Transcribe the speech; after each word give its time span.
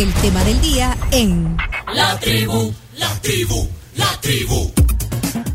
el 0.00 0.14
tema 0.14 0.42
del 0.44 0.58
día 0.62 0.96
en 1.10 1.58
La 1.94 2.18
tribu, 2.18 2.72
la 2.96 3.20
tribu, 3.20 3.68
la 3.96 4.06
tribu. 4.22 4.72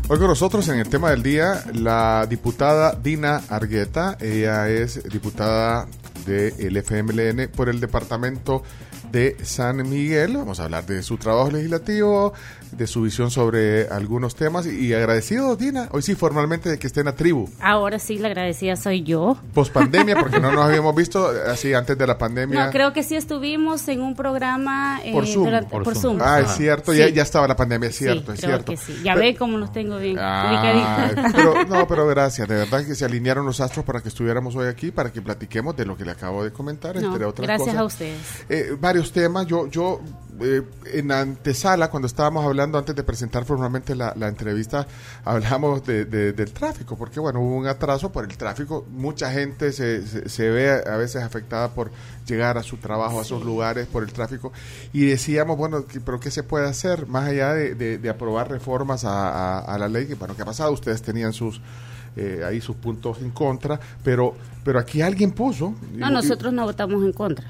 Hoy 0.08 0.18
con 0.18 0.28
nosotros 0.28 0.68
en 0.68 0.78
el 0.78 0.88
tema 0.88 1.10
del 1.10 1.24
día 1.24 1.64
la 1.74 2.26
diputada 2.30 2.92
Dina 2.92 3.42
Argueta. 3.48 4.16
Ella 4.20 4.68
es 4.68 5.02
diputada 5.10 5.88
del 6.26 6.76
FMLN 6.76 7.48
por 7.56 7.68
el 7.68 7.80
departamento 7.80 8.62
de 9.10 9.36
San 9.42 9.78
Miguel. 9.88 10.36
Vamos 10.36 10.60
a 10.60 10.64
hablar 10.64 10.86
de 10.86 11.02
su 11.02 11.16
trabajo 11.16 11.50
legislativo, 11.50 12.32
de 12.72 12.86
su 12.86 13.02
visión 13.02 13.30
sobre 13.30 13.88
algunos 13.88 14.34
temas 14.34 14.66
y 14.66 14.92
agradecido, 14.94 15.56
Dina, 15.56 15.88
hoy 15.92 16.02
sí 16.02 16.14
formalmente 16.14 16.68
de 16.68 16.78
que 16.78 16.86
esté 16.86 17.00
en 17.00 17.06
la 17.06 17.14
tribu. 17.14 17.48
Ahora 17.60 17.98
sí, 17.98 18.18
la 18.18 18.28
agradecida 18.28 18.76
soy 18.76 19.02
yo. 19.02 19.36
Post 19.54 19.72
pandemia, 19.72 20.16
porque 20.18 20.40
no 20.40 20.52
nos 20.52 20.64
habíamos 20.66 20.94
visto 20.94 21.28
así 21.48 21.72
antes 21.74 21.96
de 21.98 22.06
la 22.06 22.18
pandemia. 22.18 22.66
No, 22.66 22.70
creo 22.72 22.92
que 22.92 23.02
sí 23.02 23.16
estuvimos 23.16 23.86
en 23.88 24.00
un 24.02 24.14
programa 24.14 25.00
eh, 25.04 25.12
Por 25.12 25.26
Zoom. 25.26 25.44
durante- 25.46 25.70
Por 25.70 25.82
por, 25.84 25.94
Zoom. 25.94 26.18
Zoom. 26.18 26.28
Ah, 26.28 26.40
es 26.40 26.50
cierto, 26.56 26.92
Sí. 26.92 26.98
ya, 26.98 27.08
ya 27.08 27.22
estaba 27.22 27.46
la 27.48 27.56
pandemia, 27.56 27.88
es 27.88 27.96
Sí, 27.96 28.04
cierto, 28.04 28.32
es 28.32 28.40
creo 28.40 28.50
cierto. 28.52 28.72
que 28.72 28.76
sí. 28.78 28.94
Ya 29.04 29.14
Pero- 29.14 29.26
ve 29.26 29.36
cómo 29.36 29.58
los 29.58 29.72
tengo 29.72 29.98
bien 29.98 30.16
ubicaditos. 30.18 31.32
pero, 31.34 31.64
no, 31.68 31.86
pero 31.88 32.06
gracias, 32.06 32.48
de 32.48 32.54
verdad 32.56 32.84
que 32.84 32.94
se 32.94 33.04
alinearon 33.04 33.44
los 33.46 33.60
astros 33.60 33.84
para 33.84 34.00
que 34.00 34.08
estuviéramos 34.08 34.54
hoy 34.56 34.68
aquí, 34.68 34.90
para 34.90 35.12
que 35.12 35.22
platiquemos 35.22 35.76
de 35.76 35.84
lo 35.84 35.96
que 35.96 36.04
le 36.04 36.12
acabo 36.12 36.44
de 36.44 36.52
comentar, 36.52 36.96
No, 36.96 37.08
entre 37.12 37.24
otras 37.24 37.46
gracias 37.46 37.68
cosas. 37.68 37.80
a 37.80 37.84
ustedes. 37.84 38.18
Eh, 38.48 38.76
varios 38.78 39.12
temas. 39.12 39.46
Yo, 39.46 39.66
yo 39.68 40.00
eh, 40.40 40.62
en 40.92 41.08
la 41.08 41.20
antesala, 41.20 41.90
cuando 41.90 42.06
estábamos 42.06 42.44
hablando 42.44 42.78
antes 42.78 42.94
de 42.94 43.02
presentar 43.02 43.44
formalmente 43.44 43.94
la, 43.94 44.12
la 44.16 44.28
entrevista, 44.28 44.86
hablamos 45.24 45.84
de, 45.86 46.04
de- 46.04 46.32
del 46.32 46.52
tráfico, 46.52 46.96
porque 46.96 47.20
bueno, 47.20 47.40
hubo 47.40 47.56
un 47.56 47.66
atraso 47.66 48.10
por 48.12 48.24
el 48.24 48.36
tráfico. 48.36 48.86
Mucha 48.90 49.30
gente 49.32 49.72
se, 49.72 50.06
se, 50.06 50.28
se 50.28 50.50
ve 50.50 50.70
a 50.86 50.96
veces 50.96 51.22
afectada 51.22 51.70
por 51.74 51.90
llegar 52.26 52.58
a 52.58 52.62
su 52.62 52.76
trabajo, 52.76 53.20
a 53.20 53.24
sus 53.24 53.44
lugares, 53.44 53.86
por 53.86 54.02
el 54.02 54.12
tráfico. 54.12 54.52
Y 54.92 55.06
decíamos, 55.06 55.56
bueno, 55.56 55.86
¿qué- 55.86 56.00
pero 56.00 56.18
¿qué 56.20 56.30
se 56.30 56.42
puede 56.42 56.68
hacer 56.68 57.06
más 57.06 57.28
allá 57.28 57.54
de, 57.54 57.74
de- 57.98 58.08
aprobar 58.08 58.50
reformas 58.50 59.04
a, 59.04 59.28
a- 59.28 59.58
a 59.60 59.78
la 59.78 59.88
ley? 59.88 60.06
Que 60.06 60.14
bueno, 60.14 60.34
¿qué 60.36 60.42
ha 60.42 60.46
pasado? 60.46 60.72
Ustedes 60.72 61.02
tenían 61.02 61.32
sus... 61.32 61.60
eh, 62.16 62.42
ahí 62.46 62.62
sus 62.62 62.76
puntos 62.76 63.18
en 63.20 63.30
contra, 63.30 63.78
pero 64.02 64.34
pero 64.64 64.78
aquí 64.80 65.02
alguien 65.02 65.32
puso 65.32 65.74
No, 65.92 66.06
y- 66.06 66.10
y- 66.10 66.12
nosotros 66.14 66.50
no 66.52 66.64
votamos 66.64 67.04
en 67.04 67.12
contra. 67.12 67.46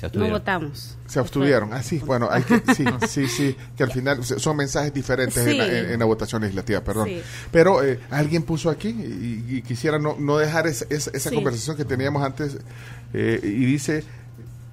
Se 0.00 0.18
No 0.18 0.28
votamos. 0.30 0.96
se 1.06 1.18
abstuvieron. 1.18 1.72
Ah, 1.74 1.82
sí, 1.82 1.98
bueno, 1.98 2.28
hay 2.30 2.42
que, 2.42 2.62
sí, 2.74 2.84
sí, 3.08 3.26
sí, 3.28 3.56
que 3.76 3.82
al 3.82 3.92
final 3.92 4.24
son 4.24 4.56
mensajes 4.56 4.92
diferentes 4.94 5.36
en, 5.46 5.58
la, 5.58 5.66
en- 5.66 5.90
en 5.92 5.98
la 5.98 6.04
votación 6.06 6.42
legislativa, 6.42 6.80
perdón. 6.82 7.08
Sí. 7.08 7.20
Pero 7.52 7.82
eh, 7.84 8.00
alguien 8.10 8.42
puso 8.44 8.70
aquí 8.70 8.88
y, 8.88 9.56
y 9.56 9.62
quisiera 9.62 9.98
no, 9.98 10.16
no 10.18 10.38
dejar 10.38 10.66
esa, 10.66 10.86
esa, 10.90 11.10
esa 11.12 11.28
Sí. 11.30 11.34
conversación 11.34 11.76
que 11.76 11.84
teníamos 11.84 12.22
antes 12.22 12.56
eh, 13.12 13.40
y 13.42 13.64
dice, 13.66 14.04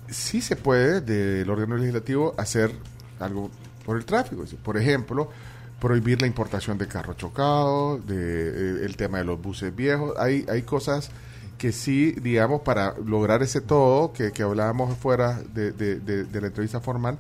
sí 0.10 0.42
se 0.42 0.56
puede 0.56 1.02
del 1.02 1.50
órgano 1.50 1.76
legislativo 1.78 2.34
hacer 2.38 2.72
algo 3.20 3.52
por 3.86 3.98
el 3.98 4.06
tráfico. 4.06 4.44
Es 4.44 4.54
Por 4.54 4.78
ejemplo, 4.78 5.30
prohibir 5.82 6.22
la 6.22 6.28
importación 6.28 6.78
de 6.78 6.88
carros 6.88 7.18
chocados, 7.18 8.06
de, 8.08 8.16
eh, 8.16 8.86
el 8.86 8.96
tema 8.96 9.18
de 9.20 9.26
los 9.26 9.42
buses 9.42 9.76
viejos. 9.76 10.14
Hay, 10.18 10.46
hay 10.50 10.62
cosas 10.64 11.10
que 11.58 11.72
sí, 11.72 12.12
digamos, 12.22 12.62
para 12.62 12.94
lograr 13.04 13.42
ese 13.44 13.62
todo 13.62 14.14
que, 14.14 14.32
que 14.32 14.44
hablábamos 14.44 14.98
fuera 14.98 15.42
de, 15.54 15.72
de- 15.72 16.00
de- 16.00 16.24
de 16.26 16.42
la 16.42 16.48
entrevista 16.48 16.80
formal, 16.80 17.18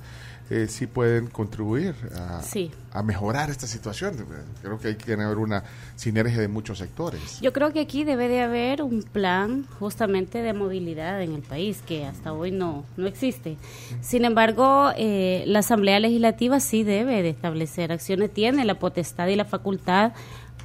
eh, 0.49 0.67
sí 0.69 0.87
pueden 0.87 1.27
contribuir 1.27 1.93
a, 2.15 2.41
Sí. 2.41 2.71
a 2.93 3.03
mejorar 3.03 3.49
esta 3.49 3.67
situación. 3.67 4.15
Creo 4.61 4.79
que 4.79 4.87
hay 4.89 4.95
que 4.95 5.11
haber 5.11 5.37
una 5.39 5.63
sinergia 5.97 6.39
de 6.39 6.47
muchos 6.47 6.77
sectores. 6.77 7.41
Yo 7.41 7.51
creo 7.51 7.73
que 7.73 7.81
aquí 7.81 8.05
debe 8.05 8.29
de 8.29 8.41
haber 8.41 8.81
un 8.81 9.03
plan 9.03 9.65
justamente 9.79 10.41
de 10.41 10.53
movilidad 10.53 11.21
en 11.21 11.33
el 11.33 11.41
país 11.41 11.81
que 11.85 12.05
hasta 12.05 12.31
hoy 12.31 12.51
no, 12.51 12.85
no 12.95 13.07
existe. 13.07 13.57
Sin 13.99 14.23
embargo, 14.23 14.91
eh, 14.95 15.43
la 15.47 15.59
Asamblea 15.59 15.99
Legislativa 15.99 16.61
sí 16.61 16.83
debe 16.83 17.21
de 17.23 17.29
establecer 17.29 17.91
acciones, 17.91 18.31
tiene 18.33 18.63
la 18.63 18.75
potestad 18.79 19.27
y 19.27 19.35
la 19.35 19.43
facultad 19.45 20.13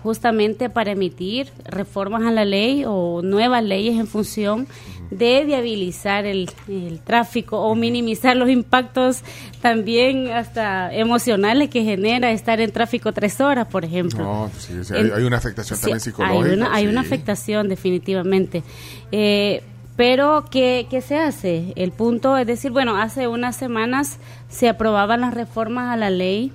justamente 0.03 0.69
para 0.69 0.93
emitir 0.93 1.51
reformas 1.65 2.25
a 2.25 2.31
la 2.31 2.45
ley 2.45 2.85
o 2.87 3.23
nuevas 3.23 3.63
leyes 3.63 3.99
en 3.99 4.07
función 4.07 4.67
de 5.11 5.45
viabilizar 5.45 6.25
el, 6.25 6.51
el 6.69 7.01
tráfico 7.01 7.61
o 7.61 7.75
minimizar 7.75 8.37
los 8.37 8.49
impactos 8.49 9.23
también 9.61 10.29
hasta 10.31 10.93
emocionales 10.95 11.69
que 11.69 11.85
genera 11.85 12.31
estar 12.31 12.61
en 12.61 12.73
tráfico 12.73 13.13
tres 13.13 13.41
horas, 13.41 13.67
por 13.69 13.85
ejemplo. 13.85 14.25
No, 14.25 14.51
sí, 14.59 14.73
sí, 14.83 14.95
hay, 14.95 15.23
una 15.23 15.37
afectación 15.37 15.77
Sí, 15.77 15.83
también 15.83 16.01
psicológica. 16.01 16.47
Hay 16.47 16.55
una, 16.55 16.75
hay 16.75 16.87
una 16.87 17.03
sí. 17.03 17.07
afectación, 17.09 17.69
definitivamente. 17.69 18.63
Eh, 19.13 19.63
pero, 19.97 20.47
¿qué, 20.51 20.87
¿qué 20.89 21.03
se 21.03 21.19
hace? 21.19 21.75
El 21.77 21.93
punto 21.93 22.39
es 22.39 22.47
decir, 22.47 22.71
bueno, 22.71 22.97
hace 22.97 23.29
unas 23.29 23.55
semanas 23.55 24.19
se 24.49 24.69
aprobaban 24.69 25.21
las 25.21 25.35
reformas 25.35 25.93
a 25.93 25.97
la 25.99 26.09
ley 26.09 26.53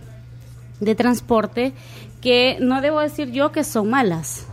de 0.80 0.96
transporte 0.96 1.74
que 2.22 2.58
no 2.60 2.82
debo 2.82 3.00
decir 3.00 3.32
yo 3.32 3.52
que 3.52 3.64
son 3.64 3.90
malas, 3.90 4.48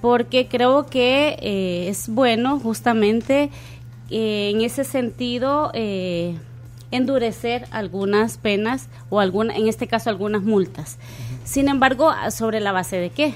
porque 0.00 0.48
creo 0.48 0.86
que 0.86 1.36
eh, 1.40 1.88
es 1.88 2.08
bueno 2.08 2.58
justamente 2.58 3.50
eh, 4.10 4.50
en 4.50 4.60
ese 4.62 4.84
sentido 4.84 5.70
eh, 5.72 6.36
endurecer 6.90 7.66
algunas 7.70 8.38
penas 8.38 8.88
o 9.08 9.20
alguna, 9.20 9.56
en 9.56 9.68
este 9.68 9.86
caso 9.86 10.10
algunas 10.10 10.42
multas. 10.42 10.98
Sin 11.44 11.68
embargo, 11.68 12.12
¿sobre 12.30 12.60
la 12.60 12.72
base 12.72 12.96
de 12.96 13.10
qué? 13.10 13.34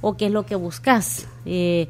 ¿O 0.00 0.16
qué 0.16 0.26
es 0.26 0.32
lo 0.32 0.44
que 0.46 0.56
buscas? 0.56 1.26
Eh, 1.46 1.88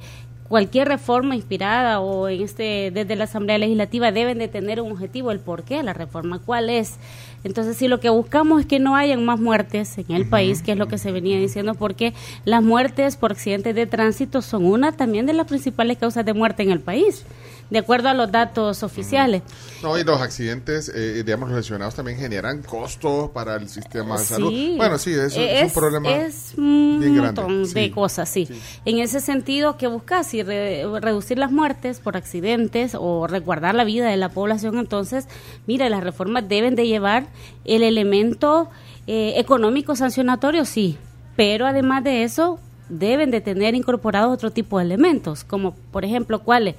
cualquier 0.49 0.89
reforma 0.89 1.37
inspirada 1.37 2.01
o 2.01 2.29
en 2.29 2.43
este 2.43 2.91
desde 2.93 3.17
la 3.17 3.25
Asamblea 3.25 3.59
Legislativa 3.59 4.13
deben 4.13 4.39
de 4.39 4.49
tener 4.49 4.81
un 4.81 4.93
objetivo, 4.93 5.31
el 5.31 5.41
por 5.41 5.63
qué 5.63 5.83
la 5.83 5.93
reforma, 5.93 6.39
cuál 6.39 6.71
es. 6.71 6.97
Entonces, 7.45 7.77
si 7.77 7.87
lo 7.87 8.01
que 8.01 8.09
buscamos 8.09 8.61
es 8.61 8.67
que 8.67 8.79
no 8.79 8.97
hayan 8.97 9.25
más 9.25 9.39
muertes 9.39 9.97
en 9.99 10.11
el 10.11 10.29
país, 10.29 10.63
que 10.63 10.73
es 10.73 10.79
lo 10.79 10.89
que 10.89 10.99
se 10.99 11.13
venía 11.13 11.39
diciendo, 11.39 11.75
porque 11.75 12.13
las 12.45 12.63
muertes 12.63 13.17
por 13.17 13.33
accidentes 13.33 13.75
de 13.75 13.87
tránsito 13.87 14.43
son 14.43 14.65
una 14.65 14.93
también 14.93 15.27
de 15.27 15.35
las 15.35 15.47
principales 15.47 15.99
causas 15.99 16.25
de 16.25 16.33
muerte 16.33 16.63
en 16.63 16.71
el 16.71 16.81
país, 16.81 17.25
de 17.71 17.79
acuerdo 17.79 18.09
a 18.09 18.15
los 18.15 18.33
datos 18.33 18.83
oficiales. 18.83 19.43
No, 19.83 19.99
y 19.99 20.05
los 20.05 20.21
accidentes, 20.21 20.91
eh, 20.95 21.23
digamos, 21.25 21.49
los 21.51 21.59
lesionados 21.59 21.95
también 21.95 22.19
generan 22.19 22.63
costos 22.63 23.31
para 23.31 23.57
el 23.57 23.69
sistema 23.69 24.19
de 24.19 24.25
salud. 24.25 24.51
Sí. 24.51 24.75
Bueno, 24.77 24.97
sí, 24.99 25.13
eso 25.13 25.41
es, 25.41 25.63
es, 25.63 25.65
un 25.65 25.71
problema 25.83 26.11
es 26.17 26.53
un 26.57 26.99
bien 27.01 27.15
grande. 27.17 27.43
montón 27.43 27.63
de 27.75 27.85
Sí. 27.85 27.91
cosas, 27.91 28.29
sí. 28.29 28.47
Sí. 28.47 28.59
En 28.87 28.99
ese 28.99 29.21
sentido, 29.21 29.77
que 29.77 29.87
buscas? 29.87 30.27
Si 30.29 30.43
re- 30.43 30.85
reducir 31.01 31.39
las 31.39 31.51
muertes 31.53 32.01
por 32.01 32.17
accidentes 32.17 32.97
o 32.99 33.27
resguardar 33.27 33.75
la 33.75 33.85
vida 33.85 34.09
de 34.09 34.17
la 34.17 34.31
población, 34.31 34.79
entonces, 34.79 35.27
mira, 35.67 35.89
las 35.91 36.03
reformas 36.03 36.49
deben 36.49 36.75
de 36.75 36.87
llevar 36.87 37.27
el 37.65 37.83
elemento 37.83 38.71
eh, 39.07 39.35
económico 39.37 39.95
sancionatorio, 39.97 40.65
sí, 40.65 40.97
pero 41.37 41.67
además 41.67 42.03
de 42.05 42.25
eso, 42.25 42.59
deben 42.89 43.31
de 43.31 43.41
tener 43.43 43.75
incorporados 43.75 44.33
otro 44.33 44.51
tipo 44.51 44.79
de 44.79 44.85
elementos, 44.87 45.45
como 45.45 45.75
por 45.93 46.05
ejemplo, 46.05 46.41
¿cuáles? 46.43 46.75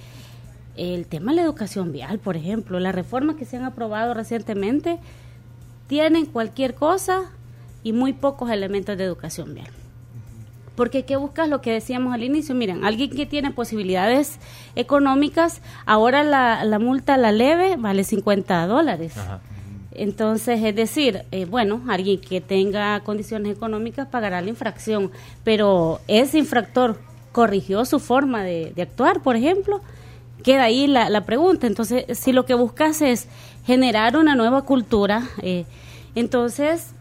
El 0.79 1.07
tema 1.07 1.34
de 1.34 1.35
la 1.35 1.41
educación 1.41 1.91
vial, 1.91 2.19
por 2.19 2.38
ejemplo, 2.38 2.79
las 2.79 2.95
reformas 2.95 3.35
que 3.35 3.44
se 3.44 3.57
han 3.57 3.66
aprobado 3.66 4.13
recientemente 4.13 4.97
tienen 5.88 6.25
cualquier 6.25 6.73
cosa 6.73 7.23
y 7.84 7.91
muy 7.91 8.13
pocos 8.13 8.50
elementos 8.50 8.97
de 8.97 9.03
educación 9.03 9.53
vial. 9.53 9.68
Porque 10.78 11.03
¿qué 11.03 11.18
buscas? 11.18 11.50
Lo 11.50 11.59
que 11.59 11.73
decíamos 11.73 12.13
al 12.13 12.23
inicio, 12.23 12.56
miren, 12.56 12.85
alguien 12.85 13.09
que 13.09 13.25
tiene 13.25 13.51
posibilidades 13.51 14.39
económicas, 14.78 15.62
ahora 15.85 16.23
la, 16.23 16.63
la 16.63 16.79
multa, 16.79 17.18
la 17.18 17.34
leve, 17.34 17.75
vale 17.75 18.06
50 18.06 18.66
dólares. 18.66 19.18
Ajá. 19.18 19.41
Entonces, 19.91 20.63
es 20.63 20.73
decir, 20.73 21.23
eh, 21.31 21.44
bueno, 21.44 21.81
alguien 21.89 22.22
que 22.22 22.39
tenga 22.39 23.01
condiciones 23.01 23.53
económicas 23.53 24.07
pagará 24.07 24.39
la 24.39 24.47
infracción, 24.47 25.12
pero 25.44 26.00
ese 26.07 26.38
infractor 26.38 27.01
corrigió 27.34 27.84
su 27.84 28.00
forma 28.00 28.44
de, 28.44 28.72
de 28.73 28.81
actuar, 28.81 29.22
por 29.22 29.35
ejemplo, 29.35 29.81
queda 30.44 30.63
ahí 30.63 30.88
la, 30.88 31.09
la 31.09 31.25
pregunta. 31.25 31.67
Entonces, 31.67 32.17
si 32.17 32.31
lo 32.31 32.45
que 32.45 32.53
buscas 32.53 33.01
es 33.01 33.27
generar 33.66 34.17
una 34.17 34.36
nueva 34.36 34.63
cultura, 34.63 35.24
eh, 35.41 35.65
entonces 36.15 36.91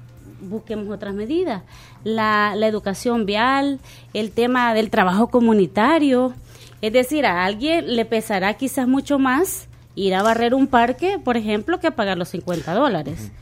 busquemos 0.40 0.88
otras 0.88 1.14
medidas. 1.14 1.62
La, 2.04 2.54
la 2.56 2.66
educación 2.66 3.26
vial, 3.26 3.80
el 4.14 4.30
tema 4.30 4.74
del 4.74 4.90
trabajo 4.90 5.28
comunitario, 5.28 6.34
es 6.80 6.92
decir, 6.92 7.26
a 7.26 7.44
alguien 7.44 7.96
le 7.96 8.04
pesará 8.04 8.54
quizás 8.54 8.86
mucho 8.86 9.18
más 9.18 9.68
ir 9.94 10.14
a 10.14 10.22
barrer 10.22 10.54
un 10.54 10.68
parque, 10.68 11.18
por 11.18 11.36
ejemplo, 11.36 11.80
que 11.80 11.90
pagar 11.90 12.16
los 12.16 12.28
50 12.28 12.72
dólares. 12.72 13.32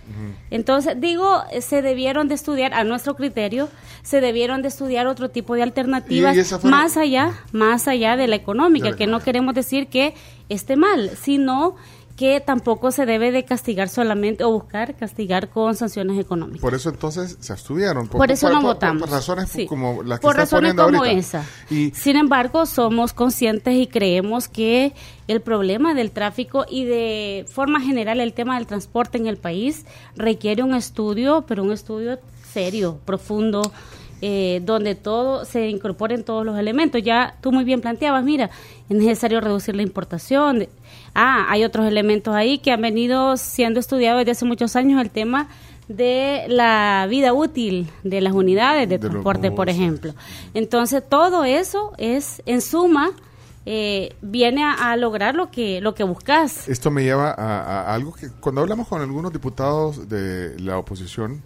Entonces, 0.50 0.94
digo, 1.00 1.42
se 1.60 1.82
debieron 1.82 2.28
de 2.28 2.34
estudiar, 2.34 2.72
a 2.74 2.84
nuestro 2.84 3.16
criterio, 3.16 3.68
se 4.02 4.20
debieron 4.20 4.62
de 4.62 4.68
estudiar 4.68 5.06
otro 5.06 5.28
tipo 5.30 5.54
de 5.54 5.62
alternativas 5.62 6.34
fueron- 6.60 6.78
más 6.78 6.96
allá, 6.96 7.32
más 7.52 7.88
allá 7.88 8.16
de 8.16 8.26
la 8.26 8.36
económica, 8.36 8.88
que 8.96 9.06
no 9.06 9.20
queremos 9.20 9.54
decir 9.54 9.88
que 9.88 10.14
esté 10.48 10.76
mal, 10.76 11.10
sino 11.20 11.76
que 12.16 12.40
tampoco 12.40 12.90
se 12.90 13.04
debe 13.04 13.30
de 13.30 13.44
castigar 13.44 13.90
solamente 13.90 14.42
o 14.42 14.50
buscar 14.50 14.96
castigar 14.96 15.50
con 15.50 15.76
sanciones 15.76 16.18
económicas. 16.18 16.62
Por 16.62 16.74
eso 16.74 16.88
entonces 16.88 17.36
se 17.40 17.52
estudiaron. 17.52 18.08
Por, 18.08 18.30
eso 18.30 18.48
no 18.48 18.62
votamos. 18.62 19.02
Por, 19.02 19.10
razones 19.10 19.52
como 19.68 20.02
las 20.02 20.18
que 20.18 20.22
Por 20.22 20.36
razones 20.36 20.74
como 20.74 20.98
ahorita. 20.98 21.12
esa. 21.12 21.44
Y, 21.68 21.90
Sin 21.90 22.16
embargo, 22.16 22.64
somos 22.64 23.12
conscientes 23.12 23.74
y 23.74 23.86
creemos 23.86 24.48
que 24.48 24.94
el 25.28 25.42
problema 25.42 25.92
del 25.92 26.10
tráfico 26.10 26.64
y 26.68 26.86
de 26.86 27.44
forma 27.48 27.80
general 27.80 28.20
el 28.20 28.32
tema 28.32 28.56
del 28.56 28.66
transporte 28.66 29.18
en 29.18 29.26
el 29.26 29.36
país 29.36 29.84
requiere 30.16 30.62
un 30.62 30.74
estudio, 30.74 31.44
pero 31.46 31.62
un 31.62 31.72
estudio 31.72 32.18
serio, 32.50 32.98
profundo, 33.04 33.72
eh, 34.22 34.62
donde 34.64 34.94
todo 34.94 35.44
se 35.44 35.68
incorporen 35.68 36.24
todos 36.24 36.46
los 36.46 36.58
elementos. 36.58 37.02
Ya 37.02 37.36
tú 37.42 37.52
muy 37.52 37.64
bien 37.64 37.82
planteabas, 37.82 38.24
mira, 38.24 38.48
es 38.88 38.96
necesario 38.96 39.42
reducir 39.42 39.76
la 39.76 39.82
importación. 39.82 40.66
Ah, 41.18 41.46
hay 41.48 41.64
otros 41.64 41.86
elementos 41.86 42.34
ahí 42.34 42.58
que 42.58 42.72
han 42.72 42.82
venido 42.82 43.38
siendo 43.38 43.80
estudiados 43.80 44.20
desde 44.20 44.32
hace 44.32 44.44
muchos 44.44 44.76
años, 44.76 45.00
el 45.00 45.08
tema 45.08 45.48
de 45.88 46.44
la 46.48 47.06
vida 47.08 47.32
útil 47.32 47.90
de 48.02 48.20
las 48.20 48.34
unidades 48.34 48.86
de, 48.86 48.98
transporte, 48.98 49.50
por 49.50 49.70
ejemplo. 49.70 50.14
Entonces, 50.52 51.02
todo 51.08 51.44
eso 51.44 51.92
es, 51.96 52.42
en 52.44 52.60
suma, 52.60 53.12
eh, 53.64 54.14
viene 54.20 54.62
a, 54.62 54.94
lograr 54.96 55.34
lo 55.34 55.50
que 55.50 55.80
lo 55.80 55.94
que 55.94 56.04
buscas. 56.04 56.68
Esto 56.68 56.90
me 56.90 57.02
lleva 57.02 57.30
a, 57.30 57.94
algo 57.94 58.12
que 58.12 58.28
cuando 58.38 58.60
hablamos 58.60 58.86
con 58.86 59.00
algunos 59.00 59.32
diputados 59.32 60.10
de 60.10 60.60
la 60.60 60.76
oposición, 60.76 61.42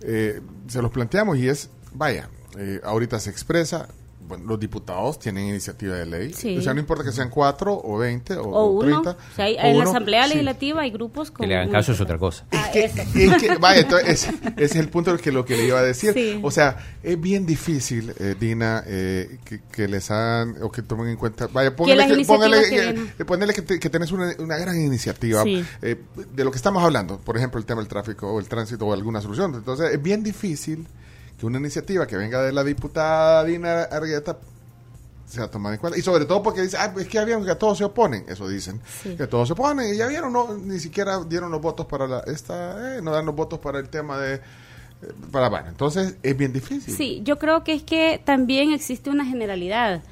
eh, 0.00 0.40
se 0.66 0.82
los 0.82 0.90
planteamos 0.90 1.38
y 1.38 1.48
es 1.48 1.70
vaya, 1.92 2.28
eh, 2.58 2.80
ahorita 2.82 3.20
se 3.20 3.30
expresa, 3.30 3.86
bueno, 4.26 4.44
los 4.46 4.58
diputados 4.58 5.18
tienen 5.18 5.48
iniciativa 5.48 5.96
de 5.96 6.06
ley. 6.06 6.32
O 6.58 6.62
sea, 6.62 6.72
no 6.74 6.80
importa 6.80 7.04
que 7.04 7.12
sean 7.12 7.28
cuatro 7.30 7.80
o 7.82 7.98
veinte 7.98 8.34
o, 8.34 8.44
o, 8.44 8.70
uno. 8.70 9.00
O 9.00 9.34
sea, 9.34 9.48
en 9.48 9.78
la 9.78 9.84
Asamblea 9.84 10.26
Legislativa 10.26 10.82
hay 10.82 10.90
grupos 10.90 11.30
con... 11.30 11.44
Que 11.44 11.48
le 11.48 11.56
hagan 11.56 11.70
caso 11.70 11.92
es 11.92 12.00
otra 12.00 12.18
cosa. 12.18 12.46
Ah, 12.52 12.70
es, 12.72 12.92
que, 12.92 13.56
vaya, 13.60 13.86
ese, 14.06 14.32
es 14.56 14.76
el 14.76 14.88
punto 14.88 15.16
que 15.18 15.30
lo 15.30 15.44
que 15.44 15.56
le 15.56 15.66
iba 15.66 15.78
a 15.78 15.82
decir. 15.82 16.40
O 16.42 16.50
sea, 16.50 16.76
es 17.02 17.20
bien 17.20 17.46
difícil, 17.46 18.14
eh, 18.18 18.34
Dina, 18.38 18.82
eh, 18.86 19.38
que, 19.70 19.88
les 19.88 20.10
hagan 20.10 20.56
o 20.62 20.70
que 20.70 20.82
tomen 20.82 21.08
en 21.08 21.16
cuenta... 21.16 21.46
Vaya, 21.48 21.76
póngale 21.76 22.06
que, 22.06 22.24
póngale, 22.24 23.54
que, 23.54 23.78
que, 23.78 23.90
tenés 23.90 24.12
una, 24.12 24.32
una, 24.38 24.56
gran 24.56 24.80
iniciativa 24.80 25.44
de 25.44 26.44
lo 26.44 26.50
que 26.50 26.56
estamos 26.56 26.82
hablando. 26.82 27.18
Por 27.18 27.36
ejemplo, 27.36 27.58
el 27.58 27.66
tema 27.66 27.80
del 27.80 27.88
tráfico 27.88 28.32
o 28.32 28.40
el 28.40 28.48
tránsito 28.48 28.86
o 28.86 28.92
alguna 28.92 29.20
solución. 29.20 29.54
Entonces, 29.54 29.92
es 29.92 30.02
bien 30.02 30.22
difícil 30.22 30.86
que 31.44 31.48
una 31.48 31.58
iniciativa 31.58 32.06
que 32.06 32.16
venga 32.16 32.42
de 32.42 32.52
la 32.52 32.64
diputada 32.64 33.44
Dina 33.44 33.82
Argueta 33.82 34.38
sea 35.26 35.50
tomada 35.50 35.74
en 35.74 35.80
cuenta. 35.80 35.98
Y 35.98 36.02
sobre 36.02 36.24
todo 36.24 36.42
porque 36.42 36.62
dice, 36.62 36.78
ah, 36.78 36.92
es 36.98 37.06
que 37.06 37.14
ya 37.14 37.24
vieron 37.24 37.44
que 37.44 37.54
todos 37.56 37.76
se 37.76 37.84
oponen, 37.84 38.24
eso 38.28 38.48
dicen, 38.48 38.80
que 39.02 39.26
todos 39.26 39.48
se 39.48 39.52
oponen, 39.52 39.92
y 39.92 39.98
ya 39.98 40.06
vieron, 40.06 40.32
no, 40.32 40.54
ni 40.54 40.78
siquiera 40.78 41.22
dieron 41.24 41.50
los 41.50 41.60
votos 41.60 41.86
para 41.86 42.06
la, 42.06 42.20
esta, 42.20 42.96
eh, 42.96 43.02
no 43.02 43.10
dan 43.10 43.26
los 43.26 43.34
votos 43.34 43.58
para 43.58 43.78
el 43.78 43.88
tema 43.88 44.18
de, 44.18 44.34
eh, 44.36 44.40
para, 45.30 45.48
bueno, 45.48 45.68
entonces 45.68 46.16
es 46.22 46.36
bien 46.36 46.52
difícil. 46.52 46.94
Sí, 46.94 47.20
yo 47.24 47.38
creo 47.38 47.62
que 47.62 47.74
es 47.74 47.82
que 47.82 48.22
también 48.24 48.72
existe 48.72 49.10
una 49.10 49.24
generalidad. 49.24 50.02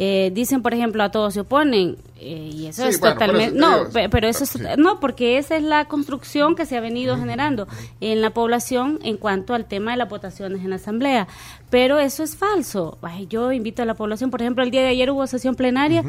Eh, 0.00 0.30
dicen, 0.32 0.62
por 0.62 0.74
ejemplo, 0.74 1.02
a 1.02 1.10
todos 1.10 1.34
se 1.34 1.40
oponen, 1.40 1.96
eh, 2.20 2.50
y 2.54 2.66
eso 2.66 2.84
es 2.84 3.00
totalmente... 3.00 3.58
no, 3.58 3.88
pero 3.92 4.28
eso 4.28 4.44
es... 4.44 4.56
No, 4.78 5.00
porque 5.00 5.38
esa 5.38 5.56
es 5.56 5.64
la 5.64 5.86
construcción 5.86 6.54
que 6.54 6.66
se 6.66 6.76
ha 6.76 6.80
venido 6.80 7.16
generando 7.16 7.66
en 8.00 8.20
la 8.20 8.30
población 8.30 9.00
en 9.02 9.16
cuanto 9.16 9.54
al 9.54 9.64
tema 9.64 9.90
de 9.90 9.96
las 9.96 10.08
votaciones 10.08 10.62
en 10.62 10.70
la 10.70 10.76
Asamblea. 10.76 11.26
Pero 11.68 11.98
eso 11.98 12.22
es 12.22 12.36
falso. 12.36 12.96
yo 13.28 13.50
invito 13.50 13.82
a 13.82 13.86
la 13.86 13.94
población, 13.94 14.30
por 14.30 14.40
ejemplo, 14.40 14.62
el 14.62 14.70
día 14.70 14.82
de 14.82 14.88
ayer 14.88 15.10
hubo 15.10 15.26
sesión 15.26 15.56
plenaria 15.56 16.04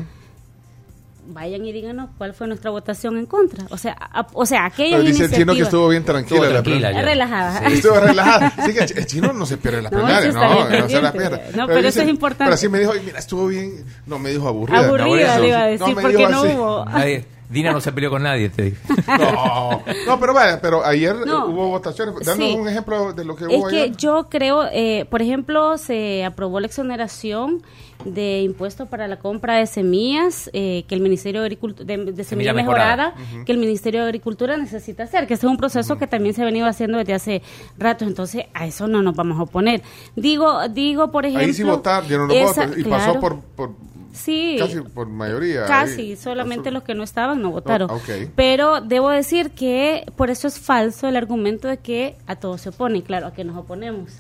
vayan 1.30 1.66
y 1.66 1.72
díganos 1.72 2.10
cuál 2.18 2.34
fue 2.34 2.48
nuestra 2.48 2.72
votación 2.72 3.18
en 3.18 3.26
contra. 3.26 3.66
O 3.70 3.78
sea, 3.78 3.98
o 4.34 4.46
sea, 4.46 4.66
aquellas 4.66 5.04
dice 5.04 5.26
el 5.26 5.32
chino 5.32 5.54
que 5.54 5.62
estuvo 5.62 5.88
bien 5.88 6.04
tranquila. 6.04 6.48
Estuvo 6.48 6.62
tranquila 6.62 7.02
relajada. 7.02 7.68
Estuvo 7.68 8.00
relajada. 8.00 8.54
Sí, 8.66 8.74
que 8.74 8.80
el 8.80 9.06
chino 9.06 9.34
no 9.34 9.46
se 9.46 9.58
pierde 9.58 9.82
la 9.82 9.90
plenaria, 9.90 10.32
no, 10.32 10.70
no, 10.70 10.90
se 10.90 11.02
la 11.02 11.12
pierde. 11.12 11.52
No, 11.56 11.68
pero, 11.68 11.88
eso 11.88 12.02
es 12.02 12.10
importante. 12.10 12.46
Pero 12.46 12.58
sí 12.58 12.70
me 12.70 12.80
dijo, 12.80 12.94
mira, 13.06 13.20
estuvo 13.20 13.48
bien, 13.48 13.86
no 14.06 14.20
me 14.20 14.32
dijo 14.32 14.48
aburrida. 14.48 14.80
Aburrida, 14.80 15.40
le 15.40 15.48
iba 15.48 15.62
a 15.62 15.68
decir, 15.68 15.96
porque 16.02 16.28
no 16.28 16.44
hubo. 16.44 16.86
Dina 17.50 17.72
no 17.72 17.82
se 17.82 17.92
peleó 17.92 18.12
con 18.12 18.22
nadie, 18.22 18.50
te 18.50 18.64
digo. 18.64 18.78
No, 19.08 19.84
no 20.06 20.20
pero 20.20 20.34
vaya, 20.34 20.62
pero 20.62 20.86
ayer 20.86 21.16
hubo 21.16 21.70
votaciones. 21.70 22.14
Danos 22.24 22.56
un 22.56 22.68
ejemplo 22.68 23.12
de 23.14 23.26
lo 23.26 23.36
que 23.36 23.46
hubo 23.46 23.70
Es 23.70 23.74
que 23.74 23.92
yo 23.98 24.28
creo, 24.30 24.68
eh, 24.72 25.08
por 25.10 25.22
ejemplo, 25.22 25.78
se 25.78 26.24
aprobó 26.24 26.60
la 26.60 26.68
exoneración 26.68 27.64
de 28.06 28.42
impuestos 28.42 28.88
para 28.88 29.08
la 29.08 29.20
compra 29.20 29.58
de 29.58 29.66
semillas 29.66 30.50
eh, 30.54 30.86
que 30.88 30.96
el 30.96 31.02
Ministerio 31.02 31.42
de 31.42 31.48
Agricultura, 31.48 31.86
de, 31.86 32.24
semilla, 32.24 32.54
mejorada, 32.54 33.14
que 33.46 33.52
el 33.52 33.58
Ministerio 33.58 34.02
de 34.02 34.08
Agricultura 34.08 34.58
necesita 34.58 35.04
hacer, 35.04 35.28
que 35.28 35.34
ese 35.34 35.46
es 35.46 35.52
un 35.52 35.58
proceso 35.58 35.98
que 35.98 36.08
también 36.08 36.34
se 36.34 36.42
ha 36.42 36.46
venido 36.46 36.66
haciendo 36.66 36.98
desde 36.98 37.14
hace 37.14 37.42
rato, 37.78 38.06
entonces 38.06 38.46
a 38.54 38.66
eso 38.66 38.88
no 38.88 39.02
nos 39.02 39.16
vamos 39.16 39.38
a 39.40 39.44
oponer. 39.44 39.82
Digo, 40.16 40.68
digo 40.70 41.12
por 41.12 41.26
ejemplo... 41.26 41.48
Ahí 41.48 41.54
sí 41.54 41.64
votar, 41.64 42.08
dieron 42.08 42.28
los 42.28 42.56
votos 42.56 42.78
y 42.78 42.84
pasó 42.84 43.20
por, 43.20 43.42
por 43.42 43.72
Sí. 44.12 44.58
Casi 44.60 44.82
por 44.82 45.08
mayoría. 45.08 45.66
Casi, 45.66 46.16
solamente 46.16 46.72
los 46.72 46.84
que 46.84 46.94
no 46.96 47.04
estaban 47.04 47.42
no 47.42 47.52
votaron. 47.52 47.90
Pero 48.36 48.82
debo 48.82 49.10
decir 49.10 49.52
que 49.52 50.06
por 50.16 50.30
eso 50.30 50.48
es 50.48 50.60
falso 50.60 51.08
el 51.08 51.16
argumento 51.16 51.68
de 51.68 51.78
que 51.78 52.18
a 52.28 52.36
todos 52.36 52.62
se 52.62 52.70
oponen. 52.70 53.02
Claro, 53.02 53.28
a 53.28 53.34
que 53.34 53.44
nos 53.44 53.56
oponemos. 53.56 54.12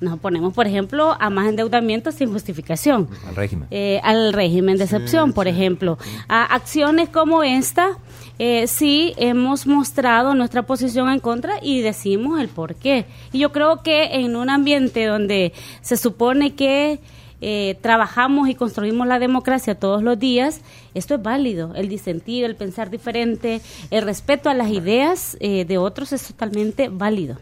Nos 0.00 0.14
oponemos, 0.14 0.54
por 0.54 0.66
ejemplo, 0.66 1.14
a 1.20 1.28
más 1.28 1.48
endeudamiento 1.48 2.10
sin 2.10 2.32
justificación. 2.32 3.08
Al 3.28 3.36
régimen. 3.36 3.68
Eh, 3.70 4.00
al 4.02 4.32
régimen 4.32 4.78
de 4.78 4.84
excepción, 4.84 5.32
por 5.34 5.46
ejemplo. 5.46 5.98
A 6.26 6.44
acciones 6.54 7.10
como 7.10 7.42
esta, 7.42 7.98
eh, 8.38 8.66
sí 8.66 9.12
hemos 9.18 9.66
mostrado 9.66 10.34
nuestra 10.34 10.62
posición 10.62 11.10
en 11.10 11.20
contra 11.20 11.58
y 11.60 11.82
decimos 11.82 12.40
el 12.40 12.48
por 12.48 12.76
qué. 12.76 13.04
Y 13.32 13.40
yo 13.40 13.52
creo 13.52 13.82
que 13.82 14.04
en 14.20 14.36
un 14.36 14.48
ambiente 14.48 15.04
donde 15.04 15.52
se 15.82 15.98
supone 15.98 16.54
que 16.54 16.98
eh, 17.40 17.78
trabajamos 17.80 18.48
y 18.48 18.54
construimos 18.54 19.06
la 19.06 19.18
democracia 19.18 19.74
todos 19.74 20.02
los 20.02 20.18
días, 20.18 20.60
esto 20.94 21.14
es 21.14 21.22
válido. 21.22 21.74
El 21.74 21.88
disentir, 21.88 22.44
el 22.44 22.56
pensar 22.56 22.90
diferente, 22.90 23.60
el 23.90 24.02
respeto 24.02 24.50
a 24.50 24.54
las 24.54 24.68
ideas 24.68 25.36
eh, 25.40 25.64
de 25.64 25.78
otros 25.78 26.12
es 26.12 26.26
totalmente 26.26 26.88
válido. 26.90 27.38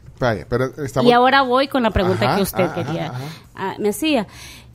Y 1.03 1.13
ahora 1.13 1.43
voy 1.43 1.69
con 1.69 1.83
la 1.83 1.91
pregunta 1.91 2.37
que 2.37 2.43
usted 2.43 2.71
quería, 2.73 3.13
ah, 3.55 3.75
me 3.79 3.91
hacía. 3.91 4.27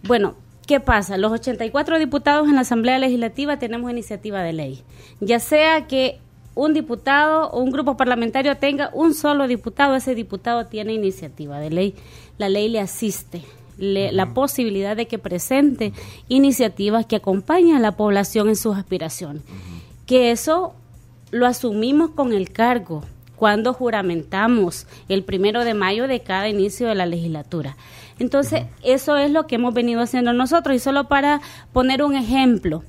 Bueno, 0.03 0.35
¿Qué 0.65 0.79
pasa? 0.79 1.17
Los 1.17 1.33
84 1.33 1.99
diputados 1.99 2.47
en 2.47 2.55
la 2.55 2.61
Asamblea 2.61 2.97
Legislativa 2.97 3.59
tenemos 3.59 3.91
iniciativa 3.91 4.41
de 4.43 4.53
ley. 4.53 4.81
Ya 5.19 5.39
sea 5.39 5.87
que 5.87 6.21
un 6.55 6.73
diputado 6.73 7.49
o 7.49 7.59
un 7.59 7.69
grupo 7.69 7.97
parlamentario 7.97 8.55
tenga 8.55 8.89
un 8.93 9.13
solo 9.13 9.47
diputado, 9.47 9.95
ese 9.95 10.15
diputado 10.15 10.67
tiene 10.67 10.93
iniciativa 10.93 11.59
de 11.59 11.69
ley. 11.69 11.95
La 12.37 12.47
ley 12.47 12.69
le 12.69 12.79
asiste 12.79 13.43
la 13.77 14.33
posibilidad 14.33 14.95
de 14.95 15.07
que 15.07 15.17
presente 15.17 15.93
iniciativas 16.27 17.05
que 17.05 17.15
acompañen 17.15 17.75
a 17.75 17.79
la 17.79 17.97
población 17.97 18.49
en 18.49 18.55
sus 18.55 18.77
aspiraciones. 18.77 19.43
Que 20.05 20.31
eso 20.31 20.75
lo 21.31 21.47
asumimos 21.47 22.11
con 22.11 22.33
el 22.33 22.51
cargo 22.51 23.03
cuando 23.35 23.73
juramentamos 23.73 24.87
el 25.09 25.23
primero 25.23 25.65
de 25.65 25.73
mayo 25.73 26.07
de 26.07 26.21
cada 26.21 26.47
inicio 26.47 26.87
de 26.87 26.95
la 26.95 27.05
legislatura. 27.05 27.75
Entonces, 28.19 28.65
eso 28.83 29.17
es 29.17 29.31
lo 29.31 29.47
que 29.47 29.55
hemos 29.55 29.73
venido 29.73 30.01
haciendo 30.01 30.31
nosotros. 30.33 30.75
Y 30.75 30.79
solo 30.79 31.07
para 31.07 31.41
poner 31.73 32.03
un 32.03 32.15
ejemplo, 32.15 32.83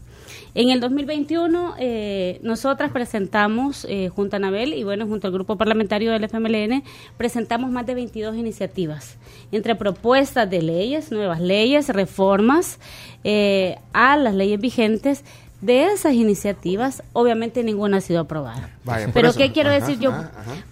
en 0.55 0.71
el 0.71 0.79
2021, 0.79 1.75
eh, 1.79 2.39
nosotras 2.43 2.93
presentamos, 2.93 3.85
eh, 3.89 4.09
junto 4.09 4.37
a 4.37 4.39
Anabel 4.39 4.73
y 4.75 4.85
bueno, 4.85 5.07
junto 5.07 5.27
al 5.27 5.33
grupo 5.33 5.57
parlamentario 5.57 6.13
del 6.13 6.23
FMLN, 6.23 6.85
presentamos 7.17 7.73
más 7.73 7.87
de 7.87 7.95
22 7.97 8.37
iniciativas, 8.37 9.17
entre 9.51 9.75
propuestas 9.75 10.49
de 10.49 10.63
leyes, 10.63 11.11
nuevas 11.11 11.41
leyes, 11.41 11.89
reformas 11.89 12.79
eh, 13.25 13.79
a 13.93 14.17
las 14.17 14.35
leyes 14.35 14.61
vigentes. 14.61 15.25
De 15.65 15.87
esas 15.87 16.13
iniciativas, 16.13 17.03
obviamente 17.15 17.65
ninguna 17.65 17.97
ha 17.97 18.01
sido 18.03 18.21
aprobada. 18.21 18.69
Pero 19.15 19.33
¿qué 19.33 19.51
quiero 19.51 19.71
decir 19.71 19.99
yo? 19.99 20.13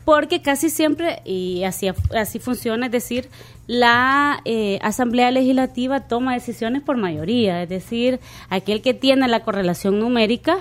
Porque 0.05 0.43
casi 0.43 0.69
siempre, 0.69 1.23
y 1.25 1.65
así, 1.65 1.89
así 2.15 2.39
funciona, 2.39 2.87
es 2.87 2.93
decir, 2.93 3.31
la 3.67 4.43
eh, 4.45 4.79
Asamblea 4.83 5.31
Legislativa 5.31 6.01
toma 6.01 6.35
decisiones 6.35 6.83
por 6.83 6.99
mayoría, 6.99 7.63
es 7.63 7.71
decir, 7.71 8.21
aquel 8.51 8.83
que 8.83 8.93
tiene 8.93 9.29
la 9.29 9.41
correlación 9.41 9.99
numérica, 9.99 10.59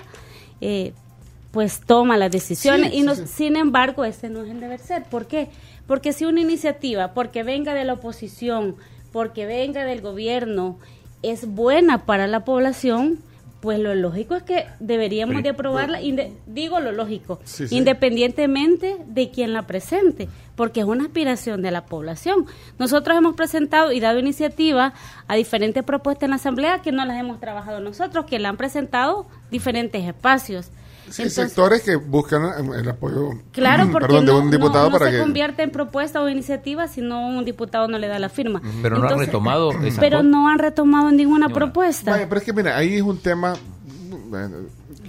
eh, 0.61 0.93
pues 1.51 1.81
toma 1.81 2.15
las 2.15 2.31
decisiones. 2.31 2.93
y 2.93 3.01
no, 3.01 3.15
sin 3.15 3.57
embargo, 3.57 4.05
ese 4.05 4.29
no 4.29 4.43
es 4.43 4.49
el 4.49 4.61
deber 4.61 4.79
ser. 4.79 5.03
¿Por 5.03 5.27
qué? 5.27 5.49
Porque 5.87 6.13
si 6.13 6.23
una 6.23 6.39
iniciativa, 6.39 7.13
porque 7.13 7.43
venga 7.43 7.73
de 7.73 7.83
la 7.83 7.93
oposición, 7.95 8.77
porque 9.11 9.45
venga 9.45 9.83
del 9.83 9.99
gobierno, 9.99 10.77
es 11.21 11.45
buena 11.47 12.05
para 12.05 12.27
la 12.27 12.45
población, 12.45 13.19
pues 13.61 13.79
lo 13.79 13.93
lógico 13.93 14.35
es 14.35 14.43
que 14.43 14.65
deberíamos 14.79 15.43
de 15.43 15.49
aprobarla, 15.49 15.99
digo 16.47 16.79
lo 16.79 16.91
lógico, 16.91 17.39
independientemente 17.69 18.97
de 19.05 19.29
quien 19.29 19.53
la 19.53 19.67
presente, 19.67 20.27
porque 20.55 20.79
es 20.79 20.85
una 20.87 21.05
aspiración 21.05 21.61
de 21.61 21.69
la 21.69 21.85
población. 21.85 22.47
Nosotros 22.79 23.15
hemos 23.15 23.35
presentado 23.35 23.91
y 23.91 23.99
dado 23.99 24.17
iniciativa 24.17 24.93
a 25.27 25.35
diferentes 25.35 25.83
propuestas 25.83 26.23
en 26.23 26.31
la 26.31 26.35
Asamblea 26.37 26.81
que 26.81 26.91
no 26.91 27.05
las 27.05 27.19
hemos 27.19 27.39
trabajado 27.39 27.79
nosotros, 27.79 28.25
que 28.25 28.39
la 28.39 28.49
han 28.49 28.57
presentado 28.57 29.27
diferentes 29.51 30.03
espacios. 30.05 30.71
Sí, 31.11 31.23
Entonces, 31.23 31.33
sectores 31.49 31.81
que 31.81 31.95
buscan 31.97 32.43
eh, 32.45 32.79
el 32.79 32.89
apoyo 32.89 33.29
Claro, 33.51 33.89
porque 33.91 34.07
perdón, 34.07 34.25
de 34.25 34.31
no, 34.31 34.37
un 34.39 34.45
no- 34.45 34.51
diputado 34.51 34.89
no 34.89 34.91
para 34.97 35.05
se 35.07 35.11
que... 35.13 35.19
convierte 35.19 35.63
en 35.63 35.69
propuesta 35.71 36.21
o 36.21 36.29
iniciativa 36.29 36.87
si 36.87 37.01
no 37.01 37.27
un 37.27 37.43
diputado 37.45 37.87
no 37.87 37.97
le 37.99 38.07
da 38.07 38.17
la 38.19 38.29
firma. 38.29 38.61
Pero 38.81 38.97
no 38.97 39.07
han 39.07 39.19
retomado 39.19 39.71
esa 39.83 39.99
Pero 40.01 40.23
no 40.23 40.47
han 40.49 40.59
retomado 40.59 41.11
ninguna 41.11 41.47
Ninguna. 41.47 41.53
propuesta. 41.53 42.11
Vaya, 42.11 42.27
pero 42.29 42.39
es 42.39 42.45
que 42.45 42.53
mira, 42.53 42.77
ahí 42.77 42.95
es 42.95 43.01
un 43.01 43.17
tema... 43.19 43.53
bueno, 44.29 44.57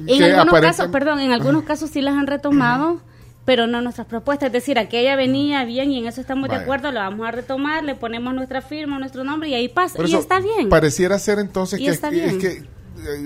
En 0.06 0.23
algunos 0.35 0.61
casos, 0.61 0.88
perdón, 0.88 1.21
en 1.21 1.32
algunos 1.32 1.62
casos 1.64 1.90
sí 1.90 2.00
las 2.00 2.14
han 2.16 2.26
retomado, 2.26 3.00
pero 3.44 3.66
no 3.66 3.80
nuestras 3.80 4.06
propuestas. 4.06 4.49
Es 4.49 4.52
decir, 4.52 4.78
aquella 4.78 5.16
venía 5.16 5.64
bien 5.64 5.90
y 5.92 5.99
en 5.99 6.06
eso 6.06 6.21
estamos 6.21 6.49
de 6.49 6.56
acuerdo, 6.56 6.90
lo 6.92 7.00
vamos 7.00 7.26
a 7.26 7.30
retomar, 7.30 7.85
le 7.85 7.94
ponemos 7.94 8.35
nuestra 8.35 8.62
firma, 8.62 8.99
nuestro 8.99 9.25
nombre 9.25 9.49
y 9.49 9.54
ahí 9.54 9.68
pasa. 9.68 9.97
Por 9.97 10.09
y 10.09 10.14
está 10.14 10.40
bien. 10.40 10.68
Pareciera 10.68 11.18
ser 11.18 11.38
entonces 11.38 11.80
Y 11.80 11.85
que, 11.85 11.90
está 11.90 12.09
es 12.09 12.14
bien. 12.14 12.38
que 12.40 12.62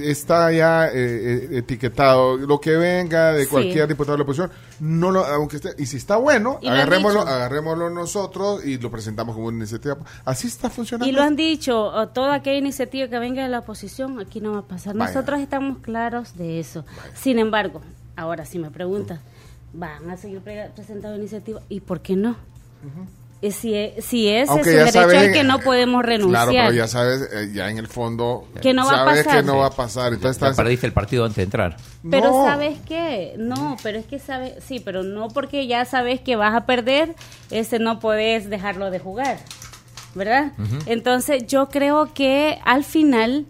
está 0.02 0.50
ya 0.52 0.87
eh, 0.88 0.92
eh, 0.95 1.49
etiquetado 1.59 2.37
lo 2.37 2.61
que 2.61 2.76
venga 2.76 3.33
de 3.33 3.45
Sí. 3.45 3.50
cualquier 3.50 3.88
diputado 3.88 4.12
de 4.14 4.18
la 4.18 4.23
oposición 4.25 4.50
no 4.80 5.11
lo 5.11 5.25
aunque 5.25 5.56
esté 5.56 5.75
y 5.78 5.87
si 5.87 5.97
está 5.97 6.16
bueno 6.16 6.59
agarrémoslo 6.66 7.21
agarrémoslo 7.23 7.90
nosotros 7.90 8.64
y 8.64 8.78
lo 8.78 8.90
presentamos 8.90 9.35
como 9.35 9.47
una 9.49 9.59
iniciativa 9.59 9.97
así 10.25 10.47
está 10.49 10.71
funcionando 10.71 11.09
Y 11.09 11.12
lo 11.12 11.23
han 11.23 11.37
dicho, 11.37 11.92
toda 12.12 12.35
aquella 12.35 12.59
iniciativa 12.59 13.09
que 13.09 13.18
venga 13.18 13.42
de 13.42 13.49
la 13.49 13.61
oposición, 13.61 14.18
aquí 14.21 14.40
no 14.40 14.52
va 14.52 14.59
a 14.59 14.62
pasar. 14.62 14.95
Vaya. 14.97 15.12
Nosotros 15.12 15.40
estamos 15.40 15.78
claros 15.78 16.37
de 16.37 16.61
eso. 16.61 16.85
Sin 17.14 17.38
embargo, 17.38 17.80
ahora 18.16 18.45
si 18.45 18.59
me 18.59 18.71
preguntas, 18.71 19.21
¿van 19.73 20.09
a 20.11 20.16
seguir 20.16 20.40
pre- 20.40 20.71
presentando 20.75 21.16
iniciativas? 21.18 21.62
¿Y 21.68 21.80
por 21.80 22.00
qué 22.00 22.16
no? 22.16 22.30
Eh, 22.33 22.35
Si, 23.53 23.75
e- 23.75 23.95
si 24.00 24.29
ese 24.29 24.50
Aunque 24.50 24.71
es 24.71 24.76
ya 24.76 24.81
un 24.81 24.87
derecho 24.87 25.00
sabes- 25.00 25.29
al 25.29 25.33
que 25.33 25.45
no 25.45 25.59
podemos 25.61 26.03
renunciar. 26.05 26.49
claro 26.49 26.67
pero 26.67 26.76
ya 26.76 26.88
sabes 26.88 27.29
eh, 27.33 27.50
ya 27.55 27.71
en 27.71 27.79
el 27.79 27.87
fondo 27.88 28.47
Que 28.62 28.73
no 28.75 28.85
va 28.87 28.93
a 28.93 28.97
sabes 29.05 29.25
pasar. 29.25 29.41
que 29.41 29.47
no 29.47 29.57
va 29.59 29.67
a 29.67 29.71
pasar 29.71 30.12
entonces 30.12 30.41
Ya 30.41 30.47
estás 30.49 30.57
perdiste 30.57 30.87
el 30.87 30.93
partido 30.93 31.25
antes 31.25 31.37
de 31.37 31.43
entrar. 31.45 31.76
Pero 32.11 32.31
No. 32.31 32.45
sabes 32.45 32.79
qué, 32.87 33.35
no, 33.38 33.76
pero 33.83 33.99
es 33.99 34.07
que 34.07 34.19
sabes, 34.19 34.55
sí, 34.65 34.81
pero 34.81 35.03
no 35.03 35.29
porque 35.29 35.67
ya 35.67 35.85
sabes 35.85 36.21
que 36.21 36.37
vas 36.37 36.55
a 36.55 36.67
perder, 36.67 37.15
ese 37.50 37.79
no 37.79 37.99
puedes 38.00 38.49
dejarlo 38.50 38.91
de 38.91 38.99
jugar, 38.99 39.38
¿verdad? 40.15 40.53
Entonces 40.87 41.47
yo 41.47 41.69
creo 41.69 42.12
que 42.15 42.59
al 42.65 42.85
final, 42.85 43.47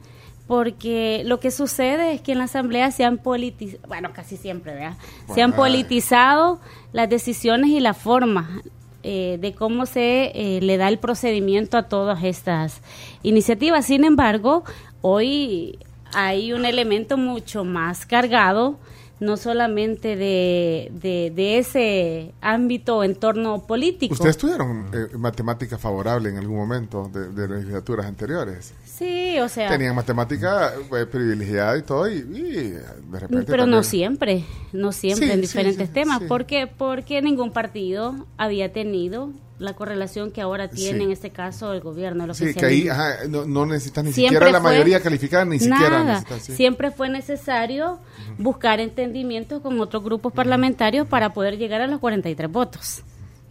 porque 0.46 1.22
lo 1.24 1.40
que 1.40 1.50
sucede 1.50 2.12
es 2.14 2.20
que 2.20 2.32
en 2.32 2.38
la 2.38 2.44
asamblea 2.44 2.90
se 2.92 3.04
han 3.04 3.18
politizado, 3.18 3.82
bueno, 3.88 4.10
casi 4.14 4.36
siempre, 4.36 4.74
¿verdad? 4.74 4.94
Se 5.34 5.42
han 5.42 5.50
ay. 5.52 5.56
politizado 5.56 6.60
las 6.92 7.08
decisiones 7.10 7.70
y 7.70 7.80
la 7.80 7.94
forma 7.94 8.62
eh, 9.08 9.38
de 9.40 9.54
cómo 9.54 9.86
se 9.86 10.32
eh, 10.34 10.60
le 10.60 10.78
da 10.78 10.88
el 10.88 10.98
procedimiento 10.98 11.78
a 11.78 11.84
todas 11.84 12.24
estas 12.24 12.80
iniciativas. 13.22 13.86
Sin 13.86 14.02
embargo, 14.02 14.64
hoy 15.00 15.78
hay 16.12 16.52
un 16.52 16.64
elemento 16.64 17.16
mucho 17.16 17.62
más 17.64 18.04
cargado, 18.04 18.80
no 19.20 19.36
solamente 19.36 20.16
de, 20.16 20.90
de, 20.92 21.58
ese 21.58 22.34
ámbito 22.40 22.96
o 22.96 23.04
entorno 23.04 23.64
político. 23.64 24.12
ustedes 24.12 24.38
tuvieron 24.38 24.88
eh, 24.92 25.16
matemática 25.16 25.78
favorable 25.78 26.30
en 26.30 26.38
algún 26.38 26.56
momento 26.56 27.08
de, 27.08 27.28
de 27.28 27.46
legislaturas 27.46 28.06
anteriores 28.06 28.74
Sí, 28.96 29.38
o 29.40 29.48
sea... 29.48 29.68
tenían 29.68 29.94
matemática 29.94 30.72
eh, 30.74 31.06
privilegiada 31.06 31.76
y 31.76 31.82
todo 31.82 32.08
y, 32.10 32.14
y, 32.16 32.50
de 32.70 33.20
repente 33.20 33.44
Pero 33.50 33.66
no 33.66 33.82
siempre, 33.82 34.44
no 34.72 34.90
siempre 34.92 35.26
Sí, 35.26 35.32
en 35.32 35.40
diferentes 35.42 35.88
sí, 35.88 35.92
temas. 35.94 36.20
sí. 36.20 36.24
¿Por 36.26 36.46
qué? 36.46 36.66
Porque 36.66 37.20
ningún 37.20 37.50
partido 37.52 38.14
había 38.38 38.72
tenido 38.72 39.30
la 39.58 39.74
correlación 39.74 40.30
que 40.32 40.40
ahora 40.40 40.68
tiene 40.68 41.04
en 41.04 41.10
este 41.12 41.30
caso 41.30 41.72
el 41.72 41.80
gobierno, 41.80 42.24
el 42.24 42.34
Sí, 42.34 42.44
que 42.54 42.64
ahí 42.66 42.88
oficialismo. 42.88 42.92
ajá, 42.92 43.14
no, 43.28 43.44
no 43.46 43.66
necesitas 43.66 44.04
ni 44.04 44.12
Siempre 44.12 44.36
siquiera 44.36 44.52
la 44.52 44.60
fue- 44.62 44.70
mayoría 44.72 45.00
calificada, 45.02 45.44
ni 45.44 45.58
siquiera 45.58 46.04
Nada. 46.04 46.24
Siempre 46.40 46.90
fue 46.90 47.08
necesario 47.08 47.98
buscar 48.38 48.80
entendimientos 48.80 49.60
con 49.62 49.78
otros 49.80 50.02
grupos 50.04 50.32
parlamentarios 50.32 51.06
para 51.06 51.32
poder 51.34 51.58
llegar 51.58 51.80
a 51.82 51.86
los 51.86 52.00
43 52.00 52.50
votos. 52.50 53.02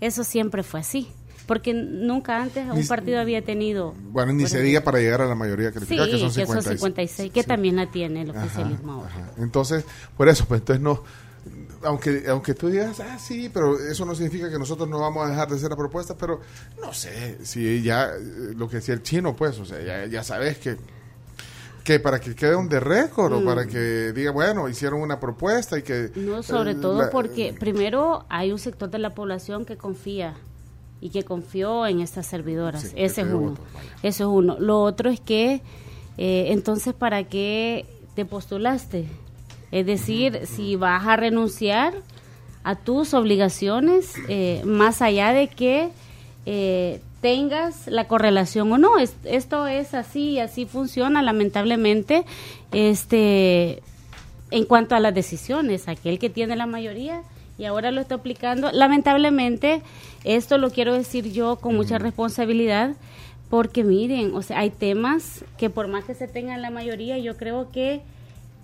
Eso 0.02 0.24
siempre 0.24 0.62
fue 0.64 0.80
así. 0.82 1.10
Porque 1.48 1.74
nunca 1.74 2.42
antes 2.42 2.66
Ni- 2.66 2.80
un 2.80 2.88
partido 2.88 3.20
había 3.20 3.44
tenido. 3.44 3.94
Bueno, 4.12 4.34
ni 4.34 4.48
se 4.48 4.62
diga 4.62 4.82
para 4.82 5.00
llegar 5.00 5.22
a 5.22 5.26
la 5.28 5.36
mayoría 5.36 5.68
Sí, 5.70 5.74
calificada, 5.76 6.08
que 6.08 6.18
son 6.18 6.30
que 6.30 6.34
son 6.46 6.46
56. 6.64 6.80
56, 6.80 7.32
que 7.32 7.42
Sí. 7.44 7.48
también 7.48 7.76
la 7.76 7.92
tiene 7.92 8.22
el 8.24 8.32
Ajá, 8.32 8.44
oficialismo 8.46 8.94
ahora. 8.94 9.10
ajá. 9.10 9.32
Entonces, 9.38 9.86
por 10.18 10.28
eso, 10.28 10.46
pues 10.46 10.62
entonces 10.62 10.82
no. 10.84 11.04
Aunque, 11.84 12.24
aunque 12.28 12.56
tú 12.56 12.70
digas, 12.70 13.00
ah, 13.00 13.20
sí, 13.20 13.52
pero 13.54 13.78
eso 13.80 14.06
no 14.06 14.16
significa 14.16 14.50
que 14.50 14.58
nosotros 14.58 14.90
no 14.90 15.00
vamos 15.00 15.24
a 15.28 15.30
dejar 15.30 15.48
de 15.50 15.56
hacer 15.58 15.70
la 15.70 15.76
propuesta, 15.76 16.16
pero 16.18 16.42
no 16.82 16.92
sé, 16.94 17.38
si 17.46 17.84
ya, 17.84 18.06
eh, 18.08 18.54
lo 18.56 18.68
que 18.68 18.78
decía 18.78 18.96
el 18.96 19.04
chino, 19.04 19.36
pues, 19.36 19.60
o 19.60 19.66
sea, 19.66 19.80
ya, 19.84 20.06
ya 20.08 20.24
sabes 20.24 20.58
que, 20.58 20.78
que 21.84 22.00
para 22.00 22.20
que 22.20 22.34
quede 22.34 22.56
un 22.56 22.68
de 22.68 22.80
récord 22.80 23.32
o 23.34 23.46
para 23.46 23.68
que 23.68 24.12
diga, 24.14 24.32
bueno, 24.32 24.68
hicieron 24.68 25.00
una 25.02 25.20
propuesta 25.20 25.78
y 25.78 25.84
que... 25.84 26.10
Mm. 26.16 26.26
No, 26.26 26.42
sobre 26.42 26.72
eh, 26.72 26.76
todo 26.82 27.04
la- 27.04 27.10
porque 27.12 27.56
primero 27.60 28.26
hay 28.30 28.52
un 28.52 28.58
sector 28.58 28.90
de 28.90 28.98
la 28.98 29.14
población 29.14 29.66
que 29.66 29.78
confía 29.78 30.34
y 31.02 31.10
que 31.10 31.24
confió 31.24 31.86
en 31.88 32.00
estas 32.02 32.26
servidoras. 32.26 32.82
Sí, 32.84 32.88
Ese 32.96 33.22
es 33.22 33.28
uno. 33.28 33.56
Eso 34.04 34.24
es 34.24 34.30
uno. 34.30 34.58
Lo 34.60 34.82
otro 34.82 35.10
es 35.10 35.20
que, 35.20 35.62
eh, 36.18 36.46
entonces, 36.50 36.94
¿para 36.94 37.24
qué 37.26 37.86
te 38.16 38.26
postulaste? 38.26 39.06
Es 39.72 39.86
decir, 39.86 40.42
si 40.46 40.76
vas 40.76 41.06
a 41.06 41.16
renunciar 41.16 41.94
a 42.64 42.76
tus 42.76 43.14
obligaciones, 43.14 44.14
eh, 44.30 44.62
más 44.66 45.02
allá 45.02 45.34
de 45.34 45.48
que 45.50 45.90
eh, 46.48 47.02
tengas 47.22 47.88
la 47.88 48.08
correlación 48.08 48.72
o 48.72 48.78
no. 48.78 48.98
Es- 49.00 49.16
esto 49.24 49.66
es 49.68 49.94
así 49.96 50.32
y 50.34 50.40
así 50.40 50.66
funciona, 50.66 51.22
lamentablemente. 51.24 52.24
Este, 52.72 53.82
en 54.52 54.66
cuanto 54.66 54.96
a 54.96 55.00
las 55.00 55.14
decisiones, 55.14 55.88
aquel 55.88 56.20
que 56.20 56.30
tiene 56.30 56.56
la 56.56 56.68
mayoría 56.68 57.24
y 57.58 57.66
ahora 57.66 57.92
lo 57.92 58.02
está 58.02 58.16
aplicando. 58.16 58.72
Lamentablemente, 58.72 59.82
esto 60.24 60.58
lo 60.58 60.70
quiero 60.72 60.94
decir 60.94 61.32
yo 61.32 61.58
con 61.58 61.76
mucha 61.76 61.98
responsabilidad, 61.98 62.96
porque 63.50 63.84
miren, 63.84 64.36
o 64.36 64.42
sea, 64.42 64.60
hay 64.60 64.70
temas 64.70 65.46
que 65.58 65.70
por 65.70 65.88
más 65.88 66.06
que 66.06 66.16
se 66.16 66.28
tengan 66.28 66.62
la 66.62 66.72
mayoría, 66.72 67.18
yo 67.18 67.38
creo 67.38 67.72
que 67.72 68.02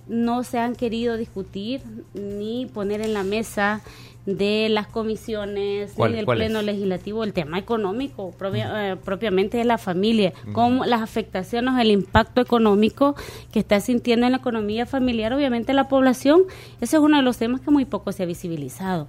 no 0.08 0.44
se 0.44 0.60
han 0.60 0.76
querido 0.76 1.16
discutir 1.16 1.82
ni 2.14 2.66
poner 2.66 3.02
en 3.02 3.14
la 3.14 3.24
mesa 3.24 3.82
de 4.26 4.68
las 4.70 4.86
comisiones 4.88 5.94
¿Cuál- 5.96 6.12
ni 6.12 6.18
del 6.18 6.26
pleno 6.28 6.60
es? 6.60 6.66
legislativo 6.66 7.24
el 7.24 7.34
tema 7.34 7.58
económico 7.58 8.32
propia- 8.38 8.92
eh, 8.92 8.96
propiamente 8.96 9.58
de 9.58 9.66
la 9.66 9.78
familia. 9.78 10.32
Cómo 10.54 10.86
las 10.86 11.02
afectaciones 11.02 11.74
el 11.80 11.90
impacto 11.92 12.40
económico 12.42 13.16
que 13.52 13.60
está 13.60 13.80
sintiendo 13.80 14.26
en 14.28 14.34
la 14.34 14.38
economía 14.38 14.86
familiar 14.86 15.34
obviamente 15.34 15.74
la 15.74 15.88
población 15.88 16.44
ese 16.82 16.98
es 16.98 17.02
uno 17.02 17.18
de 17.18 17.24
los 17.24 17.38
temas 17.38 17.62
que 17.62 17.72
muy 17.72 17.86
poco 17.86 18.12
se 18.12 18.24
ha 18.24 18.26
visibilizado. 18.28 19.08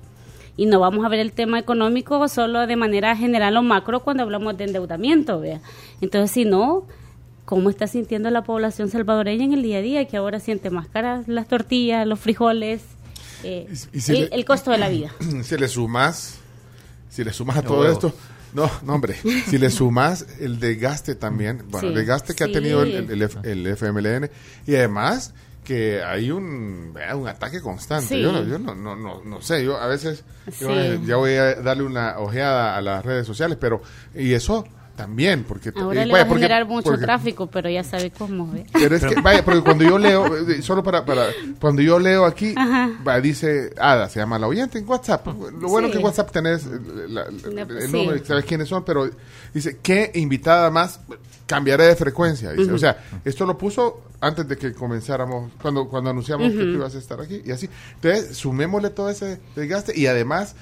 Y 0.57 0.67
no 0.67 0.81
vamos 0.81 1.05
a 1.05 1.09
ver 1.09 1.21
el 1.21 1.33
tema 1.33 1.59
económico 1.59 2.27
solo 2.29 2.67
de 2.67 2.77
manera 2.77 3.17
general 3.17 3.57
o 3.57 3.63
macro 3.63 4.01
cuando 4.01 4.23
hablamos 4.23 4.57
de 4.57 4.65
endeudamiento 4.65 5.41
vea. 5.41 5.61
Entonces 6.01 6.31
si 6.31 6.45
no 6.47 6.85
cómo 7.45 7.69
está 7.71 7.87
sintiendo 7.87 8.31
la 8.31 8.45
población 8.45 8.89
salvadoreña 8.89 9.45
en 9.45 9.53
el 9.53 9.63
día 9.63 9.79
a 9.79 9.83
día, 9.83 10.05
que 10.07 10.17
ahora 10.17 10.41
siente 10.41 10.71
más 10.71 10.89
caras 10.89 11.29
las 11.29 11.49
tortillas, 11.49 12.07
los 12.07 12.19
frijoles, 12.21 12.83
eh, 13.45 13.69
Y- 13.93 13.99
y 13.99 14.01
si 14.01 14.13
el, 14.13 14.21
le- 14.31 14.35
el 14.37 14.45
costo 14.45 14.71
de 14.71 14.79
la 14.79 14.89
vida. 14.89 15.11
si 15.43 15.57
le 15.57 15.69
sumas, 15.69 16.37
si 17.11 17.25
le 17.25 17.33
sumas 17.33 17.57
a 17.59 17.63
No, 17.63 17.69
todo 17.69 17.91
esto, 17.91 18.15
no, 18.55 18.71
no 18.85 18.95
hombre, 18.95 19.17
si 19.49 19.59
le 19.59 19.71
sumas 19.71 20.27
el 20.41 20.59
desgaste 20.61 21.15
también, 21.15 21.65
bueno, 21.69 21.89
el 21.89 21.95
desgaste 21.95 22.35
que 22.35 22.45
sí. 22.45 22.51
ha 22.51 22.53
tenido 22.53 22.83
el, 22.83 22.93
el, 22.93 23.11
el 23.11 23.23
F- 23.23 23.39
el 23.51 23.67
FMLN 23.67 24.31
y 24.67 24.75
además 24.77 25.33
que 25.65 26.03
hay 26.03 26.31
un, 26.33 26.93
un 27.15 27.29
ataque 27.29 27.61
constante. 27.61 28.09
Sí. 28.17 28.21
Yo, 28.21 28.33
no, 28.33 28.43
yo 28.45 28.59
no, 28.59 28.75
no, 28.75 28.97
no, 28.97 29.23
no 29.25 29.41
sé, 29.43 29.65
yo 29.65 29.77
a 29.79 29.87
veces 29.87 30.25
yo, 30.61 30.69
Sí. 30.69 30.75
eh, 30.77 31.01
ya 31.07 31.17
voy 31.17 31.35
a 31.35 31.55
darle 31.55 31.85
una 31.85 32.19
ojeada 32.19 32.77
a 32.77 32.83
las 32.83 33.05
redes 33.05 33.27
sociales, 33.27 33.57
pero 33.61 33.81
y 34.15 34.33
eso 34.33 34.65
también, 34.97 35.45
porque 35.45 35.73
Ahora 35.75 36.03
y 36.03 36.07
le 36.07 36.13
va 36.13 36.21
a 36.21 36.27
porque- 36.27 36.43
generar 36.43 36.67
mucho 36.67 36.91
porque- 36.91 37.05
tráfico, 37.05 37.47
pero 37.49 37.69
ya 37.71 37.83
sabe 37.85 38.11
cómo. 38.11 38.51
¿ve? 38.53 38.67
pero 38.73 38.97
es 38.97 39.05
que, 39.05 39.15
vaya, 39.23 39.45
porque 39.45 39.61
cuando 39.63 39.85
yo 39.85 39.99
leo, 39.99 40.27
eh, 40.51 40.63
solo 40.63 40.83
para, 40.83 41.05
para, 41.05 41.27
cuando 41.61 41.83
yo 41.83 41.99
leo 41.99 42.25
aquí, 42.25 42.55
va, 42.55 43.21
dice, 43.21 43.73
Ada, 43.79 44.09
se 44.09 44.21
llama 44.21 44.39
la 44.39 44.47
oyente 44.47 44.79
en 44.79 44.89
WhatsApp. 44.89 45.27
Lo 45.27 45.69
bueno 45.69 45.89
Sí. 45.89 45.95
que 45.95 45.99
WhatsApp 45.99 46.31
tenés 46.31 46.65
eh, 46.67 46.69
la- 47.09 47.25
la- 47.31 47.63
el 47.63 47.83
Sí. 47.87 47.93
número 47.93 48.17
y 48.17 48.25
sabes 48.27 48.45
quiénes 48.45 48.69
son, 48.69 48.85
pero 48.85 49.09
dice, 49.55 49.79
¿qué 49.83 50.11
invitada 50.15 50.71
más? 50.71 51.01
Cambiaré 51.47 51.85
de 51.87 51.97
frecuencia, 51.97 52.53
dice. 52.53 52.73
O 52.73 52.79
sea, 52.79 52.97
esto 53.25 53.45
lo 53.45 53.59
puso 53.59 54.03
antes 54.21 54.47
de 54.49 54.57
que 54.57 54.73
comenzáramos, 54.73 55.51
cuando, 55.61 55.89
cuando 55.89 56.09
anunciamos 56.11 56.51
que 56.53 56.57
tú 56.59 56.65
ibas 56.65 56.95
a 56.95 56.99
estar 56.99 57.21
aquí, 57.21 57.43
y 57.45 57.51
así. 57.51 57.69
Entonces, 57.97 58.37
sumémosle 58.37 58.91
todo 58.91 59.11
ese 59.11 59.41
desgaste 59.57 59.99
y 59.99 60.07
además 60.07 60.55
eh, 60.55 60.57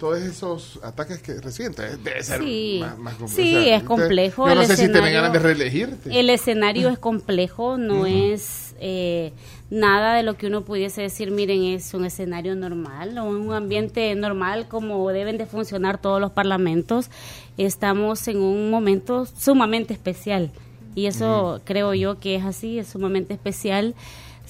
todos 0.00 0.18
esos 0.20 0.80
ataques 0.82 1.22
que 1.22 1.34
reciben. 1.40 1.70
Entonces, 1.72 2.02
debe 2.02 2.22
ser 2.24 2.40
Sí, 2.42 2.78
más, 2.80 2.98
más 2.98 3.14
complejo. 3.14 3.36
sí, 3.42 3.56
O 3.56 3.62
sea, 3.62 3.76
es 3.76 3.82
complejo. 3.84 4.48
Yo 4.48 4.54
no 4.56 4.64
sé 4.64 4.76
si 4.76 4.82
escenario- 4.84 5.12
ganas 5.14 5.32
de 5.32 5.38
reelegirte. 5.38 6.18
El 6.18 6.30
escenario 6.30 6.88
es 6.88 6.98
complejo, 6.98 7.76
no 7.78 8.06
es 8.06 8.74
eh, 8.80 9.32
nada 9.70 10.14
de 10.14 10.22
lo 10.22 10.36
que 10.38 10.46
uno 10.46 10.64
pudiese 10.64 11.02
decir, 11.02 11.30
miren, 11.30 11.62
es 11.64 11.92
un 11.94 12.04
escenario 12.06 12.56
normal 12.56 13.16
o 13.18 13.24
un 13.24 13.52
ambiente 13.52 14.12
normal 14.16 14.66
como 14.68 15.06
deben 15.10 15.36
de 15.38 15.44
funcionar 15.46 16.00
todos 16.00 16.20
los 16.20 16.32
parlamentos. 16.32 17.10
Estamos 17.58 18.26
en 18.28 18.38
un 18.40 18.70
momento 18.70 19.26
sumamente 19.26 19.92
especial 19.92 20.50
y 20.94 21.06
eso 21.06 21.60
creo 21.64 21.92
yo 21.94 22.18
que 22.18 22.36
es 22.36 22.44
así, 22.44 22.78
es 22.78 22.88
sumamente 22.88 23.34
especial. 23.34 23.94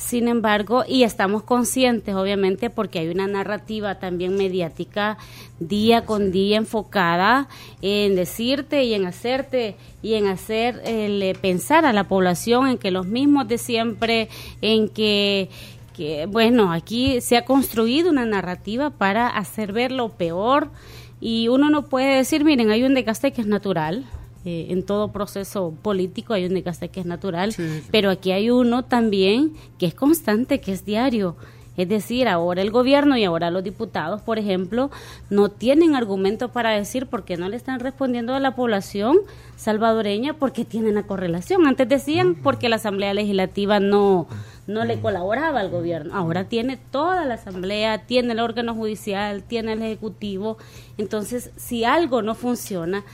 Sin 0.01 0.29
embargo, 0.29 0.83
y 0.89 1.03
estamos 1.03 1.43
conscientes, 1.43 2.15
obviamente, 2.15 2.71
porque 2.71 3.01
hay 3.01 3.09
una 3.11 3.27
narrativa 3.27 3.99
también 3.99 4.35
mediática 4.35 5.19
día 5.59 6.07
con 6.07 6.33
día 6.33 6.57
enfocada 6.57 7.49
en 7.83 8.17
decirte 8.17 8.83
y 8.85 8.95
en 8.95 9.05
hacerte 9.05 9.77
y 10.03 10.15
en 10.15 10.27
hacer 10.27 10.81
eh, 10.87 11.35
pensar 11.43 11.85
a 11.85 11.93
la 11.93 12.09
población 12.09 12.67
en 12.69 12.79
que 12.79 12.91
los 12.91 13.07
mismos 13.07 13.47
de 13.47 13.59
siempre, 13.59 14.31
en 14.63 14.89
que 14.89 15.51
que, 15.95 16.25
bueno, 16.25 16.73
aquí 16.73 17.21
se 17.21 17.37
ha 17.37 17.45
construido 17.45 18.09
una 18.09 18.25
narrativa 18.25 18.89
para 18.89 19.29
hacer 19.29 19.73
ver 19.75 19.93
lo 19.93 20.09
peor. 20.09 20.71
Y 21.21 21.49
uno 21.49 21.69
no 21.69 21.91
puede 21.91 22.17
decir, 22.17 22.43
miren, 22.43 22.71
hay 22.71 22.85
un 22.85 22.95
desgaste 22.95 23.33
que 23.33 23.43
es 23.43 23.47
natural, 23.47 24.07
eh, 24.45 24.67
en 24.71 24.83
todo 24.85 25.09
proceso 25.09 25.75
político 25.83 26.33
hay 26.33 26.47
un 26.47 26.55
desgaste 26.55 26.89
que 26.89 27.01
es 27.01 27.07
natural, 27.07 27.55
pero 27.91 28.11
aquí 28.11 28.33
hay 28.33 28.51
uno 28.51 28.85
también 28.85 29.53
que 29.79 29.87
es 29.87 29.95
constante, 29.95 30.61
que 30.61 30.73
es 30.73 30.85
diario. 30.85 31.37
Es 31.77 31.89
decir, 31.89 32.29
ahora 32.29 32.61
el 32.61 32.71
gobierno 32.71 33.17
y 33.17 33.25
ahora 33.25 33.51
los 33.51 33.65
diputados, 33.65 34.21
por 34.21 34.39
ejemplo, 34.39 34.91
no 35.31 35.49
tienen 35.49 35.95
argumentos 35.95 36.51
para 36.51 36.71
decir 36.71 37.07
por 37.07 37.25
qué 37.25 37.37
no 37.37 37.49
le 37.49 37.57
están 37.57 37.81
respondiendo 37.81 38.35
a 38.35 38.41
la 38.41 38.55
población 38.55 39.17
salvadoreña 39.57 40.35
porque 40.35 40.65
tienen 40.65 40.97
la 40.97 41.05
correlación. 41.05 41.67
Antes 41.67 41.89
decían 41.89 42.35
porque 42.35 42.69
la 42.69 42.77
Asamblea 42.77 43.15
Legislativa 43.15 43.81
no, 43.81 44.27
no 44.67 44.85
le 44.85 45.01
colaboraba 45.01 45.61
al 45.61 45.71
gobierno. 45.71 46.15
Ahora 46.15 46.45
tiene 46.45 46.77
toda 46.77 47.25
la 47.25 47.35
Asamblea, 47.35 48.05
tiene 48.05 48.33
el 48.33 48.41
órgano 48.41 48.75
judicial, 48.75 49.43
tiene 49.43 49.73
el 49.73 49.83
Ejecutivo. 49.83 50.59
Entonces, 50.99 51.51
si 51.57 51.85
algo 51.85 52.21
no 52.21 52.35
funciona, 52.35 53.05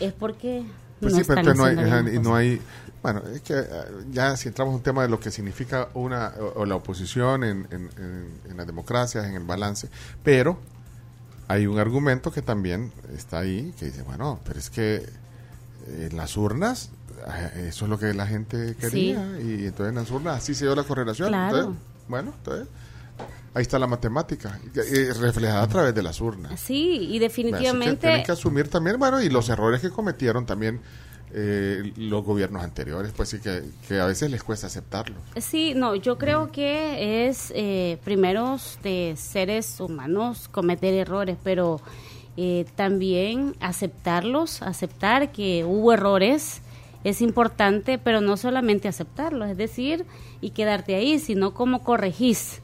es 0.00 0.12
porque... 0.12 0.64
Pues 1.00 1.12
no 1.12 1.18
sí, 1.18 1.24
pero 1.26 1.54
no 1.54 1.64
hay, 1.64 2.18
no 2.18 2.34
hay 2.34 2.60
bueno, 3.04 3.20
es 3.34 3.42
que 3.42 3.52
eh, 3.52 3.66
ya 4.12 4.34
si 4.34 4.48
entramos 4.48 4.72
en 4.72 4.76
un 4.76 4.82
tema 4.82 5.02
de 5.02 5.10
lo 5.10 5.20
que 5.20 5.30
significa 5.30 5.90
una 5.92 6.32
o, 6.54 6.64
la 6.64 6.76
oposición 6.76 7.44
en, 7.44 7.68
en, 7.70 8.56
las 8.56 8.66
democracias, 8.66 9.26
en 9.26 9.34
el 9.34 9.44
balance, 9.44 9.90
pero 10.22 10.58
hay 11.46 11.66
un 11.66 11.78
argumento 11.78 12.32
que 12.32 12.40
también 12.40 12.92
está 13.14 13.40
ahí, 13.40 13.74
que 13.78 13.84
dice, 13.84 14.02
bueno, 14.04 14.40
pero 14.46 14.58
es 14.58 14.70
que 14.70 15.06
en 15.86 16.16
las 16.16 16.38
urnas, 16.38 16.92
eh, 17.28 17.66
eso 17.68 17.84
es 17.84 17.90
lo 17.90 17.98
que 17.98 18.14
la 18.14 18.26
gente 18.26 18.74
quería, 18.76 19.38
y 19.38 19.66
entonces 19.66 19.88
en 19.90 19.96
las 19.96 20.10
urnas 20.10 20.38
así 20.38 20.54
se 20.54 20.64
dio 20.64 20.74
la 20.74 20.84
correlación. 20.84 21.30
bueno, 22.08 22.32
entonces 22.38 22.68
ahí 23.54 23.62
está 23.62 23.78
la 23.78 23.86
matemática, 23.86 24.58
reflejada 25.20 25.62
a 25.62 25.68
través 25.68 25.94
de 25.94 26.02
las 26.02 26.20
urnas. 26.20 26.60
Sí, 26.60 27.08
y 27.10 27.18
definitivamente... 27.18 28.06
tienen 28.06 28.24
que 28.24 28.32
asumir 28.32 28.68
también, 28.68 28.98
bueno, 28.98 29.22
y 29.22 29.28
los 29.28 29.48
errores 29.48 29.80
que 29.80 29.90
cometieron 29.90 30.44
también 30.44 30.80
eh, 31.32 31.92
los 31.96 32.24
gobiernos 32.24 32.62
anteriores, 32.62 33.12
pues 33.16 33.28
sí 33.28 33.38
que, 33.40 34.00
a 34.00 34.06
veces 34.06 34.30
les 34.30 34.42
cuesta 34.42 34.66
aceptarlo. 34.66 35.16
Sí, 35.36 35.72
no, 35.74 35.94
yo 35.94 36.18
creo 36.18 36.50
que 36.52 37.28
es 37.28 37.52
eh, 37.54 37.98
primero 38.04 38.56
de 38.82 39.14
seres 39.16 39.80
humanos 39.80 40.48
cometer 40.48 40.94
errores, 40.94 41.36
pero 41.42 41.80
eh, 42.36 42.66
también 42.74 43.56
aceptarlos, 43.60 44.62
aceptar 44.62 45.32
que 45.32 45.64
hubo 45.64 45.92
errores 45.92 46.60
es 47.04 47.20
importante, 47.20 47.98
pero 47.98 48.20
no 48.20 48.36
solamente 48.36 48.88
aceptarlos, 48.88 49.50
es 49.50 49.56
decir, 49.56 50.06
y 50.40 50.50
quedarte 50.50 50.94
ahí, 50.94 51.18
sino 51.18 51.52
cómo 51.52 51.84
corregís. 51.84 52.62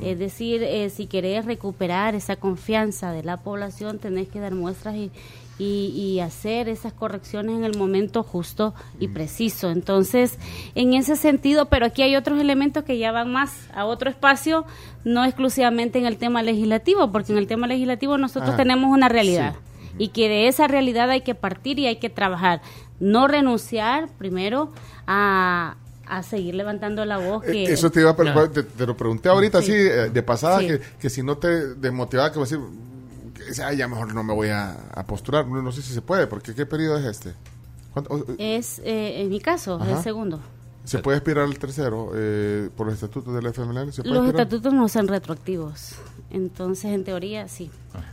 Es 0.00 0.18
decir, 0.18 0.62
eh, 0.62 0.88
si 0.90 1.06
querés 1.06 1.44
recuperar 1.44 2.14
esa 2.14 2.36
confianza 2.36 3.12
de 3.12 3.22
la 3.22 3.38
población, 3.38 3.98
tenés 3.98 4.28
que 4.28 4.38
dar 4.38 4.54
muestras 4.54 4.94
y, 4.94 5.10
y, 5.58 6.20
hacer 6.20 6.68
esas 6.68 6.92
correcciones 6.92 7.56
en 7.56 7.64
el 7.64 7.76
momento 7.76 8.22
justo 8.22 8.74
y 8.98 9.08
preciso. 9.08 9.70
Entonces, 9.70 10.38
en 10.74 10.94
ese 10.94 11.16
sentido, 11.16 11.66
pero 11.66 11.86
aquí 11.86 12.02
hay 12.02 12.16
otros 12.16 12.40
elementos 12.40 12.84
que 12.84 12.98
ya 12.98 13.12
van 13.12 13.32
más 13.32 13.68
a 13.74 13.84
otro 13.84 14.10
espacio, 14.10 14.64
no 15.04 15.24
exclusivamente 15.24 15.98
en 15.98 16.06
el 16.06 16.16
tema 16.16 16.42
legislativo, 16.42 17.12
porque 17.12 17.32
en 17.32 17.38
el 17.38 17.46
tema 17.46 17.66
legislativo 17.66 18.18
nosotros 18.18 18.54
ah, 18.54 18.56
tenemos 18.56 18.90
una 18.90 19.08
realidad. 19.08 19.54
Y 19.96 20.08
que 20.08 20.28
de 20.28 20.48
esa 20.48 20.66
realidad 20.66 21.10
hay 21.10 21.20
que 21.20 21.36
partir 21.36 21.78
y 21.78 21.86
hay 21.86 21.96
que 21.96 22.10
trabajar. 22.10 22.60
No 22.98 23.28
renunciar 23.28 24.08
primero 24.18 24.72
a, 25.06 25.76
a 26.06 26.22
seguir 26.22 26.54
levantando 26.54 27.04
la 27.04 27.18
voz. 27.18 27.44
Eh, 27.44 27.52
que... 27.52 27.72
Eso 27.72 27.90
te 27.90 28.00
iba 28.00 28.10
a 28.10 28.48
te, 28.48 28.86
lo 28.86 28.96
pregunté 28.96 29.28
ahorita, 29.28 29.58
así, 29.58 29.72
eh, 29.72 30.10
de 30.10 30.22
pasada, 30.22 30.60
que, 30.60 30.80
que, 30.98 31.10
si 31.10 31.22
no 31.22 31.38
te 31.38 31.74
desmotivaba, 31.74 32.32
que 32.32 32.40
decir, 32.40 32.60
ya 33.76 33.88
mejor 33.88 34.14
no 34.14 34.22
me 34.22 34.34
voy 34.34 34.48
a, 34.48 34.76
postular. 35.06 35.46
No, 35.46 35.72
sé 35.72 35.82
si 35.82 35.92
se 35.92 36.02
puede, 36.02 36.26
porque 36.26 36.54
¿qué 36.54 36.66
periodo 36.66 36.98
es 36.98 37.04
este? 37.04 37.34
Es, 38.38 38.80
eh, 38.80 39.22
en 39.22 39.28
mi 39.28 39.40
caso, 39.40 39.80
el 39.84 40.02
segundo. 40.02 40.40
¿Se 40.84 40.98
puede 40.98 41.16
aspirar 41.16 41.44
al 41.44 41.58
tercero 41.58 42.10
eh, 42.14 42.68
por 42.76 42.86
los 42.86 42.94
estatutos 42.94 43.34
del 43.34 43.46
FMLN? 43.46 43.90
los 44.04 44.28
estatutos 44.28 44.72
no 44.72 44.88
son 44.88 45.08
retroactivos. 45.08 45.94
Entonces, 46.30 46.86
en 46.86 47.04
teoría, 47.04 47.48
sí. 47.48 47.70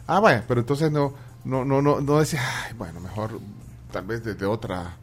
Ah, 0.08 0.20
vaya, 0.20 0.46
pero 0.48 0.62
entonces 0.62 0.92
no 0.92 1.14
no 1.44 1.66
no 1.66 1.82
no, 1.82 2.00
no 2.02 2.20
decía, 2.20 2.42
bueno, 2.78 3.00
mejor 3.00 3.40
tal 3.92 4.06
vez 4.06 4.24
desde 4.24 4.46
otra 4.46 4.96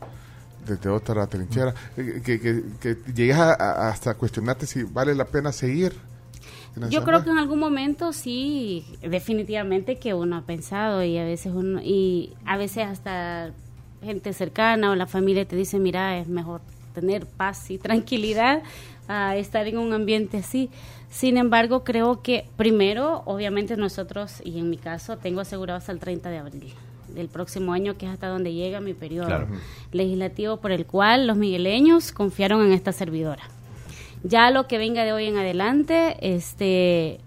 desde 0.69 0.91
otra 0.91 1.27
trinchera. 1.27 1.75
Eh, 1.97 2.21
que, 2.25 2.41
que, 2.41 2.63
que, 2.81 2.97
llegues 3.13 3.37
a, 3.37 3.89
hasta 3.89 4.15
cuestionarte 4.15 4.67
si 4.67 4.83
vale 4.83 5.15
la 5.15 5.25
pena 5.25 5.53
seguir 5.53 5.95
yo 6.91 7.05
creo 7.05 7.25
que 7.25 7.31
en 7.31 7.39
algún 7.39 7.59
momento 7.59 8.13
sí, 8.13 8.85
definitivamente 9.03 9.97
que 9.97 10.15
uno 10.15 10.37
ha 10.37 10.43
pensado 10.43 11.03
y 11.03 11.19
a 11.19 11.25
veces 11.25 11.53
uno 11.55 11.81
y 11.83 12.35
a 12.45 12.57
veces 12.57 12.87
hasta 12.87 13.51
gente 14.03 14.33
cercana 14.33 14.91
o 14.91 14.95
la 14.95 15.07
familia 15.07 15.45
te 15.45 15.57
dice, 15.57 15.79
mira, 15.79 16.19
es 16.19 16.29
mejor 16.29 16.61
tener 16.95 17.27
paz 17.27 17.71
y 17.71 17.79
tranquilidad 17.79 18.63
a 19.09 19.37
estar 19.37 19.67
en 19.67 19.79
un 19.79 19.93
ambiente 19.93 20.39
así. 20.39 20.71
Sin 21.11 21.37
embargo, 21.37 21.85
creo 21.85 22.23
que 22.23 22.47
primero, 22.57 23.23
obviamente 23.25 23.77
nosotros, 23.77 24.43
y 24.45 24.59
en 24.59 24.71
mi 24.71 24.77
caso, 24.77 25.17
tengo 25.17 25.41
asegurado 25.41 25.79
hasta 25.79 25.93
el 25.93 25.99
30 25.99 26.31
de 26.31 26.39
abril 26.39 26.75
del 27.19 27.29
próximo 27.29 27.73
año, 27.73 27.99
que 27.99 28.07
es 28.07 28.13
hasta 28.13 28.29
donde 28.29 28.55
llega 28.55 28.81
mi 28.81 28.95
periodo 28.95 29.47
legislativo 29.93 30.59
por 30.59 30.73
el 30.73 30.87
cual 30.87 31.27
los 31.27 31.37
migueleños 31.37 32.13
confiaron 32.13 32.65
en 32.65 32.73
esta 32.73 32.93
servidora. 32.93 33.43
Ya 34.23 34.51
lo 34.51 34.67
que 34.67 34.79
venga 34.79 35.05
de 35.05 35.13
hoy 35.13 35.27
en 35.27 35.37
adelante, 35.37 36.17
este 36.21 37.21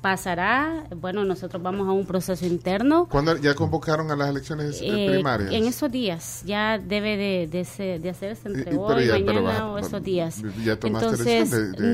pasará, 0.00 0.84
bueno, 0.96 1.24
nosotros 1.24 1.60
vamos 1.60 1.88
a 1.88 1.92
un 1.92 2.06
proceso 2.06 2.46
interno. 2.46 3.08
¿Cuándo 3.10 3.36
ya 3.36 3.54
convocaron 3.54 4.10
a 4.10 4.16
las 4.16 4.30
elecciones 4.30 4.80
eh, 4.80 5.08
primarias? 5.10 5.52
En 5.52 5.66
esos 5.66 5.90
días, 5.90 6.42
ya 6.46 6.78
debe 6.78 7.16
de, 7.16 7.46
de, 7.48 7.98
de 7.98 8.10
hacerse 8.10 8.48
entre 8.48 8.76
hoy, 8.76 9.08
mañana 9.08 9.72
o 9.72 9.78
esos 9.78 10.02
días. 10.02 10.42
Entonces, 10.64 11.50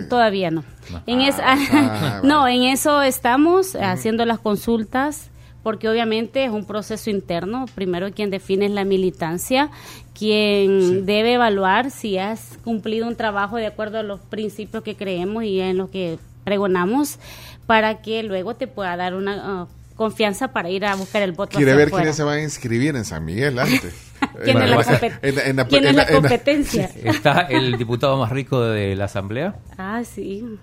todavía 0.09 0.51
no. 0.51 0.65
En 1.07 1.21
ah, 1.21 1.35
ah, 1.43 2.21
no, 2.25 2.47
en 2.47 2.65
eso 2.65 3.01
estamos 3.01 3.75
haciendo 3.75 4.27
las 4.27 4.39
consultas 4.39 5.31
porque 5.65 5.89
obviamente 5.89 6.45
es 6.45 6.51
un 6.51 6.67
proceso 6.67 7.11
interno. 7.11 7.65
Primero 7.75 8.13
quien 8.13 8.31
define 8.31 8.67
es 8.67 8.73
la 8.73 8.85
militancia, 8.85 9.71
quien 10.17 11.07
debe 11.07 11.33
evaluar 11.33 11.91
si 11.91 12.19
has 12.19 12.59
cumplido 12.63 13.09
un 13.09 13.17
trabajo 13.17 13.57
de 13.57 13.67
acuerdo 13.67 13.99
a 13.99 14.03
los 14.05 14.21
principios 14.21 14.85
que 14.85 14.95
creemos 14.95 15.43
y 15.43 15.61
en 15.61 15.79
lo 15.79 15.91
que 15.91 16.19
pregonamos, 16.45 17.19
para 17.67 18.03
que 18.03 18.23
luego 18.23 18.55
te 18.55 18.67
pueda 18.67 18.95
dar 18.97 19.15
una 19.15 19.63
uh, 19.63 19.69
confianza 19.97 20.49
para 20.49 20.69
ir 20.69 20.85
a 20.85 20.95
buscar 20.95 21.23
el 21.23 21.33
voto. 21.33 21.57
Quiere 21.57 21.75
ver 21.75 21.91
quiénes 21.91 22.15
se 22.15 22.23
van 22.23 22.39
a 22.39 22.43
inscribir 22.43 22.95
en 22.95 23.07
San 23.07 23.25
Miguel 23.25 23.59
antes. 23.59 24.13
¿Quién, 24.45 24.59
es, 24.63 25.95
la, 25.95 26.07
competencia? 26.07 26.91
¿Está 27.03 27.41
el 27.43 27.79
diputado 27.79 28.19
más 28.19 28.31
rico 28.31 28.61
de 28.61 28.95
la 28.97 29.07
Asamblea? 29.07 29.55
Ah, 29.79 30.03
sí. 30.05 30.59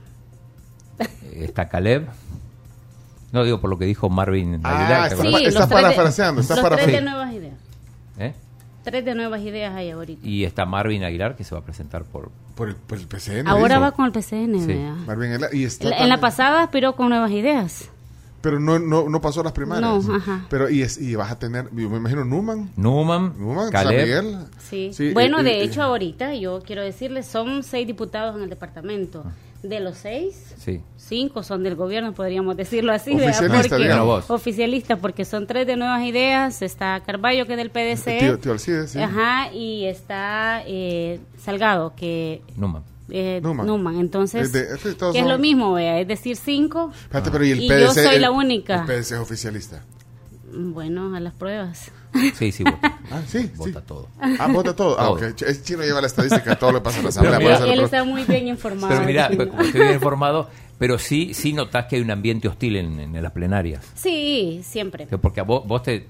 Está 1.34 1.68
Caleb. 1.70 2.08
No 3.32 3.44
digo 3.44 3.62
por 3.62 3.70
lo 3.70 3.78
que 3.78 3.86
dijo 3.86 4.10
Marvin 4.10 4.60
ah, 4.64 5.08
Está, 5.08 5.22
sí, 5.22 5.46
está 5.46 5.68
parafraseando. 5.68 6.42
Está 6.42 6.56
los 6.56 6.72
tres 6.72 6.88
de 6.88 7.02
nuevas 7.02 7.34
ideas. 7.34 7.54
¿Eh? 8.18 8.34
Tres 8.84 9.06
de 9.06 9.16
nuevas 9.16 9.42
ideas 9.42 9.74
hay 9.76 9.92
ahorita. 9.92 10.28
Y 10.28 10.44
está 10.44 10.66
Marvin 10.66 11.04
Aguilar 11.04 11.36
que 11.36 11.44
se 11.44 11.56
va 11.56 11.62
a 11.62 11.64
presentar 11.64 12.04
por... 12.04 12.32
Por 12.56 12.70
el, 12.70 12.76
PCN. 12.76 13.48
Ahora 13.48 13.80
va 13.80 13.92
con 13.92 14.06
el 14.06 14.12
PCN. 14.12 14.66
Sí. 14.66 14.76
Marvin 15.08 15.32
Aguilar, 15.32 15.56
y 15.56 15.64
está 15.64 15.90
en 15.90 16.10
la 16.10 16.20
pasada 16.20 16.64
aspiró 16.64 16.96
con 16.96 17.10
nuevas 17.10 17.32
ideas. 17.32 17.90
Pero 18.42 18.60
no, 18.60 18.80
no, 18.80 19.08
no 19.08 19.22
pasó 19.22 19.44
las 19.44 19.54
primarias. 19.54 20.06
No, 20.06 20.16
ajá. 20.16 20.46
Pero 20.50 20.70
y, 20.70 20.82
es, 20.82 21.00
y 21.00 21.16
vas 21.16 21.32
a 21.32 21.40
tener, 21.40 21.70
yo 21.74 21.90
me 21.90 21.98
imagino, 21.98 22.26
Numan. 22.26 22.72
Numan, 22.76 23.36
Numan 23.38 23.72
Caleb. 23.72 24.48
Sí. 24.60 24.92
sí. 24.94 25.14
Bueno, 25.14 25.40
eh, 25.40 25.44
de 25.44 25.52
eh, 25.60 25.64
hecho, 25.64 25.84
ahorita 25.84 26.34
yo 26.36 26.62
quiero 26.66 26.82
decirles, 26.82 27.28
son 27.28 27.64
seis 27.64 27.86
diputados 27.86 28.36
en 28.36 28.44
el 28.44 28.50
departamento. 28.50 29.24
Ah. 29.26 29.32
De 29.64 29.80
los 29.80 29.98
seis, 29.98 30.56
sí. 30.58 30.82
cinco 30.98 31.44
son 31.44 31.62
del 31.62 31.76
gobierno, 31.76 32.14
podríamos 32.14 32.58
decirlo 32.58 32.92
así. 32.94 33.14
Oficialista, 33.14 33.78
porque, 33.78 34.34
oficialista, 34.34 34.98
porque 34.98 35.26
son 35.26 35.46
tres 35.46 35.68
de 35.68 35.76
Nuevas 35.76 36.04
Ideas. 36.04 36.64
Está 36.64 37.00
Carballo, 37.06 37.46
que 37.46 37.54
es 37.54 37.58
del 37.58 37.70
PDC. 37.70 38.20
Tío, 38.20 38.40
tío 38.40 38.52
Alcides, 38.54 38.92
sí. 38.92 39.00
Ajá, 39.00 39.54
y 39.54 39.86
está 39.86 40.64
eh, 40.66 41.20
Salgado, 41.38 41.94
que... 41.96 42.42
Numan. 42.56 42.84
Eh, 43.12 43.40
Numan. 43.44 44.00
Entonces, 44.00 44.52
que 44.52 45.20
es 45.20 45.26
lo 45.26 45.38
mismo, 45.38 45.74
vea, 45.74 46.00
es 46.00 46.08
decir, 46.08 46.38
cinco. 46.38 46.92
pero 47.12 47.46
¿y, 47.46 47.52
el 47.52 47.82
yo 47.82 47.94
soy 47.94 48.20
la 48.20 48.32
única. 48.32 48.82
El 48.82 48.86
PDC 48.86 49.12
es 49.12 49.20
oficialista. 49.20 49.84
Bueno, 50.54 51.16
a 51.16 51.20
las 51.20 51.34
pruebas. 51.34 51.92
Sí, 52.38 52.52
sí, 52.52 52.64
vota. 52.64 53.00
Ah, 53.10 53.22
sí, 53.28 53.50
Vota 53.56 53.80
sí. 53.80 53.86
todo. 53.88 54.08
Ah, 54.20 54.48
vota 54.52 54.76
todo. 54.76 55.00
Ah, 55.00 55.10
ok. 55.12 55.22
Es 55.48 55.64
chino 55.64 55.82
lleva 55.84 56.02
la 56.02 56.08
estadística 56.08 56.56
todo 56.58 56.72
lo 56.74 56.84
pasa 56.84 56.98
en 56.98 57.04
la 57.04 57.10
asamblea. 57.12 57.40
mira, 57.40 57.58
Él 57.74 57.80
está 57.82 58.04
muy 58.04 58.24
bien 58.26 58.48
informado. 58.48 58.94
Pero 58.94 59.06
mira, 59.06 59.30
sí. 59.30 59.36
pues, 59.36 59.48
como 59.50 59.62
estoy 59.62 59.82
bien 59.82 59.94
informado, 59.94 60.50
pero 60.78 60.98
sí, 61.00 61.34
sí 61.34 61.54
notas 61.54 61.86
que 61.86 61.96
hay 61.98 62.02
un 62.02 62.12
ambiente 62.12 62.48
hostil 62.48 62.76
en, 62.78 63.00
en 63.00 63.22
las 63.24 63.32
plenarias. 63.32 63.86
Sí, 63.96 64.62
siempre. 64.64 65.08
Que 65.08 65.18
Porque 65.18 65.40
a 65.40 65.44
vos, 65.44 65.66
vos 65.66 65.84
te, 65.84 66.08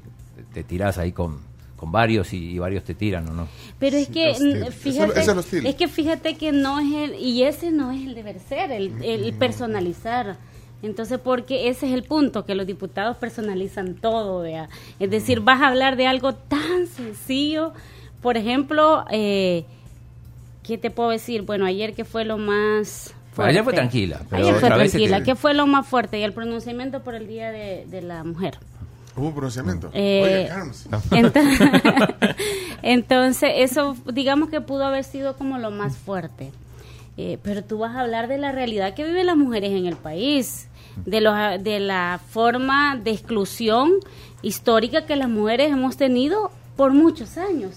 te 0.54 0.64
tirás 0.64 0.98
ahí 0.98 1.12
con, 1.12 1.40
con 1.76 1.92
varios 1.92 2.34
y, 2.34 2.52
y 2.52 2.60
varios 2.60 2.84
te 2.84 2.94
tiran, 2.96 3.28
¿o 3.30 3.34
no? 3.34 3.48
Pero 3.80 3.98
es 3.98 4.08
que, 4.08 4.32
hostil. 4.32 4.60
mm, 4.60 4.64
Eso- 4.64 4.72
fíjate, 4.72 5.20
eso 5.20 5.40
es 5.40 5.54
es 5.54 5.76
que 5.76 5.88
fíjate 5.88 6.36
que 6.36 6.52
no 6.52 6.80
es 6.80 6.94
el, 7.12 7.16
y 7.20 7.44
ese 7.44 7.72
no 7.72 7.92
es 7.92 8.02
el 8.08 8.16
deber 8.16 8.40
ser, 8.40 8.72
el, 8.72 8.94
el 9.04 9.34
personalizar. 9.34 10.38
Entonces, 10.84 11.20
porque 11.24 11.70
ese 11.70 11.88
es 11.88 11.94
el 11.94 12.04
punto, 12.04 12.46
que 12.46 12.56
los 12.56 12.66
diputados 12.66 13.18
personalizan 13.18 13.94
todo, 13.96 14.42
vea. 14.42 14.68
Es 15.00 15.10
decir, 15.12 15.40
vas 15.42 15.62
a 15.62 15.68
hablar 15.68 15.96
de 15.96 16.08
algo 16.08 16.34
tan 16.34 16.88
sencillo, 16.88 17.74
por 18.22 18.36
ejemplo, 18.38 19.06
eh, 19.12 19.64
¿qué 20.64 20.78
te 20.78 20.90
puedo 20.90 21.10
decir? 21.10 21.44
Bueno, 21.44 21.66
ayer 21.66 21.94
que 21.94 22.04
fue 22.06 22.26
lo 22.26 22.38
más... 22.38 23.14
Ayer 23.38 23.64
fue 23.64 23.74
tranquila, 23.74 24.22
pero 24.30 24.44
ayer 24.44 24.56
fue 24.60 24.70
tranquila. 24.70 25.18
te- 25.20 25.24
¿Qué 25.24 25.36
fue 25.36 25.54
lo 25.54 25.66
más 25.68 25.88
fuerte? 25.88 26.20
Y 26.20 26.24
el 26.24 26.34
pronunciamiento 26.34 27.02
por 27.02 27.16
el 27.16 27.28
Día 27.28 27.52
de, 27.52 27.86
de 27.90 28.02
la 28.02 28.24
Mujer. 28.24 28.58
Hubo 29.16 29.28
un 29.28 29.34
pronunciamiento. 29.34 29.90
Eh, 29.94 30.50
Oye. 30.52 30.98
Entonces, 31.20 31.60
entonces, 32.82 33.52
eso 33.58 33.96
digamos 34.14 34.50
que 34.50 34.62
pudo 34.62 34.86
haber 34.86 35.04
sido 35.04 35.36
como 35.38 35.58
lo 35.58 35.72
más 35.72 35.96
fuerte. 35.98 36.52
Eh, 37.18 37.38
pero 37.44 37.64
tú 37.64 37.78
vas 37.80 37.96
a 37.96 38.02
hablar 38.02 38.28
de 38.28 38.38
la 38.38 38.52
realidad 38.52 38.94
que 38.94 39.04
viven 39.06 39.26
las 39.26 39.38
mujeres 39.38 39.72
en 39.72 39.86
el 39.86 39.96
país, 39.98 40.68
de, 41.06 41.22
los, 41.22 41.36
de 41.64 41.80
la 41.80 42.20
forma 42.30 42.96
de 42.96 43.12
exclusión 43.12 43.94
histórica 44.42 45.06
que 45.06 45.16
las 45.16 45.30
mujeres 45.30 45.72
hemos 45.72 45.98
tenido 45.98 46.52
por 46.76 46.94
muchos 46.94 47.38
años. 47.38 47.76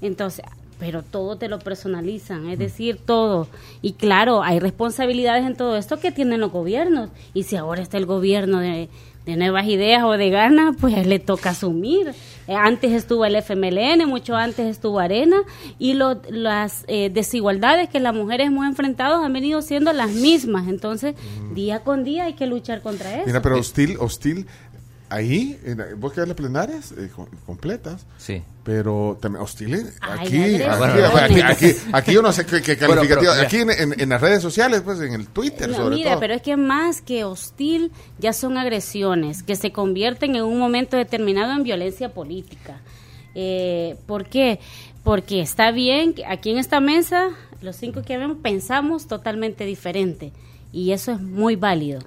Entonces, 0.00 0.44
pero 0.78 1.02
todo 1.02 1.36
te 1.36 1.48
lo 1.48 1.58
personalizan, 1.58 2.48
es 2.50 2.58
decir, 2.58 2.98
todo. 3.04 3.48
Y 3.80 3.92
claro, 3.92 4.42
hay 4.42 4.58
responsabilidades 4.58 5.46
en 5.46 5.56
todo 5.56 5.76
esto 5.76 5.98
que 5.98 6.12
tienen 6.12 6.40
los 6.40 6.52
gobiernos. 6.52 7.10
Y 7.32 7.44
si 7.44 7.56
ahora 7.56 7.82
está 7.82 7.96
el 7.96 8.06
gobierno 8.06 8.58
de, 8.58 8.88
de 9.24 9.36
nuevas 9.36 9.66
ideas 9.66 10.04
o 10.04 10.12
de 10.12 10.30
ganas, 10.30 10.76
pues 10.80 11.06
le 11.06 11.18
toca 11.18 11.50
asumir. 11.50 12.12
Eh, 12.46 12.54
antes 12.54 12.92
estuvo 12.92 13.24
el 13.24 13.36
FMLN, 13.36 14.06
mucho 14.06 14.36
antes 14.36 14.66
estuvo 14.66 14.98
Arena, 15.00 15.36
y 15.78 15.94
lo- 15.94 16.20
las 16.28 16.84
eh, 16.88 17.10
desigualdades 17.10 17.88
que 17.88 18.00
las 18.00 18.14
mujeres 18.14 18.48
hemos 18.48 18.66
enfrentado 18.66 19.24
han 19.24 19.32
venido 19.32 19.62
siendo 19.62 19.92
las 19.92 20.10
mismas. 20.10 20.68
Entonces, 20.68 21.14
día 21.54 21.80
con 21.80 22.04
día 22.04 22.24
hay 22.24 22.34
que 22.34 22.46
luchar 22.46 22.82
contra 22.82 23.14
eso. 23.16 23.26
Mira, 23.26 23.40
pero 23.42 23.58
hostil, 23.58 23.96
hostil. 23.98 24.46
Ahí, 25.14 25.58
en, 25.64 26.00
vos 26.00 26.12
que 26.12 26.20
ves 26.20 26.28
las 26.28 26.36
plenarias 26.36 26.92
eh, 26.92 27.08
co- 27.14 27.28
completas, 27.46 28.04
Sí. 28.18 28.42
pero 28.64 29.16
también 29.20 29.44
Aquí, 29.44 29.64
aquí, 30.00 30.62
aquí, 30.62 31.40
aquí, 31.40 31.66
aquí 31.92 32.12
yo 32.12 32.22
no 32.22 32.32
sé 32.32 32.44
qué, 32.46 32.60
qué 32.62 32.74
Bueno, 32.86 33.02
calificativo. 33.02 33.32
pero, 33.32 33.46
aquí 33.46 33.56
en, 33.58 33.70
en- 33.70 34.00
en 34.00 34.08
las 34.08 34.20
redes 34.20 34.42
sociales, 34.42 34.80
pues 34.84 35.00
en 35.00 35.12
el 35.14 35.26
Twitter, 35.28 35.68
No, 35.70 35.76
sobre 35.76 35.96
mira, 35.96 36.10
todo. 36.12 36.20
pero 36.20 36.34
es 36.34 36.42
que 36.42 36.56
más 36.56 37.00
que 37.00 37.24
hostil 37.24 37.92
ya 38.18 38.32
son 38.32 38.58
agresiones 38.58 39.42
que 39.42 39.56
se 39.56 39.70
convierten 39.72 40.34
en 40.36 40.42
un 40.42 40.58
momento 40.58 40.96
determinado 40.96 41.52
en 41.52 41.62
violencia 41.62 42.12
política. 42.12 42.80
Eh, 43.34 43.96
¿Por 44.06 44.26
qué? 44.26 44.58
Porque 45.02 45.40
está 45.40 45.70
bien 45.70 46.14
que 46.14 46.24
aquí 46.26 46.50
en 46.50 46.58
esta 46.58 46.80
mesa, 46.80 47.28
los 47.62 47.76
cinco 47.76 48.02
que 48.02 48.16
vemos, 48.16 48.38
pensamos 48.42 49.06
totalmente 49.06 49.64
diferente 49.64 50.32
y 50.72 50.92
eso 50.92 51.12
es 51.12 51.20
muy 51.20 51.56
válido. 51.56 52.00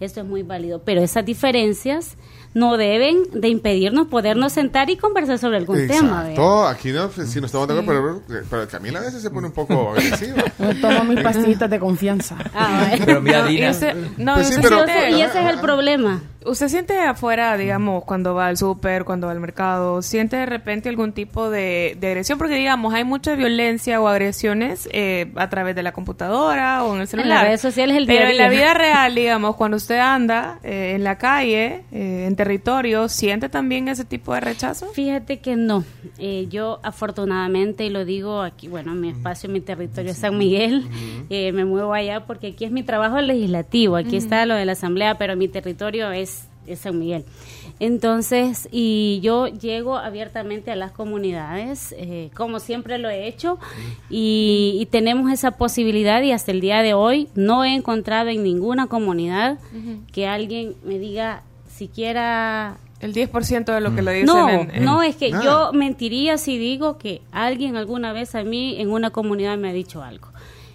Eso 0.00 0.20
es 0.22 0.26
muy 0.26 0.42
válido, 0.42 0.80
pero 0.82 1.02
esas 1.02 1.26
diferencias 1.26 2.16
no 2.52 2.76
deben 2.76 3.22
de 3.32 3.48
impedirnos 3.48 4.08
podernos 4.08 4.52
sentar 4.52 4.90
y 4.90 4.96
conversar 4.96 5.38
sobre 5.38 5.58
algún 5.58 5.86
tema. 5.86 6.22
¿vea? 6.22 6.30
Exacto, 6.30 6.66
aquí 6.66 6.90
no, 6.90 7.08
pues, 7.08 7.30
sí 7.30 7.40
no 7.40 7.46
estamos 7.46 7.68
de 7.68 7.78
acuerdo, 7.80 8.22
pero, 8.26 8.42
pero 8.50 8.68
Camila 8.68 8.98
a 8.98 9.02
veces 9.02 9.22
se 9.22 9.30
pone 9.30 9.46
un 9.46 9.52
poco 9.52 9.90
agresiva. 9.90 10.42
Tomo 10.80 11.04
mis 11.04 11.20
pastillitas 11.20 11.70
de 11.70 11.78
confianza. 11.78 12.36
Ah, 12.54 12.86
bueno. 12.88 13.04
Pero 13.06 13.20
mira, 13.20 13.42
No, 13.42 13.48
Dina, 13.48 13.72
no, 14.18 14.34
Pues 14.34 14.48
sí, 14.48 14.54
pero- 14.60 14.84
y 15.10 15.22
ese 15.22 15.40
es 15.42 15.50
el 15.54 15.60
problema. 15.60 16.22
¿Usted 16.44 16.68
siente 16.68 16.98
afuera, 16.98 17.56
digamos, 17.56 18.04
cuando 18.04 18.34
va 18.34 18.46
al 18.46 18.56
súper, 18.56 19.04
cuando 19.04 19.26
va 19.26 19.32
al 19.32 19.40
mercado, 19.40 20.00
siente 20.00 20.36
de 20.36 20.46
repente 20.46 20.88
algún 20.88 21.12
tipo 21.12 21.50
de, 21.50 21.96
de 22.00 22.08
agresión? 22.08 22.38
Porque, 22.38 22.54
digamos, 22.54 22.94
hay 22.94 23.04
mucha 23.04 23.34
violencia 23.34 24.00
o 24.00 24.08
agresiones 24.08 24.88
eh, 24.92 25.30
a 25.36 25.50
través 25.50 25.76
de 25.76 25.82
la 25.82 25.92
computadora 25.92 26.84
o 26.84 26.94
en 26.94 27.02
el 27.02 27.08
celular. 27.08 27.28
las 27.28 27.42
redes 27.42 27.60
sociales 27.60 27.96
el 27.96 28.06
día 28.06 28.20
Pero 28.20 28.30
en 28.30 28.36
la 28.38 28.48
vida 28.48 28.72
real, 28.74 29.14
digamos, 29.14 29.56
cuando 29.56 29.76
usted 29.76 29.98
anda 29.98 30.58
eh, 30.62 30.94
en 30.94 31.04
la 31.04 31.18
calle, 31.18 31.82
eh, 31.92 32.24
en 32.26 32.36
territorio, 32.36 33.08
¿siente 33.08 33.48
también 33.48 33.88
ese 33.88 34.04
tipo 34.04 34.32
de 34.32 34.40
rechazo? 34.40 34.86
Fíjate 34.94 35.40
que 35.40 35.56
no. 35.56 35.84
Eh, 36.18 36.46
yo 36.50 36.80
afortunadamente, 36.82 37.84
y 37.84 37.90
lo 37.90 38.04
digo 38.04 38.40
aquí, 38.40 38.68
bueno, 38.68 38.94
mi 38.94 39.10
espacio, 39.10 39.50
mi 39.50 39.60
territorio 39.60 40.12
es 40.12 40.18
San 40.18 40.38
Miguel, 40.38 40.86
eh, 41.28 41.52
me 41.52 41.64
muevo 41.64 41.92
allá 41.92 42.24
porque 42.26 42.48
aquí 42.48 42.64
es 42.64 42.70
mi 42.70 42.82
trabajo 42.82 43.20
legislativo, 43.20 43.96
aquí 43.96 44.16
está 44.16 44.46
lo 44.46 44.54
de 44.54 44.64
la 44.64 44.72
asamblea, 44.72 45.16
pero 45.18 45.36
mi 45.36 45.48
territorio 45.48 46.10
es 46.10 46.29
San 46.76 46.98
Miguel. 46.98 47.24
Entonces, 47.78 48.68
y 48.70 49.20
yo 49.22 49.46
llego 49.46 49.96
abiertamente 49.96 50.70
a 50.70 50.76
las 50.76 50.92
comunidades, 50.92 51.94
eh, 51.98 52.30
como 52.36 52.60
siempre 52.60 52.98
lo 52.98 53.08
he 53.08 53.26
hecho, 53.26 53.58
y, 54.10 54.76
y 54.80 54.86
tenemos 54.86 55.32
esa 55.32 55.52
posibilidad 55.52 56.22
y 56.22 56.32
hasta 56.32 56.50
el 56.52 56.60
día 56.60 56.82
de 56.82 56.94
hoy 56.94 57.28
no 57.34 57.64
he 57.64 57.74
encontrado 57.74 58.28
en 58.30 58.42
ninguna 58.42 58.86
comunidad 58.86 59.58
que 60.12 60.26
alguien 60.26 60.74
me 60.84 60.98
diga 60.98 61.42
siquiera 61.74 62.76
El 63.00 63.14
10% 63.14 63.64
de 63.72 63.80
lo 63.80 63.94
que 63.94 64.02
lo 64.02 64.10
dicen 64.10 64.26
no, 64.26 64.48
en, 64.48 64.70
en- 64.74 64.84
no, 64.84 65.02
es 65.02 65.16
que 65.16 65.30
Nada. 65.30 65.44
yo 65.44 65.72
mentiría 65.72 66.36
si 66.38 66.58
digo 66.58 66.98
que 66.98 67.22
alguien 67.32 67.76
alguna 67.76 68.12
vez 68.12 68.34
a 68.34 68.44
mí 68.44 68.76
en 68.78 68.90
una 68.90 69.10
comunidad 69.10 69.56
me 69.58 69.70
ha 69.70 69.72
dicho 69.72 70.02
algo. 70.02 70.28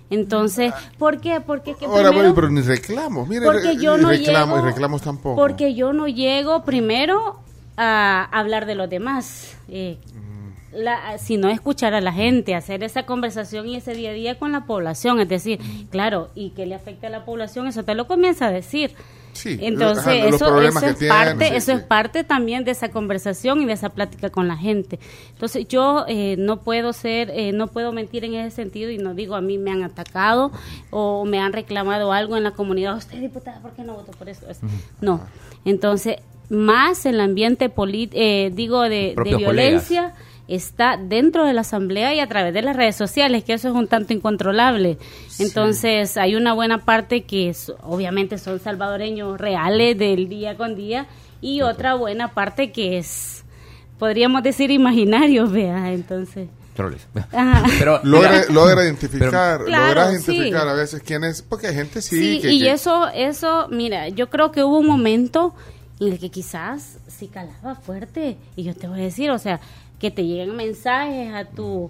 Entonces, 0.09 0.73
¿por 0.99 1.19
qué? 1.19 1.41
Porque 1.41 1.73
que 1.75 1.85
Ahora, 1.85 2.09
primero- 2.09 2.33
bueno, 2.33 2.35
pero 2.35 2.49
ni 2.49 2.61
reclamos, 2.61 3.27
mire, 3.27 3.45
porque 3.45 3.75
yo 3.77 3.97
no 3.97 4.09
reclamo, 4.09 4.55
llego, 4.55 4.67
y 4.67 4.71
reclamos 4.71 5.01
tampoco. 5.01 5.35
Porque 5.35 5.73
yo 5.73 5.93
no 5.93 6.07
llego 6.07 6.63
primero 6.63 7.39
a 7.77 8.23
hablar 8.31 8.65
de 8.67 8.75
los 8.75 8.89
demás, 8.89 9.57
eh, 9.67 9.97
Mm. 10.13 10.77
la- 10.83 11.17
sino 11.17 11.49
escuchar 11.49 11.93
a 11.93 12.01
la 12.01 12.13
gente, 12.13 12.53
hacer 12.55 12.83
esa 12.83 13.03
conversación 13.05 13.67
y 13.67 13.75
ese 13.77 13.93
día 13.95 14.11
a 14.11 14.13
día 14.13 14.37
con 14.39 14.51
la 14.51 14.65
población. 14.65 15.19
Es 15.19 15.27
decir, 15.29 15.59
Mm. 15.61 15.83
claro, 15.89 16.29
y 16.35 16.51
que 16.51 16.65
le 16.65 16.75
afecte 16.75 17.07
a 17.07 17.09
la 17.09 17.25
población, 17.25 17.65
eso 17.67 17.83
te 17.83 17.95
lo 17.95 18.05
comienza 18.07 18.45
a 18.47 18.51
decir. 18.51 18.91
Sí, 19.35 19.57
Entonces, 19.61 20.07
ajá, 20.07 20.15
eso, 20.15 20.61
eso 20.61 20.85
es 20.87 20.97
tienen, 20.97 21.17
parte, 21.17 21.49
sí, 21.49 21.55
eso 21.55 21.71
sí. 21.73 21.77
es 21.77 21.83
parte 21.83 22.23
también 22.23 22.63
de 22.63 22.71
esa 22.71 22.89
conversación 22.89 23.61
y 23.61 23.65
de 23.65 23.73
esa 23.73 23.89
plática 23.89 24.29
con 24.29 24.47
la 24.47 24.55
gente. 24.55 24.97
Entonces, 25.31 25.67
yo 25.67 26.05
eh, 26.07 26.35
no 26.39 26.61
puedo 26.61 26.93
ser, 26.93 27.29
eh, 27.31 27.51
no 27.51 27.67
puedo 27.67 27.91
mentir 27.91 28.23
en 28.23 28.35
ese 28.35 28.55
sentido 28.55 28.89
y 28.91 28.97
no 28.97 29.13
digo 29.13 29.35
a 29.35 29.41
mí 29.41 29.57
me 29.57 29.71
han 29.71 29.83
atacado 29.83 30.51
o 30.89 31.25
me 31.25 31.39
han 31.39 31.51
reclamado 31.51 32.13
algo 32.13 32.37
en 32.37 32.43
la 32.43 32.51
comunidad. 32.51 32.95
Usted, 32.97 33.19
diputada, 33.19 33.59
¿por 33.59 33.71
qué 33.71 33.83
no 33.83 33.95
votó 33.95 34.13
por 34.13 34.29
eso? 34.29 34.49
Es- 34.49 34.61
No. 35.01 35.19
Entonces, 35.65 36.15
más 36.49 37.05
el 37.05 37.19
ambiente 37.19 37.67
político, 37.69 38.21
digo, 38.53 38.83
de, 38.83 39.15
violencia 39.37 40.13
está 40.47 40.97
dentro 40.97 41.45
de 41.45 41.53
la 41.53 41.61
asamblea 41.61 42.13
y 42.13 42.19
a 42.19 42.27
través 42.27 42.53
de 42.53 42.61
las 42.61 42.75
redes 42.75 42.95
sociales, 42.95 43.43
que 43.43 43.53
eso 43.53 43.67
es 43.69 43.73
un 43.73 43.87
tanto 43.87 44.13
incontrolable. 44.13 44.97
Entonces, 45.39 46.17
hay 46.17 46.35
una 46.35 46.53
buena 46.53 46.85
parte 46.85 47.23
que 47.23 47.49
es- 47.49 47.71
obviamente 47.83 48.37
son 48.37 48.59
salvadoreños 48.59 49.39
reales 49.39 49.97
del 49.97 50.27
día 50.29 50.55
con 50.55 50.75
día 50.75 51.07
y 51.41 51.61
otra 51.61 51.95
buena 51.95 52.29
parte 52.33 52.71
que 52.71 52.97
es, 52.97 53.43
podríamos 53.99 54.43
decir, 54.43 54.71
imaginario, 54.71 55.47
vea, 55.49 55.91
entonces. 55.93 56.47
troles. 56.75 57.07
Pero, 57.79 58.01
Logra, 58.03 58.83
identificar, 58.83 59.19
Pero- 59.19 59.31
Claro, 59.31 59.65
logra 59.69 60.11
identificar 60.11 60.61
sí. 60.63 60.67
a 60.69 60.73
veces 60.73 61.01
quién 61.05 61.23
es, 61.23 61.41
porque 61.41 61.67
hay 61.67 61.75
gente 61.75 62.01
sí, 62.01 62.17
Sí, 62.35 62.41
que, 62.41 62.51
y 62.51 62.59
que- 62.61 62.71
eso, 62.71 63.07
eso, 63.13 63.67
mira, 63.71 64.09
yo 64.09 64.29
creo 64.29 64.51
que 64.51 64.63
hubo 64.63 64.79
un 64.79 64.85
momento 64.87 65.55
en 66.01 66.11
el 66.11 66.19
que 66.19 66.29
quizás 66.29 66.97
sí 67.07 67.27
calaba 67.29 67.75
fuerte. 67.75 68.35
Y 68.57 68.63
yo 68.63 68.75
te 68.75 68.89
voy 68.89 68.99
a 68.99 69.03
decir, 69.03 69.31
o 69.31 69.39
sea, 69.39 69.61
que 69.99 70.11
te 70.11 70.23
lleguen 70.25 70.55
mensajes 70.55 71.33
a 71.33 71.45
tu, 71.45 71.89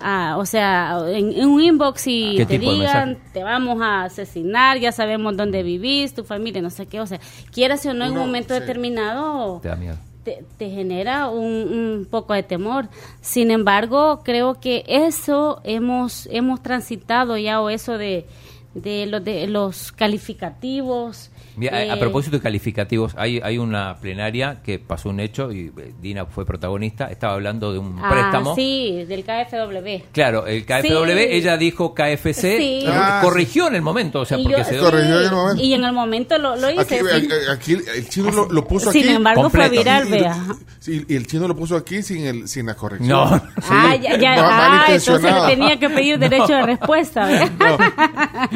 a- 0.00 0.36
o 0.38 0.46
sea, 0.46 0.98
en, 1.08 1.32
en 1.32 1.48
un 1.48 1.60
inbox 1.60 2.06
y 2.06 2.34
¿Qué 2.36 2.46
te 2.46 2.58
digan, 2.58 3.18
te 3.32 3.42
vamos 3.44 3.80
a 3.82 4.04
asesinar, 4.04 4.78
ya 4.78 4.92
sabemos 4.92 5.36
dónde 5.36 5.62
vivís, 5.62 6.14
tu 6.14 6.24
familia, 6.24 6.60
no 6.62 6.70
sé 6.70 6.86
qué, 6.86 7.00
o 7.00 7.06
sea, 7.06 7.20
quieras 7.52 7.84
o 7.86 7.94
no, 7.94 8.04
en 8.06 8.12
un 8.12 8.18
momento 8.18 8.54
sí. 8.54 8.60
determinado 8.60 9.60
te 9.62 9.68
da 9.68 9.76
miedo. 9.76 9.96
te, 10.24 10.44
te 10.56 10.70
genera 10.70 11.28
un, 11.28 11.44
un 11.44 12.08
poco 12.10 12.32
de 12.34 12.42
temor. 12.42 12.88
Sin 13.20 13.50
embargo, 13.50 14.22
creo 14.24 14.58
que 14.58 14.84
eso 14.88 15.60
hemos 15.64 16.26
hemos 16.32 16.62
transitado 16.62 17.36
ya 17.36 17.60
o 17.60 17.68
eso 17.70 17.98
de 17.98 18.26
de 18.74 19.06
los 19.06 19.22
de 19.24 19.46
los 19.46 19.92
calificativos 19.92 21.30
Mira, 21.56 21.76
a- 21.76 21.80
a 21.80 21.94
Eh, 21.94 21.96
propósito 22.00 22.36
de 22.38 22.42
calificativos, 22.42 23.14
hay, 23.16 23.40
hay 23.40 23.58
una 23.58 23.96
plenaria 24.00 24.60
que 24.64 24.80
pasó 24.80 25.10
un 25.10 25.20
hecho 25.20 25.52
y 25.52 25.66
eh, 25.78 25.92
Dina 26.02 26.26
fue 26.26 26.44
protagonista, 26.44 27.06
estaba 27.06 27.34
hablando 27.34 27.72
de 27.72 27.78
un 27.78 27.96
ah, 28.02 28.08
préstamo. 28.10 28.56
sí, 28.56 29.04
del 29.06 29.22
KFW. 29.24 30.02
Claro, 30.10 30.48
el 30.48 30.66
KFW, 30.66 31.06
Sí. 31.16 31.26
ella 31.30 31.56
dijo 31.56 31.94
KFC, 31.94 32.56
Sí. 32.58 32.80
y 32.82 32.86
Ah, 32.88 33.20
corrigió 33.22 33.68
en 33.68 33.76
el 33.76 33.82
momento, 33.82 34.22
o 34.22 34.24
sea, 34.24 34.36
Y 34.36 34.42
porque 34.42 34.58
yo- 34.58 34.64
se 34.64 34.78
Corrigió 34.78 35.20
en 35.20 35.26
el 35.26 35.30
momento. 35.30 35.62
Y 35.62 35.74
en 35.74 35.84
el 35.84 35.92
momento 35.92 36.38
lo, 36.38 36.56
lo 36.56 36.70
hice. 36.70 36.80
Aquí, 36.80 36.96
sí. 36.96 37.28
eh, 37.30 37.52
aquí 37.52 37.72
el 37.96 38.08
chino 38.08 38.30
lo, 38.32 38.48
lo 38.50 38.66
puso 38.66 38.90
aquí. 38.90 39.02
Sin 39.02 39.10
embargo, 39.14 39.42
completo. 39.42 39.68
fue 39.68 39.78
viral, 39.78 40.08
y- 40.08 40.10
vea. 40.10 40.36
sí, 40.80 41.04
y 41.08 41.14
el 41.14 41.26
chino 41.28 41.46
lo 41.46 41.54
puso 41.54 41.76
aquí 41.76 42.02
sin 42.02 42.26
el 42.26 42.48
sin 42.48 42.66
la 42.66 42.74
corrección. 42.74 43.08
No. 43.10 43.22
Ah, 43.70 43.94
ya, 43.94 44.18
ya, 44.18 44.34
No, 44.36 44.42
ah, 44.44 44.86
entonces 44.88 45.32
tenía 45.46 45.78
que 45.78 45.88
pedir 45.88 46.18
derecho 46.18 46.52
de 46.52 46.62
respuesta, 46.66 47.26
¿vea? 47.26 47.48
No, 47.60 47.78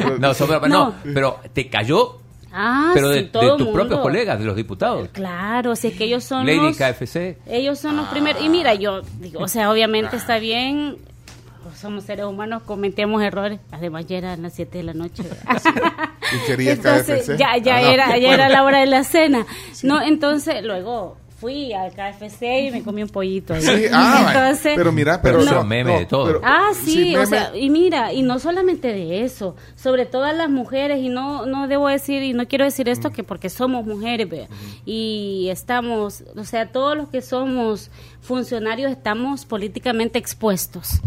no, 0.19 0.67
No. 0.67 0.95
pero 1.13 1.39
te 1.53 1.67
cayó, 1.69 2.17
Ah, 2.51 2.91
pero 2.95 3.09
de, 3.09 3.19
sí, 3.21 3.29
todo 3.31 3.57
de 3.57 3.63
tus 3.63 3.67
propios 3.73 3.99
colegas, 3.99 4.39
de 4.39 4.45
los 4.45 4.55
diputados. 4.55 5.07
Claro, 5.11 5.75
si 5.75 5.89
es 5.89 5.93
que 5.95 6.05
ellos 6.05 6.23
son 6.23 6.47
Lady 6.47 6.57
los... 6.57 6.77
KFC. 6.77 7.37
Ellos 7.45 7.77
son 7.77 7.95
los 7.97 8.07
primeros. 8.07 8.41
Y 8.43 8.49
mira, 8.49 8.73
yo 8.73 9.01
digo, 9.19 9.39
o 9.43 9.47
sea, 9.47 9.69
obviamente 9.69 10.15
está 10.15 10.39
bien. 10.39 10.97
pues 11.61 11.77
somos 11.77 12.05
seres 12.05 12.25
humanos, 12.25 12.63
cometemos 12.63 13.21
errores. 13.21 13.59
Además, 13.71 14.07
ya 14.07 14.17
era 14.17 14.35
las 14.35 14.53
7 14.53 14.79
de 14.79 14.83
la 14.83 14.93
noche. 14.93 15.23
Y 16.31 16.45
quería 16.47 16.73
entonces, 16.73 17.25
KFC. 17.27 17.37
ya, 17.37 17.57
ya, 17.57 17.77
Ah, 17.77 17.81
no, 17.81 17.87
era, 17.89 18.17
ya 18.19 18.33
era 18.33 18.49
la 18.49 18.63
hora 18.63 18.79
de 18.79 18.85
la 18.85 19.03
cena. 19.03 19.45
No, 19.83 19.99
entonces, 20.01 20.63
luego 20.63 21.17
fui 21.39 21.73
al 21.73 21.91
KFC 21.93 22.67
y 22.67 22.71
me 22.71 22.83
comí 22.83 23.01
un 23.03 23.09
pollito. 23.09 23.53
ahí. 23.53 23.61
Sí, 23.61 23.85
ah, 23.93 24.25
entonces, 24.33 24.73
pero 24.75 24.91
mira, 24.91 25.21
pero, 25.21 25.39
Pero 25.39 25.63
no, 25.63 25.63
no, 25.63 25.99
de 25.99 26.05
todo. 26.05 26.25
pero- 26.25 26.41
Ah, 26.43 26.71
sí, 26.73 27.15
o 27.15 27.19
meme- 27.21 27.25
sea, 27.27 27.55
y 27.55 27.69
mira, 27.69 28.11
y 28.13 28.21
no 28.21 28.39
solamente 28.39 28.89
de 28.93 29.23
eso, 29.23 29.55
sobre 29.75 30.05
todas 30.05 30.35
las 30.35 30.49
mujeres, 30.49 30.99
y 31.01 31.09
no, 31.09 31.45
no 31.45 31.67
debo 31.67 31.87
decir, 31.87 32.21
y 32.23 32.33
no 32.33 32.47
quiero 32.47 32.65
decir 32.65 32.87
Mm. 32.87 32.91
esto 32.91 33.11
que 33.11 33.23
porque 33.23 33.49
somos 33.49 33.85
mujeres, 33.85 34.27
y 34.85 35.47
estamos, 35.51 36.23
o 36.35 36.43
sea, 36.43 36.71
todos 36.71 36.97
los 36.97 37.09
que 37.09 37.21
somos 37.21 37.89
funcionarios 38.21 38.91
estamos 38.91 39.45
políticamente 39.45 40.19
expuestos. 40.19 40.99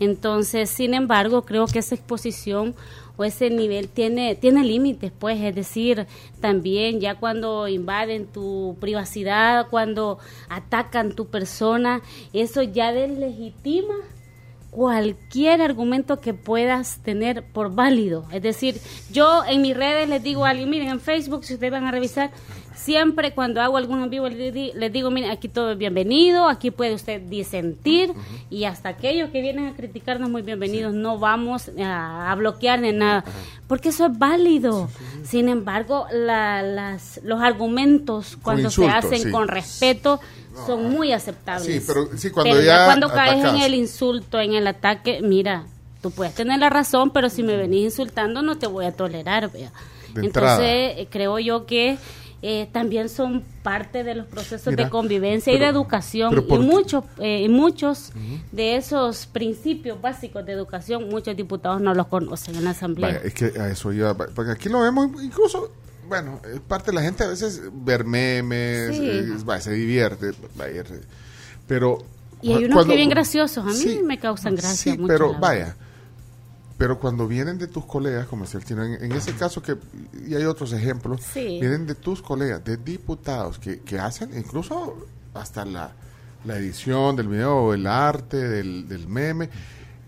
Entonces, 0.00 0.70
sin 0.70 0.94
embargo, 0.94 1.42
creo 1.42 1.66
que 1.66 1.80
esa 1.80 1.94
exposición 1.94 2.74
o 3.18 3.24
ese 3.24 3.50
nivel 3.50 3.88
tiene, 3.88 4.36
tiene 4.36 4.64
límites, 4.64 5.12
pues, 5.18 5.38
es 5.42 5.54
decir, 5.54 6.06
también 6.40 7.00
ya 7.00 7.16
cuando 7.16 7.66
invaden 7.66 8.26
tu 8.26 8.76
privacidad, 8.80 9.66
cuando 9.68 10.18
atacan 10.48 11.14
tu 11.14 11.26
persona, 11.26 12.00
eso 12.32 12.62
ya 12.62 12.92
deslegitima 12.92 13.96
cualquier 14.70 15.62
argumento 15.62 16.20
que 16.20 16.34
puedas 16.34 17.02
tener 17.02 17.42
por 17.42 17.74
válido. 17.74 18.24
Es 18.30 18.42
decir, 18.42 18.80
yo 19.10 19.44
en 19.44 19.62
mis 19.62 19.76
redes 19.76 20.08
les 20.08 20.22
digo 20.22 20.44
a 20.44 20.50
alguien, 20.50 20.70
miren, 20.70 20.88
en 20.88 21.00
Facebook, 21.00 21.44
si 21.44 21.54
ustedes 21.54 21.72
van 21.72 21.86
a 21.86 21.90
revisar, 21.90 22.30
siempre 22.78 23.32
cuando 23.32 23.60
hago 23.60 23.76
algún 23.76 24.02
en 24.02 24.10
vivo 24.10 24.28
les, 24.28 24.54
di- 24.54 24.72
les 24.74 24.92
digo, 24.92 25.10
miren, 25.10 25.30
aquí 25.30 25.48
todo 25.48 25.72
es 25.72 25.78
bienvenido, 25.78 26.48
aquí 26.48 26.70
puede 26.70 26.94
usted 26.94 27.20
disentir 27.20 28.12
y 28.50 28.64
hasta 28.64 28.88
aquellos 28.90 29.30
que 29.30 29.42
vienen 29.42 29.66
a 29.66 29.74
criticarnos 29.74 30.30
muy 30.30 30.42
bienvenidos, 30.42 30.94
no 30.94 31.18
vamos 31.18 31.70
a, 31.82 32.30
a 32.30 32.34
bloquear 32.36 32.80
ni 32.80 32.92
nada, 32.92 33.24
porque 33.66 33.88
eso 33.90 34.06
es 34.06 34.18
válido. 34.18 34.88
Sin 35.24 35.48
embargo, 35.48 36.06
la- 36.12 36.62
las, 36.62 37.20
los 37.24 37.40
argumentos 37.40 38.38
cuando 38.42 38.70
se 38.70 38.76
hacen 38.98 39.22
con 39.32 39.48
respeto 39.48 40.20
son 40.66 40.90
muy 40.90 41.12
aceptables. 41.12 41.66
Sí, 41.66 41.84
pero 41.86 42.08
sí, 42.16 42.30
cuando 42.30 42.52
Pero 42.54 42.64
ya 42.64 42.84
cuando 42.84 43.08
caes 43.08 43.44
en 43.56 43.60
el 43.62 43.74
insulto, 43.74 44.40
en 44.40 44.54
el 44.54 44.66
ataque, 44.66 45.20
mira, 45.22 45.64
tú 46.02 46.10
puedes 46.10 46.34
tener 46.34 46.58
la 46.60 46.70
razón, 46.70 47.10
pero 47.10 47.28
si 47.28 47.42
me 47.42 47.56
venís 47.56 47.84
insultando 47.84 48.40
no 48.42 48.56
te 48.56 48.66
voy 48.66 48.86
a 48.86 48.92
tolerar, 48.92 49.50
vea. 49.52 49.70
Entonces, 50.26 50.94
eh, 50.96 51.08
creo 51.10 51.38
yo 51.38 51.66
que 51.66 51.98
eh, 52.42 52.68
también 52.72 53.08
son 53.08 53.42
parte 53.62 54.04
de 54.04 54.14
los 54.14 54.26
procesos 54.26 54.68
Mira, 54.68 54.84
de 54.84 54.90
convivencia 54.90 55.52
y 55.52 55.58
de 55.58 55.66
educación. 55.66 56.30
pero 56.30 56.62
Y 56.62 56.66
muchos, 56.66 57.04
eh, 57.18 57.42
y 57.42 57.48
muchos 57.48 58.12
de 58.52 58.76
esos 58.76 59.26
principios 59.26 60.00
básicos 60.00 60.46
de 60.46 60.52
educación, 60.52 61.08
muchos 61.08 61.36
diputados 61.36 61.80
no 61.80 61.94
los 61.94 62.06
conocen 62.06 62.54
en 62.56 62.64
la 62.64 62.70
Asamblea. 62.70 63.08
Vaya, 63.08 63.20
es 63.24 63.34
que 63.34 63.46
a 63.60 63.68
eso 63.70 63.92
iba. 63.92 64.16
Porque 64.16 64.52
aquí 64.52 64.68
lo 64.68 64.80
vemos, 64.82 65.10
incluso, 65.22 65.72
bueno, 66.08 66.40
eh, 66.44 66.60
parte 66.66 66.92
de 66.92 66.94
la 66.94 67.02
gente 67.02 67.24
a 67.24 67.28
veces 67.28 67.60
ver 67.72 68.04
memes, 68.04 68.96
Sí. 68.96 69.08
eh, 69.10 69.26
vaya, 69.44 69.60
se 69.60 69.72
divierte, 69.72 70.30
vaya, 70.56 70.84
pero. 71.66 71.98
Y 72.40 72.52
hay 72.52 72.64
unos 72.66 72.76
cuando- 72.76 72.92
que 72.92 72.96
bien 72.98 73.10
graciosos, 73.10 73.64
a 73.64 73.66
mí 73.68 73.74
Sí, 73.74 74.00
me 74.04 74.16
causan 74.18 74.54
gracia 74.54 74.92
Sí, 74.92 74.96
mucho, 74.98 75.08
pero 75.08 75.34
vaya. 75.40 75.74
Pero 76.78 76.98
cuando 77.00 77.26
vienen 77.26 77.58
de 77.58 77.66
tus 77.66 77.84
colegas, 77.84 78.26
como 78.28 78.44
decía 78.44 78.60
el 78.60 78.64
chino, 78.66 78.84
en, 78.84 79.02
en 79.04 79.12
ese 79.12 79.32
caso 79.34 79.60
que, 79.60 79.76
y 80.26 80.34
hay 80.36 80.44
otros 80.44 80.72
ejemplos, 80.72 81.20
Sí. 81.22 81.58
vienen 81.60 81.86
de 81.86 81.96
tus 81.96 82.22
colegas, 82.22 82.64
de 82.64 82.76
diputados 82.76 83.58
que, 83.58 83.80
que 83.80 83.98
hacen 83.98 84.30
incluso 84.38 84.96
hasta 85.34 85.64
la, 85.64 85.90
la 86.44 86.56
edición 86.56 87.16
del 87.16 87.26
video, 87.28 87.56
o 87.56 87.74
el 87.74 87.84
arte, 87.86 88.36
del, 88.36 88.86
del 88.88 89.08
meme. 89.08 89.50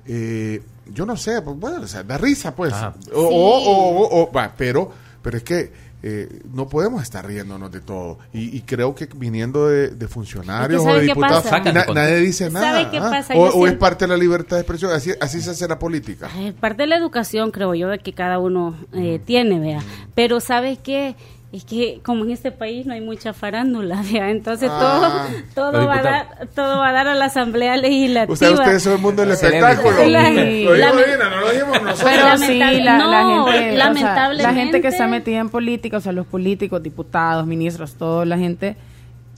Eh, 0.07 0.63
yo 0.93 1.05
no 1.07 1.17
sé, 1.17 1.43
pues 1.43 1.57
bueno, 1.59 1.81
o 1.83 1.87
sea, 1.89 2.05
da 2.05 2.17
risa, 2.19 2.55
pues. 2.55 2.73
O- 3.13 3.19
o- 3.21 4.05
o- 4.07 4.23
o- 4.23 4.33
va, 4.33 4.55
pero, 4.57 4.91
pero 5.23 5.37
es 5.39 5.43
que 5.43 5.73
eh, 6.03 6.41
no 6.53 6.69
podemos 6.69 7.03
estar 7.03 7.27
riéndonos 7.27 7.71
de 7.71 7.81
todo. 7.81 8.19
Y, 8.33 8.57
y 8.57 8.63
creo 8.63 8.95
que 8.95 9.09
viniendo 9.15 9.69
de, 9.69 9.89
de 9.89 10.09
funcionarios 10.09 10.81
o 10.83 10.85
de 10.87 10.91
¿sabe 10.91 11.01
qué 11.01 11.07
diputados, 11.07 11.45
na- 11.75 11.87
nadie 11.95 12.17
dice 12.17 12.51
nada. 12.51 12.73
¿Sabe 12.73 12.91
qué 12.91 12.99
¿ah? 12.99 13.11
pasa? 13.11 13.35
O, 13.35 13.67
es 13.67 13.75
parte 13.75 14.05
de 14.07 14.09
la 14.09 14.17
libertad 14.17 14.57
de 14.57 14.63
expresión. 14.63 14.93
Así, 14.93 15.13
así 15.21 15.41
se 15.41 15.51
hace 15.51 15.69
la 15.69 15.79
política. 15.79 16.29
Es 16.39 16.55
parte 16.55 16.83
de 16.83 16.87
la 16.89 16.97
educación, 16.97 17.51
creo 17.51 17.75
yo, 17.75 17.89
de 17.89 17.99
que 17.99 18.13
cada 18.13 18.39
uno 18.39 18.77
eh, 18.93 19.21
tiene, 19.25 19.59
vea. 19.61 19.81
Pero 20.15 20.41
¿sabes 20.41 20.79
qué? 20.79 21.17
Es 21.53 21.65
que 21.65 21.99
como 22.05 22.25
en 22.25 22.31
este 22.31 22.53
país 22.53 22.87
no 22.87 22.95
hay 22.95 23.01
mucha 23.01 23.33
farándula, 23.33 24.03
vea. 24.13 24.31
Entonces 24.31 24.71
Ah. 24.73 25.27
todo, 25.55 25.73
todo, 25.73 25.87
va 25.87 25.99
a 25.99 26.03
dar, 26.03 26.27
todo 26.55 26.79
va 26.79 26.91
a 26.91 26.93
dar 26.93 27.09
a 27.09 27.15
la 27.17 27.25
Asamblea 27.25 27.77
Legislativa. 27.77 28.33
O 28.33 28.37
sea, 28.37 28.53
ustedes 28.53 28.83
son 28.85 28.93
el 28.93 28.99
mundo 29.01 29.23
del 29.23 29.33
espectáculo. 29.33 30.07
La- 30.07 30.31
lo 30.31 30.45
dijo 30.45 30.75
la- 30.75 30.93
Dina, 30.93 31.29
no 31.29 31.41
lo 31.41 31.51
dijimos 31.51 31.83
nosotros. 31.83 32.03
Pero 32.05 32.23
Lamentable- 32.29 32.77
sí, 32.79 32.83
la, 32.85 32.99
la 32.99 33.23
no, 33.25 33.47
gente, 33.47 33.51
o 33.51 33.53
sea, 33.73 33.73
lamentablemente- 33.85 34.43
la 34.45 34.55
gente 34.55 34.81
que 34.81 34.89
está 34.89 35.07
metida 35.09 35.39
en 35.41 35.49
política, 35.49 35.97
o 35.97 36.01
sea, 36.01 36.13
los 36.13 36.27
políticos, 36.27 36.81
diputados, 36.83 37.45
ministros, 37.47 37.95
toda 37.95 38.25
la 38.25 38.39
gente 38.39 38.77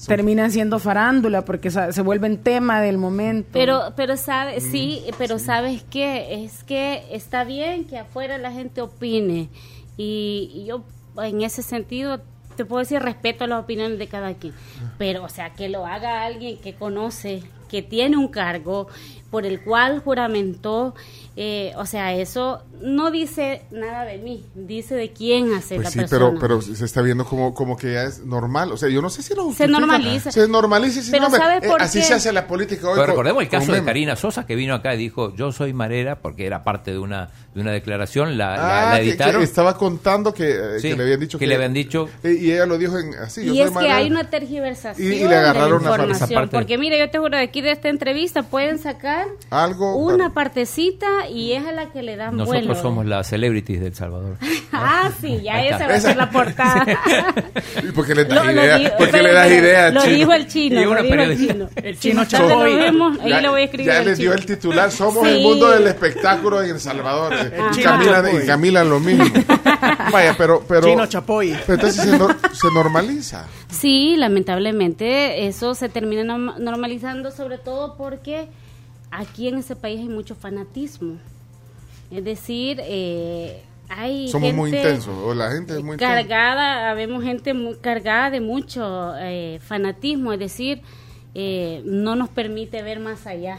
terminan 0.07 0.51
siendo 0.51 0.81
farándula 0.81 1.45
porque 1.45 1.71
se 1.71 2.03
vuelven 2.03 2.37
tema 2.39 2.81
del 2.83 2.99
momento. 2.99 3.51
Pero, 3.53 3.93
pero 3.97 4.17
sabe, 4.17 4.59
Mm, 4.59 4.71
sí, 4.73 5.03
pero 5.17 5.39
sabes 5.39 5.85
qué, 5.89 6.45
es 6.45 6.65
que 6.65 7.05
está 7.13 7.45
bien 7.45 7.85
que 7.85 7.99
afuera 7.99 8.37
la 8.37 8.51
gente 8.51 8.81
opine 8.83 9.49
y, 9.97 10.51
y 10.55 10.65
yo 10.67 10.83
en 11.19 11.43
ese 11.43 11.63
sentido 11.63 12.21
te 12.57 12.65
puedo 12.65 12.81
decir 12.81 13.01
respeto 13.01 13.47
las 13.47 13.63
opiniones 13.63 13.99
de 13.99 14.09
cada 14.09 14.35
quien, 14.35 14.55
pero 14.99 15.25
o 15.25 15.29
sea 15.29 15.55
que 15.55 15.69
lo 15.69 15.87
haga 15.87 16.23
alguien 16.23 16.59
que 16.59 16.75
conoce, 16.75 17.43
que 17.71 17.83
tiene 17.83 18.17
un 18.17 18.29
cargo 18.29 18.89
por 19.33 19.45
el 19.47 19.61
cual 19.63 20.01
juramentó, 20.05 20.95
eh, 21.37 21.73
o 21.77 21.87
sea 21.87 22.13
eso 22.15 22.63
no 22.83 23.11
dice 23.11 23.63
nada 23.71 24.05
de 24.05 24.19
mí, 24.19 24.45
dice 24.55 24.95
de 24.95 25.11
quién 25.13 25.55
hace 25.55 25.77
Pues 25.77 25.87
la 25.87 25.91
sí, 25.91 25.99
persona. 26.01 26.31
pero, 26.39 26.39
pero 26.41 26.61
se 26.61 26.85
está 26.85 27.01
viendo 27.01 27.25
como, 27.25 27.55
como 27.55 27.77
que 27.77 27.95
ya 27.95 28.03
es 28.05 28.21
normal. 28.27 28.71
O 28.73 28.77
sea, 28.77 28.89
yo 28.91 29.01
no 29.01 29.09
sé 29.09 29.23
si 29.23 29.35
lo 29.35 29.51
Se 29.53 29.67
normaliza. 29.69 30.31
Se 30.33 30.47
normaliza 30.49 30.99
y 31.01 31.03
si 31.03 31.11
Pero 31.11 31.23
no, 31.23 31.27
hombre, 31.29 31.41
¿sabe 31.41 31.67
eh, 31.67 31.69
por 31.71 31.81
así 31.81 32.01
qué? 32.01 32.05
se 32.05 32.15
hace 32.15 32.33
la 32.33 32.47
política 32.47 32.89
hoy. 32.89 32.93
Pero 32.95 33.01
con- 33.07 33.11
recordemos 33.13 33.43
el 33.43 33.49
caso 33.49 33.73
de. 33.73 33.83
Karina 33.85 34.17
Sosa 34.17 34.45
que 34.47 34.55
vino 34.57 34.75
acá 34.75 34.95
y 34.95 34.99
dijo 34.99 35.35
yo 35.35 35.51
soy 35.53 35.73
marera 35.73 36.17
porque 36.21 36.45
era 36.47 36.63
parte 36.65 36.91
de 36.93 36.99
una 36.99 37.31
de 37.55 37.61
una 37.61 37.71
declaración 37.73 38.37
la, 38.39 38.57
la- 38.57 38.83
Ah, 38.83 38.93
la 38.93 38.97
que- 38.99 39.05
que 39.05 39.11
editaron 39.11 39.43
estaba 39.43 39.77
contando 39.77 40.33
que, 40.35 40.51
eh, 40.51 40.81
Sí, 40.81 40.89
que 40.91 40.97
le 40.97 41.03
habían 41.05 41.21
dicho 41.21 41.39
que 41.39 41.47
le 41.47 41.55
habían 41.55 41.73
dicho- 41.75 42.09
y 42.25 42.51
ella 42.51 42.67
lo 42.67 42.77
dijo 42.79 42.99
en 42.99 43.15
así. 43.15 43.45
yo 43.45 43.53
y 43.55 43.59
soy 43.59 43.67
es 43.67 43.73
que 43.79 43.91
hay 43.91 44.11
una 44.11 44.29
tergiversación 44.31 45.07
Y- 45.13 45.17
y 45.17 45.29
le 45.29 45.37
agarraron 45.37 45.83
de 45.83 45.85
la 45.85 45.91
información, 45.97 46.11
esa 46.29 46.35
parte. 46.35 46.57
porque 46.57 46.79
mire, 46.79 46.99
yo 46.99 47.09
te 47.11 47.19
juro, 47.19 47.37
de 47.37 47.43
aquí 47.45 47.61
de 47.61 47.71
esta 47.73 47.89
entrevista 47.91 48.43
pueden 48.43 48.79
sacar 48.79 49.22
Algo 49.51 49.97
una 49.97 50.31
para- 50.31 50.35
partecita 50.53 51.29
y 51.29 51.53
es 51.53 51.65
a 51.67 51.73
la 51.73 51.87
que 51.91 52.03
le 52.03 52.17
dan 52.17 52.37
nosotros 52.37 52.65
vuelo. 52.67 52.81
somos 52.83 53.07
las 53.07 53.27
celebrities 53.29 53.81
del 53.81 53.95
Salvador 53.95 54.37
Ah, 54.73 55.11
sí, 55.21 55.41
ya 55.43 55.65
esa 55.65 55.87
va 55.87 55.95
a 55.95 56.01
ser 56.01 56.17
la 56.17 56.31
portada. 56.33 56.85
¿Y 57.83 57.93
por 57.93 58.07
qué 58.07 58.15
le 58.15 58.25
das 58.25 58.35
Lo- 58.35 58.45
lo 58.45 58.53
idea? 58.53 58.79
dijo- 58.79 58.97
¿Por 58.97 59.07
qué 59.07 59.13
pero- 59.13 59.23
le 59.25 59.33
das 59.35 59.47
pero 59.49 59.61
idea, 59.65 59.91
Lo 59.91 60.03
dijo 60.05 60.33
el 60.33 60.47
chino. 60.49 60.75
Lo 60.95 61.03
dijo 61.03 61.15
el 61.15 61.39
chino. 61.39 61.69
El 61.77 61.99
chino 61.99 62.21
ahí 62.23 63.31
Ya- 63.31 63.41
lo 63.43 63.51
voy 63.51 63.61
a 63.61 63.65
escribir. 63.65 63.87
Ya 63.93 64.03
les 64.03 64.19
dio 64.19 64.33
el 64.33 64.45
titular. 64.47 64.91
Somos 64.91 65.27
el 65.29 65.41
mundo 65.43 65.71
del 65.71 65.87
espectáculo 65.87 66.63
en 66.63 66.71
El 66.71 66.81
Salvador. 66.81 67.35
Y, 67.35 67.75
chino 67.77 67.91
Camila, 67.91 68.33
y 68.43 68.47
Camila 68.47 68.85
lo 68.85 68.99
mismo. 69.01 69.25
Vaya, 70.13 70.35
pero. 70.37 70.63
pero 70.67 70.87
Chino 70.87 71.07
Chapoy. 71.07 71.57
pero 71.67 71.75
entonces 71.75 72.03
se, 72.05 72.19
nor- 72.19 72.37
se 72.53 72.69
normaliza. 72.75 73.47
Sí, 73.71 74.17
lamentablemente 74.17 75.47
eso 75.47 75.75
se 75.75 75.89
termina 75.89 76.23
norm- 76.23 76.57
normalizando, 76.59 77.31
sobre 77.31 77.59
todo 77.59 77.97
porque 77.97 78.47
aquí 79.13 79.47
en 79.47 79.59
ese 79.59 79.77
país 79.77 80.01
hay 80.01 80.09
mucho 80.09 80.35
fanatismo. 80.35 81.19
Es 82.11 82.25
decir, 82.25 82.81
eh, 82.83 83.63
hay 83.89 84.29
Somos 84.29 84.49
gente 84.49 84.61
muy 84.61 84.71
intensos. 84.71 85.15
O 85.25 85.35
la 85.35 85.53
gente 85.53 85.75
es 85.75 85.85
muy 85.85 85.97
cargada, 85.97 86.93
vemos 86.95 87.23
gente 87.23 87.55
muy 87.55 87.77
cargada 87.77 88.31
de 88.31 88.41
mucho 88.41 89.15
eh, 89.19 89.61
fanatismo, 89.63 90.33
es 90.33 90.39
decir, 90.39 90.83
eh, 91.35 91.83
no 91.85 92.17
nos 92.17 92.29
permite 92.31 92.83
ver 92.83 92.99
más 92.99 93.27
allá. 93.27 93.59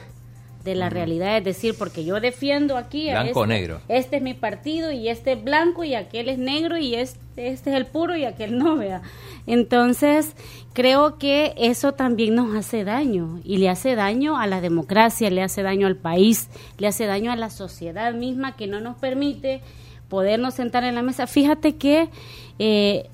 De 0.63 0.76
la 0.76 0.89
realidad, 0.89 1.38
es 1.38 1.43
decir, 1.43 1.76
porque 1.78 2.06
yo 2.06 2.19
defiendo 2.21 2.78
aquí 2.78 3.10
a 3.10 3.21
Blanco 3.23 3.43
este, 3.43 3.54
negro. 3.54 3.82
este 3.89 4.15
es 4.17 4.21
mi 4.21 4.34
partido 4.34 4.91
y 4.91 5.10
este 5.10 5.34
es 5.34 5.43
blanco 5.43 5.84
y 5.84 5.93
aquel 5.93 6.30
es 6.30 6.38
negro 6.38 6.78
y 6.78 6.95
este, 6.95 7.19
este 7.49 7.71
es 7.71 7.76
el 7.76 7.86
puro 7.86 8.15
y 8.15 8.23
aquel 8.23 8.58
no, 8.58 8.78
vea. 8.78 9.02
Entonces, 9.45 10.36
creo 10.71 11.17
que 11.17 11.54
eso 11.58 11.91
también 11.93 12.36
nos 12.36 12.56
hace 12.56 12.86
daño 12.86 13.41
y 13.43 13.58
le 13.58 13.67
hace 13.67 13.95
daño 13.95 14.38
a 14.38 14.47
la 14.47 14.62
democracia, 14.62 15.30
le 15.30 15.43
hace 15.43 15.63
daño 15.63 15.86
al 15.86 15.97
país, 15.97 16.49
le 16.78 16.88
hace 16.88 17.06
daño 17.06 17.32
a 17.32 17.36
la 17.36 17.49
sociedad 17.49 18.13
misma 18.13 18.56
que 18.56 18.67
no 18.67 18.80
nos 18.80 18.95
permite 18.97 19.60
podernos 20.08 20.54
sentar 20.54 20.86
en 20.86 20.95
la 20.95 21.02
mesa. 21.02 21.28
Fíjate 21.28 21.76
que 21.76 22.08
eh, 22.60 23.10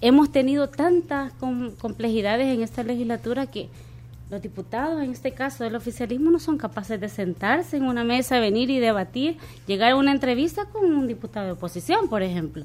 hemos 0.00 0.30
tenido 0.30 0.68
tantas 0.68 1.32
com- 1.32 1.72
complejidades 1.76 2.54
en 2.54 2.62
esta 2.62 2.84
legislatura 2.84 3.46
que 3.46 3.68
los 4.30 4.42
diputados, 4.42 5.02
en 5.02 5.12
este 5.12 5.32
caso 5.32 5.62
del 5.64 5.76
oficialismo, 5.76 6.30
no 6.30 6.38
son 6.40 6.58
capaces 6.58 7.00
de 7.00 7.08
sentarse 7.08 7.76
en 7.76 7.84
una 7.84 8.02
mesa, 8.04 8.40
venir 8.40 8.70
y 8.70 8.80
debatir, 8.80 9.38
llegar 9.66 9.92
a 9.92 9.96
una 9.96 10.10
entrevista 10.12 10.64
con 10.66 10.84
un 10.92 11.06
diputado 11.06 11.46
de 11.46 11.52
oposición, 11.52 12.08
por 12.08 12.22
ejemplo. 12.22 12.64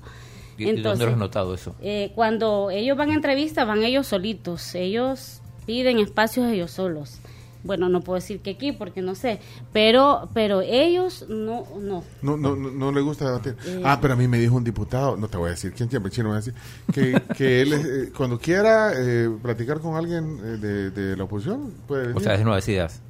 ¿Y- 0.57 0.65
¿Dónde 0.81 1.05
lo 1.05 1.11
has 1.11 1.17
notado 1.17 1.53
eso? 1.53 1.75
Eh, 1.81 2.11
cuando 2.15 2.69
ellos 2.71 2.97
van 2.97 3.11
a 3.11 3.13
entrevistas, 3.13 3.65
van 3.67 3.83
ellos 3.83 4.07
solitos. 4.07 4.75
Ellos 4.75 5.41
piden 5.65 5.99
espacios 5.99 6.47
ellos 6.51 6.71
solos. 6.71 7.19
Bueno, 7.63 7.89
no 7.89 8.01
puedo 8.01 8.15
decir 8.15 8.39
que 8.39 8.51
aquí 8.51 8.71
porque 8.71 9.01
no 9.01 9.15
sé, 9.15 9.39
pero 9.73 10.29
pero 10.33 10.61
ellos 10.61 11.25
no 11.29 11.65
no. 11.79 12.03
No, 12.21 12.37
no, 12.37 12.55
no, 12.55 12.71
no 12.71 12.91
le 12.91 13.01
gusta 13.01 13.25
debatir. 13.25 13.55
Ah, 13.83 13.99
pero 14.01 14.13
a 14.13 14.17
mí 14.17 14.27
me 14.27 14.37
dijo 14.39 14.55
un 14.55 14.63
diputado, 14.63 15.17
no 15.17 15.27
te 15.27 15.37
voy 15.37 15.47
a 15.47 15.51
decir 15.51 15.73
quién, 15.73 15.89
siempre 15.89 16.11
chino 16.11 16.31
a 16.33 16.37
decir, 16.37 16.53
que, 16.93 17.21
que 17.37 17.61
él, 17.61 17.73
eh, 17.73 18.11
cuando 18.15 18.39
quiera 18.39 18.91
eh, 18.95 19.29
platicar 19.41 19.79
con 19.79 19.95
alguien 19.95 20.39
eh, 20.43 20.57
de, 20.57 20.91
de 20.91 21.17
la 21.17 21.23
oposición, 21.23 21.73
puede 21.87 22.07
venir. 22.07 22.17
O 22.17 22.19
sea, 22.19 22.35
es 22.35 22.43
nuevas 22.43 22.67
ideas. 22.67 23.01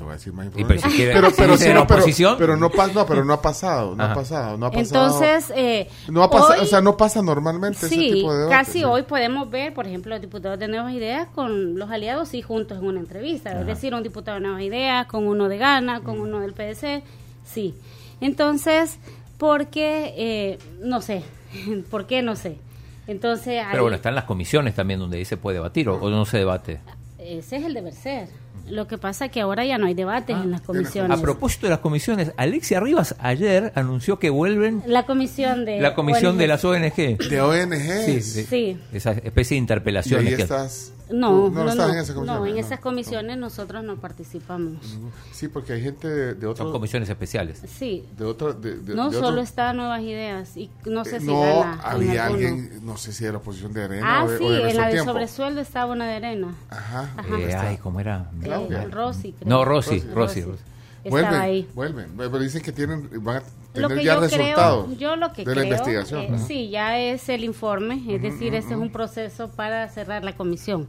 No 0.00 0.04
te 0.04 0.04
voy 0.04 0.10
a 0.12 0.16
decir 0.16 0.32
más 0.32 0.46
Y 0.46 0.60
información. 0.60 0.92
pero 1.12 1.28
pero, 1.36 1.56
sí, 1.56 1.68
no, 1.72 2.36
pero- 2.36 2.56
no, 2.56 2.70
pa- 2.70 2.86
no, 2.88 3.06
pero 3.06 3.24
no 3.24 3.32
ha 3.34 3.42
pasado, 3.42 3.94
no 3.94 4.02
ha 4.04 4.14
pasado, 4.14 4.56
no 4.56 4.66
ha 4.66 4.70
pasado. 4.70 5.06
Entonces, 5.06 5.52
eh, 5.56 5.88
no 6.08 6.22
ha 6.22 6.30
pasado, 6.30 6.54
hoy- 6.54 6.60
o 6.60 6.66
sea, 6.66 6.80
no 6.80 6.96
pasa 6.96 7.22
normalmente 7.22 7.78
ese 7.86 7.88
Sí, 7.94 8.12
tipo 8.12 8.32
de 8.32 8.38
debate, 8.40 8.56
casi 8.56 8.78
sí. 8.78 8.84
hoy 8.84 9.02
podemos 9.02 9.50
ver, 9.50 9.74
por 9.74 9.86
ejemplo, 9.86 10.10
los 10.10 10.20
diputados 10.20 10.58
de 10.58 10.68
Nuevas 10.68 10.92
Ideas 10.92 11.28
con 11.34 11.78
los 11.78 11.90
aliados 11.90 12.28
sí 12.30 12.42
juntos 12.42 12.78
en 12.78 12.86
una 12.86 13.00
entrevista. 13.00 13.58
Es 13.60 13.66
decir, 13.66 13.94
un 13.94 14.02
diputado 14.02 14.36
de 14.36 14.42
Nuevas 14.42 14.62
Ideas 14.62 15.06
con 15.06 15.26
uno 15.26 15.48
de 15.48 15.58
Gana, 15.58 16.00
con 16.00 16.18
uno 16.20 16.40
del 16.40 16.52
PDC, 16.54 17.02
sí. 17.44 17.74
Entonces, 18.20 18.98
porque, 19.38 20.14
eh, 20.16 20.58
no 20.82 21.00
sé, 21.00 21.22
¿por 21.90 22.06
qué? 22.06 22.22
No 22.22 22.36
sé. 22.36 22.58
Entonces, 23.06 23.62
Pero 23.66 23.68
ahí- 23.70 23.80
bueno, 23.80 23.96
están 23.96 24.14
las 24.14 24.24
comisiones 24.24 24.74
también 24.74 25.00
donde 25.00 25.18
ahí 25.18 25.24
se 25.24 25.36
puede 25.36 25.56
debatir 25.56 25.88
o, 25.88 25.96
o 25.96 26.10
no 26.10 26.24
se 26.24 26.38
debate. 26.38 26.80
ese 27.18 27.56
es 27.56 27.64
el 27.64 27.74
deber 27.74 27.92
ser. 27.94 28.28
Lo 28.70 28.86
que 28.86 28.98
pasa 28.98 29.26
es 29.26 29.30
que 29.32 29.40
ahora 29.40 29.64
ya 29.64 29.78
no 29.78 29.86
hay 29.86 29.94
debates 29.94 30.36
en 30.36 30.50
las 30.50 30.60
comisiones. 30.60 31.18
A 31.18 31.20
propósito 31.20 31.66
de 31.66 31.70
las 31.70 31.80
comisiones, 31.80 32.32
Alexia 32.36 32.80
Rivas 32.80 33.14
ayer 33.18 33.72
anunció 33.74 34.18
que 34.18 34.30
vuelven 34.30 34.82
La 34.86 35.06
comisión 35.06 35.64
de... 35.64 35.80
la 35.80 35.94
comisión 35.94 36.38
de 36.38 36.46
las 36.46 36.64
ONG. 36.64 36.94
De 37.18 37.40
ONG. 37.40 38.04
Sí, 38.06 38.12
de- 38.14 38.20
Sí. 38.22 38.78
Esa 38.92 39.12
especie 39.12 39.54
de 39.54 39.56
Y 39.56 39.58
interpelaciones. 39.58 40.26
ahí 40.28 40.36
que- 40.36 40.42
estás. 40.42 40.92
No, 41.12 41.50
no, 41.50 41.68
estás 41.70 41.76
no, 41.88 41.92
en 41.94 41.98
esa 42.00 42.14
comisión. 42.14 42.26
no, 42.38 42.46
en 42.46 42.52
¿no? 42.54 42.60
esas 42.60 42.80
comisiones 42.80 43.38
nosotros 43.38 43.82
no 43.84 43.96
participamos. 43.96 44.96
Sí, 45.32 45.48
porque 45.48 45.72
hay 45.74 45.82
gente 45.82 46.08
de, 46.08 46.34
de 46.34 46.46
otro. 46.46 46.64
Son 46.64 46.72
comisiones 46.72 47.08
especiales. 47.08 47.62
Sí, 47.66 48.04
De 48.16 48.24
otro, 48.24 48.52
de, 48.52 48.76
de- 48.78 48.94
no 48.94 49.10
de 49.10 49.16
solo 49.16 49.28
otro- 49.28 49.40
está 49.42 49.72
Nuevas 49.72 50.02
Ideas 50.02 50.56
y 50.56 50.70
no 50.86 51.04
sé 51.04 51.16
Eh, 51.16 51.20
si 51.20 51.26
no, 51.26 51.40
gana 51.40 51.80
había 51.82 52.26
alguien, 52.26 52.80
no 52.84 52.96
sé 52.96 53.12
si 53.12 53.24
de 53.24 53.32
la 53.32 53.38
oposición 53.38 53.72
de 53.72 53.84
Arena 53.84 54.20
Ah, 54.20 54.24
o 54.24 54.28
de, 54.30 54.38
sí, 54.38 54.44
o 54.44 54.50
de 54.50 54.70
en 54.70 54.76
la 54.76 54.86
de 54.86 54.92
tiempo. 54.92 55.10
sobresueldo 55.12 55.60
estaba 55.60 55.92
una 55.92 56.06
de 56.06 56.14
arena. 56.16 56.54
Ajá. 56.70 57.10
Ajá. 57.16 57.38
Eh, 57.38 57.54
ay, 57.54 57.76
¿cómo 57.78 58.00
era? 58.00 58.30
Eh. 58.42 58.88
Rosy, 58.90 59.32
creo. 59.32 59.48
No, 59.48 59.64
Rosy, 59.64 60.00
Rosy. 60.00 60.12
Rosy, 60.14 60.42
Rosy. 60.42 60.62
Vuelven, 61.08 61.34
ahí. 61.34 61.68
vuelven. 61.74 62.10
Pero 62.16 62.38
dicen 62.38 62.60
que 62.62 62.72
tienen, 62.72 63.08
van 63.24 63.38
a 63.38 63.42
Lo 63.78 63.88
tener 63.88 63.98
que 63.98 64.04
ya 64.04 64.14
yo 64.16 64.20
resultados 64.20 64.84
creo, 64.86 64.98
yo 64.98 65.16
lo 65.16 65.32
que 65.32 65.44
de 65.44 65.52
creo, 65.52 65.54
la 65.56 65.62
investigación. 65.64 66.34
eh, 66.34 66.38
sí, 66.46 66.68
ya 66.68 66.98
es 66.98 67.28
el 67.28 67.44
informe, 67.44 68.02
es 68.08 68.20
decir, 68.20 68.54
este 68.54 68.74
es 68.74 68.78
un 68.80 68.90
proceso 68.90 69.48
para 69.48 69.88
cerrar 69.88 70.24
la 70.24 70.36
comisión. 70.36 70.88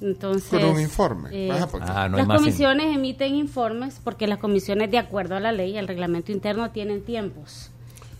Entonces, 0.00 0.48
Con 0.50 0.64
un 0.64 0.80
informe. 0.80 1.28
eh, 1.32 1.48
Ah, 1.82 2.08
no 2.08 2.16
las 2.18 2.26
in- 2.26 2.34
comisiones 2.36 2.94
emiten 2.96 3.34
informes 3.36 4.00
porque 4.02 4.26
las 4.26 4.38
comisiones, 4.38 4.90
de 4.90 4.98
acuerdo 4.98 5.36
a 5.36 5.40
la 5.40 5.52
ley, 5.52 5.76
al 5.78 5.86
reglamento 5.88 6.32
interno, 6.32 6.70
tienen 6.70 7.02
tiempos. 7.04 7.70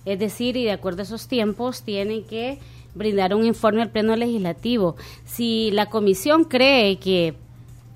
Es 0.04 0.18
decir, 0.18 0.56
y 0.56 0.64
de 0.64 0.72
acuerdo 0.72 1.00
a 1.00 1.04
esos 1.04 1.26
tiempos, 1.28 1.82
tienen 1.82 2.24
que 2.24 2.58
brindar 2.94 3.34
un 3.34 3.44
informe 3.44 3.82
al 3.82 3.90
Pleno 3.90 4.14
Legislativo. 4.16 4.96
Si 5.24 5.70
la 5.72 5.86
comisión 5.86 6.44
cree 6.44 6.98
que 6.98 7.34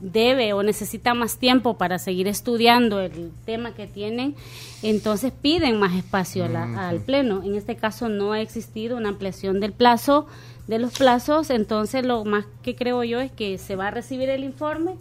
debe 0.00 0.52
o 0.52 0.62
necesita 0.62 1.14
más 1.14 1.38
tiempo 1.38 1.78
para 1.78 1.98
seguir 1.98 2.28
estudiando 2.28 3.00
el 3.00 3.32
tema 3.44 3.72
que 3.74 3.86
tienen, 3.86 4.34
entonces 4.82 5.32
piden 5.32 5.78
más 5.78 5.94
espacio 5.94 6.48
la- 6.48 6.88
al 6.88 7.00
Pleno. 7.00 7.42
En 7.42 7.54
este 7.54 7.76
caso 7.76 8.08
no 8.08 8.32
ha 8.32 8.40
existido 8.40 8.96
una 8.96 9.08
ampliación 9.08 9.58
del 9.60 9.72
plazo, 9.72 10.26
de 10.66 10.78
los 10.78 10.98
plazos, 10.98 11.50
entonces 11.50 12.04
lo 12.04 12.24
más 12.24 12.44
que 12.62 12.74
creo 12.74 13.04
yo 13.04 13.20
es 13.20 13.30
que 13.32 13.56
se 13.58 13.76
va 13.76 13.88
a 13.88 13.90
recibir 13.90 14.28
el 14.28 14.44
informe 14.44 14.96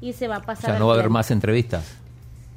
y 0.00 0.12
se 0.12 0.28
va 0.28 0.36
a 0.36 0.38
O 0.38 0.42
pasar 0.44 0.64
sea, 0.66 0.74
al 0.74 0.80
no 0.80 0.86
va 0.86 0.94
a 0.94 0.98
haber 0.98 1.10
más 1.10 1.30
entrevistas. 1.30 1.96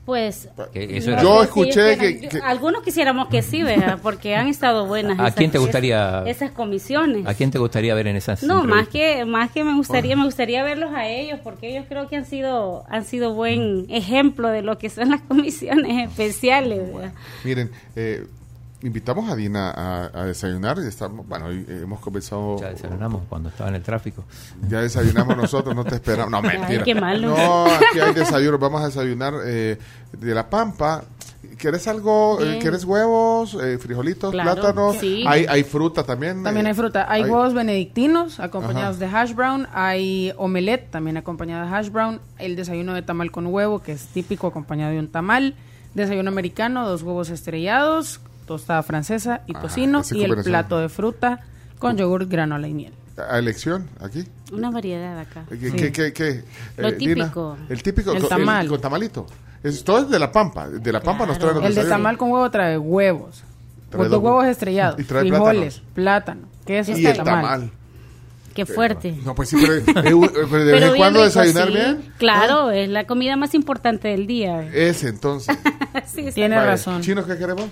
Pues 0.06 0.50
eso 0.74 1.12
era- 1.12 1.22
Yo 1.22 1.44
escuché 1.44 1.96
que- 1.98 2.30
algunos 2.44 2.82
quisiéramos 2.82 3.28
que 3.28 3.44
sí, 3.44 3.62
¿verdad? 3.62 4.00
porque 4.02 4.36
han 4.36 4.48
estado 4.48 4.88
buenas. 4.88 5.20
¿A 5.20 5.28
esas- 5.28 5.36
quién 5.36 5.52
te 5.52 5.60
gustaría- 5.60 6.24
esas 6.26 6.50
comisiones? 6.52 7.28
¿A 7.28 7.36
quién 7.36 7.52
te 7.52 7.60
gustaría 7.60 7.94
ver 7.94 8.08
en 8.08 8.16
esas 8.16 8.42
No, 8.42 8.64
más 8.64 8.88
que 8.88 9.26
más 9.26 9.52
que 9.52 9.64
me 9.64 9.76
gustaría 9.76 10.16
me 10.16 10.26
gustaría 10.26 10.64
verlos 10.64 10.92
a 10.96 11.08
ellos 11.08 11.40
porque 11.44 11.70
ellos 11.70 11.86
creo 11.88 12.08
que 12.10 12.16
han 12.16 12.26
sido 12.26 12.84
han 12.90 13.06
sido 13.06 13.34
buen 13.36 13.86
ejemplo 13.90 14.48
de 14.50 14.64
lo 14.64 14.80
que 14.80 14.90
son 14.90 15.12
las 15.12 15.22
comisiones 15.22 16.08
especiales. 16.10 16.82
Miren, 17.44 17.70
eh, 17.96 18.26
invitamos 18.84 19.30
a 19.30 19.36
Dina 19.36 19.72
a, 19.72 20.06
a 20.14 20.26
desayunar. 20.26 20.78
y 20.84 20.88
Estamos, 20.88 21.28
bueno, 21.28 21.48
hoy 21.48 21.66
hemos 21.68 22.00
conversado. 22.00 22.58
Ya 22.60 22.70
desayunamos 22.70 23.24
cuando 23.30 23.50
estaba 23.50 23.70
en 23.70 23.76
el 23.76 23.84
tráfico. 23.84 24.24
Ya 24.68 24.82
desayunamos 24.82 25.38
nosotros, 25.38 25.76
no 25.76 25.84
te 25.84 25.96
esperamos. 25.96 26.32
No, 26.32 26.42
mentira. 26.42 26.84
qué 26.84 26.96
malo. 26.96 27.36
No, 27.36 27.66
aquí 27.66 28.00
hay 28.00 28.14
desayuno. 28.14 28.58
Vamos 28.58 28.82
a 28.82 28.86
desayunar 28.88 29.34
eh, 29.46 29.78
de 30.18 30.36
la 30.36 30.50
pampa. 30.50 31.04
¿Quieres 31.58 31.88
algo? 31.88 32.40
Eh, 32.42 32.46
Bien. 32.46 32.60
¿Quieres 32.62 32.86
huevos, 32.86 33.56
eh, 33.62 33.78
frijolitos, 33.78 34.32
Claro, 34.32 34.54
plátanos? 34.54 34.98
sí. 34.98 35.24
Hay, 35.28 35.46
hay 35.48 35.64
fruta 35.64 36.04
también. 36.04 36.44
También 36.44 36.66
hay 36.66 36.74
fruta. 36.74 37.06
Hay, 37.08 37.24
huevos 37.24 37.54
benedictinos 37.54 38.40
acompañados 38.40 38.98
Ajá. 38.98 39.06
de 39.06 39.16
hash 39.16 39.34
brown. 39.36 39.68
Hay 39.74 40.34
omelette 40.38 40.90
también 40.90 41.18
acompañado 41.18 41.68
de 41.70 41.76
hash 41.76 41.90
brown. 41.90 42.20
El 42.40 42.56
desayuno 42.56 42.94
de 42.96 43.04
tamal 43.04 43.32
con 43.32 43.46
huevo, 43.48 43.80
que 43.84 43.92
es 43.92 44.08
típico 44.08 44.48
acompañado 44.48 44.92
de 44.92 45.00
un 45.00 45.08
tamal. 45.10 45.56
Desayuno 45.94 46.30
americano, 46.30 46.88
dos 46.88 47.04
huevos 47.04 47.30
estrellados, 47.30 48.22
tostada 48.52 48.84
francesa 48.84 49.42
y 49.48 49.56
Ah, 49.56 49.62
tocino. 49.62 50.02
Y 50.12 50.24
el 50.24 50.36
plato 50.44 50.80
de 50.80 50.90
fruta 50.90 51.40
con 51.80 51.98
yogur, 51.98 52.28
granola 52.28 52.68
y 52.68 52.74
miel. 52.74 52.94
¿A 53.30 53.38
elección 53.40 53.88
aquí? 54.02 54.26
Una 54.52 54.72
variedad 54.72 55.18
acá. 55.20 55.44
¿Qué, 55.50 55.72
qué, 55.72 55.92
qué, 55.92 56.14
qué? 56.14 56.44
Lo 56.78 56.88
Eh, 56.90 56.92
Dina? 56.94 57.26
típico. 57.26 57.58
el 57.70 57.84
típico. 57.84 58.12
El 58.14 58.28
tamal. 58.28 58.68
con 58.68 58.82
tamalito. 58.82 59.26
Es, 59.64 59.84
todo 59.84 60.00
es 60.00 60.10
de 60.10 60.18
la 60.20 60.32
pampa. 60.32 60.68
De 60.70 60.92
la 60.92 61.02
pampa 61.02 61.26
nos 61.26 61.38
traen 61.38 61.56
los 61.56 61.66
El 61.66 61.76
de 61.76 61.86
tamal 61.86 62.18
con 62.18 62.32
huevo 62.32 62.50
trae 62.50 62.78
huevos. 62.78 63.44
Trae 63.90 64.04
dos 64.04 64.12
dos- 64.12 64.24
huevos 64.24 64.46
estrellados, 64.46 65.00
y 65.00 65.04
trae 65.04 65.28
frijoles, 65.28 65.82
plátano, 65.94 66.48
queso, 66.66 66.94
Y 66.98 67.06
el 67.06 67.18
tamal. 67.18 67.70
Qué 68.56 68.66
fuerte. 68.66 69.16
No, 69.24 69.34
pues 69.36 69.48
sí, 69.50 69.58
pero, 69.62 69.76
eh, 69.76 69.84
pero 70.52 70.66
de 70.66 70.72
vez 70.74 70.84
en 70.84 70.96
cuando 70.98 71.22
desayunar 71.24 71.68
sí. 71.70 71.74
bien. 71.74 72.14
Claro, 72.18 72.72
es 72.72 72.90
la 72.90 73.06
comida 73.08 73.36
más 73.38 73.54
importante 73.54 74.08
del 74.10 74.28
día. 74.28 74.68
Ese 74.74 75.10
entonces. 75.10 75.58
Sí, 76.06 76.30
Tiene 76.34 76.56
Vale. 76.56 76.68
razón. 76.68 77.02
¿Chinos 77.02 77.26
qué 77.26 77.38
queremos? 77.38 77.68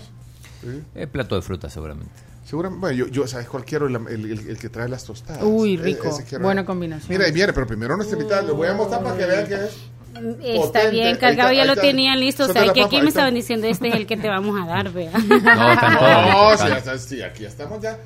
El 0.94 1.08
plato 1.08 1.34
de 1.36 1.42
fruta, 1.42 1.68
seguramente. 1.70 2.12
Seguramente, 2.44 2.80
bueno, 2.80 2.96
yo, 2.96 3.06
yo, 3.06 3.26
¿sabes 3.28 3.48
cuál 3.48 3.64
quiero? 3.64 3.86
El, 3.86 3.96
el- 4.08 4.32
el- 4.32 4.48
el 4.50 4.58
que 4.58 4.68
trae 4.68 4.88
las 4.88 5.04
tostadas. 5.04 5.42
Uy, 5.44 5.76
rico. 5.76 6.10
Buena 6.40 6.64
combinación. 6.64 7.08
Mira, 7.10 7.28
y 7.28 7.32
viene, 7.32 7.52
pero 7.52 7.66
primero 7.66 7.96
nuestra 7.96 8.18
invitada. 8.18 8.42
Le 8.42 8.52
voy 8.52 8.66
a 8.68 8.74
mostrar 8.74 9.02
para 9.02 9.16
que 9.16 9.26
vean 9.26 9.46
que 9.46 9.54
es. 9.54 9.76
Está 10.12 10.60
Potente. 10.80 10.90
bien 10.90 11.16
cargado, 11.16 11.50
está, 11.50 11.54
ya 11.54 11.64
lo 11.64 11.72
está. 11.72 11.82
tenían 11.82 12.18
listo. 12.20 12.44
O 12.44 12.52
sea, 12.52 12.72
que 12.72 12.82
aquí 12.82 13.00
me 13.00 13.08
estaban 13.08 13.28
está. 13.28 13.30
diciendo, 13.36 13.66
este 13.68 13.88
es 13.88 13.94
el 13.94 14.06
que 14.06 14.16
te 14.16 14.28
vamos 14.28 14.60
a 14.60 14.66
dar, 14.66 14.90
vea. 14.92 15.12
No, 15.12 15.40
tampoco. 15.80 16.06
No, 16.30 16.56
sí, 16.56 16.66
está, 16.76 17.26
aquí 17.26 17.44
estamos 17.44 17.80
ya. 17.80 17.98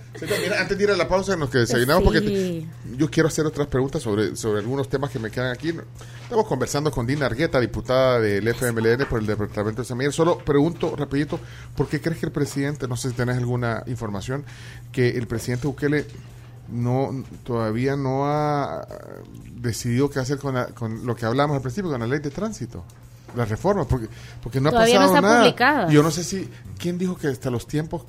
Antes 0.58 0.76
de 0.78 0.84
ir 0.84 0.90
a 0.90 0.96
la 0.96 1.08
pausa 1.08 1.34
en 1.34 1.40
los 1.40 1.50
que 1.50 1.58
desayunamos, 1.58 2.02
Sí. 2.02 2.04
porque 2.04 2.20
te- 2.20 2.96
yo 2.98 3.10
quiero 3.10 3.28
hacer 3.28 3.46
otras 3.46 3.66
preguntas 3.68 4.02
sobre, 4.02 4.36
sobre 4.36 4.60
algunos 4.60 4.88
temas 4.88 5.10
que 5.10 5.18
me 5.18 5.30
quedan 5.30 5.50
aquí. 5.52 5.72
Estamos 6.22 6.46
conversando 6.46 6.90
con 6.90 7.06
Dina 7.06 7.26
Argueta, 7.26 7.58
diputada 7.60 8.20
del 8.20 8.46
FMLN 8.48 9.06
por 9.06 9.20
el 9.20 9.26
Departamento 9.26 9.82
de 9.82 9.88
Semilla. 9.88 10.12
Solo 10.12 10.38
pregunto 10.38 10.94
rapidito, 10.96 11.40
¿por 11.76 11.88
qué 11.88 12.00
crees 12.00 12.18
que 12.18 12.26
el 12.26 12.32
presidente, 12.32 12.86
no 12.86 12.96
sé 12.96 13.10
si 13.10 13.14
tenés 13.14 13.36
alguna 13.38 13.82
información, 13.86 14.44
que 14.92 15.10
el 15.10 15.26
presidente 15.26 15.66
Bukele 15.66 16.06
no 16.68 17.24
todavía 17.44 17.96
no 17.96 18.26
ha 18.26 18.86
decidido 19.56 20.10
qué 20.10 20.18
hacer 20.20 20.38
con, 20.38 20.54
la- 20.54 20.66
con 20.68 21.04
lo 21.06 21.14
que 21.16 21.26
hablamos 21.26 21.56
al 21.56 21.62
principio, 21.62 21.90
con 21.90 22.00
la 22.00 22.06
ley 22.06 22.18
de 22.20 22.30
tránsito? 22.30 22.84
Las 23.36 23.48
reformas, 23.48 23.86
porque, 23.88 24.06
porque 24.42 24.60
no 24.60 24.68
ha 24.68 24.72
Todavía 24.72 24.94
no 24.94 25.00
pasado 25.06 25.16
está 25.16 25.28
nada. 25.28 25.40
publicada. 25.40 25.90
Yo 25.90 26.02
no 26.02 26.10
sé 26.10 26.22
si, 26.22 26.48
¿quién 26.78 26.98
dijo 26.98 27.16
que 27.16 27.28
hasta 27.28 27.50
los 27.50 27.66
tiempos 27.66 28.02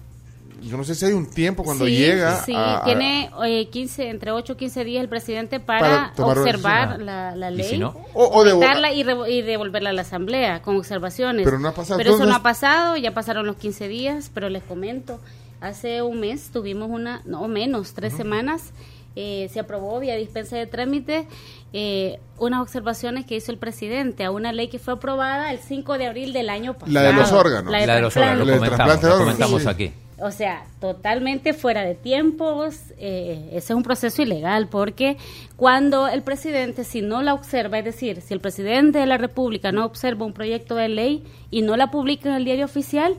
yo 0.62 0.78
no 0.78 0.84
sé 0.84 0.96
si 0.96 1.06
hay 1.06 1.14
un 1.14 1.30
tiempo 1.30 1.64
cuando 1.64 1.86
Sí, 1.86 1.96
llega. 1.96 2.44
Sí, 2.44 2.54
a- 2.56 2.82
tiene 2.86 3.30
eh, 3.46 3.70
15, 3.70 4.10
entre 4.10 4.32
8 4.32 4.54
y 4.54 4.56
15 4.56 4.84
días 4.84 5.04
el 5.04 5.10
presidente 5.10 5.60
para, 5.60 6.12
observar 6.18 7.00
la, 7.00 7.36
¿Y 7.52 7.56
ley. 7.56 7.70
si 7.70 7.78
no? 7.78 7.90
O- 8.16 8.40
o 8.40 8.44
devo- 8.44 8.62
vetarla 8.62 8.92
y, 8.92 9.02
y 9.02 9.42
devolverla 9.44 9.92
a 9.92 9.94
la 9.94 10.02
asamblea 10.02 10.62
con 10.64 10.78
observaciones. 10.78 11.44
Pero 11.44 11.60
no 11.60 11.68
ha 11.68 11.74
pasado. 11.74 11.98
Pero 12.00 12.16
eso 12.16 12.26
no 12.26 12.34
ha 12.34 12.42
pasado, 12.42 12.96
ya 12.98 13.14
pasaron 13.14 13.46
los 13.46 13.58
15 13.58 13.88
días, 13.88 14.32
pero 14.34 14.50
les 14.50 14.64
comento, 14.64 15.20
hace 15.66 16.02
un 16.02 16.20
mes 16.20 16.50
tuvimos 16.52 16.90
una, 16.90 17.22
no 17.26 17.48
menos, 17.48 17.94
tres 17.94 18.14
semanas, 18.14 18.72
eh, 19.16 19.50
se 19.52 19.60
aprobó 19.60 20.00
vía 20.00 20.16
dispensa 20.16 20.58
de 20.58 20.68
trámite 20.68 21.26
eh, 21.72 22.20
unas 22.38 22.62
observaciones 22.62 23.26
que 23.26 23.38
hizo 23.38 23.52
el 23.52 23.58
presidente 23.58 24.26
a 24.26 24.32
una 24.32 24.52
ley 24.52 24.68
que 24.68 24.78
fue 24.78 24.96
aprobada 24.96 25.52
el 25.52 25.60
5 25.60 25.98
de 25.98 26.08
abril 26.08 26.34
del 26.34 26.50
año 26.50 26.74
pasado. 26.74 26.92
La 26.92 27.02
de 27.04 27.14
los 27.14 27.32
órganos. 27.32 27.72
La 27.72 27.80
de, 27.80 27.88
La 27.88 27.96
de 27.96 28.02
los 28.02 28.18
órganos, 28.18 28.48
lo 28.48 28.56
comentamos, 28.56 29.04
lo 29.04 29.18
comentamos 29.18 29.62
sí. 29.62 29.68
aquí. 29.70 29.94
O 30.20 30.32
sea, 30.32 30.66
totalmente 30.80 31.54
fuera 31.54 31.82
de 31.84 31.96
tiempos. 31.96 32.76
eh, 32.98 33.50
ese 33.52 33.74
es 33.74 33.78
un 33.78 33.84
proceso 33.84 34.22
ilegal 34.22 34.68
porque 34.68 35.18
cuando 35.56 36.08
el 36.08 36.22
presidente, 36.22 36.84
si 36.84 37.02
no 37.02 37.22
la 37.22 37.34
observa, 37.34 37.80
es 37.80 37.86
decir, 37.86 38.22
si 38.22 38.34
el 38.34 38.42
presidente 38.42 39.00
de 39.00 39.06
la 39.06 39.18
República 39.18 39.72
no 39.72 39.86
observa 39.86 40.26
un 40.26 40.34
proyecto 40.34 40.76
de 40.76 40.90
ley 40.90 41.24
y 41.52 41.62
no 41.62 41.78
la 41.78 41.92
publica 41.92 42.30
en 42.30 42.36
el 42.36 42.46
diario 42.46 42.66
oficial, 42.66 43.16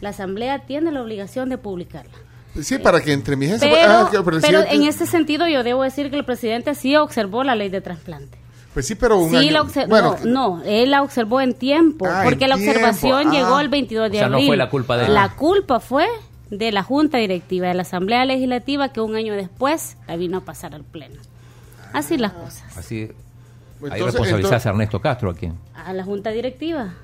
la 0.00 0.10
Asamblea 0.10 0.60
tiene 0.66 0.90
la 0.92 1.02
obligación 1.02 1.48
de 1.48 1.58
publicarla. 1.58 2.12
Sí, 2.60 2.78
para 2.78 3.00
que 3.00 3.12
entre 3.12 3.36
mis 3.36 3.52
Pero, 3.60 3.76
ah, 3.88 4.08
que 4.10 4.18
pero 4.40 4.60
en 4.68 4.82
ese 4.84 5.06
sentido 5.06 5.46
yo 5.46 5.62
debo 5.62 5.82
decir 5.82 6.10
que 6.10 6.16
el 6.16 6.24
presidente 6.24 6.74
sí 6.74 6.96
observó 6.96 7.44
la 7.44 7.54
ley 7.54 7.68
de 7.68 7.80
trasplante. 7.80 8.36
Pues 8.74 8.86
sí, 8.86 8.94
pero 8.94 9.18
un 9.18 9.30
Sí, 9.30 9.36
año- 9.36 9.50
la 9.52 9.86
bueno, 9.86 10.16
no, 10.24 10.58
no, 10.58 10.62
él 10.64 10.90
la 10.90 11.02
observó 11.02 11.40
en 11.40 11.54
tiempo, 11.54 12.06
Ah, 12.08 12.22
porque 12.24 12.44
en 12.44 12.50
la 12.50 12.56
tiempo, 12.56 12.72
observación 12.72 13.28
ah. 13.28 13.32
llegó 13.32 13.60
el 13.60 13.68
22 13.68 14.10
de 14.10 14.18
O 14.18 14.20
sea, 14.20 14.28
no 14.28 14.34
abril. 14.36 14.48
fue 14.48 14.56
la 14.56 14.70
culpa 14.70 14.96
de 14.96 15.06
él. 15.06 15.14
La 15.14 15.30
culpa 15.36 15.78
fue 15.80 16.06
de 16.50 16.72
la 16.72 16.82
Junta 16.82 17.18
Directiva, 17.18 17.68
de 17.68 17.74
la 17.74 17.82
Asamblea 17.82 18.24
Legislativa, 18.24 18.88
que 18.90 19.00
un 19.00 19.14
año 19.14 19.34
después 19.34 19.96
la 20.06 20.16
vino 20.16 20.38
a 20.38 20.40
pasar 20.42 20.74
al 20.74 20.84
Pleno. 20.84 21.20
Así 21.92 22.16
las 22.18 22.32
cosas. 22.32 22.76
Así, 22.76 22.96
ahí 23.90 24.00
responsabilizás 24.00 24.34
entonces- 24.36 24.66
a 24.66 24.70
Ernesto 24.70 25.00
Castro 25.00 25.30
aquí. 25.30 25.50
A 25.74 25.92
la 25.92 26.04
Junta 26.04 26.30
Directiva. 26.30 26.94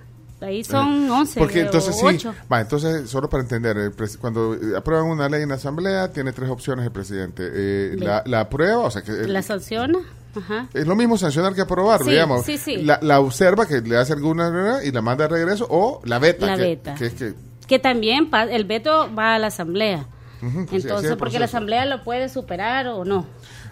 Ahí 0.41 0.63
son 0.65 1.11
11 1.11 1.39
Eh, 1.39 1.43
Porque 1.43 1.61
o 1.63 1.67
entonces 1.67 1.97
sí, 1.97 2.05
8. 2.05 2.35
va, 2.53 2.61
entonces 2.61 3.09
solo 3.09 3.29
para 3.31 3.43
entender, 3.43 3.77
el 3.79 3.93
cuando 4.21 4.55
eh, 4.55 4.77
aprueban 4.77 5.07
una 5.07 5.29
ley 5.29 5.43
en 5.43 5.49
la 5.49 5.55
asamblea, 5.55 6.13
tiene 6.13 6.33
tres 6.33 6.51
opciones 6.51 6.85
el 6.85 6.93
presidente. 6.93 7.49
Eh, 7.53 7.97
la, 7.99 8.23
la 8.27 8.41
aprueba, 8.41 8.79
o 8.79 8.91
sea 8.91 9.03
que 9.03 9.11
el- 9.13 9.33
La 9.33 9.43
sanciona. 9.43 9.99
Ajá. 10.37 10.67
es 10.75 10.85
lo 10.87 10.97
mismo 10.97 11.17
sancionar 11.17 11.55
que 11.55 11.61
aprobar, 11.61 12.03
Sí, 12.03 12.11
digamos. 12.11 12.45
sí, 12.45 12.59
sí. 12.59 12.79
La, 12.79 12.99
la 13.01 13.21
observa 13.21 13.67
que 13.67 13.81
le 13.81 13.97
hace 13.97 14.13
alguna 14.15 14.81
y 14.83 14.91
la 14.91 15.01
manda 15.01 15.29
de 15.29 15.35
regreso 15.35 15.67
o 15.71 16.01
la 16.05 16.19
veta. 16.19 16.47
La 16.47 16.57
que, 16.57 16.63
veta. 16.63 16.95
que 16.97 17.07
es 17.07 17.15
que 17.15 17.35
Que 17.69 17.79
también 17.79 18.29
el 18.51 18.65
veto 18.65 19.09
va 19.15 19.37
a 19.37 19.39
la 19.39 19.47
Asamblea. 19.47 20.07
Ujú, 20.43 20.53
pues 20.53 20.53
sí, 20.53 20.65
así 20.67 20.77
es 20.77 20.85
Entonces, 20.87 21.17
porque 21.17 21.39
la. 21.39 21.45
Asamblea 21.45 21.85
lo 21.87 22.03
puede 22.03 22.29
superar 22.29 22.89
o 22.89 23.05
no. 23.05 23.25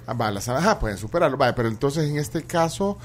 ah, 0.07 0.15
va, 0.15 0.31
la 0.31 0.39
ajá, 0.39 0.79
pueden 0.79 0.97
superarlo, 0.99 1.37
vaya, 1.37 1.55
pero 1.55 1.69
entonces 1.69 2.09
en 2.09 2.17
este 2.17 2.45
caso 2.45 2.97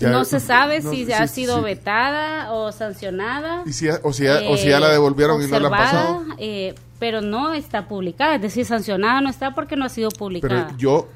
ya- 0.00 0.10
no 0.10 0.24
se 0.24 0.40
sabe 0.40 0.80
no, 0.80 0.90
si 0.90 1.06
sí, 1.06 1.12
ha 1.12 1.26
sido 1.26 1.58
sí. 1.58 1.64
vetada 1.64 2.52
o 2.52 2.72
sancionada. 2.72 3.62
Y 3.66 3.72
si 3.72 3.86
ya- 3.86 4.00
o, 4.02 4.12
si 4.12 4.24
ya, 4.24 4.40
o 4.48 4.56
si 4.56 4.68
ya 4.68 4.80
la 4.80 4.88
eh, 4.88 4.92
devolvieron 4.92 5.42
y 5.42 5.46
no 5.46 5.58
la 5.60 5.66
han 5.68 5.72
pasado. 5.72 6.24
eh, 6.38 6.74
pero 6.98 7.20
no 7.22 7.54
está 7.54 7.88
publicada, 7.88 8.34
es 8.36 8.42
decir, 8.42 8.64
sancionada 8.66 9.20
no 9.20 9.30
está 9.30 9.54
porque 9.54 9.76
no 9.76 9.84
ha 9.84 9.88
sido 9.88 10.10
publicada. 10.10 10.66
Pero 10.66 10.78
yo, 10.78 11.08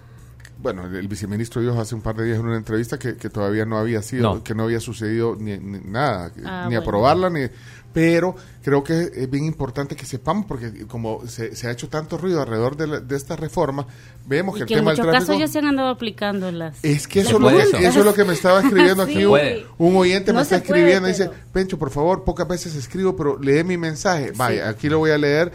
bueno, 0.59 0.87
el 0.87 1.09
viceministro 1.09 1.61
dijo 1.61 1.79
hace 1.79 1.95
un 1.95 2.01
par 2.01 2.15
de 2.17 2.25
días 2.25 2.39
en 2.39 2.47
una 2.47 2.57
entrevista 2.57 2.99
que, 2.99 3.17
que 3.17 3.29
todavía 3.29 3.67
no 3.67 3.77
había 3.77 4.01
sido, 4.01 4.35
No. 4.37 4.43
que 4.45 4.55
no 4.55 4.63
había 4.63 4.81
sucedido 4.81 5.37
ni, 5.39 5.59
ni 5.59 5.79
nada, 5.81 6.31
Ah, 6.45 6.63
ni 6.69 6.75
bueno. 6.77 6.81
aprobarla, 6.81 7.29
ni... 7.31 7.47
Pero 7.95 8.35
creo 8.63 8.83
que 8.85 9.11
es 9.15 9.31
bien 9.31 9.45
importante 9.45 9.95
que 9.97 10.05
sepamos, 10.05 10.45
porque 10.47 10.87
como 10.87 11.27
se, 11.29 11.55
se 11.57 11.69
ha 11.69 11.71
hecho 11.71 11.89
tanto 11.89 12.19
ruido 12.19 12.43
alrededor 12.43 12.77
de, 12.77 12.87
la- 12.89 13.01
de 13.01 13.17
esta 13.17 13.37
reforma, 13.37 13.87
vemos 14.27 14.55
que 14.57 14.59
y 14.59 14.63
el 14.63 14.67
que 14.69 14.75
en 14.75 14.81
tema 14.81 14.91
del 14.91 14.99
muchos 14.99 15.11
tráfico... 15.13 15.33
casos 15.33 15.39
ya 15.41 15.47
se 15.53 15.59
han 15.61 15.67
andado 15.67 15.89
aplicando 15.91 16.51
las... 16.51 16.85
Es 16.85 17.07
que 17.07 17.21
eso, 17.21 17.39
lo, 17.39 17.51
eso 17.51 17.77
eso. 17.79 18.01
es 18.01 18.05
lo 18.05 18.13
que 18.13 18.25
me 18.25 18.33
estaba 18.33 18.61
escribiendo 18.65 19.05
aquí. 19.05 19.15
Sí. 19.15 19.25
un, 19.25 19.39
un 19.79 19.97
oyente 19.97 20.33
No 20.33 20.39
me 20.41 20.43
está 20.43 20.57
puede, 20.59 20.71
escribiendo 20.81 21.09
y 21.09 21.13
dice, 21.13 21.29
pero- 21.29 21.41
Pencho, 21.53 21.79
por 21.79 21.91
favor, 21.91 22.25
pocas 22.25 22.49
veces 22.49 22.75
escribo, 22.75 23.15
pero 23.17 23.39
lee 23.39 23.63
mi 23.63 23.77
mensaje. 23.79 24.33
Vaya, 24.35 24.69
aquí 24.69 24.89
lo 24.89 24.99
voy 24.99 25.13
a 25.13 25.19
leer. 25.19 25.53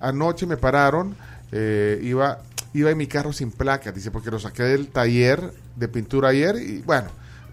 Anoche 0.00 0.46
me 0.46 0.56
pararon, 0.56 1.14
eh, 1.52 2.00
iba, 2.02 2.38
iba 2.74 2.90
en 2.90 2.96
mi 2.98 3.06
carro 3.06 3.32
sin 3.32 3.52
placas, 3.52 3.94
dice, 3.94 4.10
porque 4.10 4.30
lo 4.32 4.40
saqué 4.40 4.62
del 4.64 4.88
taller 4.88 5.52
de 5.76 5.86
pintura 5.88 6.30
ayer 6.30 6.56
y 6.56 6.78
bueno, 6.82 7.08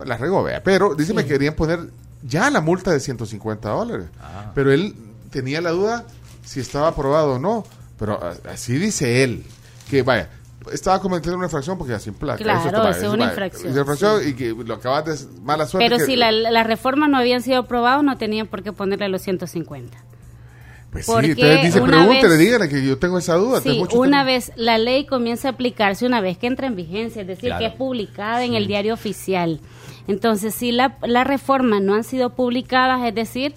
la 0.06 0.18
regó, 0.18 0.42
vea. 0.44 0.64
Pero 0.64 0.96
dice, 0.96 1.14
me 1.14 1.26
querían 1.26 1.54
poner 1.56 1.82
ya 2.24 2.50
la 2.50 2.62
multa 2.62 2.92
de 2.92 3.00
150 3.00 3.70
dólares. 3.70 4.08
Ah. 4.22 4.52
Pero 4.56 4.72
él 4.72 4.96
tenía 5.32 5.62
la 5.62 5.72
duda 5.72 6.06
si 6.46 6.60
estaba 6.60 6.90
aprobado 6.90 7.34
o 7.34 7.40
no. 7.40 7.66
Pero 8.00 8.20
así 8.50 8.78
dice 8.78 9.24
él, 9.24 9.44
que 9.90 10.04
vaya, 10.04 10.30
estaba 10.72 11.00
cometiendo 11.02 11.38
una 11.38 11.46
infracción 11.48 11.78
porque 11.78 11.94
ya 11.94 12.00
sin 12.00 12.14
placa. 12.14 12.38
Claro, 12.44 12.60
es 12.60 12.66
una 12.68 12.80
vaya, 12.80 12.90
infracción, 13.32 13.72
una 13.72 13.80
infracción 13.82 14.28
y 14.28 14.34
que 14.34 14.50
lo 14.54 14.74
acabas 14.76 15.06
de 15.06 15.42
mala 15.42 15.66
suerte. 15.66 15.86
Pero 15.90 15.98
que- 15.98 16.06
si 16.06 16.16
la- 16.16 16.32
las 16.32 16.68
reformas 16.68 17.10
no 17.10 17.18
habían 17.18 17.42
sido 17.42 17.60
aprobadas, 17.60 18.04
no 18.04 18.18
tenían 18.18 18.46
por 18.48 18.62
qué 18.64 18.72
ponerle 18.74 19.10
los 19.10 19.22
150. 19.24 19.98
Pues 20.92 21.06
sí, 21.06 21.12
porque 21.12 21.32
entonces 21.32 21.62
dice, 21.64 21.82
una 21.82 21.98
pregúntele, 21.98 22.28
vez- 22.30 22.40
dígale 22.40 22.70
que 22.70 22.86
yo 22.86 22.98
tengo 22.98 23.18
esa 23.18 23.36
duda. 23.36 23.58
Sí, 23.62 23.70
tengo 23.70 23.80
mucho 23.86 24.00
una 24.00 24.24
tiempo. 24.26 24.46
vez 24.48 24.52
la 24.56 24.78
ley 24.78 25.06
comienza 25.06 25.50
a 25.50 25.52
aplicarse, 25.52 26.06
una 26.06 26.22
vez 26.22 26.38
que 26.38 26.48
entra 26.48 26.68
en 26.68 26.76
vigencia, 26.76 27.22
es 27.24 27.28
decir, 27.28 27.50
Claro. 27.50 27.60
que 27.60 27.66
es 27.68 27.74
publicada 27.74 28.44
en 28.46 28.54
el 28.54 28.68
diario 28.68 28.94
oficial. 28.94 29.60
Entonces, 30.08 30.56
si 30.56 30.72
la, 30.72 30.98
la 31.02 31.24
reforma 31.24 31.80
no 31.80 31.94
han 31.96 32.04
sido 32.04 32.30
publicadas, 32.32 33.06
es 33.06 33.14
decir, 33.14 33.54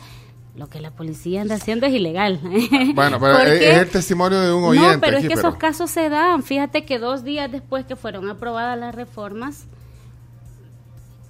lo 0.56 0.68
que 0.68 0.80
la 0.80 0.90
policía 0.90 1.42
anda 1.42 1.54
haciendo 1.54 1.86
es 1.86 1.92
ilegal. 1.94 2.40
Bueno, 2.94 3.18
pero 3.20 3.38
es, 3.38 3.62
el 3.78 3.88
testimonio 3.88 4.40
de 4.40 4.52
un 4.52 4.64
oyente. 4.64 4.94
No, 4.96 5.00
pero 5.00 5.16
aquí, 5.18 5.26
es 5.26 5.30
que 5.30 5.36
pero- 5.36 5.48
esos 5.48 5.58
casos 5.60 5.90
se 5.90 6.08
dan. 6.08 6.42
Fíjate 6.42 6.84
que 6.84 6.98
dos 6.98 7.22
días 7.24 7.50
después 7.50 7.86
que 7.86 7.94
fueron 7.96 8.28
aprobadas 8.28 8.78
las 8.78 8.94
reformas, 8.94 9.66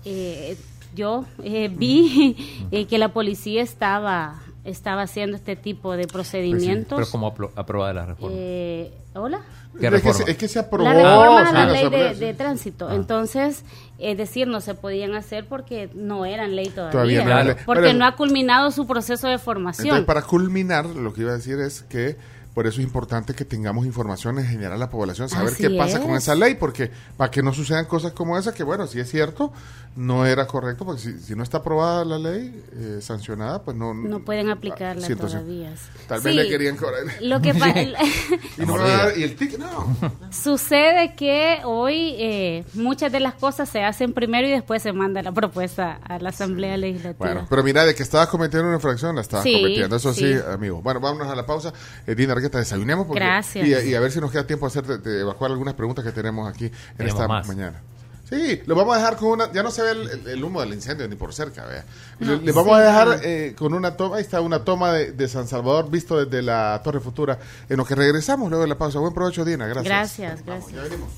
eh, 0.05 0.57
yo 0.95 1.25
eh, 1.43 1.71
vi 1.73 2.67
eh, 2.71 2.87
que 2.87 2.99
la 2.99 3.09
policía 3.13 3.63
estaba 3.63 4.41
estaba 4.65 5.03
haciendo 5.03 5.37
este 5.37 5.57
tipo 5.57 5.97
de 5.97 6.07
procedimientos. 6.07 6.99
Pero 6.99 7.11
como 7.11 7.35
apro- 7.35 7.51
aprobada 7.57 7.93
la 7.95 8.07
reforma. 8.07 8.37
Eh, 8.39 8.93
¿Hola? 9.15 9.41
¿Qué 9.79 9.87
es, 9.87 9.91
que 9.91 9.91
reforma? 9.91 10.25
se, 10.25 10.31
es 10.31 10.37
que 10.37 10.49
se 10.49 10.59
aprobó. 10.59 10.85
La 10.85 10.95
reforma 10.95 11.49
a 11.49 11.53
la 11.53 11.67
ley 11.73 11.89
de, 11.89 12.15
de 12.15 12.35
tránsito. 12.35 12.89
Ah. 12.89 12.95
Entonces, 12.95 13.65
es 13.99 14.17
decir, 14.17 14.49
no 14.49 14.61
se 14.61 14.75
podían 14.75 15.15
hacer 15.15 15.47
porque 15.47 15.91
no 15.95 16.25
eran 16.25 16.57
ley 16.57 16.69
todavía. 16.71 16.91
Todavía 16.93 17.25
no 17.25 17.43
ley. 17.45 17.55
Porque 17.65 17.83
Pero- 17.83 17.99
no 17.99 18.07
ha 18.07 18.17
culminado 18.17 18.71
su 18.71 18.87
proceso 18.87 19.29
de 19.29 19.39
formación. 19.39 19.87
Entonces, 19.87 20.07
para 20.07 20.23
culminar, 20.23 20.87
lo 20.87 21.13
que 21.13 21.23
iba 21.23 21.31
a 21.33 21.37
decir 21.37 21.61
es 21.61 21.83
que 21.83 22.17
por 22.61 22.67
eso 22.67 22.83
es 22.83 22.87
importante 22.87 23.33
que 23.33 23.47
tengamos 23.47 23.87
información 23.87 24.39
en 24.39 24.45
general 24.45 24.75
a 24.75 24.77
la 24.77 24.91
población, 24.91 25.31
saber 25.31 25.55
Así 25.55 25.63
qué 25.63 25.71
pasa 25.71 25.99
con 25.99 26.11
esa 26.15 26.35
ley, 26.35 26.57
porque 26.57 26.91
para 27.17 27.31
que 27.31 27.43
no 27.43 27.55
sucedan 27.55 27.87
cosas 27.87 28.13
como 28.13 28.37
esa, 28.37 28.53
que 28.53 28.63
bueno, 28.65 28.87
si 28.87 29.01
es 29.01 29.09
cierto, 29.11 29.51
no 29.97 30.27
era 30.27 30.47
correcto, 30.47 30.85
porque 30.85 31.01
si, 31.01 31.19
si 31.21 31.35
no 31.35 31.43
está 31.43 31.59
aprobada 31.59 32.05
la 32.05 32.19
ley, 32.19 32.63
eh, 32.75 32.99
sancionada, 33.01 33.63
pues 33.63 33.77
no... 33.79 33.95
no 33.95 34.21
pueden 34.21 34.51
aplicarla 34.51 35.07
Sí, 35.07 35.13
entonces, 35.13 35.41
todavía. 35.41 35.73
Tal 36.07 36.21
vez 36.21 36.33
Sí, 36.35 36.39
le 36.39 36.49
querían 36.49 36.77
cobrar. 36.77 37.01
Lo 37.23 37.41
que 37.41 37.49
Y, 38.59 38.67
no 38.67 38.77
dar- 38.87 39.13
el 39.17 39.37
ticket, 39.37 39.59
no. 39.59 39.97
sucede 40.31 41.15
que 41.17 41.61
hoy 41.65 42.15
eh, 42.19 42.65
muchas 42.75 43.11
de 43.11 43.21
las 43.21 43.35
cosas 43.35 43.71
se 43.71 43.83
hacen 43.83 44.13
primero 44.13 44.47
y 44.47 44.51
después 44.51 44.83
se 44.83 44.93
manda 44.93 45.23
la 45.23 45.33
propuesta 45.33 45.99
a 46.05 46.19
la 46.19 46.29
Asamblea 46.29 46.77
Legislativa. 46.77 47.17
Bueno, 47.27 47.47
pero 47.49 47.63
mira, 47.65 47.87
de 47.87 47.95
que 47.95 48.03
estabas 48.03 48.29
cometiendo 48.29 48.67
una 48.69 48.77
infracción, 48.77 49.17
la 49.17 49.23
estabas 49.23 49.45
Sí, 49.45 49.55
cometiendo. 49.55 49.97
Eso 49.97 50.13
sí, 50.13 50.35
sí. 50.35 50.39
amigo. 50.53 50.83
Bueno, 50.83 51.01
vámonos 51.01 51.29
a 51.29 51.35
la 51.35 51.47
pausa. 51.47 51.73
Eh, 52.07 52.15
Dina 52.15 52.35
Argueta, 52.51 52.59
desayunemos. 52.59 53.07
Porque, 53.07 53.21
Gracias. 53.21 53.67
Y, 53.85 53.91
y 53.91 53.95
a 53.95 54.01
ver 54.01 54.11
si 54.13 54.21
nos 54.21 54.31
queda 54.31 54.47
tiempo 54.47 54.67
de, 54.67 54.71
hacer, 54.71 54.85
de, 54.87 54.99
de 54.99 55.21
evacuar 55.21 55.51
algunas 55.51 55.75
preguntas 55.75 56.05
que 56.05 56.13
tenemos 56.13 56.49
aquí 56.49 56.67
en 56.67 56.73
Tenemos 56.97 57.15
esta 57.21 57.29
más. 57.29 57.47
mañana. 57.49 57.81
Sí, 58.29 58.63
lo 58.67 58.77
vamos 58.77 58.95
a 58.95 58.99
dejar 58.99 59.17
con 59.17 59.31
una. 59.31 59.51
Ya 59.53 59.63
no 59.65 59.73
se 59.73 59.83
ve 59.83 59.91
el, 59.91 60.09
el- 60.09 60.29
el 60.29 60.45
humo 60.45 60.61
del 60.61 60.73
incendio 60.73 61.09
ni 61.09 61.17
por 61.17 61.35
cerca, 61.35 61.65
vea. 61.67 61.85
Le, 62.21 62.27
No, 62.27 62.37
le 62.41 62.53
vamos 62.53 62.77
sí, 62.77 62.81
a 62.81 62.85
dejar 62.85 63.21
eh, 63.25 63.55
con 63.59 63.75
una 63.75 63.97
toma. 63.97 64.17
Ahí 64.19 64.23
está 64.23 64.41
una 64.41 64.63
toma 64.63 64.93
de, 64.93 65.11
de 65.13 65.27
San 65.29 65.49
Salvador 65.49 65.91
visto 65.91 66.25
desde 66.25 66.41
la 66.41 66.81
Torre 66.85 67.01
Futura. 67.01 67.39
En 67.69 67.77
lo 67.77 67.85
que 67.85 67.97
regresamos 67.97 68.49
luego 68.49 68.63
de 68.63 68.69
la 68.69 68.79
pausa. 68.79 69.01
Buen 69.01 69.15
provecho, 69.15 69.45
Dina. 69.45 69.67
Gracias. 69.67 69.85
Gracias, 69.85 70.47
Vamos, 70.47 70.71
gracias. 70.71 70.77
ya 70.77 70.83
venimos. 70.83 71.11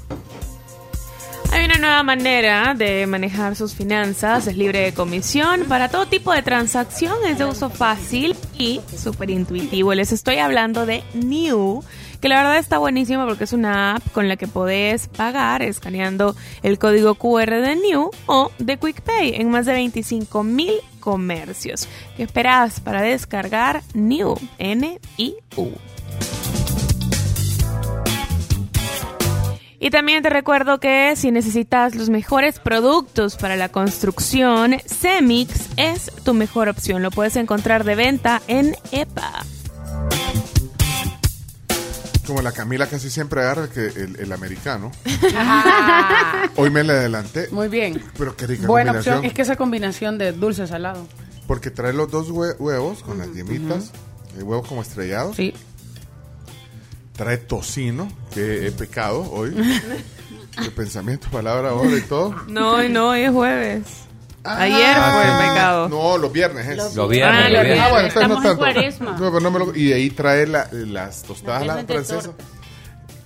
Hay 1.53 1.67
una 1.67 1.77
nueva 1.77 2.03
manera 2.03 2.73
de 2.73 3.07
manejar 3.07 3.57
sus 3.57 3.75
finanzas, 3.75 4.47
es 4.47 4.57
libre 4.57 4.79
de 4.79 4.95
comisión 4.95 5.67
para 5.69 5.91
todo 5.91 6.07
tipo 6.07 6.33
de 6.33 6.41
transacción, 6.41 7.15
es 7.27 7.37
de 7.37 7.45
uso 7.45 7.69
fácil 7.69 8.35
y 8.59 8.81
súper 8.97 9.29
intuitivo. 9.29 9.93
Les 9.93 10.13
estoy 10.13 10.39
hablando 10.39 10.87
de 10.87 11.05
New, 11.13 11.85
que 12.23 12.31
la 12.31 12.37
verdad 12.37 12.57
está 12.57 12.79
buenísima 12.79 13.27
porque 13.27 13.45
es 13.45 13.53
una 13.53 13.97
app 13.97 14.13
con 14.13 14.29
la 14.29 14.39
que 14.39 14.49
podés 14.49 15.09
pagar 15.09 15.61
escaneando 15.61 16.35
el 16.63 16.79
código 16.79 17.17
QR 17.17 17.51
de 17.51 17.77
New 17.77 18.11
o 18.25 18.51
de 18.59 18.79
QuickPay 18.79 19.35
en 19.35 19.51
más 19.51 19.67
de 19.67 19.75
25 19.75 20.43
mil 20.45 20.73
comercios. 21.01 21.87
¿Qué 22.17 22.23
esperás 22.23 22.81
para 22.81 23.03
descargar 23.03 23.83
New? 23.93 24.37
N-I-U. 24.57 25.73
Y 29.85 29.91
también 29.91 30.23
te 30.23 30.31
recuerdo 30.31 30.79
que 30.79 31.15
si 31.17 31.33
necesitas 31.33 31.97
los 31.97 32.09
mejores 32.09 32.61
productos 32.61 33.35
para 33.35 33.57
la 33.57 33.69
construcción, 33.69 34.77
Cemix 34.87 35.71
es 35.77 36.07
tu 36.25 36.35
mejor 36.35 36.69
opción. 36.69 37.03
Lo 37.03 37.11
puedes 37.11 37.35
encontrar 37.35 37.83
de 37.83 37.97
venta 37.97 38.41
en 38.47 38.77
EPA. 38.93 39.45
Como 42.25 42.43
la 42.43 42.53
Camila 42.53 42.87
casi 42.87 43.11
siempre 43.11 43.41
agarra 43.41 43.69
que 43.69 43.87
el, 43.87 44.17
el 44.21 44.33
americano. 44.33 44.93
Hoy 46.55 46.71
me 46.71 46.85
le 46.85 46.93
adelanté. 46.93 47.49
Muy 47.51 47.67
bien. 47.67 48.01
Pero 48.17 48.37
qué 48.37 48.47
rica 48.47 48.69
Buena 48.69 48.93
combinación. 48.93 49.17
opción. 49.17 49.29
Es 49.31 49.35
que 49.35 49.43
esa 49.43 49.57
combinación 49.57 50.17
de 50.17 50.31
dulce 50.31 50.69
salado. 50.69 51.09
Porque 51.49 51.73
trae 51.73 51.93
los 51.93 52.09
dos 52.09 52.29
hue- 52.31 52.55
huevos 52.61 53.03
con 53.03 53.19
las 53.19 53.33
yemitas. 53.35 53.91
El 54.39 54.45
huevo 54.45 54.63
como 54.63 54.83
estrellado. 54.83 55.35
Sí. 55.35 55.53
Trae 57.17 57.37
tocino, 57.39 58.09
que 58.33 58.67
he 58.67 58.73
pecado 58.73 59.29
hoy. 59.31 59.51
de 60.63 60.71
pensamiento, 60.75 61.29
palabra, 61.31 61.75
obra 61.75 61.97
y 61.97 62.01
todo. 62.03 62.35
No, 62.49 62.73
hoy 62.77 62.89
no, 62.89 63.11
hoy 63.11 63.21
es 63.23 63.31
jueves. 63.31 63.83
Ayer 64.45 64.95
Ah, 64.97 65.13
fue 65.15 65.23
sí. 65.23 65.29
el 65.31 65.49
pecado. 65.51 65.89
No, 65.89 66.19
los 66.19 66.33
viernes 66.33 66.67
es. 66.67 66.95
Los 66.97 67.09
viernes, 67.09 67.45
Ah, 67.47 67.49
los 67.49 67.63
viernes. 67.63 67.81
Ah, 67.81 67.89
bueno, 67.91 68.07
entonces 68.09 68.23
Estamos 68.23 68.29
no 68.31 68.51
en 68.51 68.59
tanto. 68.59 68.59
cuaresma. 68.59 69.11
No, 69.13 69.19
pero 69.19 69.41
no 69.41 69.51
me 69.53 69.59
lo- 69.61 69.75
y 69.77 69.85
de 69.85 69.95
ahí 69.95 70.11
trae 70.11 70.47
la- 70.47 70.69
las 70.73 71.23
tostadas 71.23 71.61
Las 71.65 71.77
la 71.77 71.83
viernes 71.83 72.09
de 72.09 72.15
francesa 72.15 72.37
torta. 72.37 72.45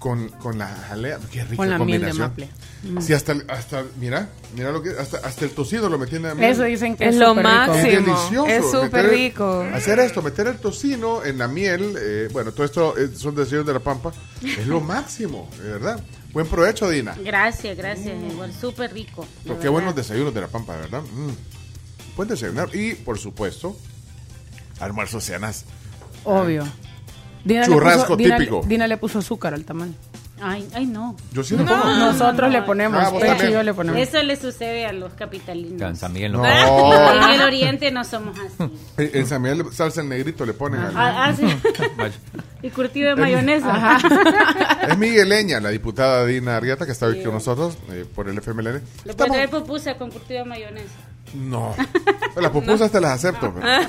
Con, 0.07 0.29
con 0.29 0.57
la 0.57 0.69
jalea. 0.69 1.19
Qué 1.33 1.43
rica 1.43 1.57
Con 1.57 1.69
la 1.69 1.79
miel 1.81 2.01
de 2.01 2.11
combinación. 2.11 2.49
maple. 2.85 3.03
Sí, 3.03 3.13
hasta, 3.13 3.33
el- 3.33 3.45
hasta, 3.51 3.83
mira, 3.99 4.29
mira 4.55 4.71
lo 4.71 4.81
que, 4.81 4.91
hasta, 4.91 5.17
hasta 5.19 5.45
el 5.45 5.51
tocido 5.51 5.89
lo 5.89 5.99
metí 5.99 6.15
en 6.15 6.23
la 6.23 6.35
miel. 6.37 6.49
Eso 6.53 6.63
dicen 6.63 6.95
que 6.97 7.09
Es 7.09 7.15
es, 7.17 7.21
lo 7.21 7.31
rico. 7.35 7.43
máximo. 7.43 7.77
Es 7.77 7.83
delicioso. 7.83 8.47
Es 8.47 8.71
súper 8.71 9.09
rico. 9.11 9.67
Hacer 9.75 9.99
esto, 9.99 10.23
meter 10.23 10.47
el 10.47 10.59
tocino 10.59 11.25
en 11.25 11.39
la 11.39 11.49
miel, 11.49 11.97
eh, 11.99 12.29
bueno, 12.33 12.53
todo 12.53 12.65
esto 12.65 12.97
eh, 12.97 13.11
son 13.17 13.35
deseos 13.35 13.67
de 13.67 13.73
la 13.73 13.81
pampa, 13.81 14.13
es 14.45 14.65
lo 14.69 14.81
máximo, 14.81 15.51
de 15.61 15.71
verdad. 15.73 16.01
Buen 16.33 16.47
provecho, 16.47 16.89
Dina. 16.89 17.17
Gracias, 17.25 17.77
gracias. 17.77 18.15
Igual 18.31 18.53
súper 18.53 18.93
rico. 18.95 19.27
Pero 19.43 19.55
qué 19.57 19.59
verdad. 19.63 19.73
buenos 19.73 19.97
desayunos 19.97 20.33
de 20.33 20.41
la 20.43 20.47
pampa, 20.49 20.75
de 20.77 20.83
verdad. 20.83 21.03
Mm. 21.03 22.15
Pueden 22.15 22.31
desayunar 22.31 22.69
y, 22.77 22.95
por 22.95 23.19
supuesto, 23.19 23.77
almuerzo, 24.79 25.21
cenas. 25.21 25.65
Obvio. 26.23 26.65
Dina 27.47 27.61
le 27.63 27.67
Churrasco 27.67 28.17
puso- 28.17 28.37
típico. 28.37 28.63
Dina 28.67 28.87
le 28.87 28.97
puso 28.97 29.19
azúcar 29.21 29.55
al 29.55 29.65
tamal. 29.65 29.95
Ay, 30.39 30.69
ay, 30.75 30.85
no. 30.85 31.17
Yo 31.33 31.43
sí 31.43 31.55
pongo. 31.55 31.75
Nosotros 31.75 32.51
le 32.53 32.61
ponemos. 32.61 33.03
Ah, 33.03 33.11
Pecho 33.19 33.49
y 33.49 33.53
yo 33.53 33.63
le 33.63 33.73
ponemos. 33.73 33.99
Eso 33.99 34.23
le 34.23 34.37
sucede 34.37 34.85
a 34.85 34.93
los 34.93 35.15
capitalinos. 35.15 35.81
En 35.81 35.97
San 35.97 36.13
Miguel 36.13 36.33
no. 36.33 36.43
No. 36.43 37.25
En 37.25 37.31
el 37.31 37.41
oriente 37.41 37.91
no 37.91 38.05
somos 38.05 38.37
así. 38.39 38.71
En 38.99 39.27
San 39.27 39.41
Miguel 39.41 39.65
salsa 39.73 40.03
en 40.03 40.11
negrito 40.11 40.45
le 40.45 40.53
ponen. 40.53 40.81
al- 40.81 40.93
Ah, 40.95 41.27
ah, 41.29 41.33
sí. 41.35 41.47
Vaya. 41.97 42.15
Y 42.63 42.69
curtido 42.71 43.11
de 43.11 43.17
mayonesa. 43.17 43.99
Es 44.89 44.99
migueleña, 44.99 45.59
la 45.61 45.71
diputada 45.71 46.27
Dina 46.27 46.57
Arrieta, 46.59 46.85
que 46.85 46.93
está 46.93 47.07
hoy 47.07 47.23
con 47.23 47.33
nosotros 47.33 47.79
eh, 47.91 48.05
por 48.15 48.29
el 48.29 48.37
FMLN. 48.39 48.83
Le 49.05 49.11
Estamos- 49.13 49.33
traer 49.37 49.49
pupusa 49.49 49.97
con 49.97 50.11
curtido 50.11 50.41
de 50.41 50.49
mayonesa. 50.51 50.93
No. 51.35 51.75
Las 52.37 52.51
pupusas 52.51 52.91
te 52.91 53.01
las 53.01 53.13
acepto. 53.13 53.53
pero- 53.55 53.67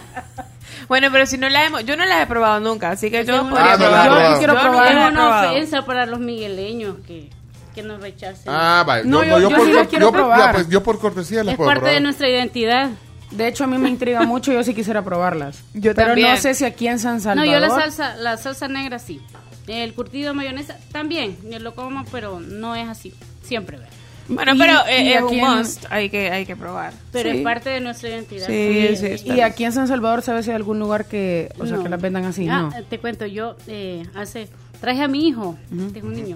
Bueno, 0.88 1.10
pero 1.12 1.26
si 1.26 1.38
no 1.38 1.50
la 1.50 1.66
hemos, 1.66 1.86
yo 1.86 1.98
no 1.98 2.06
las 2.06 2.24
he 2.24 2.28
probado 2.28 2.60
nunca, 2.62 2.92
así 2.92 3.10
que 3.12 3.26
yo 3.26 3.36
Ah, 3.36 3.50
podría 3.50 3.66
no 3.66 3.74
he 3.74 3.78
probar. 3.78 4.08
probado. 4.08 4.32
Yo 4.34 4.38
quiero 4.38 4.54
no 4.54 4.60
probar. 4.62 4.94
las 4.96 5.06
Es 5.06 5.12
una 5.12 5.50
ofensa 5.52 5.86
para 5.86 6.06
los 6.06 6.20
migueleños 6.20 6.96
que, 7.06 7.30
que 7.76 7.84
nos 7.84 8.00
rechacen. 8.00 8.44
Ah, 8.48 8.84
vaya. 8.88 9.04
No, 9.06 9.24
yo- 9.24 9.40
yo 9.50 9.66
sí 9.66 9.74
las 9.74 9.88
quiero 9.88 10.08
yo, 10.08 10.12
probar. 10.14 10.40
ya, 10.40 10.52
pues, 10.54 10.70
yo 10.70 10.84
por 10.84 11.00
cortesía 11.00 11.44
las 11.44 11.54
es 11.54 11.58
puedo 11.58 11.68
parte 11.68 11.80
probar. 11.82 11.96
de 11.96 12.02
nuestra 12.02 12.30
identidad. 12.30 12.90
De 13.32 13.48
hecho, 13.48 13.66
a 13.66 13.68
mí 13.68 13.78
me 13.78 13.90
intriga 13.90 14.22
mucho. 14.24 14.54
Yo 14.54 14.64
sí 14.64 14.74
quisiera 14.74 15.04
probarlas. 15.04 15.62
Yo 15.74 15.94
Pero 15.94 16.08
también. 16.08 16.32
no 16.32 16.38
sé 16.38 16.54
si 16.54 16.64
aquí 16.64 16.88
en 16.88 17.00
San 17.00 17.16
No, 17.16 17.22
Salvador. 17.22 17.52
yo 17.54 17.60
la 17.60 17.70
salsa, 17.70 18.16
la 18.16 18.38
salsa 18.38 18.68
negra 18.70 19.00
sí. 19.00 19.22
El 19.68 19.94
curtido 19.94 20.30
de 20.30 20.34
mayonesa 20.34 20.78
también. 20.94 21.38
Yo 21.52 21.60
lo 21.60 21.76
como, 21.76 22.06
pero 22.06 22.40
no 22.40 22.76
es 22.76 22.88
así. 22.88 23.14
Siempre, 23.44 23.78
¿verdad? 23.78 23.92
Bueno, 24.30 24.56
Y- 24.56 24.58
pero 24.60 24.74
y 24.88 24.92
eh, 24.92 25.16
es 25.16 25.22
un 25.24 25.34
en- 25.34 25.58
must, 25.58 25.86
hay 25.90 26.10
que, 26.10 26.30
hay 26.32 26.46
que 26.46 26.56
probar. 26.56 26.94
Pero 27.12 27.32
Sí. 27.32 27.38
es 27.38 27.44
parte 27.44 27.70
de 27.70 27.80
nuestra 27.80 28.10
identidad. 28.10 28.48
Sí, 28.48 28.96
sí, 28.98 29.16
Y 29.26 29.40
aquí 29.42 29.64
en 29.64 29.72
San 29.72 29.88
Salvador, 29.88 30.22
¿sabes 30.22 30.46
si 30.46 30.52
hay 30.52 30.56
algún 30.58 30.80
lugar 30.80 31.06
que, 31.06 31.52
o 31.60 31.66
sea, 31.66 31.78
que 31.82 31.90
las 31.90 32.02
vendan 32.02 32.26
así? 32.26 32.48
Ah, 32.50 32.70
no. 32.76 32.84
Te 32.90 33.00
cuento, 33.00 33.26
yo 33.26 33.56
eh, 33.68 34.04
hace 34.16 34.50
traje 34.82 35.02
a 35.02 35.08
mi 35.08 35.28
hijo, 35.28 35.58
tengo 35.94 36.08
un 36.08 36.14
niño, 36.14 36.36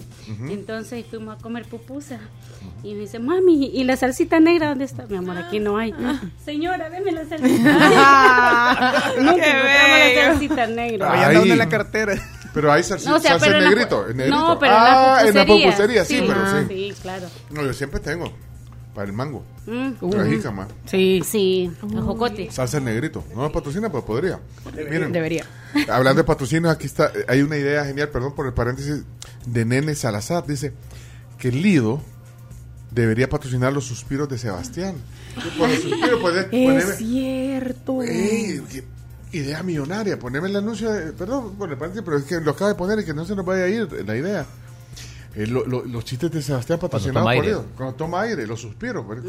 entonces 0.50 1.06
fuimos 1.10 1.38
a 1.38 1.42
comer 1.44 1.66
pupusa 1.66 2.18
y 2.82 2.96
me 2.96 3.02
dice, 3.02 3.20
mami, 3.20 3.68
¿y 3.72 3.84
la 3.84 3.96
salsita 3.98 4.40
negra 4.40 4.70
dónde 4.70 4.86
está? 4.86 5.06
Mi 5.08 5.18
amor, 5.18 5.38
aquí 5.38 5.60
no 5.60 5.78
hay. 5.78 5.94
Señora, 6.44 6.90
deme 6.90 7.12
la 7.12 7.26
salsita. 7.26 9.04
Nunca 9.20 9.36
Qué 9.36 9.50
encontramos 9.52 10.16
la 10.16 10.26
salsita 10.34 10.68
negra. 10.68 11.28
Anda 11.28 11.42
en 11.42 11.58
la 11.58 11.70
cartera. 11.70 12.14
Pero 12.54 12.72
hay 12.72 12.84
salsa, 12.84 13.10
No, 13.10 13.16
o 13.16 13.20
sea, 13.20 13.32
salsa 13.32 13.46
pero 13.48 13.58
en 13.60 13.70
negrito, 13.70 14.10
en 14.10 14.18
negrito. 14.18 14.38
No, 14.38 14.60
pero 14.60 14.74
ah, 14.76 15.22
en 15.26 15.34
la 15.36 15.46
pupusería. 15.46 16.04
sí, 16.06 16.24
pero 16.28 16.40
ah, 16.42 16.64
sí. 16.68 16.74
Sí, 16.94 16.94
claro. 17.02 17.28
No, 17.50 17.64
yo 17.64 17.74
siempre 17.74 18.00
tengo. 18.00 18.32
Para 18.94 19.08
el 19.08 19.14
mango. 19.14 19.46
Mm, 19.68 19.92
La 20.14 20.26
jícama. 20.26 20.68
Sí, 20.86 21.22
Sí, 21.26 21.72
los 21.94 22.04
jocotes. 22.04 22.54
Salsa 22.54 22.80
en 22.80 22.84
negrito. 22.86 23.24
No 23.34 23.44
nos 23.44 23.52
patrocina, 23.54 23.90
pero 23.90 24.04
podría. 24.04 24.38
Miren, 24.76 25.14
debería. 25.14 25.46
hablando 25.90 26.22
de 26.22 26.26
patrocinios, 26.26 26.74
aquí 26.74 26.88
está. 26.88 27.06
eh, 27.16 27.24
Hay 27.30 27.42
una 27.42 27.56
idea 27.56 27.86
genial, 27.86 28.10
perdón 28.10 28.36
por 28.36 28.48
el 28.48 28.54
paréntesis, 28.54 29.04
de 29.46 29.64
Nene 29.66 29.96
Salazar. 29.96 30.46
Dice 30.46 30.74
que 31.40 31.54
Lido 31.54 32.02
debería 32.92 33.30
patrocinar 33.30 33.72
los 33.72 33.86
suspiros 33.86 34.28
de 34.28 34.38
Sebastián. 34.38 34.96
Por 35.58 35.70
los 35.70 35.80
suspiros, 35.80 36.20
pues, 36.20 36.36
Es 36.36 36.48
poneme- 36.52 36.96
cierto. 36.98 38.02
Ey, 38.04 38.62
qué 38.70 38.84
idea 39.32 39.64
millonaria. 39.64 40.18
Poneme 40.20 40.48
el 40.50 40.56
anuncio. 40.56 40.92
de- 40.92 41.12
perdón 41.14 41.56
por 41.56 41.72
el 41.72 41.78
pero 41.78 42.18
es 42.18 42.24
que 42.26 42.40
lo 42.40 42.52
acaba 42.52 42.70
de 42.70 42.76
poner 42.76 43.00
y 43.00 43.06
que 43.06 43.14
no 43.14 43.26
se 43.26 43.36
nos 43.36 43.46
vaya 43.46 43.64
a 43.64 43.68
ir 43.68 43.88
la 44.06 44.16
idea. 44.16 44.46
Eh, 45.34 45.48
lo- 45.48 45.66
lo- 45.66 45.86
los 45.86 46.04
chistes 46.04 46.30
de 46.32 46.42
Sebastián 46.42 46.78
patrocinados 46.80 47.24
por 47.24 47.32
aire. 47.32 47.48
Lido. 47.48 47.66
Cuando 47.78 47.96
toma 47.96 48.22
aire, 48.22 48.46
los 48.46 48.60
suspiros. 48.60 49.06
como- 49.06 49.22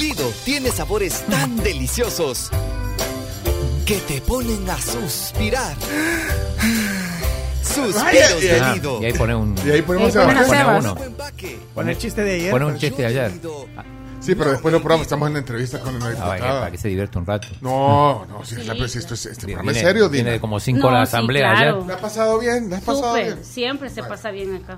Lido 0.00 0.30
tiene 0.44 0.70
sabores 0.70 1.22
tan 1.30 1.56
deliciosos 1.56 2.50
que 3.86 3.96
te 4.00 4.20
ponen 4.20 4.68
a 4.68 4.78
suspirar. 4.78 5.74
Suspiros 7.62 8.40
de 8.40 8.60
Ah, 8.60 8.74
Lido. 8.74 9.00
y 9.02 9.04
ahí 9.06 9.12
pone 9.14 9.34
un, 9.34 9.54
Y 9.64 9.70
ahí 9.70 9.82
ponemos 9.82 10.14
Ahí 10.16 10.24
ponen 10.26 10.36
a 10.38 10.44
Sebastián. 10.44 10.66
pone 10.82 10.90
uno. 10.90 11.18
Con 11.74 11.88
el 11.88 11.98
chiste 11.98 12.22
de 12.24 12.34
ayer. 12.34 12.50
Pone 12.50 12.64
un 12.66 12.76
chiste 12.78 13.02
de 13.02 13.08
ayer. 13.08 13.32
Sí, 14.28 14.34
pero 14.34 14.50
después 14.50 14.72
lo 14.72 14.80
probamos. 14.82 15.06
Estamos 15.06 15.26
en 15.28 15.32
la 15.32 15.38
entrevista 15.38 15.80
con 15.80 15.98
la 15.98 16.04
Ah, 16.06 16.10
diputada. 16.10 16.38
para 16.60 16.70
que 16.70 16.76
se 16.78 16.88
divierta 16.88 17.18
un 17.18 17.24
rato. 17.26 17.48
No, 17.62 18.26
no, 18.26 18.44
si 18.44 18.56
es 18.56 18.66
la 18.66 18.74
pues, 18.74 18.94
esto 18.94 19.14
es, 19.14 19.24
este 19.24 19.46
Viene- 19.46 19.58
programa 19.62 19.72
es 19.78 19.82
serio, 19.86 20.08
Dina. 20.10 20.30
de 20.32 20.40
como 20.40 20.60
cinco 20.60 20.88
No, 20.88 20.90
la 20.98 21.06
sí, 21.06 21.16
asamblea 21.16 21.54
claro. 21.54 21.76
¿Le 21.78 21.82
ayer. 21.84 21.92
ha 21.96 21.98
pasado 22.00 22.38
bien? 22.38 22.68
¿Le 22.68 22.76
ha 22.76 22.80
pasado 22.80 23.08
Súper, 23.12 23.24
bien? 23.24 23.44
siempre 23.44 23.88
se 23.90 24.02
pasa 24.02 24.30
bien 24.30 24.54
acá. 24.56 24.76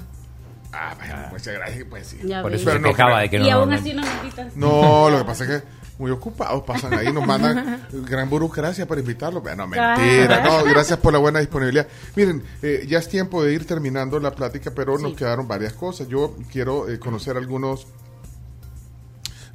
Ah, 0.73 0.95
bueno, 0.97 1.15
muchas 1.33 1.55
gracias, 1.55 1.85
pues 1.91 2.07
sí. 2.07 2.19
Ya 2.25 2.43
Por 2.43 2.53
ves. 2.53 2.61
eso 2.61 2.71
Pero 2.71 2.77
se 2.79 2.83
no 2.83 2.89
quejaba 2.91 3.11
creo. 3.11 3.23
de 3.23 3.31
que 3.31 3.37
y 3.39 3.51
no. 3.51 3.57
aún 3.59 3.71
no- 3.71 3.75
así 3.77 3.93
nos 3.93 4.07
invitan. 4.23 4.51
No, 4.55 5.11
lo 5.11 5.19
que 5.19 5.25
pasa 5.25 5.45
es 5.45 5.51
que 5.51 5.67
muy 5.99 6.13
ocupados 6.13 6.63
pasan 6.63 6.95
ahí, 6.95 7.13
nos 7.13 7.27
mandan 7.27 7.89
gran 7.93 8.31
burocracia 8.31 8.87
para 8.87 9.01
invitarlos. 9.01 9.43
No, 9.57 9.67
mentira, 9.67 10.43
no, 10.45 10.63
gracias 10.63 10.99
por 11.01 11.13
la 11.13 11.19
buena 11.19 11.41
disponibilidad. 11.41 11.89
Miren, 12.15 12.45
eh, 12.63 12.85
ya 12.89 12.99
es 12.99 13.09
tiempo 13.09 13.43
de 13.43 13.53
ir 13.53 13.67
terminando 13.67 14.21
la 14.21 14.31
plática, 14.31 14.71
pero 14.75 14.97
nos 14.97 15.11
Sí. 15.11 15.17
quedaron 15.17 15.49
varias 15.49 15.73
cosas. 15.73 16.07
Yo 16.07 16.37
quiero 16.53 16.89
eh, 16.89 17.01
conocer 17.01 17.37
algunos... 17.37 17.89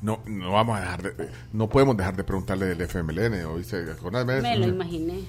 No, 0.05 0.21
no 0.27 0.51
vamos 0.51 0.77
a 0.77 0.81
dejar 0.81 1.01
de, 1.01 1.29
no 1.53 1.67
podemos 1.67 1.97
dejar 1.97 2.15
de 2.15 2.23
preguntarle 2.23 2.67
del 2.67 2.81
FMLN, 2.81 3.43
¿o 3.45 3.55
viste? 3.55 3.77
Acordame, 3.91 4.39
Me 4.41 4.55
lo 4.57 4.67
imaginé. 4.67 5.21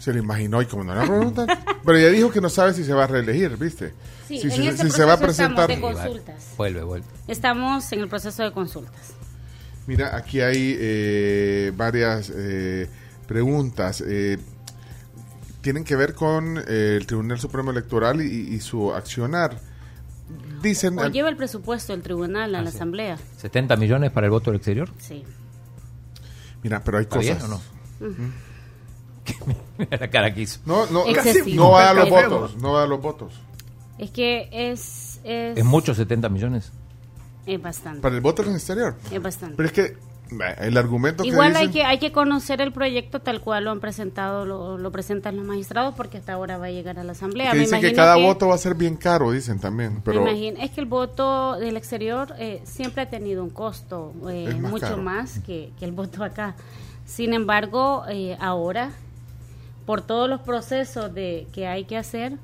Se 0.00 0.12
lo 0.12 0.18
imaginó 0.18 0.60
y 0.60 0.66
como 0.66 0.82
no 0.82 0.92
la 0.94 1.04
preguntan. 1.04 1.46
Pero 1.84 1.98
ya 1.98 2.08
dijo 2.08 2.30
que 2.32 2.40
no 2.40 2.48
sabe 2.50 2.74
si 2.74 2.82
se 2.82 2.92
va 2.92 3.04
a 3.04 3.06
reelegir, 3.06 3.56
¿viste? 3.56 3.94
Sí, 4.26 4.38
si 4.38 4.46
en 4.48 4.50
si- 4.52 4.66
ese 4.66 4.82
si 4.84 4.90
se 4.90 5.04
va 5.04 5.12
a 5.12 5.14
estamos 5.14 5.36
presentar. 5.36 5.68
de 5.68 5.80
consultas. 5.80 6.54
Vuelve, 6.56 6.82
vuelve. 6.82 7.06
Estamos 7.28 7.92
en 7.92 8.00
el 8.00 8.08
proceso 8.08 8.42
de 8.42 8.50
consultas. 8.50 9.12
Mira, 9.86 10.16
aquí 10.16 10.40
hay 10.40 10.76
eh, 10.80 11.72
varias 11.76 12.32
eh, 12.34 12.88
preguntas. 13.28 14.02
eh, 14.04 14.38
tienen 15.60 15.84
que 15.84 15.94
ver 15.94 16.14
con 16.14 16.58
eh, 16.58 16.96
el 16.98 17.06
Tribunal 17.06 17.38
Supremo 17.38 17.70
Electoral 17.70 18.20
y, 18.20 18.26
y 18.54 18.58
su 18.60 18.92
accionar. 18.92 19.58
Dicen. 20.62 20.98
O 20.98 21.08
lleva 21.08 21.28
el 21.28 21.36
presupuesto 21.36 21.92
del 21.92 22.02
tribunal 22.02 22.54
a 22.54 22.58
Ah, 22.58 22.62
la 22.62 22.70
sí. 22.70 22.76
asamblea. 22.76 23.18
¿70 23.42 23.76
millones 23.78 24.10
para 24.12 24.26
el 24.26 24.30
voto 24.30 24.50
del 24.50 24.56
exterior? 24.58 24.88
Sí. 24.98 25.24
Mira, 26.62 26.80
pero 26.84 26.98
hay 26.98 27.02
¿Está 27.04 27.16
cosas. 27.16 27.38
bien 27.38 27.42
o 27.42 27.48
no? 27.48 27.60
Mira 29.78 29.96
la 29.98 30.10
cara 30.10 30.34
que 30.34 30.42
hizo. 30.42 30.60
No, 30.66 30.86
no, 30.86 31.06
Excesivo. 31.06 31.64
no 31.64 31.70
va 31.72 31.80
a 31.90 31.94
dar 31.94 31.96
los 31.96 32.10
votos. 32.10 32.56
No 32.56 32.72
va 32.72 32.78
a 32.78 32.80
dar 32.80 32.88
los 32.88 33.00
votos. 33.02 33.32
Es 33.98 34.10
que 34.10 34.48
es... 34.52 35.20
Es, 35.24 35.58
¿Es 35.58 35.64
mucho 35.64 35.94
70 35.94 36.28
millones? 36.28 36.72
Es 37.46 37.60
bastante. 37.60 38.00
Para 38.00 38.14
el 38.16 38.20
voto 38.20 38.42
en 38.42 38.48
el 38.50 38.54
exterior. 38.56 38.96
Es 39.10 39.22
bastante. 39.22 39.56
Pero 39.56 39.66
es 39.68 39.72
que 39.72 39.96
el 40.58 40.76
argumento 40.76 41.24
Igual 41.24 41.54
hay 41.56 41.68
que 41.68 41.84
hay 41.84 41.98
que 41.98 42.12
conocer 42.12 42.60
el 42.60 42.72
proyecto 42.72 43.20
tal 43.20 43.40
cual 43.40 43.64
lo 43.64 43.70
han 43.70 43.80
presentado, 43.80 44.44
lo, 44.46 44.78
lo 44.78 44.90
presentan 44.92 45.36
los 45.36 45.44
magistrados, 45.44 45.94
porque 45.94 46.18
hasta 46.18 46.32
ahora 46.32 46.58
va 46.58 46.66
a 46.66 46.70
llegar 46.70 46.98
a 46.98 47.04
la 47.04 47.12
asamblea. 47.12 47.50
que 47.52 47.58
dicen 47.58 47.80
que 47.80 47.92
cada 47.92 48.16
que- 48.16 48.22
voto 48.22 48.48
va 48.48 48.54
a 48.54 48.58
ser 48.58 48.74
bien 48.74 48.96
caro, 48.96 49.30
dicen 49.32 49.58
también. 49.58 50.02
me 50.04 50.14
imagino- 50.14 50.60
es 50.60 50.70
que 50.70 50.80
el 50.80 50.86
voto 50.86 51.56
del 51.58 51.76
exterior 51.76 52.34
eh, 52.38 52.60
siempre 52.64 53.02
ha 53.02 53.08
tenido 53.10 53.42
un 53.42 53.50
costo 53.50 54.12
eh, 54.30 54.54
más 54.60 54.70
mucho 54.70 54.86
caro. 54.86 54.96
más 55.02 55.38
que, 55.40 55.70
que 55.78 55.84
el 55.84 55.92
voto 55.92 56.22
acá. 56.24 56.54
Sin 57.04 57.34
embargo, 57.34 58.04
eh, 58.08 58.36
ahora, 58.40 58.90
por 59.86 60.02
todos 60.02 60.28
los 60.30 60.40
procesos 60.40 61.12
de 61.12 61.46
que 61.52 61.66
hay 61.66 61.84
que 61.84 61.96
hacer, 61.96 62.34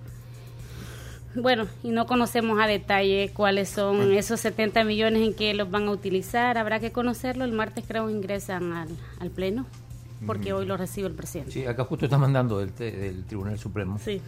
bueno, 1.43 1.67
y 1.83 1.91
no 1.91 2.07
conocemos 2.07 2.61
a 2.61 2.67
detalle 2.67 3.31
cuáles 3.35 3.69
son 3.69 4.13
esos 4.13 4.41
70 4.41 4.85
millones 4.85 5.23
en 5.23 5.35
que 5.35 5.55
los 5.55 5.71
van 5.71 5.89
a 5.89 5.91
utilizar, 5.91 6.59
habrá 6.59 6.81
que 6.81 6.93
conocerlo. 6.93 7.45
El 7.45 7.53
martes 7.53 7.85
creo 7.87 8.11
ingresan 8.11 8.73
al, 8.73 8.89
al 9.21 9.31
Pleno, 9.31 9.67
porque 10.27 10.53
hoy 10.53 10.67
lo 10.67 10.77
recibe 10.77 11.09
el 11.09 11.15
presidente. 11.15 11.53
Sí, 11.53 11.65
acá 11.67 11.85
justo 11.85 12.07
está 12.07 12.19
mandando 12.19 12.59
del, 12.59 12.73
te- 12.73 12.91
del 12.93 13.25
Tribunal 13.25 13.59
Supremo. 13.59 13.99
Sí. 14.05 14.21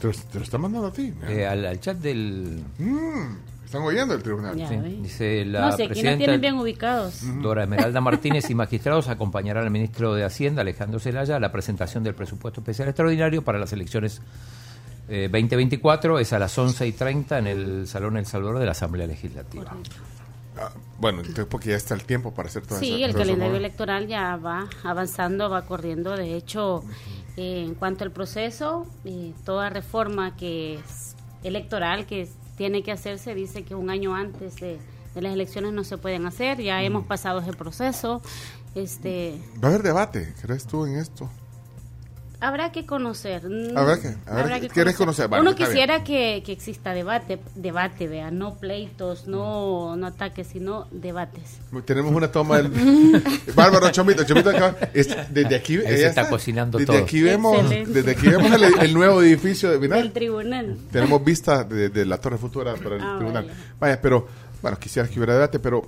Te, 0.00 0.06
lo- 0.06 0.12
te 0.12 0.38
lo 0.38 0.44
está 0.44 0.58
mandando 0.58 0.88
a 0.88 0.92
ti. 0.92 1.12
Eh, 1.28 1.46
al, 1.46 1.64
al 1.66 1.80
chat 1.80 1.96
del... 1.98 2.62
Mm, 2.78 3.36
están 3.64 3.82
oyendo 3.82 4.14
el 4.14 4.22
tribunal. 4.22 4.56
Ya 4.56 4.66
sí, 4.68 4.76
dice 5.02 5.44
la 5.44 5.60
no 5.60 5.72
sé, 5.72 5.82
aquí 5.82 5.88
presidenta 5.88 6.18
tienen 6.18 6.40
bien 6.40 6.54
ubicados. 6.54 7.20
Dora 7.42 7.64
Esmeralda 7.64 8.00
Martínez 8.02 8.48
y 8.48 8.54
magistrados 8.54 9.08
acompañarán 9.08 9.64
al 9.64 9.70
ministro 9.70 10.14
de 10.14 10.24
Hacienda, 10.24 10.62
Alejandro 10.62 10.98
Zelaya, 11.00 11.36
a 11.36 11.40
la 11.40 11.52
presentación 11.52 12.02
del 12.02 12.14
presupuesto 12.14 12.60
especial 12.62 12.88
extraordinario 12.88 13.42
para 13.42 13.58
las 13.58 13.72
elecciones 13.74 14.22
eh, 15.08 15.28
2024. 15.30 16.18
Es 16.18 16.32
a 16.32 16.38
las 16.38 16.56
11 16.56 16.86
y 16.86 16.92
30 16.92 17.38
en 17.38 17.46
el 17.46 17.86
Salón 17.88 18.16
El 18.16 18.26
Salvador 18.26 18.58
de 18.58 18.66
la 18.66 18.72
Asamblea 18.72 19.06
Legislativa. 19.06 19.74
Ah, 20.56 20.70
bueno, 20.98 21.20
entonces 21.20 21.46
porque 21.48 21.70
ya 21.70 21.76
está 21.76 21.94
el 21.94 22.04
tiempo 22.04 22.32
para 22.32 22.48
hacer 22.48 22.62
todo 22.66 22.78
eso. 22.78 22.84
Sí, 22.84 23.02
el 23.02 23.14
calendario 23.14 23.56
electoral 23.56 24.08
ya 24.08 24.36
va 24.36 24.68
avanzando, 24.82 25.48
va 25.48 25.64
corriendo. 25.64 26.16
De 26.16 26.34
hecho, 26.34 26.82
eh, 27.36 27.64
en 27.66 27.74
cuanto 27.74 28.04
al 28.04 28.10
proceso, 28.10 28.86
eh, 29.04 29.32
toda 29.44 29.70
reforma 29.70 30.36
que 30.36 30.74
es 30.74 31.14
electoral 31.44 32.06
que 32.06 32.28
tiene 32.56 32.82
que 32.82 32.90
hacerse 32.90 33.34
dice 33.34 33.62
que 33.62 33.76
un 33.76 33.90
año 33.90 34.16
antes 34.16 34.56
de, 34.56 34.78
de 35.14 35.22
las 35.22 35.32
elecciones 35.32 35.72
no 35.72 35.84
se 35.84 35.96
pueden 35.96 36.26
hacer. 36.26 36.60
Ya 36.60 36.82
hemos 36.82 37.06
pasado 37.06 37.38
ese 37.38 37.52
proceso. 37.52 38.20
Este, 38.74 39.40
Va 39.62 39.68
a 39.68 39.70
haber 39.70 39.82
debate, 39.82 40.34
¿crees 40.42 40.66
tú 40.66 40.84
en 40.86 40.96
esto? 40.96 41.30
Habrá 42.40 42.70
que 42.70 42.86
conocer. 42.86 43.42
mm, 43.48 43.76
Habrá 43.76 44.00
que- 44.00 44.14
habrá 44.26 44.60
que- 44.60 44.68
¿quieres 44.68 44.94
conocer? 44.94 45.26
Bueno, 45.26 45.42
Uno 45.42 45.50
está 45.50 45.66
quisiera 45.66 46.04
que, 46.04 46.42
que 46.46 46.52
exista 46.52 46.94
debate, 46.94 47.40
debate, 47.56 48.06
vea, 48.06 48.30
no 48.30 48.54
pleitos, 48.54 49.26
no, 49.26 49.96
no 49.96 50.06
ataques, 50.06 50.46
sino 50.46 50.86
debates. 50.92 51.58
Tenemos 51.84 52.12
una 52.14 52.30
toma 52.30 52.58
del... 52.62 52.70
Bárbaro 53.56 53.90
Chomito, 53.90 54.22
Chomito 54.24 54.50
acá, 54.50 54.76
es- 54.94 55.08
desde 55.34 55.56
aquí... 55.56 55.78
Ahí 55.78 55.82
se 55.86 55.94
ella 55.96 56.08
está 56.10 56.28
cocinando 56.28 56.78
desde 56.78 56.92
todo. 56.92 57.02
Aquí 57.02 57.20
vemos, 57.22 57.58
Excelente. 57.60 57.92
desde 57.92 58.10
aquí 58.12 58.28
vemos 58.28 58.52
el, 58.52 58.64
el 58.84 58.94
nuevo 58.94 59.20
edificio 59.20 59.70
de 59.76 59.88
Del 59.88 60.12
tribunal. 60.12 60.76
Tenemos 60.92 61.24
vista 61.24 61.64
de, 61.64 61.88
de 61.88 62.06
la 62.06 62.18
Torre 62.18 62.38
Futura 62.38 62.74
para 62.76 62.96
el 62.96 63.02
Ah, 63.02 63.16
tribunal. 63.18 63.46
vaya. 63.46 63.58
Vaya, 63.80 64.00
pero, 64.00 64.28
bueno, 64.62 64.78
quisiera 64.78 65.08
que 65.08 65.18
hubiera 65.18 65.34
debate, 65.34 65.58
pero 65.58 65.84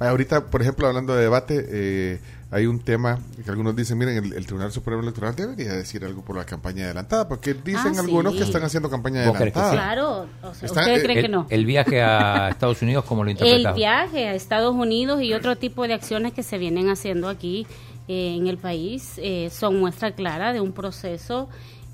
vaya, 0.00 0.10
ahorita, 0.10 0.46
por 0.46 0.62
ejemplo, 0.62 0.88
hablando 0.88 1.14
de 1.14 1.22
debate, 1.22 1.64
eh, 1.70 2.20
hay 2.50 2.66
un 2.66 2.78
tema 2.78 3.18
que 3.44 3.50
algunos 3.50 3.74
dicen, 3.74 3.98
miren, 3.98 4.16
el, 4.24 4.32
el 4.32 4.46
Tribunal 4.46 4.70
Supremo 4.70 5.02
Electoral 5.02 5.34
debería 5.34 5.72
decir 5.72 6.04
algo 6.04 6.22
por 6.24 6.36
la 6.36 6.44
campaña 6.44 6.84
adelantada, 6.84 7.26
porque 7.28 7.54
dicen 7.54 7.94
Ah, 7.96 8.00
algunos 8.00 8.32
sí. 8.34 8.38
que 8.38 8.44
están 8.44 8.62
haciendo 8.62 8.88
campaña 8.88 9.26
¿Vos 9.26 9.36
crees 9.36 9.52
que 9.52 9.58
adelantada. 9.58 9.94
Claro, 9.94 10.28
o 10.42 10.54
sea, 10.54 10.66
Está- 10.66 10.80
¿ustedes 10.82 11.00
eh, 11.00 11.02
creen 11.02 11.18
El, 11.18 11.24
que 11.24 11.28
no? 11.28 11.46
el 11.50 11.66
viaje 11.66 12.02
a 12.02 12.48
Estados 12.50 12.80
Unidos, 12.82 13.04
¿cómo 13.04 13.24
lo 13.24 13.30
El 13.30 13.36
interpretas? 13.36 13.74
viaje 13.74 14.28
a 14.28 14.34
Estados 14.34 14.74
Unidos 14.74 15.20
y 15.22 15.34
otro 15.34 15.56
tipo 15.56 15.86
de 15.88 15.94
acciones 15.94 16.32
que 16.32 16.42
se 16.44 16.56
vienen 16.58 16.88
haciendo 16.88 17.28
aquí 17.28 17.66
eh, 18.08 18.36
en 18.38 18.46
el 18.46 18.58
país 18.58 19.14
eh, 19.16 19.50
son 19.50 19.80
muestra 19.80 20.12
clara 20.12 20.52
de 20.52 20.60
un 20.60 20.72
proceso 20.72 21.48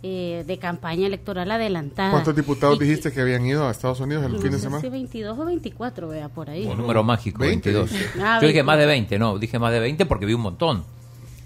eh, 0.05 0.43
de 0.47 0.59
campaña 0.59 1.07
electoral 1.07 1.51
adelantada. 1.51 2.11
¿Cuántos 2.11 2.35
diputados 2.35 2.77
Y- 2.81 2.85
dijiste 2.85 3.13
que 3.13 3.21
habían 3.21 3.47
ido 3.47 3.69
a 3.69 3.71
Estados 3.71 4.01
Unidos 4.01 4.25
el 4.27 4.33
no 4.33 4.39
fin 4.41 4.51
de 4.51 4.59
semana? 4.59 4.81
si 4.81 4.89
22 4.89 5.39
o 5.39 5.45
24, 5.45 6.09
vea, 6.09 6.29
por 6.29 6.51
ahí. 6.51 6.67
Un 6.67 6.77
número 6.79 7.03
mágico, 7.05 7.39
20, 7.41 7.71
22. 7.73 7.91
dice. 7.91 8.11
Ah, 8.21 8.39
Yo 8.41 8.49
dije 8.49 8.59
20. 8.59 8.63
más 8.65 8.79
de 8.79 8.87
20, 8.87 9.19
no, 9.19 9.39
dije 9.39 9.59
más 9.59 9.73
de 9.73 9.81
20 9.81 10.07
porque 10.07 10.27
vi 10.27 10.35
un 10.35 10.41
montón. 10.41 10.85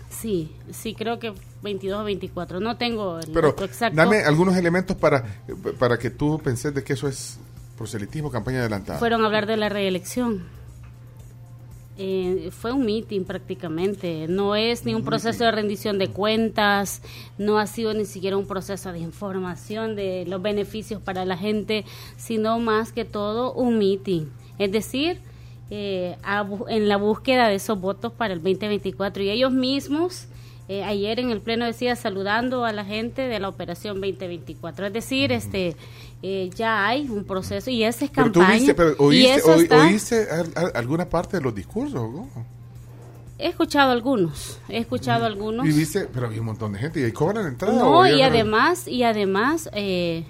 Sí, 0.09 0.51
sí, 0.73 0.95
creo 0.95 1.19
que 1.19 1.35
22 1.63 2.01
o 2.01 2.05
24. 2.05 2.59
No 2.61 2.77
tengo 2.79 3.19
el 3.19 3.31
Pero 3.33 3.55
exacto. 3.63 3.95
dame 3.97 4.21
algunos 4.25 4.57
elementos 4.57 4.97
para, 4.97 5.25
para 5.79 5.99
que 5.99 6.09
tú 6.11 6.41
penses 6.43 6.73
de 6.75 6.83
que 6.83 6.95
eso 6.95 7.07
es 7.09 7.39
proselitismo, 7.77 8.31
campaña 8.31 8.61
adelantada. 8.61 8.99
fueron 8.99 9.23
a 9.23 9.27
hablar 9.27 9.47
de 9.47 9.59
la 9.59 9.69
reelección. 9.69 10.45
Eh, 11.99 12.51
fue 12.53 12.73
un 12.73 12.85
meeting 12.85 13.25
prácticamente, 13.25 14.27
no 14.29 14.55
es 14.55 14.85
ni 14.85 14.95
un 14.95 15.03
proceso 15.03 15.45
de 15.45 15.51
rendición 15.51 15.99
de 15.99 16.09
cuentas, 16.09 17.01
no 17.39 17.59
ha 17.59 17.67
sido 17.67 17.95
ni 17.95 18.05
siquiera 18.05 18.37
un 18.37 18.47
proceso 18.47 18.93
de 18.93 18.99
información 18.99 19.97
de 19.97 20.27
los 20.27 20.43
beneficios 20.43 21.01
para 21.01 21.25
la 21.25 21.39
gente, 21.39 21.87
sino 22.19 22.59
más 22.59 22.93
que 22.93 23.07
todo 23.07 23.55
un 23.55 23.79
meeting. 23.79 24.27
Es 24.59 24.73
decir, 24.73 25.21
eh, 25.71 26.17
a 26.23 26.47
en 26.69 26.89
la 26.89 26.99
búsqueda 26.99 27.49
de 27.49 27.57
esos 27.57 27.81
votos 27.81 28.13
para 28.13 28.35
el 28.35 28.43
2024 28.43 29.23
y 29.23 29.31
ellos 29.31 29.51
mismos 29.51 30.29
eh, 30.69 30.85
ayer 30.85 31.19
en 31.19 31.31
el 31.31 31.41
pleno 31.41 31.65
decía 31.65 31.97
saludando 31.97 32.65
a 32.65 32.73
la 32.73 32.85
gente 32.85 33.23
de 33.23 33.41
la 33.41 33.49
operación 33.49 34.01
2024 34.01 34.87
es 34.87 34.93
decir 34.93 35.33
este 35.33 35.75
eh, 36.23 36.51
ya 36.55 36.87
hay 36.87 37.09
un 37.09 37.25
proceso 37.25 37.71
y 37.71 37.85
esa 37.85 38.05
es 38.07 38.11
pero 38.11 38.33
tú 38.33 38.41
campaña 38.41 38.59
viste, 38.59 38.75
pero 38.75 38.93
y 38.93 39.05
oíste, 39.05 39.35
eso 39.35 39.53
oí- 39.55 39.62
está- 39.62 39.85
oíste 39.87 40.27
al- 40.31 40.53
al- 40.57 40.73
alguna 40.75 41.09
parte 41.09 41.37
de 41.37 41.43
los 41.43 41.55
discursos, 41.55 42.11
¿no? 42.12 42.29
he 43.39 43.49
escuchado 43.49 43.93
algunos 43.93 44.59
he 44.69 44.79
escuchado 44.79 45.27
algunos. 45.27 45.67
Y 45.67 45.73
viste, 45.73 46.09
pero 46.12 46.27
había 46.27 46.41
un 46.41 46.47
montón 46.47 46.73
de 46.73 46.79
gente 46.79 47.01
y 47.01 47.05
ahí 47.05 47.12
cobran 47.12 47.43
la 47.45 47.51
entrada. 47.51 47.79
no 47.79 47.99
¿o 47.99 48.07
y 48.07 48.23
además 48.23 48.89
y 48.89 49.03
además 49.03 49.69
eh, 49.75 50.25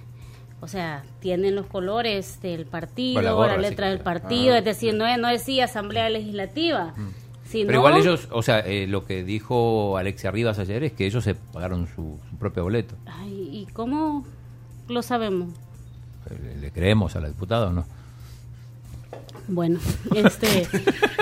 o 0.60 0.66
sea 0.66 1.04
tienen 1.20 1.54
los 1.54 1.66
colores 1.66 2.40
del 2.42 2.66
partido 2.66 3.20
la 3.46 3.56
letra 3.58 3.86
sí, 3.86 3.90
del 3.92 4.00
partido 4.02 4.54
Ah, 4.54 4.58
es 4.58 4.64
decir 4.64 4.92
no, 4.94 5.06
es- 5.06 5.18
no 5.20 5.28
decía 5.28 5.66
asamblea 5.66 6.10
legislativa. 6.10 6.94
Sino 7.48 7.68
Pero 7.68 7.78
igual 7.78 7.96
ellos, 7.98 8.26
o 8.32 8.42
sea, 8.42 8.58
eh, 8.58 8.88
lo 8.88 9.04
que 9.06 9.22
dijo 9.22 9.96
Alexia 9.98 10.32
Rivas 10.32 10.58
ayer 10.58 10.82
es 10.82 10.92
que 10.92 11.06
ellos 11.06 11.22
se 11.22 11.36
pagaron 11.36 11.86
su, 11.86 12.18
su 12.28 12.36
propio 12.38 12.64
boleto. 12.64 12.96
Ay, 13.06 13.50
y 13.52 13.72
cómo 13.72 14.26
lo 14.88 15.00
sabemos 15.02 15.50
¿Le, 16.30 16.56
le 16.56 16.70
creemos 16.70 17.14
a 17.16 17.20
la 17.20 17.28
diputada 17.28 17.68
o 17.68 17.72
no? 17.72 17.84
bueno 19.48 19.78
este 20.16 20.66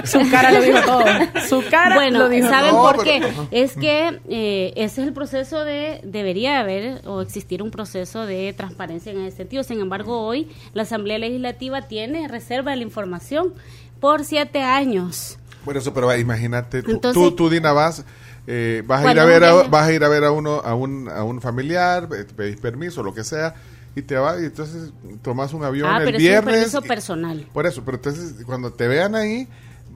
Su 0.04 0.18
cara 0.30 0.50
lo 0.50 0.62
dijo 0.62 0.80
todo. 0.86 1.04
Su 1.46 1.62
cara 1.70 1.94
Bueno, 1.96 2.20
lo 2.20 2.28
dijo 2.30 2.48
¿saben 2.48 2.72
No, 2.72 2.80
por 2.82 3.04
qué? 3.04 3.20
pero- 3.22 3.48
Es 3.50 3.74
que 3.74 4.18
eh, 4.28 4.72
ese 4.76 5.02
es 5.02 5.06
el 5.08 5.12
proceso 5.12 5.62
de, 5.64 6.00
debería 6.04 6.60
haber 6.60 7.02
o 7.06 7.20
existir 7.20 7.62
un 7.62 7.70
proceso 7.70 8.24
de 8.26 8.54
transparencia 8.56 9.12
en 9.12 9.20
ese 9.20 9.36
sentido. 9.38 9.62
Sin 9.62 9.78
embargo, 9.80 10.22
hoy 10.26 10.48
la 10.72 10.82
Asamblea 10.84 11.18
Legislativa 11.18 11.82
tiene 11.82 12.26
reserva 12.28 12.70
de 12.70 12.78
la 12.78 12.82
información 12.84 13.52
por 14.00 14.24
siete 14.24 14.62
años. 14.62 15.38
Bueno, 15.66 15.80
eso, 15.80 15.92
pero 15.92 16.14
imagínate, 16.16 16.82
tú, 16.82 16.92
Entonces- 16.92 17.22
tú, 17.22 17.32
tú, 17.32 17.50
Dina, 17.50 17.72
vas, 17.72 18.04
eh, 18.46 18.82
vas, 18.86 19.04
a 19.04 19.12
ir 19.12 19.18
a 19.20 19.24
ver 19.26 19.44
a, 19.44 19.52
vas 19.64 19.86
a 19.86 19.92
ir 19.92 20.02
a 20.04 20.08
ver 20.08 20.24
a 20.24 20.30
uno, 20.30 20.60
a 20.64 20.74
un, 20.74 21.08
a 21.10 21.24
un 21.24 21.40
familiar, 21.42 22.08
pedís 22.08 22.56
permiso, 22.58 23.02
lo 23.02 23.12
que 23.14 23.24
sea, 23.24 23.54
y 23.96 24.02
te 24.02 24.16
vas, 24.16 24.40
y 24.42 24.46
entonces 24.46 24.90
tomas 25.22 25.52
un 25.52 25.64
avión 25.64 25.88
Ah, 25.90 25.98
el 25.98 26.04
pero 26.04 26.16
es 26.18 26.22
un 26.22 26.28
viernes. 26.28 26.54
permiso 26.54 26.80
y- 26.84 26.88
personal. 26.88 27.48
Por 27.52 27.66
eso, 27.66 27.82
pero 27.84 27.96
entonces 27.96 28.44
cuando 28.44 28.72
te 28.72 28.88
vean 28.88 29.14
ahí, 29.14 29.46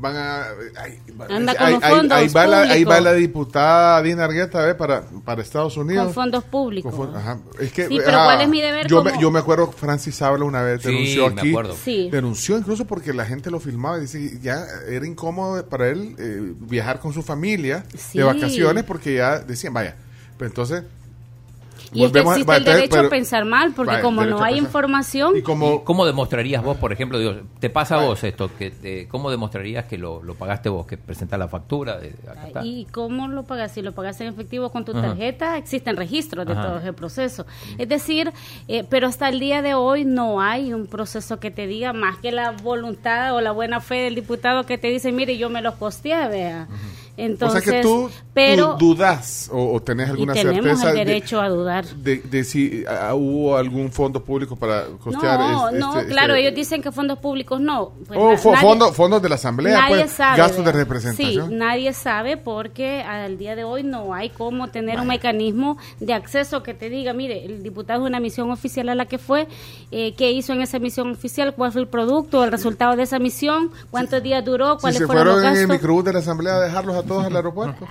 van 0.01 0.15
a... 0.15 0.43
ahí- 0.81 1.01
Anda 1.29 1.57
con 1.57 1.67
ahí- 1.67 1.75
los 1.75 1.83
ahí- 1.83 1.91
fondos 1.97 2.19
ahí 2.19 2.29
va 2.29 2.47
la, 2.47 2.61
ahí 2.61 2.85
va 2.85 3.01
la 3.01 3.13
diputada 3.15 4.01
Dina 4.03 4.27
Argueta 4.27 4.65
¿ve? 4.65 4.77
para, 4.77 5.03
para 5.25 5.43
Estados 5.43 5.77
Unidos. 5.77 6.05
Con 6.05 6.15
fondos 6.15 6.45
públicos. 6.45 6.95
Con 6.95 7.17
ajá. 7.17 7.39
Es 7.59 7.73
que, 7.73 7.89
Sí, 7.89 7.99
pero 8.05 8.19
ah, 8.21 8.25
¿cuál 8.27 8.41
es 8.43 8.49
mi 8.49 8.61
deber 8.61 8.87
Yo, 8.87 8.99
como- 9.03 9.11
me, 9.11 9.21
yo 9.21 9.31
me 9.33 9.41
acuerdo, 9.41 9.73
Francis 9.73 10.23
Habla 10.23 10.45
una 10.45 10.63
vez 10.63 10.83
Sí, 10.83 10.89
denunció 10.89 11.31
me 11.35 11.41
aquí. 11.41 11.51
acuerdo. 11.51 11.75
Sí. 11.85 12.09
Denunció 12.13 12.57
incluso 12.57 12.85
porque 12.85 13.13
la 13.13 13.25
gente 13.27 13.51
lo 13.51 13.59
filmaba 13.59 13.99
y 13.99 14.03
dice 14.03 14.39
ya 14.41 14.65
era 14.89 15.05
incómodo 15.05 15.67
para 15.69 15.89
él 15.89 16.15
eh, 16.19 16.53
viajar 16.61 17.01
con 17.01 17.13
su 17.13 17.23
familia 17.25 17.85
Sí. 17.97 18.19
de 18.19 18.25
vacaciones 18.25 18.85
porque 18.85 19.17
ya 19.17 19.41
decían, 19.41 19.75
vaya, 19.75 19.97
pero 20.39 20.49
entonces... 20.49 20.85
Y 21.93 22.05
es 22.05 22.13
que 22.13 22.19
volvemos 22.21 22.37
existe 22.37 22.57
el 22.57 22.65
derecho 22.65 22.91
pero- 22.97 23.07
a 23.07 23.11
pensar 23.11 23.45
mal, 23.45 23.73
porque 23.75 24.01
como 24.01 24.25
no 24.25 24.43
hay 24.43 24.59
información, 24.59 25.37
Y 25.37 25.43
como... 25.43 25.85
¿Cómo 25.85 26.05
demostrarías 26.05 26.63
vos, 26.63 26.77
por 26.77 26.93
ejemplo, 26.93 27.19
digo, 27.19 27.35
te 27.61 27.71
pasa 27.71 27.97
a 28.01 28.05
vos 28.05 28.23
esto, 28.25 28.51
que 28.59 28.71
te- 28.71 29.09
¿cómo 29.09 29.31
demostrarías 29.31 29.87
que 29.87 29.97
lo, 29.97 30.23
lo 30.23 30.35
pagaste 30.35 30.69
vos, 30.69 30.87
que 30.87 30.99
presentás 30.99 31.39
la 31.39 31.49
factura? 31.49 31.99
De, 31.99 32.15
acá 32.31 32.47
está. 32.49 32.65
¿Y 32.65 32.85
cómo 32.93 33.29
lo 33.29 33.45
pagas? 33.45 33.73
Si 33.73 33.81
lo 33.83 33.93
pagas 33.93 34.21
en 34.21 34.27
efectivo 34.29 34.71
con 34.71 34.85
tu 34.85 34.93
Ajá. 34.93 35.09
tarjeta, 35.09 35.57
existen 35.57 35.97
registros 35.97 36.47
de 36.47 36.53
Ajá. 36.53 36.67
todo 36.67 36.79
ese 36.79 36.93
proceso. 36.93 37.47
Es 37.79 37.89
decir, 37.89 38.33
eh, 38.69 38.85
pero 38.89 39.07
hasta 39.07 39.29
el 39.29 39.41
día 39.41 39.63
de 39.63 39.75
hoy 39.75 40.05
no 40.05 40.41
hay 40.43 40.73
un 40.75 40.87
proceso 40.89 41.41
que 41.41 41.51
te 41.51 41.67
diga 41.67 41.93
más 41.95 42.19
que 42.19 42.33
la 42.33 42.51
voluntad 42.51 43.35
o 43.35 43.41
la 43.41 43.53
buena 43.53 43.81
fe 43.81 43.97
del 43.97 44.15
diputado 44.15 44.67
que 44.67 44.77
te 44.79 44.89
dice, 44.89 45.11
mire, 45.13 45.39
yo 45.39 45.49
me 45.49 45.63
los 45.63 45.75
costeé, 45.77 46.29
vea. 46.29 46.69
Entonces, 47.19 47.61
o 47.61 47.65
sea 47.65 47.73
que 47.75 47.83
tú, 47.83 48.09
pero 48.33 48.77
tú 48.79 48.95
dudas 48.95 49.51
o, 49.53 49.75
o 49.75 49.83
tenés 49.83 50.07
y 50.07 50.11
alguna 50.13 50.33
tenemos 50.35 50.65
certeza 50.65 50.91
el 50.91 50.97
de- 50.99 51.05
derecho 51.05 51.41
a 51.41 51.49
dudar. 51.49 51.85
de, 51.85 52.17
de 52.19 52.45
si 52.45 52.85
ah, 52.89 53.13
hubo 53.15 53.57
algún 53.57 53.91
fondo 53.91 54.23
público 54.23 54.55
para 54.57 54.85
costear 55.03 55.39
No, 55.41 55.69
es- 55.71 55.75
no, 55.81 55.99
este- 55.99 56.13
claro, 56.13 56.35
este- 56.35 56.47
ellos 56.47 56.55
dicen 56.57 56.81
que 56.81 56.93
fondos 56.93 57.19
públicos 57.19 57.61
no. 57.61 57.91
Pues 58.07 58.19
Oh, 58.19 58.31
na- 58.31 58.37
nadie- 58.37 58.61
fondo- 58.61 58.93
fondos 58.93 59.21
de 59.21 59.29
la 59.29 59.35
asamblea, 59.35 59.81
nadie 59.81 59.97
pues, 60.05 60.13
sabe, 60.13 60.39
gastos 60.39 60.65
de 60.65 60.73
representación. 60.73 61.49
Sí, 61.49 61.55
nadie 61.55 61.93
sabe 61.93 62.37
porque 62.37 63.03
al 63.03 63.37
día 63.37 63.57
de 63.57 63.65
hoy 63.65 63.83
no 63.83 64.15
hay 64.15 64.31
cómo 64.31 64.69
tener 64.69 65.01
un 65.01 65.09
mecanismo 65.09 65.77
de 65.99 66.15
acceso 66.15 66.63
que 66.63 66.73
te 66.75 66.89
diga, 66.89 67.13
mire, 67.13 67.45
el 67.45 67.63
diputado 67.65 68.05
es 68.05 68.09
una 68.09 68.21
misión 68.21 68.51
oficial 68.53 68.89
a 68.91 68.95
la 68.95 69.07
que 69.07 69.19
fue, 69.19 69.49
eh, 69.91 70.15
qué 70.17 70.31
hizo 70.31 70.53
en 70.53 70.61
esa 70.63 70.79
misión 70.79 71.11
oficial, 71.11 71.55
cuál 71.55 71.73
fue 71.73 71.81
el 71.81 71.89
producto, 71.89 72.45
el 72.45 72.53
resultado 72.53 72.95
de 72.95 73.03
esa 73.03 73.19
misión, 73.19 73.71
cuántos 73.91 74.23
días 74.23 74.45
duró, 74.45 74.77
si 74.77 74.81
cuáles 74.83 74.99
se 74.99 75.07
fueron 75.07 75.25
fueron 75.25 75.35
los 75.43 75.45
en 75.45 75.49
el 75.51 75.67
gastos. 75.67 75.77
microbús 75.77 76.05
de 76.05 76.13
la 76.13 76.19
asamblea 76.21 76.55
a 76.55 76.61
dejarlos 76.61 76.95
a 76.97 77.03
todos 77.09 77.25
al 77.25 77.37
aeropuerto, 77.37 77.87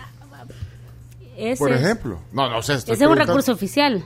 Ese 1.35 1.57
por 1.57 1.71
ejemplo. 1.71 2.19
No, 2.31 2.49
no 2.49 2.61
sé. 2.61 2.73
Ese 2.75 2.93
es 2.93 3.01
un 3.01 3.15
recurso 3.17 3.51
oficial. 3.51 4.03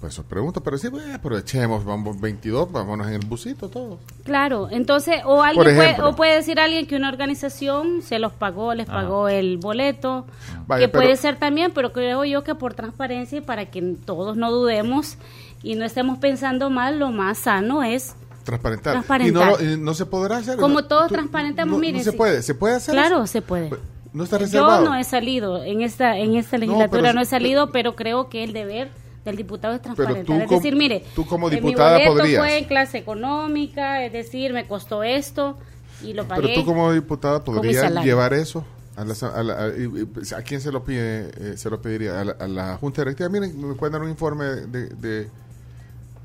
Pues 0.00 0.14
eso 0.14 0.24
pregunto, 0.24 0.60
pero 0.64 0.76
sí, 0.78 0.90
pues, 0.90 1.04
aprovechemos, 1.14 1.84
vamos 1.84 2.20
22, 2.20 2.72
vámonos 2.72 3.06
en 3.06 3.12
el 3.14 3.24
busito 3.24 3.68
todos. 3.68 4.00
Claro, 4.24 4.66
entonces, 4.68 5.20
o 5.24 5.42
alguien 5.44 5.76
puede, 5.76 6.02
o 6.02 6.16
puede 6.16 6.34
decir 6.34 6.58
alguien 6.58 6.88
que 6.88 6.96
una 6.96 7.08
organización 7.08 8.02
se 8.02 8.18
los 8.18 8.32
pagó, 8.32 8.74
les 8.74 8.86
pagó 8.88 9.28
el 9.28 9.58
boleto, 9.58 10.26
Vaya, 10.66 10.86
que 10.86 10.88
pero- 10.88 11.04
puede 11.04 11.16
ser 11.16 11.36
también, 11.36 11.70
pero 11.72 11.92
creo 11.92 12.24
yo 12.24 12.42
que 12.42 12.56
por 12.56 12.74
transparencia 12.74 13.38
y 13.38 13.40
para 13.42 13.66
que 13.70 13.80
todos 14.04 14.36
no 14.36 14.50
dudemos 14.50 15.18
y 15.62 15.76
no 15.76 15.84
estemos 15.84 16.18
pensando 16.18 16.68
mal, 16.68 16.98
lo 16.98 17.12
más 17.12 17.38
sano 17.38 17.84
es 17.84 18.16
Transparentar. 18.42 18.94
Transparentar. 18.94 19.62
Y 19.62 19.64
no, 19.76 19.76
no 19.84 19.94
se 19.94 20.04
podrá 20.04 20.38
hacer. 20.38 20.56
Como 20.58 20.80
¿no? 20.80 20.86
todos 20.88 21.06
Tú- 21.06 21.14
transparentamos, 21.14 21.74
no- 21.74 21.78
mire, 21.78 21.98
No 21.98 22.02
se 22.04 22.10
sí. 22.10 22.16
puede. 22.16 22.42
¿Se 22.42 22.56
puede 22.56 22.74
hacer 22.74 22.92
Claro, 22.92 23.18
eso? 23.18 23.26
se 23.28 23.40
puede. 23.42 23.70
No 24.12 24.24
está 24.24 24.38
Yo 24.44 24.80
no 24.82 24.94
he 24.94 25.04
salido 25.04 25.62
en 25.64 25.80
esta 25.82 26.18
en 26.18 26.34
esta 26.34 26.56
No, 26.58 26.60
legislatura, 26.66 27.02
pero- 27.02 27.12
no, 27.14 27.20
he 27.22 27.24
salido, 27.26 27.70
pero 27.72 27.96
creo 27.96 28.28
que 28.28 28.44
el 28.44 28.52
deber 28.52 28.90
del 29.24 29.36
diputado 29.36 29.74
es 29.74 29.82
transparentar. 29.82 30.24
tú 30.26 30.34
es 30.34 30.50
decir, 30.50 30.74
mire, 30.76 31.04
tú 31.14 31.24
como 31.26 31.48
eh, 31.48 31.52
diputada 31.52 31.98
mi 31.98 32.06
podrías. 32.06 32.40
fue 32.44 32.58
en 32.58 32.64
clase 32.64 32.98
económica, 32.98 34.04
es 34.04 34.12
decir, 34.12 34.52
me 34.52 34.66
costó 34.66 35.02
esto 35.02 35.56
y 36.02 36.12
lo 36.12 36.26
pagué. 36.26 36.42
Pero 36.42 36.54
tú 36.54 36.64
como 36.66 36.92
diputada 36.92 37.42
podrías 37.44 37.90
llevar 38.04 38.34
eso. 38.34 38.64
A, 38.94 39.04
la, 39.06 39.14
a, 39.34 39.42
la- 39.42 39.54
a- 39.54 39.72
pues, 40.12 40.34
¿a 40.34 40.42
quién 40.42 40.60
se 40.60 40.70
lo 40.70 40.84
pide? 40.84 41.30
eh, 41.38 41.54
se 41.56 41.70
lo 41.70 41.80
pediría 41.80 42.20
a 42.20 42.24
la, 42.24 42.32
a 42.32 42.46
la 42.46 42.76
Junta 42.76 43.00
Directiva. 43.02 43.28
Miren, 43.30 43.68
me 43.68 43.74
pueden 43.74 43.92
dar 43.94 44.02
un 44.02 44.10
informe 44.10 44.44
de, 44.44 44.88
de- 44.88 45.30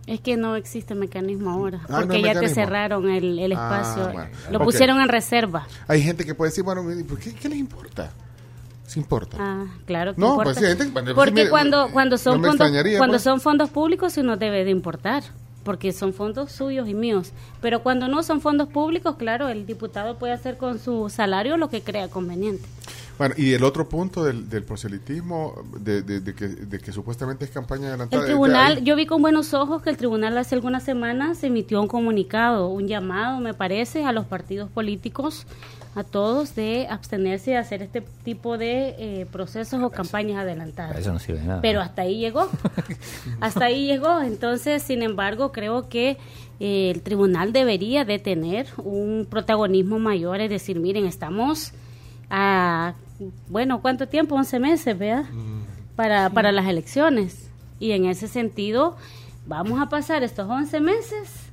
Es 0.07 0.21
que 0.21 0.37
no 0.37 0.55
existe 0.55 0.95
mecanismo 0.95 1.51
ahora, 1.51 1.81
Ah, 1.83 1.97
porque 1.99 2.21
ya 2.21 2.29
mecanismo. 2.29 2.41
te 2.41 2.53
cerraron 2.55 3.09
el, 3.09 3.37
el 3.39 3.51
Ah, 3.51 3.55
espacio, 3.81 4.11
bueno. 4.13 4.29
lo 4.51 4.59
pusieron 4.61 4.99
en 5.01 5.09
reserva. 5.09 5.67
Hay 5.87 6.01
gente 6.01 6.25
que 6.25 6.33
puede 6.33 6.49
decir, 6.51 6.63
bueno, 6.63 6.81
¿por 7.07 7.19
qué, 7.19 7.33
qué 7.35 7.49
les 7.49 7.59
importa? 7.59 8.11
¿Se 8.85 8.99
importa? 9.01 9.35
Ah, 9.37 9.65
claro 9.85 10.15
que 10.15 10.21
No, 10.21 10.29
importa. 10.29 10.53
pues 10.53 10.57
sí, 10.65 10.77
gente- 10.77 11.13
porque 11.13 11.31
mire, 11.33 11.49
cuando 11.49 11.89
cuando 11.91 12.17
son 12.17 12.41
fondos 12.41 12.55
cuando 12.97 13.13
pues. 13.15 13.21
son 13.21 13.41
fondos 13.41 13.69
públicos 13.69 14.13
sí 14.13 14.21
nos 14.23 14.39
debe 14.39 14.63
de 14.63 14.71
importar, 14.71 15.23
porque 15.67 15.91
son 15.91 16.13
fondos 16.13 16.49
suyos 16.53 16.87
y 16.87 16.93
míos. 16.93 17.33
Pero 17.61 17.83
cuando 17.83 18.07
no 18.07 18.23
son 18.23 18.39
fondos 18.39 18.69
públicos, 18.69 19.17
claro, 19.17 19.49
el 19.49 19.65
diputado 19.65 20.17
puede 20.17 20.31
hacer 20.31 20.55
con 20.55 20.79
su 20.79 21.09
salario 21.09 21.57
lo 21.57 21.69
que 21.69 21.81
crea 21.81 22.07
conveniente. 22.07 22.63
Bueno, 23.17 23.35
y 23.37 23.51
el 23.53 23.63
otro 23.65 23.89
punto 23.89 24.23
del, 24.23 24.47
del 24.47 24.63
proselitismo, 24.63 25.55
de, 25.79 26.03
de- 26.03 26.21
de 26.21 26.33
que, 26.35 26.47
de 26.47 26.79
que 26.79 26.91
supuestamente 26.93 27.43
es 27.43 27.51
campaña 27.51 27.87
adelantada. 27.89 28.21
El 28.21 28.27
tribunal, 28.27 28.83
yo 28.85 28.95
vi 28.95 29.05
con 29.07 29.21
buenos 29.21 29.53
ojos 29.53 29.81
que 29.81 29.89
el 29.89 29.97
tribunal 29.97 30.37
hace 30.37 30.55
algunas 30.55 30.83
semanas 30.83 31.43
emitió 31.43 31.81
un 31.81 31.87
comunicado, 31.89 32.69
un 32.69 32.87
llamado, 32.87 33.39
me 33.41 33.53
parece, 33.53 34.05
a 34.05 34.13
los 34.13 34.25
partidos 34.25 34.69
políticos, 34.69 35.45
a 35.97 36.03
todos, 36.03 36.53
de 36.53 36.85
abstenerse 36.87 37.51
de 37.51 37.57
hacer 37.57 37.81
este 37.81 38.01
tipo 38.23 38.59
de 38.59 38.89
eh, 38.99 39.25
procesos 39.31 39.81
o 39.81 39.89
campañas 39.89 40.37
adelantadas. 40.37 40.91
Para 40.91 40.99
eso 40.99 41.11
no 41.11 41.17
sirve 41.17 41.39
de 41.39 41.47
nada. 41.47 41.61
Pero 41.61 41.81
hasta 41.81 42.03
ahí 42.03 42.19
llegó. 42.19 42.47
hasta 43.41 43.65
ahí 43.65 43.87
llegó. 43.87 44.21
Entonces, 44.21 44.83
sin 44.83 45.01
embargo, 45.01 45.51
creo 45.51 45.89
que 45.89 46.17
eh, 46.59 46.91
el 46.91 47.01
tribunal 47.01 47.51
debería 47.51 48.05
de 48.05 48.19
tener 48.19 48.67
un 48.77 49.25
protagonismo 49.27 49.97
mayor, 49.97 50.39
es 50.39 50.51
decir, 50.51 50.79
miren, 50.79 51.07
estamos 51.07 51.71
a, 52.29 52.93
bueno, 53.47 53.81
¿cuánto 53.81 54.07
tiempo? 54.07 54.35
11 54.35 54.59
meses, 54.59 54.99
¿verdad? 54.99 55.25
Para, 55.95 56.29
para 56.29 56.51
las 56.51 56.67
elecciones. 56.67 57.49
Y 57.79 57.93
en 57.93 58.05
ese 58.05 58.27
sentido, 58.27 58.97
vamos 59.47 59.81
a 59.81 59.89
pasar 59.89 60.21
estos 60.21 60.47
11 60.47 60.79
meses. 60.79 61.46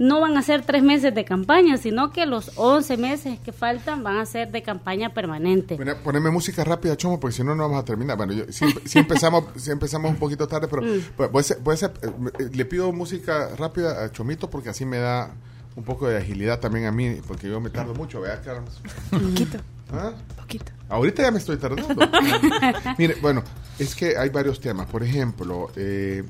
No 0.00 0.20
van 0.22 0.36
a 0.38 0.42
ser 0.42 0.62
tres 0.62 0.82
meses 0.82 1.14
de 1.14 1.26
campaña, 1.26 1.76
sino 1.76 2.10
que 2.10 2.24
los 2.24 2.52
11 2.56 2.96
meses 2.96 3.38
que 3.38 3.52
faltan 3.52 4.02
van 4.02 4.16
a 4.16 4.24
ser 4.24 4.50
de 4.50 4.62
campaña 4.62 5.12
permanente. 5.12 5.76
Mira, 5.78 5.98
poneme 6.02 6.30
música 6.30 6.64
rápida, 6.64 6.96
Chomo, 6.96 7.20
porque 7.20 7.36
si 7.36 7.44
no, 7.44 7.54
no 7.54 7.64
vamos 7.64 7.82
a 7.82 7.84
terminar. 7.84 8.16
Bueno, 8.16 8.32
yo, 8.32 8.44
si, 8.50 8.64
si 8.86 8.98
empezamos, 8.98 9.44
si 9.56 9.70
empezamos 9.70 10.10
un 10.10 10.16
poquito 10.16 10.48
tarde, 10.48 10.68
pero 10.68 10.80
Mm. 10.82 11.00
pues, 11.16 11.30
voy 11.30 11.40
a 11.40 11.44
ser- 11.44 11.58
voy 11.62 11.74
a 11.74 11.76
ser- 11.76 11.92
eh, 12.02 12.10
eh, 12.38 12.50
le 12.52 12.64
pido 12.64 12.90
música 12.92 13.50
rápida 13.58 14.02
a 14.02 14.10
Chomito 14.10 14.48
porque 14.48 14.70
así 14.70 14.86
me 14.86 14.96
da 14.96 15.34
un 15.76 15.84
poco 15.84 16.08
de 16.08 16.16
agilidad 16.16 16.60
también 16.60 16.86
a 16.86 16.92
mí, 16.92 17.20
porque 17.28 17.48
yo 17.48 17.60
me 17.60 17.68
tardo 17.70 17.94
mucho, 17.94 18.22
¿verdad, 18.22 18.40
Carlos? 18.42 18.80
Poquito, 19.10 19.58
¿Ah? 19.92 20.12
poquito. 20.36 20.72
Ahorita 20.88 21.22
ya 21.24 21.30
me 21.30 21.38
estoy 21.38 21.58
tardando. 21.58 21.86
Mire, 22.98 23.16
bueno, 23.20 23.44
es 23.78 23.94
que 23.94 24.16
hay 24.16 24.30
varios 24.30 24.60
temas. 24.60 24.86
Por 24.88 25.02
ejemplo, 25.02 25.70
eh, 25.76 26.24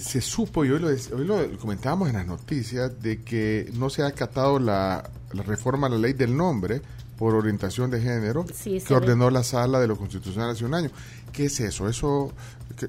se 0.00 0.20
supo, 0.20 0.64
y 0.64 0.70
hoy 0.70 0.78
lo, 0.80 0.88
hoy 0.88 1.24
lo 1.24 1.58
comentábamos 1.58 2.08
en 2.08 2.16
las 2.16 2.26
noticias, 2.26 3.00
de 3.02 3.22
que 3.22 3.70
no 3.74 3.90
se 3.90 4.02
ha 4.02 4.06
acatado 4.08 4.58
la, 4.58 5.08
la 5.32 5.42
reforma 5.42 5.86
a 5.86 5.90
la 5.90 5.98
ley 5.98 6.12
del 6.12 6.36
nombre 6.36 6.82
por 7.18 7.34
orientación 7.34 7.90
de 7.90 8.00
género 8.00 8.46
Sí, 8.54 8.80
que 8.80 8.94
ve. 8.94 9.00
ordenó 9.00 9.28
la 9.30 9.42
sala 9.44 9.78
de 9.78 9.86
lo 9.86 9.96
constitucional 9.96 10.50
hace 10.50 10.64
un 10.64 10.74
año. 10.74 10.90
¿Qué 11.32 11.44
es 11.46 11.60
eso? 11.60 11.88
¿Eso 11.88 12.32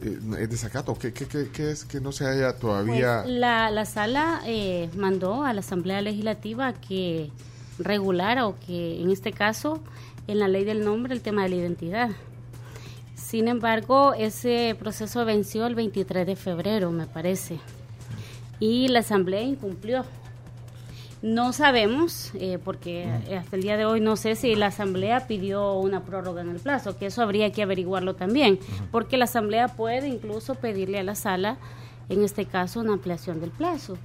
eh, 0.01 0.19
es 0.39 0.49
desacato? 0.49 0.95
¿Qué, 0.95 1.11
qué, 1.11 1.25
qué, 1.27 1.49
qué 1.51 1.71
es 1.71 1.83
que 1.85 1.99
no 1.99 2.11
se 2.13 2.25
haya 2.25 2.53
todavía... 2.53 3.21
Pues, 3.23 3.35
la, 3.35 3.69
la 3.69 3.85
sala 3.85 4.41
eh, 4.45 4.89
mandó 4.95 5.43
a 5.43 5.53
la 5.53 5.59
Asamblea 5.59 6.01
Legislativa 6.01 6.73
que 6.73 7.29
regulara 7.77 8.47
o 8.47 8.57
que 8.59 9.01
en 9.01 9.11
este 9.11 9.33
caso 9.33 9.81
en 10.27 10.39
la 10.39 10.47
ley 10.47 10.63
del 10.63 10.85
nombre 10.85 11.13
el 11.13 11.21
tema 11.21 11.43
de 11.43 11.49
la 11.49 11.55
identidad. 11.55 12.09
Sin 13.31 13.47
embargo, 13.47 14.13
ese 14.13 14.75
proceso 14.77 15.23
venció 15.23 15.65
el 15.65 15.73
23 15.73 16.27
de 16.27 16.35
febrero, 16.35 16.91
me 16.91 17.07
parece, 17.07 17.59
y 18.59 18.89
la 18.89 18.99
Asamblea 18.99 19.41
incumplió. 19.41 20.03
No 21.21 21.53
sabemos, 21.53 22.31
eh, 22.33 22.59
porque 22.61 23.07
hasta 23.39 23.55
el 23.55 23.61
día 23.61 23.77
de 23.77 23.85
hoy 23.85 24.01
no 24.01 24.17
sé 24.17 24.35
si 24.35 24.53
la 24.55 24.65
Asamblea 24.65 25.27
pidió 25.27 25.75
una 25.75 26.01
prórroga 26.03 26.41
en 26.41 26.49
el 26.49 26.59
plazo, 26.59 26.97
que 26.97 27.05
eso 27.05 27.21
habría 27.21 27.53
que 27.53 27.63
averiguarlo 27.63 28.15
también, 28.15 28.59
porque 28.91 29.15
la 29.15 29.23
Asamblea 29.23 29.69
puede 29.69 30.09
incluso 30.09 30.55
pedirle 30.55 30.99
a 30.99 31.03
la 31.03 31.15
sala, 31.15 31.55
en 32.09 32.25
este 32.25 32.43
caso, 32.43 32.81
una 32.81 32.91
ampliación 32.91 33.39
del 33.39 33.51
plazo. 33.51 33.97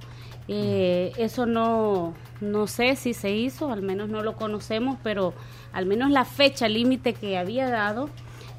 Eh, 0.47 1.11
eso 1.17 1.45
no, 1.45 2.13
no 2.39 2.67
sé 2.67 2.95
si 2.95 3.13
se 3.13 3.31
hizo, 3.31 3.73
al 3.73 3.81
menos 3.81 4.07
no 4.07 4.23
lo 4.23 4.37
conocemos, 4.37 4.97
pero 5.03 5.33
al 5.73 5.85
menos 5.85 6.11
la 6.11 6.23
fecha 6.23 6.69
límite 6.69 7.13
que 7.13 7.37
había 7.37 7.69
dado, 7.69 8.09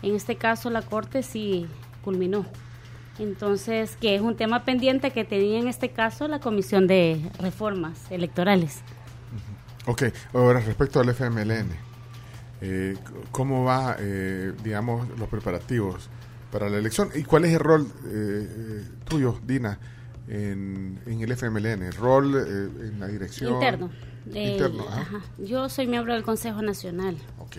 en 0.03 0.14
este 0.14 0.36
caso 0.36 0.70
la 0.70 0.82
Corte 0.82 1.22
sí 1.22 1.66
culminó. 2.05 2.46
Entonces, 3.18 3.96
que 3.96 4.14
es 4.14 4.20
un 4.20 4.36
tema 4.36 4.64
pendiente 4.64 5.11
que 5.11 5.24
tenía 5.24 5.59
en 5.59 5.66
este 5.66 5.90
caso 5.90 6.28
la 6.28 6.40
Comisión 6.40 6.86
de 6.86 7.20
Reformas 7.40 8.11
Electorales. 8.11 8.82
Ok, 9.86 10.05
ahora 10.34 10.61
respecto 10.61 11.01
al 11.01 11.09
FMLN, 11.09 11.70
eh, 12.61 12.96
¿cómo 13.32 13.64
va, 13.64 13.96
eh, 13.99 14.53
digamos, 14.62 15.09
los 15.18 15.28
preparativos 15.28 16.11
para 16.53 16.68
la 16.68 16.78
elección? 16.78 17.11
¿Y 17.14 17.24
cuál 17.24 17.44
es 17.46 17.55
el 17.55 17.61
rol 17.61 17.86
eh, 18.07 18.07
eh, 18.07 18.84
tuyo, 19.09 19.38
Dina, 19.44 19.78
en, 20.28 21.01
en 21.07 21.20
el 21.20 21.32
FMLN? 21.32 21.82
¿El 21.82 21.94
rol 21.94 22.36
eh, 22.36 22.88
en 22.88 23.01
la 23.01 23.07
dirección? 23.09 23.55
Interno. 23.55 23.90
Interno, 24.26 24.84
ajá. 24.88 25.01
ajá. 25.01 25.20
Yo 25.38 25.68
soy 25.68 25.86
miembro 25.86 26.12
del 26.12 26.22
Consejo 26.22 26.61
Nacional. 26.62 27.16
Ok. 27.38 27.57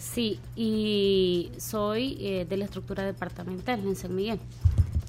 Sí, 0.00 0.40
y 0.56 1.52
soy 1.58 2.16
eh, 2.20 2.46
de 2.48 2.56
la 2.56 2.64
estructura 2.64 3.04
departamental 3.04 3.80
en 3.86 3.94
San 3.96 4.14
Miguel. 4.16 4.40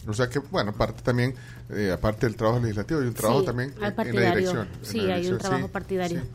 O 0.06 0.14
sea 0.14 0.28
que, 0.28 0.40
bueno, 0.40 0.74
parte 0.74 1.02
también, 1.02 1.34
eh, 1.70 1.92
aparte 1.94 2.26
del 2.26 2.36
trabajo 2.36 2.60
legislativo, 2.60 3.00
hay 3.00 3.08
un 3.08 3.14
trabajo 3.14 3.40
Sí, 3.40 3.46
también 3.46 3.70
en- 3.80 4.08
en 4.08 4.16
la 4.16 4.22
dirección. 4.36 4.68
Sí, 4.82 5.00
la 5.02 5.16
hay 5.16 5.28
un 5.28 5.38
trabajo 5.38 5.68
sí, 5.68 5.72
partidario. 5.72 6.22
sí. 6.22 6.28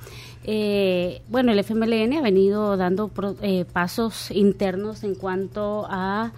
Eh, 0.44 1.20
bueno, 1.28 1.52
el 1.52 1.58
FMLN 1.58 2.16
ha 2.16 2.22
venido 2.22 2.76
dando 2.78 3.08
pro- 3.08 3.36
eh, 3.42 3.66
pasos 3.70 4.30
internos 4.30 5.04
en 5.04 5.14
cuanto 5.16 5.86
a 5.90 6.32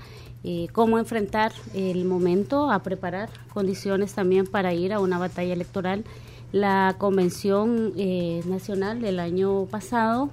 eh, 0.45 0.69
cómo 0.73 0.99
enfrentar 0.99 1.53
el 1.75 2.05
momento, 2.05 2.71
a 2.71 2.83
preparar 2.83 3.29
condiciones 3.53 4.15
también 4.15 4.47
para 4.47 4.73
ir 4.73 4.93
a 4.93 5.01
una 5.01 5.19
batalla 5.19 5.53
electoral. 5.53 6.05
La 6.53 6.95
Convención 6.97 7.93
eh, 7.97 8.43
Nacional 8.47 9.01
del 9.03 9.19
año 9.21 9.67
pasado 9.67 10.31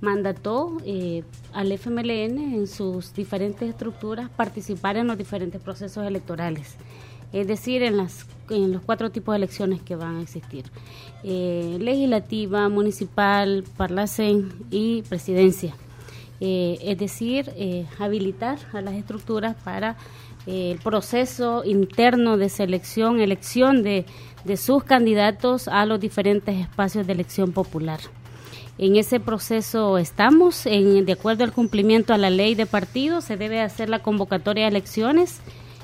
mandató 0.00 0.78
eh, 0.84 1.22
al 1.52 1.72
FMLN 1.72 2.38
en 2.54 2.66
sus 2.66 3.14
diferentes 3.14 3.68
estructuras 3.68 4.28
participar 4.30 4.96
en 4.96 5.06
los 5.06 5.18
diferentes 5.18 5.60
procesos 5.60 6.06
electorales 6.06 6.76
es 7.34 7.48
decir, 7.48 7.82
en, 7.82 7.96
las, 7.96 8.26
en 8.48 8.72
los 8.72 8.82
cuatro 8.82 9.10
tipos 9.10 9.32
de 9.32 9.38
elecciones 9.38 9.82
que 9.82 9.96
van 9.96 10.18
a 10.18 10.22
existir. 10.22 10.66
Eh, 11.24 11.78
legislativa, 11.80 12.68
municipal, 12.68 13.64
parlacén 13.76 14.52
y 14.70 15.02
presidencia. 15.02 15.74
Eh, 16.40 16.78
es 16.80 16.96
decir, 16.96 17.50
eh, 17.56 17.86
habilitar 17.98 18.58
a 18.72 18.80
las 18.80 18.94
estructuras 18.94 19.56
para 19.64 19.96
el 20.46 20.78
proceso 20.78 21.64
interno 21.64 22.36
de 22.36 22.48
selección, 22.50 23.18
elección 23.18 23.82
de, 23.82 24.06
de 24.44 24.56
sus 24.56 24.84
candidatos 24.84 25.66
a 25.66 25.86
los 25.86 25.98
diferentes 25.98 26.54
espacios 26.54 27.04
de 27.04 27.14
elección 27.14 27.50
popular. 27.50 27.98
En 28.76 28.96
ese 28.96 29.20
proceso 29.20 29.98
estamos, 29.98 30.66
en, 30.66 31.04
de 31.06 31.12
acuerdo 31.12 31.44
al 31.44 31.52
cumplimiento 31.52 32.12
a 32.12 32.18
la 32.18 32.30
ley 32.30 32.54
de 32.54 32.66
partidos, 32.66 33.24
se 33.24 33.36
debe 33.36 33.60
hacer 33.60 33.88
la 33.88 34.00
convocatoria 34.02 34.64
de 34.64 34.70
elecciones 34.70 35.38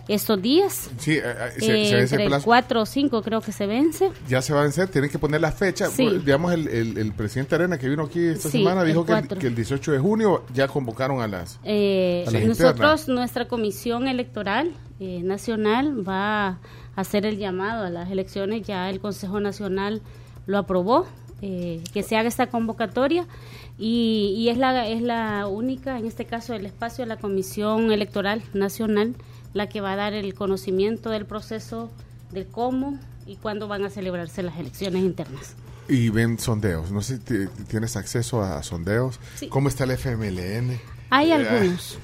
estos 0.09 0.43
días. 0.43 0.91
Sí, 0.99 1.13
eh, 1.13 1.23
eh, 1.25 1.51
se, 1.61 1.83
Eh, 1.83 1.87
se 1.89 1.95
vence 1.97 2.15
el 2.17 2.21
el 2.23 2.29
plazo. 2.29 2.45
4 2.47 2.83
o 2.83 2.87
5 2.87 3.23
creo 3.23 3.41
que 3.43 3.53
se 3.53 3.67
vence. 3.69 4.11
Ya 4.29 4.43
se 4.43 4.53
va 4.53 4.61
a 4.61 4.63
vencer, 4.65 4.89
tienen 4.89 5.09
que 5.09 5.21
poner 5.21 5.41
la 5.41 5.53
fecha. 5.53 5.87
Sí. 5.87 6.03
Bueno, 6.03 6.19
Digamos, 6.19 6.53
el, 6.53 6.67
el, 6.67 6.99
el 6.99 7.13
presidente 7.13 7.55
Arena 7.55 7.79
que 7.79 7.89
vino 7.89 8.03
aquí 8.07 8.27
esta 8.27 8.49
Sí, 8.49 8.59
semana 8.59 8.81
el 8.81 8.89
dijo 8.89 9.07
que 9.07 9.13
el, 9.13 9.29
que 9.29 9.47
el 9.47 9.55
18 9.55 9.93
de 9.93 9.99
junio 10.01 10.43
ya 10.53 10.67
convocaron 10.67 11.21
a 11.23 11.29
las... 11.29 11.61
Eh, 11.63 12.25
A 12.27 12.31
las 12.33 12.43
nosotros, 12.43 12.71
internas. 12.73 13.09
nuestra 13.09 13.47
comisión 13.47 14.09
electoral 14.09 14.73
eh, 14.99 15.21
nacional 15.23 16.07
va 16.09 16.49
a 16.49 16.59
hacer 16.97 17.25
el 17.25 17.39
llamado 17.39 17.85
a 17.85 17.91
las 17.91 18.11
elecciones, 18.11 18.67
ya 18.67 18.91
el 18.91 18.99
Consejo 18.99 19.39
Nacional 19.39 20.03
lo 20.47 20.59
aprobó, 20.59 21.07
eh, 21.43 21.83
que 21.93 22.03
se 22.03 22.17
haga 22.17 22.29
esta 22.29 22.49
convocatoria 22.49 23.27
y, 23.79 24.35
y 24.37 24.49
es, 24.51 24.59
la, 24.59 24.87
es 24.89 25.03
la 25.03 25.47
única, 25.47 25.99
en 25.99 26.07
este 26.07 26.25
caso, 26.27 26.55
el 26.55 26.67
espacio 26.67 27.05
de 27.05 27.09
la 27.09 27.17
Comisión 27.17 27.93
Electoral 27.93 28.43
Nacional 28.53 29.15
la 29.53 29.69
que 29.69 29.81
va 29.81 29.93
a 29.95 29.97
dar 29.97 30.13
el 30.15 30.35
conocimiento 30.35 31.11
del 31.11 31.27
proceso, 31.27 31.91
de 32.31 32.47
cómo 32.47 32.99
y 33.27 33.37
cuándo 33.37 33.67
van 33.69 33.85
a 33.85 33.91
celebrarse 33.91 34.43
las 34.45 34.57
elecciones 34.59 35.03
internas. 35.03 35.55
Y 35.89 36.09
ven 36.11 36.39
sondeos. 36.39 36.93
No 36.93 37.03
sé 37.03 37.17
si 37.17 37.23
ti- 37.25 37.65
tienes 37.69 37.97
acceso 37.97 38.43
a 38.43 38.63
sondeos. 38.63 39.19
Sí. 39.35 39.49
¿Cómo 39.49 39.69
está 39.69 39.83
el 39.85 39.91
FMLN? 39.93 40.79
Hay 41.11 41.31
Eh, 41.31 41.35
algunos. 41.35 41.99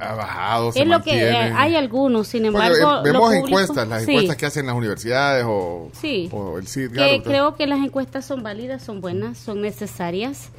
Ha 0.00 0.14
bajado, 0.14 0.72
se 0.72 0.82
Es 0.82 0.86
lo 0.86 1.00
que 1.02 1.30
eh, 1.30 1.36
hay 1.36 1.74
algunos, 1.76 2.28
sin 2.28 2.44
embargo, 2.44 2.76
eh, 2.76 3.02
vemos 3.04 3.22
público- 3.30 3.46
encuestas, 3.48 3.88
las 3.88 4.04
sí, 4.04 4.10
encuestas 4.10 4.36
que 4.36 4.46
hacen 4.46 4.66
las 4.66 4.74
universidades 4.74 5.44
o, 5.48 5.90
Sí. 5.92 6.28
o 6.32 6.58
el 6.58 6.66
CID. 6.66 6.90
que 6.90 6.96
Gallup, 6.96 7.24
creo 7.24 7.54
que 7.56 7.66
las 7.66 7.78
encuestas 7.80 8.24
son 8.24 8.42
válidas, 8.42 8.82
son 8.82 9.00
buenas, 9.00 9.38
son 9.38 9.62
necesarias 9.62 10.50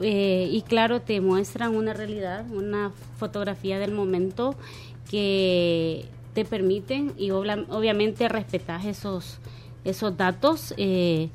eh, 0.00 0.48
y 0.50 0.62
claro 0.62 1.00
te 1.02 1.20
muestran 1.20 1.74
una 1.76 1.92
realidad, 1.92 2.44
una 2.50 2.90
fotografía 3.18 3.78
del 3.78 3.92
momento 3.92 4.54
que 5.10 6.06
te 6.34 6.44
permiten 6.44 7.12
y 7.16 7.30
obla- 7.30 7.64
obviamente 7.70 8.28
respetas 8.28 8.84
esos 8.86 9.38
esos 9.84 10.16
datos 10.16 10.72
eh, 10.78 11.28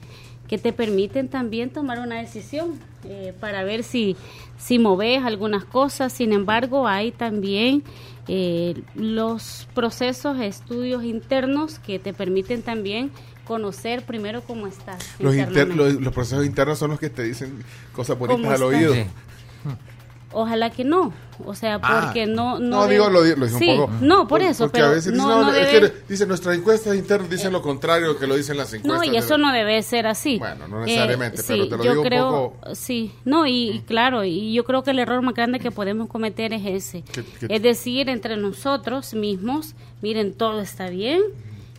que 0.50 0.58
te 0.58 0.74
permiten 0.74 1.28
también 1.30 1.70
tomar 1.70 2.00
una 2.00 2.18
decisión 2.20 2.80
eh, 3.06 3.34
para 3.40 3.64
ver 3.64 3.84
si 3.84 4.18
si 4.58 4.80
moves 4.80 5.24
algunas 5.24 5.64
cosas. 5.64 6.12
Sin 6.12 6.34
embargo, 6.34 6.88
hay 6.88 7.12
también 7.12 7.84
eh, 8.28 8.82
los 8.96 9.68
procesos, 9.74 10.40
estudios 10.42 11.04
internos 11.06 11.80
que 11.80 12.00
te 12.00 12.14
permiten 12.14 12.62
también 12.64 13.12
conocer 13.46 14.04
primero 14.06 14.42
cómo 14.42 14.68
estás. 14.68 15.00
Los, 15.20 15.36
inter- 15.36 15.74
los, 15.76 15.94
los 15.94 16.14
procesos 16.14 16.46
internos 16.46 16.78
son 16.78 16.92
los 16.92 17.00
que 17.00 17.10
te 17.10 17.24
dicen 17.24 17.64
cosas 17.94 18.18
¿Cómo 18.18 18.30
bonitas 18.34 18.56
al 18.56 18.64
oído. 18.64 18.94
Sí. 18.94 19.04
Ojalá 20.32 20.70
que 20.70 20.84
no, 20.84 21.12
o 21.44 21.56
sea, 21.56 21.80
Ah, 21.82 22.02
porque 22.06 22.28
no, 22.28 22.60
no, 22.60 22.82
no, 22.82 22.88
digo, 22.88 23.06
debe- 23.10 23.32
lo, 23.32 23.36
lo 23.38 23.46
dije 23.48 23.58
Sí, 23.58 23.70
un 23.72 23.78
poco. 23.78 23.92
no, 24.02 24.28
por 24.28 24.44
eso, 24.44 24.66
Porque 24.66 24.74
pero 24.78 24.86
a 24.86 24.90
veces 24.90 25.06
dicen, 25.12 25.18
no, 25.18 25.28
no, 25.28 25.42
no 25.46 25.54
es 25.56 25.68
debe- 25.74 25.92
que 25.92 26.04
dice, 26.08 26.28
nuestras 26.28 26.56
encuestas 26.56 26.96
internas 26.96 27.32
dicen 27.32 27.52
lo 27.52 27.64
contrario 27.64 28.16
que 28.20 28.28
lo 28.28 28.36
dicen 28.36 28.56
las 28.56 28.72
encuestas. 28.72 29.08
No, 29.08 29.12
y 29.12 29.18
eso 29.18 29.40
no 29.40 29.52
debe 29.52 29.82
ser 29.82 30.06
así. 30.06 30.38
Bueno, 30.38 30.68
no 30.68 30.82
necesariamente, 30.86 31.42
Eh, 31.42 31.44
pero 31.48 31.64
sí, 31.64 31.70
te 31.72 31.78
lo 31.78 31.84
yo 31.84 31.90
digo 31.92 32.02
un 32.04 32.08
creo, 32.08 32.30
poco- 32.60 32.76
Sí, 32.76 33.12
no, 33.26 33.48
y, 33.48 33.70
y 33.72 33.80
claro, 33.80 34.24
y 34.24 34.54
yo 34.54 34.64
creo 34.66 34.84
que 34.84 34.92
el 34.92 35.00
error 35.00 35.20
más 35.24 35.34
grande 35.34 35.60
que 35.60 35.72
podemos 35.72 36.08
cometer 36.08 36.54
es 36.54 36.62
ese. 36.64 37.02
¿Qué- 37.12 37.24
qué- 37.40 37.48
Es 37.50 37.62
decir, 37.64 38.08
entre 38.08 38.38
nosotros 38.38 39.16
mismos, 39.16 39.74
miren, 40.04 40.34
todo 40.36 40.62
está 40.62 40.90
bien, 40.92 41.22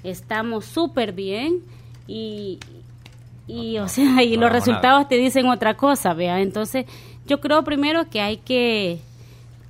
estamos 0.02 0.64
súper 0.64 1.12
bien, 1.12 1.60
y, 2.08 2.58
y 3.46 3.78
o 3.78 3.86
sea, 3.88 4.24
y 4.24 4.36
no 4.36 4.42
los 4.46 4.52
resultados 4.52 5.08
te 5.08 5.14
dicen 5.16 5.46
otra 5.46 5.76
cosa, 5.76 6.14
vea. 6.14 6.40
Entonces, 6.40 6.86
yo 7.30 7.40
creo 7.40 7.62
primero 7.62 8.10
que 8.10 8.20
hay 8.20 8.38
que 8.38 8.98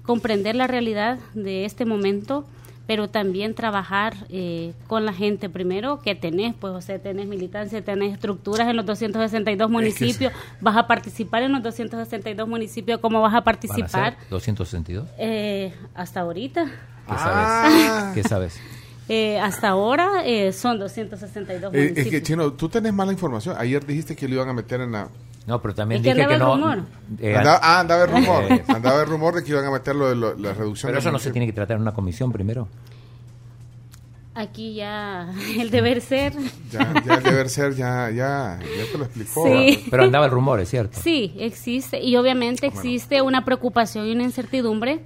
comprender 0.05 0.57
la 0.57 0.67
realidad 0.67 1.19
de 1.35 1.67
este 1.67 1.85
momento, 1.85 2.45
pero 2.87 3.09
también 3.09 3.55
trabajar 3.55 4.15
eh, 4.31 4.73
con 4.89 5.05
la 5.05 5.13
gente 5.13 5.49
primero 5.51 6.01
que 6.01 6.15
tenés, 6.15 6.55
pues, 6.59 6.73
o 6.73 6.81
sea, 6.81 6.99
tenés 6.99 7.27
militancia, 7.29 7.85
tenés 7.85 8.15
estructuras 8.15 8.67
en 8.69 8.77
los 8.77 8.87
262 8.87 9.71
municipios, 9.71 10.33
vas 10.61 10.77
a 10.77 10.87
participar 10.87 11.43
en 11.43 11.53
los 11.53 11.63
262 11.63 12.49
municipios, 12.49 12.99
¿cómo 12.99 13.21
vas 13.21 13.31
a 13.31 13.35
¿Van 13.35 13.43
a 13.43 13.45
participar? 13.45 14.17
ser 14.19 14.29
262? 14.31 15.07
Eh, 15.19 15.73
hasta 15.95 16.21
ahorita, 16.21 16.65
¿Qué 16.65 16.73
Ah. 17.07 17.69
sabes? 17.69 18.15
¿Qué 18.23 18.29
sabes? 18.29 18.61
eh, 19.09 19.39
hasta 19.39 19.69
ahora 19.69 20.25
eh, 20.25 20.53
son 20.53 20.79
262 20.79 21.75
Eh, 21.75 21.77
es 21.77 21.83
municipios. 21.91 22.11
que, 22.11 22.23
Chino, 22.23 22.53
tú 22.55 22.69
tenés 22.71 22.93
mala 22.95 23.13
información. 23.13 23.55
Ayer 23.59 23.85
dijiste 23.85 24.17
que 24.17 24.27
lo 24.29 24.37
iban 24.37 24.49
a 24.49 24.53
meter 24.55 24.81
en 24.81 24.93
la... 24.93 25.09
No, 25.47 25.61
pero 25.63 25.75
también 25.75 26.03
dije 26.03 26.15
que 26.15 26.23
andaba 26.23 26.57
no. 26.57 26.73
el 26.73 26.79
rumor. 26.81 26.89
eh, 27.21 27.37
andaba, 27.37 27.61
ah, 27.63 27.81
andaba 27.81 28.05
el 28.05 28.11
rumor. 28.11 28.45
Eh. 28.53 28.65
andaba 28.69 29.01
el 29.03 29.07
rumor 29.09 29.35
de 29.35 29.43
que 29.45 29.51
iban 29.51 29.65
a 29.65 29.71
meter 29.71 29.97
lo 29.97 30.09
de 30.09 30.15
lo- 30.15 30.35
la 30.37 30.53
reducción. 30.53 30.89
pero 30.91 30.99
eso 30.99 31.11
no 31.11 31.19
se 31.19 31.31
tiene 31.33 31.47
que 31.47 31.53
tratar 31.53 31.77
en 31.77 31.83
una 31.83 31.93
comisión 31.95 32.31
primero. 32.31 32.69
Aquí 34.33 34.75
ya 34.75 35.29
el 35.59 35.71
deber 35.71 36.01
ser. 36.01 36.33
Ya, 36.71 36.93
ya 37.05 37.15
el 37.15 37.23
deber 37.23 37.49
ser, 37.49 37.75
ya, 37.75 38.11
ya, 38.11 38.59
ya 38.61 38.93
te 38.93 38.97
lo 38.99 39.05
explicó. 39.05 39.45
Sí. 39.47 39.85
Pero 39.91 40.05
andaba 40.05 40.27
el 40.27 40.31
rumor, 40.31 40.61
es 40.61 40.71
cierto. 40.71 41.01
Sí, 41.03 41.35
existe. 41.39 42.01
Y 42.01 42.17
obviamente 42.17 42.67
existe 42.67 43.23
una 43.23 43.45
preocupación 43.45 44.07
y 44.07 44.13
una 44.13 44.23
incertidumbre. 44.23 45.01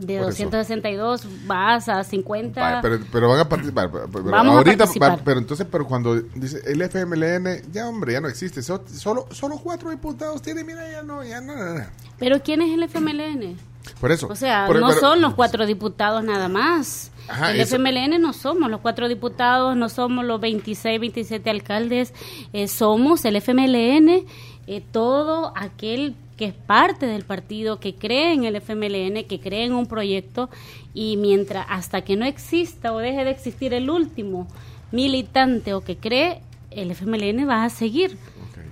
De 0.00 0.18
Por 0.18 0.30
eso. 0.30 0.44
262 0.44 1.46
vas 1.46 1.88
a 1.88 2.02
50. 2.02 2.60
Vale, 2.60 2.78
pero, 2.80 2.98
pero 3.12 3.28
van 3.28 3.40
a 3.40 3.48
participar. 3.48 3.90
pero- 3.90 4.08
Vamos 4.24 4.54
a 4.54 4.58
ahorita, 4.58 4.78
participar. 4.78 5.10
va- 5.12 5.20
pero 5.24 5.38
entonces, 5.40 5.66
pero 5.70 5.86
cuando 5.86 6.14
dice 6.20 6.60
el 6.66 6.80
FMLN, 6.82 7.70
ya 7.70 7.86
hombre, 7.86 8.14
ya 8.14 8.20
no 8.20 8.28
existe. 8.28 8.62
So- 8.62 8.82
solo, 8.88 9.26
solo 9.30 9.58
cuatro 9.58 9.90
diputados 9.90 10.40
tiene, 10.40 10.64
mira, 10.64 10.90
ya 10.90 11.02
no, 11.02 11.22
ya 11.22 11.40
no. 11.40 11.54
no, 11.54 11.74
no. 11.78 11.84
Pero 12.18 12.42
¿quién 12.42 12.62
es 12.62 12.72
el 12.72 12.82
FMLN? 12.82 13.56
Por 14.00 14.10
eso. 14.12 14.26
O 14.28 14.36
sea, 14.36 14.66
por- 14.66 14.80
no 14.80 14.88
pero- 14.88 15.00
son 15.00 15.20
los 15.20 15.34
cuatro 15.34 15.66
diputados 15.66 16.24
nada 16.24 16.48
más. 16.48 17.10
Ajá, 17.28 17.52
el 17.52 17.60
eso- 17.60 17.76
FMLN 17.76 18.18
no 18.18 18.32
somos 18.32 18.70
los 18.70 18.80
cuatro 18.80 19.06
diputados, 19.08 19.76
no 19.76 19.88
somos 19.88 20.24
los 20.24 20.40
26, 20.40 20.98
27 20.98 21.50
alcaldes, 21.50 22.12
eh, 22.52 22.66
somos 22.68 23.24
el 23.24 23.36
FMLN, 23.36 24.24
eh, 24.66 24.82
todo 24.92 25.52
aquel 25.56 26.16
que 26.40 26.46
es 26.46 26.54
parte 26.54 27.04
del 27.04 27.26
partido, 27.26 27.80
que 27.80 27.94
cree 27.94 28.32
en 28.32 28.44
el 28.44 28.56
FMLN, 28.56 29.24
que 29.24 29.40
cree 29.42 29.66
en 29.66 29.74
un 29.74 29.84
proyecto 29.84 30.48
y 30.94 31.18
mientras, 31.18 31.66
hasta 31.68 32.00
que 32.00 32.16
no 32.16 32.24
exista 32.24 32.94
o 32.94 32.98
deje 32.98 33.26
de 33.26 33.30
existir 33.30 33.74
el 33.74 33.90
último 33.90 34.48
militante 34.90 35.74
o 35.74 35.82
que 35.82 35.98
cree, 35.98 36.40
el 36.70 36.92
FMLN 36.92 37.46
va 37.46 37.64
a 37.64 37.68
seguir. 37.68 38.16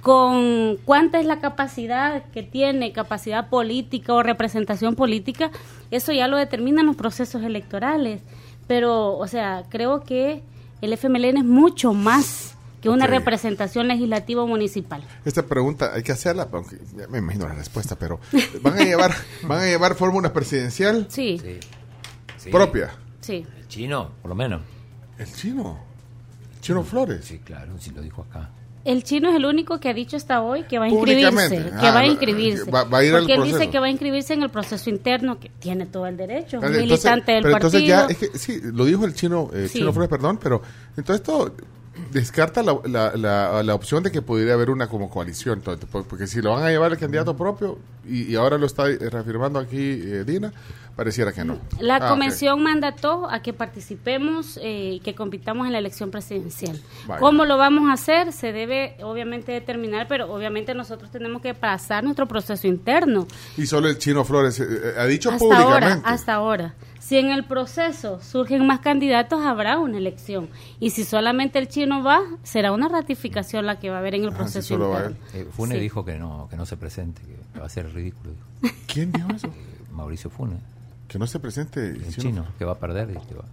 Con 0.00 0.78
cuánta 0.86 1.20
es 1.20 1.26
la 1.26 1.40
capacidad 1.40 2.24
que 2.32 2.42
tiene, 2.42 2.92
capacidad 2.92 3.50
política 3.50 4.14
o 4.14 4.22
representación 4.22 4.94
política, 4.94 5.50
eso 5.90 6.10
ya 6.12 6.26
lo 6.26 6.38
determinan 6.38 6.86
los 6.86 6.96
procesos 6.96 7.42
electorales. 7.42 8.22
Pero, 8.66 9.18
o 9.18 9.26
sea, 9.26 9.64
creo 9.68 10.04
que 10.04 10.42
el 10.80 10.94
FMLN 10.94 11.36
es 11.36 11.44
mucho 11.44 11.92
más 11.92 12.56
que 12.80 12.88
una 12.88 13.06
representación 13.06 13.88
legislativa 13.88 14.42
o 14.42 14.46
municipal. 14.46 15.02
Esta 15.24 15.42
pregunta 15.44 15.92
hay 15.94 16.02
que 16.02 16.12
hacerla, 16.12 16.48
aunque 16.52 16.78
ya 16.96 17.06
me 17.08 17.18
imagino 17.18 17.48
la 17.48 17.54
respuesta, 17.54 17.96
pero 17.96 18.20
van 18.62 18.78
a 18.78 18.84
llevar, 18.84 19.12
van 19.42 19.60
a 19.60 19.64
llevar 19.66 19.94
fórmula 19.94 20.32
presidencial 20.32 21.06
Sí, 21.08 21.38
Sí. 21.42 21.58
Sí. 22.36 22.50
propia. 22.50 22.90
sí. 23.20 23.44
El 23.58 23.66
chino, 23.68 24.10
por 24.22 24.28
lo 24.30 24.34
menos. 24.34 24.62
El 25.18 25.32
chino, 25.32 25.78
Chino 26.60 26.82
Flores. 26.84 27.24
Sí, 27.24 27.38
claro, 27.40 27.72
sí 27.78 27.90
lo 27.90 28.00
dijo 28.02 28.22
acá. 28.30 28.50
El 28.84 29.02
chino 29.04 29.28
es 29.28 29.34
el 29.36 29.44
único 29.44 29.78
que 29.80 29.88
ha 29.90 29.92
dicho 29.92 30.16
hasta 30.16 30.40
hoy 30.40 30.62
que 30.62 30.78
va 30.78 30.86
a 30.86 30.88
inscribirse, 30.88 31.56
que 31.56 31.86
Ah, 31.86 31.92
va 31.92 31.98
a 32.00 32.06
inscribirse. 32.06 32.70
va- 32.70 32.84
va 32.84 32.98
a 32.98 33.04
ir 33.04 33.12
al 33.14 33.20
porque 33.22 33.34
él 33.34 33.42
dice 33.42 33.68
que 33.68 33.78
va 33.78 33.86
a 33.86 33.90
inscribirse 33.90 34.32
en 34.34 34.42
el 34.44 34.50
proceso 34.50 34.88
interno, 34.88 35.38
que 35.38 35.50
tiene 35.58 35.84
todo 35.86 36.06
el 36.06 36.16
derecho, 36.16 36.56
es 36.58 36.62
un 36.62 36.68
Entonces- 36.68 36.82
militante 36.84 37.32
del 37.32 37.42
pero 37.42 37.52
partido. 37.58 37.78
entonces 37.80 38.18
ya, 38.18 38.26
es 38.26 38.32
que 38.32 38.38
sí, 38.38 38.60
lo 38.72 38.84
dijo 38.86 39.04
el 39.04 39.12
chino, 39.14 39.50
eh, 39.52 39.68
Sí. 39.68 39.80
chino 39.80 39.92
Flores, 39.92 40.08
perdón, 40.08 40.38
pero 40.42 40.62
entonces 40.96 41.16
esto 41.16 41.52
descarta 42.12 42.62
la, 42.62 42.78
la, 42.84 43.16
la, 43.16 43.62
la 43.62 43.74
opción 43.74 44.02
de 44.02 44.10
que 44.10 44.22
pudiera 44.22 44.54
haber 44.54 44.70
una 44.70 44.88
como 44.88 45.10
coalición, 45.10 45.58
entonces, 45.58 45.88
porque 45.90 46.26
si 46.26 46.40
lo 46.42 46.52
van 46.52 46.64
a 46.64 46.70
llevar 46.70 46.92
el 46.92 46.98
candidato 46.98 47.36
propio 47.36 47.78
y, 48.06 48.22
y 48.32 48.36
ahora 48.36 48.58
lo 48.58 48.66
está 48.66 48.88
eh, 48.88 48.98
reafirmando 49.10 49.58
aquí 49.58 49.78
eh, 49.78 50.24
Dina, 50.26 50.52
pareciera 50.96 51.32
que 51.32 51.44
no. 51.44 51.58
La 51.80 51.96
Ah, 51.96 52.08
convención 52.08 52.62
mandató 52.62 53.28
a 53.30 53.40
que 53.42 53.52
participemos 53.52 54.58
eh, 54.62 54.94
y 54.94 55.00
que 55.00 55.14
compitamos 55.14 55.66
en 55.66 55.72
la 55.72 55.78
elección 55.78 56.10
presidencial. 56.10 56.80
¿Cómo 57.20 57.44
lo 57.44 57.56
vamos 57.56 57.88
a 57.88 57.92
hacer? 57.92 58.32
Se 58.32 58.52
debe 58.52 58.96
obviamente 59.02 59.52
determinar, 59.52 60.06
pero 60.08 60.32
obviamente 60.32 60.74
nosotros 60.74 61.10
tenemos 61.10 61.40
que 61.42 61.54
pasar 61.54 62.02
nuestro 62.04 62.26
proceso 62.26 62.66
interno. 62.66 63.26
Y 63.56 63.66
solo 63.66 63.88
el 63.88 63.98
chino 63.98 64.24
Flores 64.24 64.58
eh, 64.60 64.66
eh, 64.68 64.92
ha 64.98 65.04
dicho 65.06 65.30
Hasta 65.30 65.44
ahora, 65.44 65.64
públicamente. 65.78 66.08
hasta 66.08 66.34
ahora. 66.34 66.74
Si 67.08 67.16
en 67.16 67.30
el 67.30 67.44
proceso 67.44 68.20
surgen 68.20 68.66
más 68.66 68.80
candidatos, 68.80 69.40
habrá 69.46 69.78
una 69.78 69.96
elección. 69.96 70.50
Y 70.78 70.90
si 70.90 71.04
solamente 71.04 71.58
el 71.58 71.68
chino 71.68 72.02
va, 72.02 72.20
será 72.42 72.70
una 72.70 72.86
ratificación 72.88 73.64
la 73.64 73.78
que 73.80 73.88
va 73.88 73.96
a 73.96 73.98
haber 74.00 74.14
en 74.16 74.24
el 74.24 74.28
Ah, 74.28 74.32
si 74.32 74.36
proceso 74.36 74.74
interno. 74.74 75.16
Eh, 75.32 75.48
Fune 75.50 75.76
Sí. 75.76 75.80
dijo 75.80 76.04
que 76.04 76.18
no, 76.18 76.48
que 76.50 76.56
no 76.56 76.66
se 76.66 76.76
presente, 76.76 77.22
que 77.54 77.58
va 77.60 77.64
a 77.64 77.68
ser 77.70 77.90
ridículo. 77.94 78.32
dijo. 78.60 78.74
¿Quién 78.92 79.10
dijo 79.12 79.28
eso? 79.34 79.46
Eh, 79.46 79.52
Mauricio 79.92 80.28
Fune, 80.28 80.56
Que 81.08 81.18
no 81.18 81.26
se 81.26 81.38
presente 81.40 81.80
el 81.86 82.02
chino. 82.08 82.16
chino, 82.16 82.46
que 82.58 82.66
va 82.66 82.72
a 82.72 82.78
perder. 82.78 83.08
y 83.10 83.26
que 83.26 83.34
va- 83.36 83.44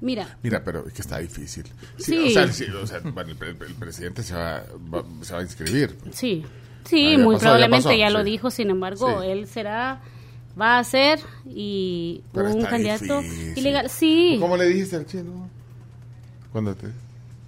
Mira, 0.00 0.36
Mira, 0.42 0.62
pero 0.64 0.86
es 0.86 0.92
que 0.92 1.02
está 1.02 1.18
difícil. 1.18 1.64
Sí, 1.96 2.04
Sí. 2.04 2.28
O 2.28 2.30
sea, 2.30 2.52
sí, 2.52 2.64
o 2.70 2.86
sea, 2.86 3.00
bueno, 3.00 3.32
el, 3.40 3.42
el- 3.48 3.62
el 3.62 3.74
presidente 3.74 4.22
se 4.22 4.34
va, 4.34 4.62
va- 4.92 5.04
se 5.22 5.32
va 5.32 5.40
a 5.40 5.42
inscribir. 5.42 5.96
Sí, 6.12 6.44
Ah, 6.44 6.48
sí, 6.88 7.12
ya 7.16 7.18
muy 7.24 7.34
pasó, 7.34 7.42
probablemente 7.44 7.98
ya, 7.98 8.06
pasó, 8.06 8.18
lo 8.18 8.24
sí. 8.24 8.30
dijo, 8.30 8.50
sin 8.50 8.70
embargo, 8.70 9.22
Sí. 9.22 9.28
él 9.28 9.46
será, 9.48 10.00
va 10.60 10.78
a 10.78 10.84
ser 10.84 11.20
y 11.46 12.22
Pero 12.32 12.50
un 12.50 12.58
está 12.58 12.70
candidato 12.70 13.20
difícil. 13.22 13.58
ilegal. 13.58 13.88
Sí, 13.90 14.36
¿Cómo 14.40 14.56
le 14.56 14.66
dijiste 14.66 14.96
al 14.96 15.06
chino? 15.06 15.48
Cuando 16.52 16.74
te... 16.74 16.88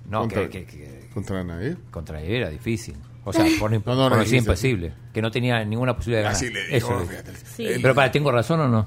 No, 0.08 0.20
contra, 0.20 0.48
que, 0.48 0.64
que- 0.64 0.76
que 0.78 1.08
contra 1.14 1.44
Nair. 1.44 1.76
contra 1.90 2.20
él 2.22 2.32
era 2.32 2.50
difícil. 2.50 2.96
O 3.24 3.32
sea, 3.32 3.44
por, 3.60 3.70
No, 3.70 3.78
no, 3.78 4.08
por 4.08 4.18
no 4.28 4.36
imposible. 4.36 4.92
Que 5.12 5.22
no 5.22 5.30
tenía 5.30 5.64
ninguna 5.64 5.94
posibilidad 5.96 6.20
de 6.20 6.24
ganar. 6.24 6.36
Así 6.36 6.50
le 6.52 6.76
Eso 6.76 6.98
fíjate. 7.00 7.32
Sí. 7.54 7.66
Eh, 7.66 7.78
Pero 7.80 7.94
para, 7.94 8.10
¿tengo 8.10 8.30
razón 8.32 8.60
o 8.60 8.68
no? 8.68 8.86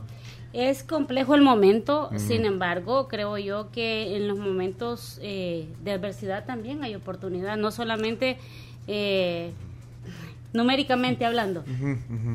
es 0.53 0.83
complejo 0.83 1.33
el 1.33 1.41
momento, 1.41 2.11
sin 2.15 2.45
embargo, 2.45 3.07
creo 3.07 3.39
yo 3.39 3.71
que 3.71 4.15
en 4.15 4.27
los 4.27 4.37
momentos 4.37 5.17
eh, 5.23 5.67
de 5.83 5.91
adversidad 5.93 6.45
también 6.45 6.83
hay 6.83 6.93
oportunidad, 6.93 7.57
no 7.57 7.71
solamente 7.71 8.37
eh, 8.85 9.51
numéricamente 10.53 11.25
hablando. 11.25 11.63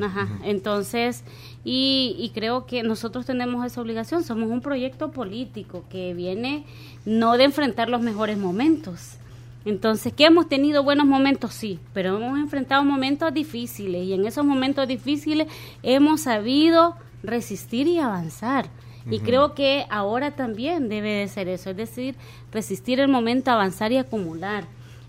Ajá. 0.03 0.29
Entonces, 0.45 1.25
y, 1.64 2.16
y 2.19 2.31
creo 2.31 2.66
que 2.66 2.83
nosotros 2.83 3.25
tenemos 3.27 3.64
esa 3.64 3.81
obligación. 3.81 4.25
Somos 4.25 4.51
un 4.51 4.61
proyecto 4.61 5.11
político 5.11 5.85
que 5.89 6.14
viene 6.14 6.64
no 7.05 7.37
de 7.37 7.45
enfrentar 7.45 7.89
los 7.89 8.01
mejores 8.01 8.37
momentos. 8.37 9.19
Entonces, 9.64 10.12
que 10.12 10.25
hemos 10.25 10.49
tenido 10.49 10.83
buenos 10.83 11.07
momentos, 11.07 11.53
sí, 11.53 11.79
pero 11.93 12.16
hemos 12.16 12.39
enfrentado 12.39 12.85
momentos 12.85 13.33
difíciles 13.35 14.05
y 14.05 14.14
en 14.14 14.27
esos 14.27 14.45
momentos 14.45 14.89
difíciles 14.89 15.49
hemos 15.83 16.23
sabido 16.23 16.97
resistir 17.23 17.87
y 17.87 17.99
avanzar. 17.99 18.66
Y 19.11 19.21
creo 19.21 19.55
que 19.55 19.87
ahora 19.89 20.33
también 20.33 20.91
debe 20.91 21.11
de 21.11 21.29
ser 21.29 21.49
eso, 21.49 21.71
es 21.71 21.77
decir, 21.79 22.14
resistir 22.53 23.01
el 23.01 23.09
momento, 23.09 23.51
avanzar 23.51 23.91
y 23.91 23.97
acumular. 23.97 24.64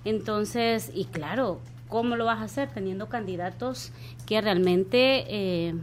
Entonces, 0.05 0.89
y 0.93 1.05
claro, 1.05 1.60
¿cómo 1.89 2.15
lo 2.15 2.25
vas 2.25 2.39
a 2.39 2.43
hacer? 2.43 2.69
Teniendo 2.69 3.09
candidatos 3.09 3.91
que 4.25 4.39
realmente 4.39 5.25
eh, 5.27 5.75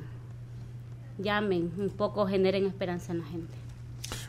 llamen 1.18 1.72
un 1.76 1.90
poco, 1.90 2.26
generen 2.26 2.64
esperanza 2.66 3.12
en 3.12 3.18
la 3.18 3.26
gente. 3.26 3.52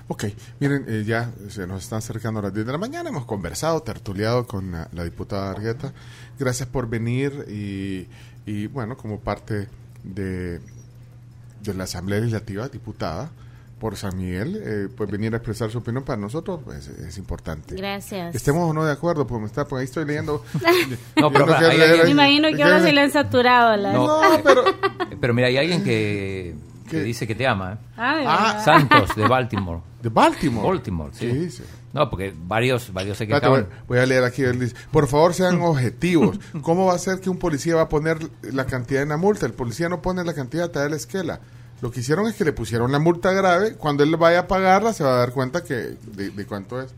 Ok, 0.09 0.25
miren, 0.59 0.85
eh, 0.87 1.03
ya 1.05 1.31
se 1.49 1.67
nos 1.67 1.83
están 1.83 1.99
acercando 1.99 2.41
las 2.41 2.53
10 2.53 2.65
de 2.65 2.71
la 2.71 2.77
mañana, 2.77 3.09
hemos 3.09 3.25
conversado, 3.25 3.81
tertuliado 3.81 4.47
con 4.47 4.71
la, 4.71 4.89
la 4.93 5.03
diputada 5.03 5.51
Argueta. 5.51 5.93
Gracias 6.39 6.67
por 6.67 6.89
venir 6.89 7.45
y, 7.49 8.07
y 8.45 8.67
bueno, 8.67 8.95
como 8.95 9.19
parte 9.19 9.67
de, 10.03 10.59
de 11.61 11.73
la 11.73 11.83
Asamblea 11.83 12.19
Legislativa, 12.19 12.69
diputada 12.69 13.31
por 13.79 13.95
San 13.95 14.17
Miguel, 14.17 14.59
eh, 14.63 14.87
pues 14.95 15.09
venir 15.11 15.33
a 15.33 15.37
expresar 15.37 15.69
su 15.69 15.77
opinión 15.77 16.03
para 16.03 16.19
nosotros 16.19 16.61
pues, 16.65 16.87
es 16.87 17.17
importante. 17.17 17.75
Gracias. 17.75 18.33
Estemos 18.35 18.69
o 18.69 18.73
no 18.73 18.83
de 18.83 18.91
acuerdo, 18.91 19.27
pues, 19.27 19.43
está, 19.45 19.65
pues 19.67 19.81
ahí 19.81 19.85
estoy 19.85 20.05
leyendo. 20.05 20.43
No, 21.15 21.31
pero 21.31 21.45
quiero 21.45 21.67
hay 21.69 22.03
Me 22.03 22.09
imagino 22.09 22.49
que 22.55 22.63
ahora 22.63 22.81
se 22.81 22.91
le 22.91 23.01
han 23.01 23.11
saturado 23.11 23.75
las... 23.77 23.93
No, 23.93 24.07
No, 24.37 24.43
pero... 24.43 24.63
Pero 25.19 25.33
mira, 25.33 25.47
hay 25.47 25.57
alguien 25.57 25.83
que, 25.83 26.55
que 26.89 27.01
dice 27.01 27.25
que 27.25 27.33
te 27.33 27.47
ama. 27.47 27.73
¿eh? 27.73 27.77
Ah, 27.97 28.55
Ah. 28.57 28.63
Santos, 28.63 29.15
de 29.15 29.27
Baltimore. 29.27 29.81
De 30.01 30.09
Baltimore. 30.09 30.67
Baltimore, 30.67 31.11
sí. 31.13 31.25
¿Qué 31.25 31.33
dice? 31.33 31.63
No, 31.91 32.07
porque 32.09 32.33
varios, 32.37 32.93
varios 32.93 33.17
se 33.17 33.23
Espérate, 33.23 33.47
voy, 33.47 33.65
voy 33.87 33.97
a 33.97 34.05
leer 34.05 34.23
aquí. 34.23 34.43
él 34.43 34.59
dice, 34.59 34.75
por 34.91 35.07
favor, 35.07 35.33
sean 35.33 35.59
objetivos. 35.61 36.39
¿Cómo 36.61 36.85
va 36.85 36.93
a 36.93 36.99
ser 36.99 37.19
que 37.19 37.31
un 37.31 37.37
policía 37.39 37.75
va 37.75 37.83
a 37.83 37.89
poner 37.89 38.19
la 38.43 38.65
cantidad 38.65 39.01
en 39.01 39.09
la 39.09 39.17
multa? 39.17 39.47
El 39.47 39.53
policía 39.53 39.89
no 39.89 40.03
pone 40.03 40.23
la 40.23 40.35
cantidad, 40.35 40.69
te 40.69 40.77
da 40.77 40.87
la 40.89 40.95
esquela. 40.97 41.39
Lo 41.81 41.91
que 41.91 41.99
hicieron 41.99 42.27
es 42.27 42.35
que 42.35 42.43
le 42.45 42.53
pusieron 42.53 42.91
la 42.91 42.99
multa 42.99 43.31
grave. 43.31 43.73
Cuando 43.75 44.03
él 44.03 44.15
vaya 44.17 44.39
a 44.39 44.47
pagarla, 44.47 44.93
se 44.93 45.03
va 45.03 45.15
a 45.15 45.17
dar 45.19 45.31
cuenta 45.31 45.63
que 45.63 45.75
de, 46.15 46.29
de 46.31 46.45
cuánto 46.45 46.81
es. 46.81 46.91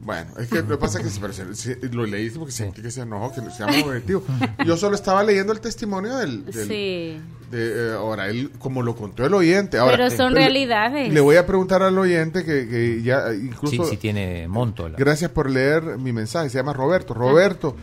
Bueno, 0.00 0.30
es 0.38 0.48
que 0.48 0.56
lo 0.56 0.68
que 0.68 0.76
pasa 0.76 0.98
es 0.98 1.04
que 1.04 1.10
se- 1.10 1.20
pero 1.20 1.32
se- 1.32 1.54
se- 1.54 1.78
lo 1.90 2.04
leí 2.04 2.28
porque 2.28 2.52
sentí 2.52 2.82
que 2.82 2.90
se 2.90 3.00
enojó, 3.00 3.32
que 3.32 3.50
seamos 3.50 3.82
objetivos. 3.84 4.24
Yo 4.66 4.76
solo 4.76 4.94
estaba 4.96 5.22
leyendo 5.24 5.52
el 5.54 5.60
testimonio 5.60 6.16
del... 6.18 6.44
del- 6.44 6.68
Sí. 6.68 7.20
de, 7.50 7.90
eh, 7.90 7.92
ahora, 7.94 8.28
él, 8.28 8.50
como 8.58 8.82
lo 8.82 8.94
contó 8.96 9.24
el 9.24 9.32
oyente. 9.32 9.78
Ahora, 9.78 9.96
Pero 9.96 10.10
son 10.10 10.34
le- 10.34 10.40
realidades. 10.40 11.10
Le 11.10 11.20
voy 11.20 11.36
a 11.36 11.46
preguntar 11.46 11.82
al 11.82 11.96
oyente 11.96 12.44
que, 12.44 12.68
que 12.68 13.00
ya 13.02 13.32
incluso... 13.32 13.84
Sí, 13.84 13.90
sí 13.92 13.96
tiene 13.96 14.46
monto. 14.46 14.90
la- 14.90 14.98
Gracias 14.98 15.30
por 15.30 15.48
leer 15.48 15.96
mi 15.96 16.12
mensaje. 16.12 16.50
Se 16.50 16.58
llama 16.58 16.74
Roberto. 16.74 17.14
Roberto, 17.14 17.74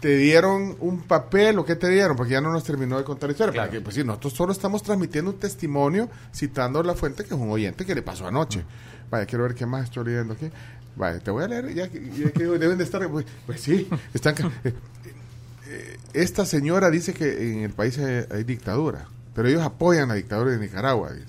¿te 0.00 0.16
dieron 0.16 0.76
un 0.80 1.02
papel 1.02 1.58
o 1.58 1.64
qué 1.64 1.76
te 1.76 1.88
dieron? 1.88 2.16
Porque 2.16 2.32
ya 2.32 2.40
no 2.40 2.50
nos 2.52 2.64
terminó 2.64 2.96
de 2.98 3.04
contar 3.04 3.28
la 3.28 3.32
historia. 3.32 3.52
Claro. 3.52 3.68
Porque, 3.68 3.80
pues 3.82 3.94
sí, 3.96 4.04
nosotros 4.04 4.32
solo 4.32 4.52
estamos 4.52 4.82
transmitiendo 4.82 5.30
un 5.30 5.38
testimonio 5.38 6.08
citando 6.34 6.82
la 6.82 6.94
fuente 6.94 7.24
que 7.24 7.34
es 7.34 7.40
un 7.40 7.50
oyente 7.50 7.84
que 7.86 7.94
le 7.94 8.02
pasó 8.02 8.26
anoche. 8.26 8.64
Vaya, 9.10 9.26
quiero 9.26 9.44
ver 9.44 9.54
qué 9.54 9.66
más 9.66 9.84
estoy 9.84 10.04
leyendo 10.06 10.34
aquí. 10.34 10.50
Vaya, 10.96 11.18
te 11.20 11.30
voy 11.30 11.44
a 11.44 11.48
leer. 11.48 11.74
Ya, 11.74 11.88
que- 11.88 12.10
ya 12.16 12.30
que 12.30 12.44
deben 12.44 12.78
de 12.78 12.84
estar. 12.84 13.06
Pues, 13.08 13.26
pues 13.46 13.60
sí, 13.60 13.88
están. 14.14 14.34
eh, 14.64 14.74
eh, 15.68 15.96
esta 16.14 16.44
señora 16.44 16.90
dice 16.90 17.12
que 17.14 17.52
en 17.52 17.60
el 17.60 17.70
país 17.72 17.98
hay, 17.98 18.24
hay 18.30 18.44
dictadura, 18.44 19.06
pero 19.34 19.48
ellos 19.48 19.62
apoyan 19.62 20.08
la 20.08 20.14
dictadura 20.14 20.50
de 20.52 20.58
Nicaragua. 20.58 21.12
Dice. 21.12 21.26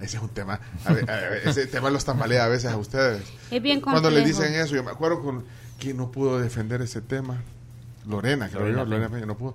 Ese 0.00 0.16
es 0.16 0.22
un 0.22 0.30
tema. 0.30 0.58
a 0.84 0.92
ver, 0.92 1.08
a 1.10 1.16
ver, 1.30 1.42
ese 1.48 1.66
tema 1.66 1.88
los 1.90 2.04
tambalea 2.04 2.44
a 2.44 2.48
veces 2.48 2.70
a 2.72 2.76
ustedes. 2.76 3.22
Es 3.50 3.62
bien 3.62 3.80
Cuando 3.80 4.10
le 4.10 4.16
complejo. 4.20 4.40
dicen 4.42 4.54
eso, 4.60 4.74
yo 4.74 4.82
me 4.82 4.90
acuerdo 4.90 5.22
con 5.22 5.44
quién 5.82 5.96
no 5.96 6.12
pudo 6.12 6.38
defender 6.38 6.80
ese 6.80 7.00
tema. 7.00 7.42
Lorena, 8.06 8.48
creo 8.48 8.60
Lorena 8.60 8.78
yo, 8.78 8.84
Lorena 8.86 9.08
Peña. 9.08 9.26
No 9.26 9.36
pudo. 9.36 9.54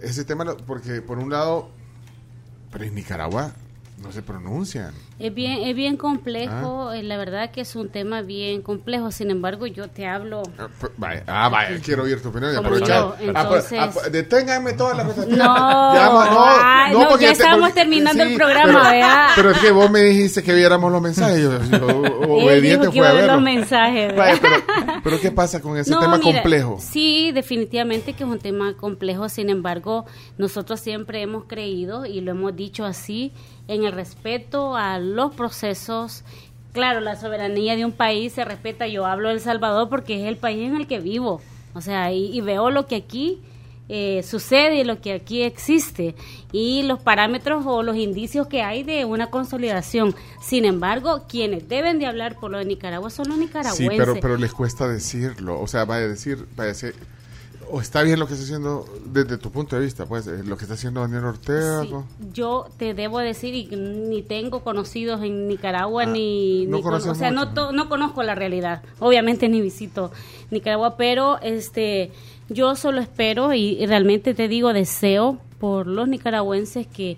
Ese 0.00 0.24
tema, 0.24 0.44
porque 0.66 1.02
por 1.02 1.18
un 1.18 1.30
lado, 1.30 1.68
pero 2.70 2.84
en 2.84 2.94
Nicaragua 2.94 3.52
no 4.00 4.12
se 4.12 4.22
pronuncian. 4.22 4.94
Es 5.18 5.32
bien, 5.32 5.58
es 5.62 5.76
bien 5.76 5.96
complejo, 5.96 6.88
Ah. 6.90 6.98
eh, 6.98 7.02
la 7.04 7.16
verdad 7.16 7.50
que 7.52 7.60
es 7.60 7.76
un 7.76 7.88
tema 7.88 8.22
bien 8.22 8.62
complejo, 8.62 9.12
sin 9.12 9.30
embargo 9.30 9.66
yo 9.68 9.86
te 9.88 10.06
hablo... 10.06 10.42
Ah, 10.58 10.68
vaya, 10.96 11.22
ah, 11.28 11.48
vaya, 11.48 11.78
quiero 11.84 12.02
oír 12.02 12.20
tu 12.20 12.30
opinión 12.30 12.52
y 12.52 12.56
aprovechar. 12.56 13.14
Ah, 13.34 13.46
pues, 13.48 13.70
entonces- 13.70 13.78
ah, 13.80 13.90
pues, 13.94 14.10
deténganme 14.12 14.72
todas 14.72 14.96
las 14.96 15.06
cosas. 15.06 15.28
No, 15.28 15.36
no, 16.92 17.18
ya 17.18 17.32
te- 17.32 17.44
porque- 17.44 17.72
terminando 17.74 18.22
el 18.24 18.34
programa, 18.36 18.66
pero, 18.72 18.90
¿verdad? 18.90 19.26
Pero 19.36 19.50
es 19.52 19.58
que 19.58 19.70
vos 19.70 19.90
me 19.90 20.00
dijiste 20.00 20.42
que 20.42 20.52
viéramos 20.54 20.90
los 20.90 21.00
mensajes. 21.00 21.40
Yo, 21.42 21.58
yo, 21.78 21.86
obediente 22.28 22.90
fue 22.90 23.06
a 23.06 23.12
ver 23.12 23.26
los 23.26 23.40
mensajes. 23.40 24.12
Pero, 24.14 24.56
pero 25.02 25.20
¿qué 25.20 25.30
pasa 25.30 25.60
con 25.60 25.76
ese 25.78 25.90
No, 25.90 26.00
tema 26.00 26.18
mira, 26.18 26.32
complejo? 26.40 26.78
Sí, 26.80 27.30
definitivamente 27.32 28.14
que 28.14 28.24
es 28.24 28.28
un 28.30 28.38
tema 28.38 28.74
complejo. 28.76 29.28
Sin 29.28 29.48
embargo, 29.50 30.06
nosotros 30.38 30.80
siempre 30.80 31.22
hemos 31.22 31.44
creído 31.44 32.04
y 32.06 32.20
lo 32.20 32.32
hemos 32.32 32.54
dicho 32.56 32.84
así 32.84 33.32
en 33.66 33.84
el 33.84 33.92
respeto 33.92 34.76
a 34.76 34.98
los 35.04 35.34
procesos. 35.34 36.24
Claro, 36.72 37.00
la 37.00 37.16
soberanía 37.16 37.76
de 37.76 37.84
un 37.84 37.92
país 37.92 38.32
se 38.32 38.44
respeta. 38.44 38.86
Yo 38.88 39.06
hablo 39.06 39.28
de 39.28 39.34
El 39.34 39.40
Salvador 39.40 39.88
porque 39.88 40.20
es 40.20 40.28
el 40.28 40.36
país 40.36 40.68
en 40.68 40.76
el 40.76 40.86
que 40.86 40.98
vivo. 40.98 41.40
O 41.74 41.80
sea, 41.80 42.12
y, 42.12 42.36
y 42.36 42.40
veo 42.40 42.70
lo 42.70 42.86
que 42.86 42.96
aquí 42.96 43.40
eh, 43.88 44.22
sucede 44.22 44.76
y 44.76 44.84
lo 44.84 45.02
que 45.02 45.12
aquí 45.12 45.42
existe 45.42 46.14
y 46.52 46.84
los 46.84 47.00
parámetros 47.00 47.64
o 47.66 47.82
los 47.82 47.96
indicios 47.96 48.46
que 48.46 48.62
hay 48.62 48.82
de 48.82 49.04
una 49.04 49.28
consolidación. 49.28 50.14
Sin 50.40 50.64
embargo, 50.64 51.24
quienes 51.28 51.68
deben 51.68 51.98
de 51.98 52.06
hablar 52.06 52.38
por 52.40 52.50
lo 52.50 52.58
de 52.58 52.64
Nicaragua 52.64 53.10
son 53.10 53.28
los 53.28 53.36
nicaragüenses. 53.36 53.86
Sí, 53.86 53.98
pero, 53.98 54.14
pero 54.20 54.36
les 54.38 54.54
cuesta 54.54 54.88
decirlo. 54.88 55.60
O 55.60 55.66
sea, 55.66 55.84
vaya 55.84 56.06
a 56.06 56.08
decir, 56.08 56.46
vaya 56.56 56.70
a 56.70 56.72
decir, 56.72 56.94
o 57.70 57.80
está 57.80 58.02
bien 58.02 58.18
lo 58.18 58.26
que 58.26 58.34
está 58.34 58.44
haciendo 58.44 58.84
desde 59.06 59.38
tu 59.38 59.50
punto 59.50 59.76
de 59.76 59.82
vista, 59.82 60.06
pues, 60.06 60.26
eh, 60.26 60.42
lo 60.44 60.56
que 60.56 60.64
está 60.64 60.74
haciendo 60.74 61.00
Daniel 61.00 61.24
Ortega. 61.24 61.82
Sí, 61.82 61.90
¿no? 61.90 62.06
yo 62.32 62.66
te 62.78 62.94
debo 62.94 63.18
decir 63.18 63.54
y 63.54 63.66
ni 63.76 64.22
tengo 64.22 64.60
conocidos 64.64 65.22
en 65.22 65.48
Nicaragua 65.48 66.02
Ah, 66.04 66.06
ni, 66.06 66.66
no 66.66 66.76
ni 66.78 66.82
con- 66.82 66.94
o 66.94 67.00
sea 67.00 67.12
mucho. 67.14 67.30
no 67.32 67.54
to- 67.54 67.72
no 67.72 67.88
conozco 67.88 68.22
la 68.22 68.34
realidad 68.34 68.82
obviamente 68.98 69.48
ni 69.48 69.60
visito 69.60 70.10
Nicaragua 70.50 70.96
pero 70.96 71.38
este 71.40 72.10
yo 72.48 72.76
solo 72.76 73.00
espero 73.00 73.52
y, 73.54 73.78
y 73.80 73.86
realmente 73.86 74.34
te 74.34 74.48
digo 74.48 74.72
deseo 74.72 75.38
por 75.58 75.86
los 75.86 76.06
nicaragüenses 76.08 76.86
que 76.86 77.16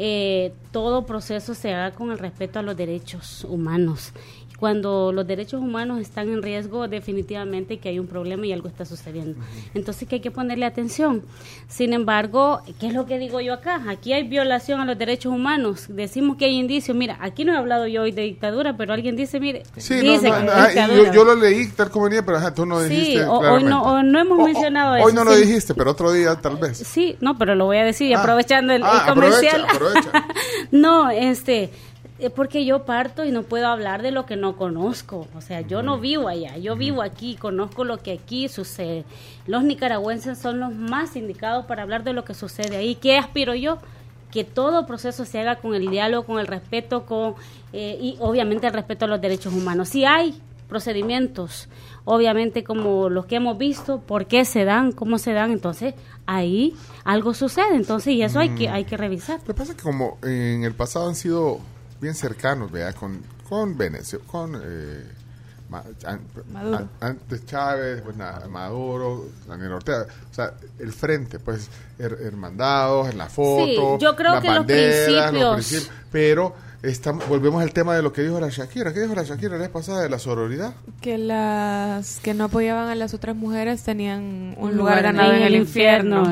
eh, 0.00 0.52
todo 0.70 1.04
proceso 1.06 1.54
se 1.54 1.74
haga 1.74 1.90
con 1.96 2.12
el 2.12 2.18
respeto 2.18 2.60
a 2.60 2.62
los 2.62 2.76
derechos 2.76 3.44
humanos 3.48 4.12
cuando 4.58 5.12
los 5.12 5.24
derechos 5.24 5.60
humanos 5.62 6.00
están 6.00 6.28
en 6.30 6.42
riesgo, 6.42 6.88
definitivamente 6.88 7.78
que 7.78 7.90
hay 7.90 7.98
un 8.00 8.08
problema 8.08 8.44
y 8.44 8.52
algo 8.52 8.66
está 8.66 8.84
sucediendo. 8.84 9.38
Entonces 9.72 10.08
que 10.08 10.16
hay 10.16 10.20
que 10.20 10.32
ponerle 10.32 10.66
atención. 10.66 11.22
Sin 11.68 11.92
embargo, 11.92 12.60
¿qué 12.80 12.88
es 12.88 12.92
lo 12.94 13.06
que 13.06 13.18
digo 13.20 13.40
yo 13.40 13.54
acá? 13.54 13.82
Aquí 13.88 14.12
hay 14.12 14.24
violación 14.26 14.80
a 14.80 14.84
los 14.84 14.98
derechos 14.98 15.32
humanos. 15.32 15.86
Decimos 15.88 16.36
que 16.36 16.46
hay 16.46 16.56
indicios. 16.56 16.96
Mira, 16.96 17.18
aquí 17.20 17.44
no 17.44 17.52
he 17.52 17.56
hablado 17.56 17.86
yo 17.86 18.02
hoy 18.02 18.10
de 18.10 18.22
dictadura, 18.22 18.76
pero 18.76 18.92
alguien 18.94 19.14
dice, 19.14 19.38
mire, 19.38 19.62
Sí, 19.76 19.94
no, 20.02 20.12
dice 20.12 20.28
no, 20.28 20.36
que 20.38 20.42
no, 20.44 20.50
es 20.52 20.58
ah, 20.58 20.66
dictadura. 20.66 21.04
yo, 21.04 21.12
yo 21.12 21.24
lo 21.24 21.34
leí 21.36 21.68
tal 21.68 21.90
como 21.90 22.06
venía, 22.06 22.24
pero 22.26 22.38
ajá, 22.38 22.52
tú 22.52 22.66
no 22.66 22.80
Sí, 22.82 22.88
dijiste. 22.88 23.24
o- 23.26 23.38
hoy 23.38 23.62
no- 23.62 23.82
o 23.82 24.02
no 24.02 24.18
hemos 24.18 24.38
O- 24.38 24.42
o- 24.42 24.44
mencionado 24.46 24.94
Hoy 24.94 25.00
eso, 25.02 25.12
no 25.12 25.22
lo 25.24 25.34
sí. 25.34 25.42
dijiste, 25.42 25.74
pero 25.74 25.92
otro 25.92 26.10
día 26.12 26.34
tal 26.34 26.56
vez. 26.56 26.78
Sí, 26.78 27.16
no, 27.20 27.38
pero 27.38 27.54
lo 27.54 27.66
voy 27.66 27.76
a 27.76 27.84
decir, 27.84 28.12
Ah, 28.16 28.20
aprovechando 28.22 28.72
el, 28.72 28.82
el 28.82 28.88
ah, 28.90 29.06
comercial. 29.08 29.64
aprovecha, 29.70 30.00
aprovecha. 30.08 30.26
no, 30.72 31.10
este, 31.10 31.70
eh, 32.20 32.30
porque 32.30 32.64
yo 32.64 32.84
parto 32.84 33.24
y 33.24 33.30
no 33.30 33.44
puedo 33.44 33.68
hablar 33.68 34.02
de 34.02 34.10
lo 34.10 34.26
que 34.26 34.36
no 34.36 34.56
conozco. 34.56 35.28
O 35.36 35.40
sea, 35.40 35.60
yo 35.60 35.82
no 35.82 35.98
vivo 35.98 36.28
allá, 36.28 36.56
yo 36.56 36.74
vivo 36.74 37.02
aquí, 37.02 37.36
conozco 37.36 37.84
lo 37.84 37.98
que 37.98 38.12
aquí 38.12 38.48
sucede. 38.48 39.04
Los 39.46 39.62
nicaragüenses 39.62 40.38
son 40.38 40.58
los 40.58 40.74
más 40.74 41.14
indicados 41.14 41.66
para 41.66 41.82
hablar 41.82 42.02
de 42.02 42.12
lo 42.12 42.24
que 42.24 42.34
sucede 42.34 42.76
ahí. 42.76 42.96
¿Qué 42.96 43.16
aspiro 43.16 43.54
yo? 43.54 43.78
Que 44.32 44.42
todo 44.42 44.84
proceso 44.84 45.24
se 45.24 45.38
haga 45.38 45.56
con 45.56 45.74
el 45.74 45.88
diálogo, 45.90 46.26
con 46.26 46.40
el 46.40 46.48
respeto, 46.48 47.06
con 47.06 47.34
eh, 47.72 47.96
y 48.00 48.16
obviamente 48.18 48.66
el 48.66 48.72
respeto 48.72 49.04
a 49.04 49.08
los 49.08 49.20
derechos 49.20 49.54
humanos. 49.54 49.90
Si 49.90 50.04
hay 50.04 50.34
procedimientos, 50.68 51.68
obviamente 52.04 52.64
como 52.64 53.08
los 53.08 53.26
que 53.26 53.36
hemos 53.36 53.56
visto, 53.58 54.00
por 54.00 54.26
qué 54.26 54.44
se 54.44 54.64
dan, 54.64 54.92
cómo 54.92 55.18
se 55.18 55.32
dan, 55.32 55.50
entonces 55.50 55.94
ahí 56.26 56.74
algo 57.04 57.32
sucede, 57.32 57.74
entonces 57.74 58.12
y 58.14 58.22
eso 58.22 58.40
hay 58.40 58.50
que 58.50 58.68
hay 58.68 58.84
que 58.84 58.96
revisar. 58.96 59.38
Lo 59.40 59.46
que 59.46 59.54
pasa 59.54 59.72
es 59.72 59.78
que 59.78 59.84
como 59.84 60.18
en 60.22 60.64
el 60.64 60.74
pasado 60.74 61.08
han 61.08 61.14
sido 61.14 61.60
bien 62.00 62.14
cercanos, 62.14 62.70
vea, 62.70 62.92
con, 62.92 63.20
con 63.48 63.76
Venezuela, 63.76 64.24
con 64.30 64.60
eh, 64.62 65.04
Maduro. 65.68 66.76
an- 66.78 66.90
antes 67.00 67.44
Chávez, 67.44 68.00
pues 68.02 68.16
nada, 68.16 68.48
Maduro, 68.48 69.26
Daniel 69.46 69.72
Ortega, 69.72 70.06
o 70.30 70.34
sea, 70.34 70.54
el 70.78 70.92
frente, 70.92 71.38
pues, 71.38 71.68
her- 71.98 72.18
hermandados, 72.22 73.10
en 73.10 73.18
la 73.18 73.28
foto, 73.28 73.66
Sí, 73.66 74.02
yo 74.02 74.16
creo 74.16 74.32
las 74.32 74.42
que 74.42 74.48
los 74.48 74.56
banderas, 74.58 75.30
principios- 75.30 75.54
principios, 75.54 75.90
pero 76.10 76.54
Estamos- 76.80 77.26
volvemos 77.28 77.60
al 77.60 77.72
tema 77.72 77.96
de 77.96 78.02
lo 78.02 78.12
que 78.12 78.22
dijo 78.22 78.38
la 78.38 78.50
Shakira. 78.50 78.94
¿Qué 78.94 79.00
dijo 79.00 79.12
la 79.14 79.24
Shakira 79.24 79.50
la 79.54 79.58
vez 79.58 79.68
pasada 79.68 80.00
de 80.00 80.08
la 80.08 80.18
sororidad? 80.20 80.74
Que 81.00 81.18
las 81.18 82.20
que 82.20 82.34
no 82.34 82.44
apoyaban 82.44 82.88
a 82.88 82.94
las 82.94 83.14
otras 83.14 83.34
mujeres 83.34 83.82
tenían 83.82 84.20
un 84.20 84.54
Un 84.70 84.76
lugar 84.76 84.98
lugar 84.98 85.02
ganado 85.02 85.32
en 85.32 85.42
el 85.42 85.56
infierno. 85.56 86.22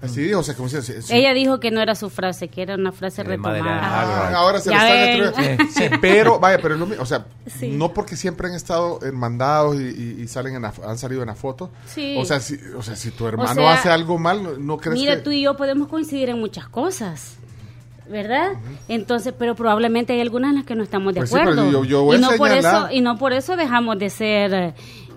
Así 0.00 0.22
dijo, 0.22 0.40
o 0.40 0.42
sea, 0.42 0.54
como 0.54 0.70
si... 0.70 0.80
si- 0.80 1.02
si- 1.02 1.14
Ella 1.14 1.34
dijo 1.34 1.60
que 1.60 1.70
no 1.70 1.80
era 1.82 1.94
su 1.94 2.08
frase, 2.08 2.48
que 2.48 2.62
era 2.62 2.74
una 2.76 2.90
frase 2.92 3.22
madre 3.22 3.36
retomada. 3.36 3.80
Ah, 3.82 4.20
Alright. 4.22 4.34
ahora 4.36 4.60
se 4.60 4.70
le 4.70 4.76
Ya 4.76 5.24
están. 5.28 5.70
Sí, 5.70 5.84
pero, 6.00 6.38
vaya, 6.40 6.58
pero 6.62 6.74
es 6.74 6.80
lo 6.80 6.86
mismo. 6.86 7.02
O 7.02 7.06
sea, 7.06 7.26
Sí. 7.46 7.68
no 7.72 7.92
porque 7.92 8.16
siempre 8.16 8.48
han 8.48 8.54
estado 8.54 8.98
en 9.04 9.14
mandados 9.14 9.76
y, 9.78 9.84
y- 9.88 10.22
y 10.22 10.26
salen 10.28 10.54
en 10.56 10.62
la- 10.62 10.72
han 10.86 10.96
salido 10.96 11.20
en 11.20 11.28
la 11.28 11.34
foto. 11.34 11.70
Sí. 11.86 12.16
O 12.18 12.24
sea, 12.24 12.40
si, 12.40 12.58
o 12.76 12.82
sea, 12.82 12.96
si 12.96 13.10
tu 13.10 13.26
hermano 13.26 13.54
sea, 13.54 13.74
hace 13.74 13.90
algo 13.90 14.18
mal, 14.18 14.42
¿no- 14.42 14.56
¿no 14.56 14.78
crees 14.78 14.98
Mira, 14.98 15.16
que...? 15.16 15.22
tú 15.22 15.30
y 15.32 15.42
yo 15.42 15.54
podemos 15.56 15.88
coincidir 15.88 16.30
en 16.30 16.40
muchas 16.40 16.66
cosas. 16.68 17.36
¿Verdad? 18.12 18.52
Entonces, 18.88 19.32
pero 19.36 19.54
probablemente 19.56 20.12
hay 20.12 20.20
algunas 20.20 20.50
en 20.50 20.56
las 20.58 20.64
que 20.66 20.74
no 20.76 20.82
estamos 20.84 21.14
de 21.14 21.20
Pues 21.20 21.30
sí, 21.30 21.38
acuerdo. 21.38 21.70
yo- 21.70 21.84
yo 21.84 22.04
voy 22.04 22.16
y 22.16 22.18
a 22.18 22.20
no 22.20 22.36
por 22.36 22.50
eso 22.52 22.88
y 22.92 23.00
no 23.00 23.16
por 23.18 23.32
eso 23.32 23.56
dejamos 23.56 23.98
de 23.98 24.10
ser 24.10 24.74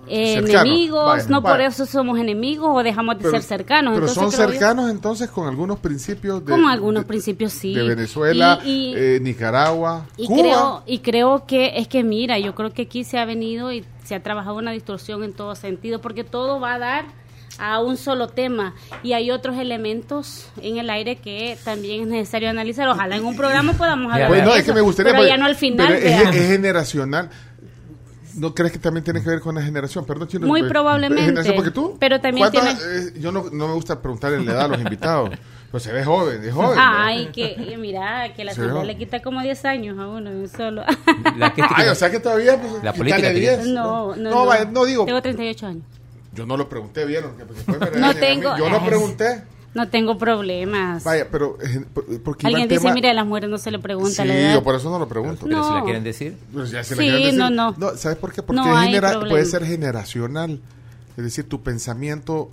eh, 0.08 0.36
enemigos, 0.38 1.04
Vaya, 1.04 1.26
no 1.28 1.42
por 1.42 1.60
eso 1.60 1.84
somos 1.84 2.18
enemigos 2.18 2.70
o 2.72 2.82
dejamos 2.82 3.16
de 3.16 3.22
Pero- 3.22 3.32
ser 3.32 3.42
cercanos. 3.42 3.94
Pero 3.94 4.06
Entonces, 4.06 4.34
son 4.34 4.44
yo- 4.46 4.50
cercanos 4.52 4.90
entonces 4.90 5.28
con 5.30 5.48
algunos 5.48 5.78
principios 5.80 6.44
de... 6.46 6.54
Algunos 6.54 7.02
de- 7.02 7.08
principios, 7.08 7.52
sí. 7.52 7.74
De 7.74 7.82
Venezuela, 7.82 8.60
Y- 8.64 8.68
y- 8.68 8.94
eh, 8.96 9.18
Nicaragua, 9.20 10.06
Y 10.16 10.26
Cuba. 10.26 10.38
creo, 10.40 10.82
y 10.86 10.98
creo 11.00 11.44
que 11.46 11.72
es 11.76 11.88
que 11.88 12.02
mira, 12.04 12.38
yo 12.38 12.54
creo 12.54 12.72
que 12.72 12.82
aquí 12.82 13.02
se 13.04 13.18
ha 13.18 13.24
venido 13.24 13.72
y 13.72 13.84
se 14.04 14.14
ha 14.14 14.22
trabajado 14.22 14.56
una 14.56 14.70
distorsión 14.70 15.24
en 15.24 15.32
todo 15.32 15.54
sentido, 15.56 16.00
porque 16.00 16.22
todo 16.24 16.60
va 16.60 16.74
a 16.74 16.78
dar 16.78 17.04
a 17.58 17.80
un 17.80 17.96
solo 17.96 18.28
tema 18.28 18.74
y 19.02 19.12
hay 19.14 19.30
otros 19.30 19.56
elementos 19.58 20.48
en 20.60 20.78
el 20.78 20.90
aire 20.90 21.16
que 21.16 21.56
también 21.64 22.02
es 22.02 22.06
necesario 22.08 22.50
analizar. 22.50 22.88
Ojalá 22.88 23.16
en 23.16 23.24
un 23.24 23.36
programa 23.36 23.72
podamos 23.72 24.12
hablar 24.12 24.28
Pues 24.28 24.40
de 24.40 24.44
no, 24.46 24.50
eso, 24.52 24.60
es 24.60 24.64
que 24.66 24.72
me 24.72 24.80
gustaría... 24.82 25.12
pero 25.12 25.22
pues, 25.22 25.30
ya 25.30 25.36
no 25.36 25.46
al 25.46 25.56
final. 25.56 25.86
pero 25.88 26.30
es, 26.30 26.48
generacional. 26.48 27.30
¿No 28.34 28.54
crees 28.54 28.70
que 28.72 28.78
también 28.78 29.02
tiene 29.02 29.22
que 29.22 29.30
ver 29.30 29.40
con 29.40 29.54
la 29.54 29.62
generación? 29.62 30.04
Perdón, 30.04 30.28
Chino, 30.28 30.46
Muy 30.46 30.60
eh, 30.60 30.64
probablemente. 30.68 31.24
generación, 31.24 31.54
porque 31.56 31.70
tú... 31.70 31.96
Pero 31.98 32.20
también 32.20 32.50
¿cuántos- 32.50 32.78
tiene- 32.78 32.98
eh, 33.08 33.12
yo 33.18 33.32
no, 33.32 33.44
no 33.50 33.68
me 33.68 33.72
gusta 33.74 34.02
preguntarle 34.02 34.44
la 34.44 34.52
edad 34.52 34.64
a 34.66 34.68
los 34.68 34.78
invitados. 34.82 35.30
Pero 35.72 35.80
se 35.80 35.90
ve 35.90 36.04
joven, 36.04 36.44
es 36.44 36.52
joven. 36.52 36.78
Ay, 36.78 37.30
que 37.32 37.76
mira, 37.78 38.34
que 38.34 38.44
la 38.44 38.52
¿no? 38.54 38.84
le 38.84 38.98
quita 38.98 39.20
como 39.22 39.40
10 39.40 39.64
años 39.64 39.98
a 39.98 40.06
uno 40.06 40.28
de 40.30 40.36
un 40.36 40.48
solo. 40.50 40.82
La 41.38 41.54
que- 41.54 41.62
Ay, 41.74 41.88
o 41.88 41.94
sea 41.94 42.10
que 42.10 42.20
todavía... 42.20 42.60
Pues, 42.60 42.84
La 42.84 42.92
política 42.92 43.22
tiene- 43.22 43.40
10. 43.40 43.68
no, 43.68 44.14
no, 44.14 44.30
No, 44.44 44.64
no 44.66 44.84
digo... 44.84 45.06
Tengo 45.06 45.22
38 45.22 45.66
años. 45.66 45.84
Yo 46.36 46.46
no 46.46 46.56
lo 46.56 46.68
pregunté, 46.68 47.04
¿vieron? 47.04 47.36
Que 47.36 47.44
después 47.44 47.78
me 47.94 48.00
No 48.00 48.14
tengo- 48.14 48.56
Yo 48.56 48.68
no 48.70 48.84
pregunté. 48.84 49.42
No 49.74 49.88
tengo 49.90 50.16
problemas. 50.16 51.04
Vaya, 51.04 51.26
pero... 51.30 51.58
eh, 51.62 51.84
por- 51.92 52.06
porque 52.22 52.46
Alguien 52.46 52.66
dice, 52.66 52.80
tema- 52.80 52.94
mire, 52.94 53.10
a 53.10 53.14
las 53.14 53.26
mujeres 53.26 53.50
no 53.50 53.58
se 53.58 53.70
le 53.70 53.78
pregunta 53.78 54.22
Sí, 54.22 54.28
la 54.28 54.34
edad. 54.38 54.54
yo 54.54 54.62
por 54.62 54.74
eso 54.74 54.88
no 54.88 54.98
lo 54.98 55.06
pregunto. 55.06 55.44
Pero 55.46 55.62
si 55.64 55.70
la 55.70 55.78
No. 55.80 55.84
quieren 55.84 56.02
decir. 56.02 56.38
Pues 56.52 56.70
ya 56.70 56.78
la 56.78 56.84
Sí, 56.84 56.94
quieren 56.94 57.22
decir. 57.22 57.38
no, 57.38 57.50
no. 57.50 57.96
¿Sabes 57.96 58.16
por 58.16 58.32
qué? 58.32 58.42
Porque 58.42 58.56
No 58.62 58.74
genera- 58.80 59.20
puede 59.20 59.44
ser 59.44 59.66
generacional. 59.66 60.60
Es 61.18 61.24
decir, 61.24 61.46
tu 61.48 61.62
pensamiento 61.62 62.50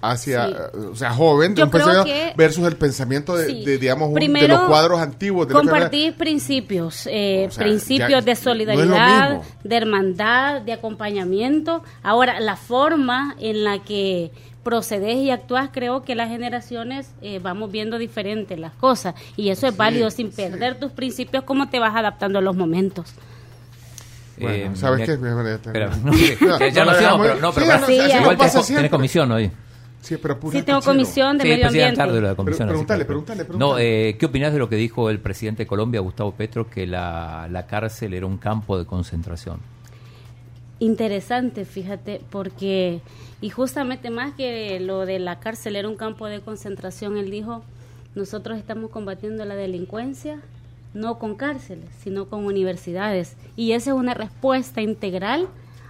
hacia, 0.00 0.46
Sí. 0.46 0.52
eh, 0.54 0.78
o 0.92 0.96
sea, 0.96 1.12
joven, 1.12 1.54
de 1.54 1.60
Yo 1.60 1.64
un 1.66 1.70
creo 1.70 1.84
pensamiento 1.86 2.30
que- 2.30 2.34
versus 2.36 2.66
el 2.66 2.76
pensamiento 2.76 3.36
de, 3.36 3.46
Sí. 3.46 3.64
de, 3.64 3.78
digamos, 3.78 4.08
un- 4.10 4.14
de 4.32 4.48
los 4.48 4.60
cuadros 4.62 5.00
antiguos. 5.00 5.48
De 5.48 5.54
Compartir 5.54 6.14
principios, 6.16 7.06
eh, 7.10 7.46
O 7.48 7.50
sea, 7.50 7.64
principios 7.64 8.08
ya- 8.10 8.20
de 8.20 8.34
lo 8.34 8.36
solidaridad, 8.40 9.40
de 9.64 9.76
hermandad, 9.76 10.60
de 10.62 10.72
acompañamiento. 10.72 11.82
Ahora, 12.02 12.40
la 12.40 12.56
forma 12.56 13.34
en 13.40 13.64
la 13.64 13.78
que 13.82 14.30
procedes 14.62 15.16
y 15.16 15.30
actúas, 15.30 15.70
creo 15.72 16.02
que 16.04 16.14
las 16.14 16.28
generaciones 16.28 17.10
eh, 17.22 17.38
vamos 17.42 17.72
viendo 17.72 17.96
diferentes 17.96 18.58
las 18.58 18.72
cosas. 18.74 19.14
Y 19.36 19.48
eso 19.48 19.66
es 19.66 19.76
válido, 19.76 20.10
sin 20.10 20.30
perder 20.30 20.78
tus 20.78 20.92
principios, 20.92 21.44
cómo 21.44 21.68
te 21.70 21.78
vas 21.78 21.96
adaptando 21.96 22.38
a 22.38 22.42
los 22.42 22.54
momentos. 22.54 23.14
Bueno, 24.40 24.72
Eh, 24.72 24.76
¿sabes 24.76 25.06
qué? 25.08 25.16
No, 25.16 25.32
ya 25.32 26.84
no 26.84 26.92
íbamos, 26.92 26.98
dejamos 26.98 27.26
pero 27.26 27.40
no, 27.40 27.52
pero 27.52 27.66
Sí, 27.66 27.72
no, 27.80 27.86
sí, 27.86 27.94
igual 28.20 28.36
tenés, 28.36 28.66
tenés 28.66 28.90
comisión 28.90 29.32
hoy. 29.32 29.50
Sí, 30.00 30.16
pero 30.16 30.34
apura 30.34 30.58
Sí, 30.58 30.64
tengo 30.64 30.80
comisión 30.80 31.36
de 31.38 31.42
Sí, 31.44 31.48
medio 31.50 31.66
ambiente. 31.66 31.96
tarde 31.96 32.20
Pero 32.20 32.36
comisión. 32.36 32.68
así 32.68 32.72
pregúntale, 32.72 33.00
que- 33.00 33.06
pregúntale, 33.06 33.40
No, 33.42 33.46
pregúntale. 33.48 34.08
eh, 34.10 34.16
¿qué 34.16 34.26
opinas 34.26 34.52
de 34.52 34.58
lo 34.58 34.68
que 34.68 34.76
dijo 34.76 35.10
el 35.10 35.18
presidente 35.20 35.64
de 35.64 35.66
Colombia, 35.66 36.00
Gustavo 36.00 36.32
Petro, 36.32 36.70
que 36.70 36.86
la, 36.86 37.48
la 37.50 37.66
cárcel 37.66 38.14
era 38.14 38.24
un 38.26 38.38
campo 38.38 38.78
de 38.78 38.86
concentración? 38.86 39.58
Interesante, 40.80 41.64
fíjate, 41.64 42.20
porque, 42.30 43.00
y 43.40 43.50
justamente 43.50 44.10
más 44.10 44.34
que 44.34 44.78
lo 44.78 45.04
de 45.06 45.18
la 45.18 45.40
cárcel 45.40 45.74
era 45.74 45.88
un 45.88 45.96
campo 45.96 46.26
de 46.26 46.40
concentración, 46.40 47.16
él 47.16 47.30
dijo, 47.32 47.64
nosotros 48.14 48.56
estamos 48.58 48.90
combatiendo 48.90 49.44
la 49.44 49.56
delincuencia 49.56 50.40
no 50.94 51.18
con 51.18 51.34
cárceles, 51.34 51.84
sino 52.02 52.26
con 52.26 52.46
universidades. 52.46 53.36
Y 53.56 53.72
esa 53.72 53.90
es 53.90 53.96
una 53.96 54.14
respuesta 54.14 54.80
integral 54.80 55.48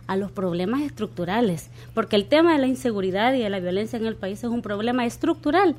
a 0.08 0.16
los 0.16 0.32
problemas 0.32 0.80
estructurales, 0.80 1.70
porque 1.94 2.16
el 2.16 2.26
tema 2.26 2.54
de 2.54 2.58
la 2.58 2.66
inseguridad 2.66 3.34
y 3.34 3.42
de 3.42 3.50
la 3.50 3.60
violencia 3.60 3.98
en 3.98 4.06
el 4.06 4.16
país 4.16 4.38
es 4.42 4.50
un 4.50 4.62
problema 4.62 5.06
estructural. 5.06 5.76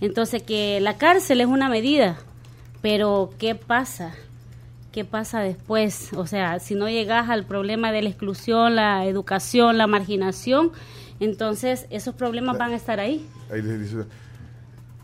Entonces, 0.00 0.42
que 0.42 0.80
la 0.80 0.98
cárcel 0.98 1.40
es 1.40 1.46
una 1.46 1.68
medida, 1.68 2.18
pero 2.82 3.30
¿qué 3.38 3.54
pasa? 3.54 4.14
¿Qué 4.92 5.04
pasa 5.04 5.40
después? 5.40 6.12
O 6.12 6.26
sea, 6.26 6.60
si 6.60 6.74
no 6.74 6.88
llegas 6.88 7.30
al 7.30 7.44
problema 7.44 7.90
de 7.90 8.02
la 8.02 8.10
exclusión, 8.10 8.76
la 8.76 9.06
educación, 9.06 9.78
la 9.78 9.86
marginación, 9.86 10.70
entonces 11.18 11.86
esos 11.90 12.14
problemas 12.14 12.58
van 12.58 12.72
a 12.72 12.76
estar 12.76 13.00
ahí. 13.00 13.26
Ahí 13.50 13.62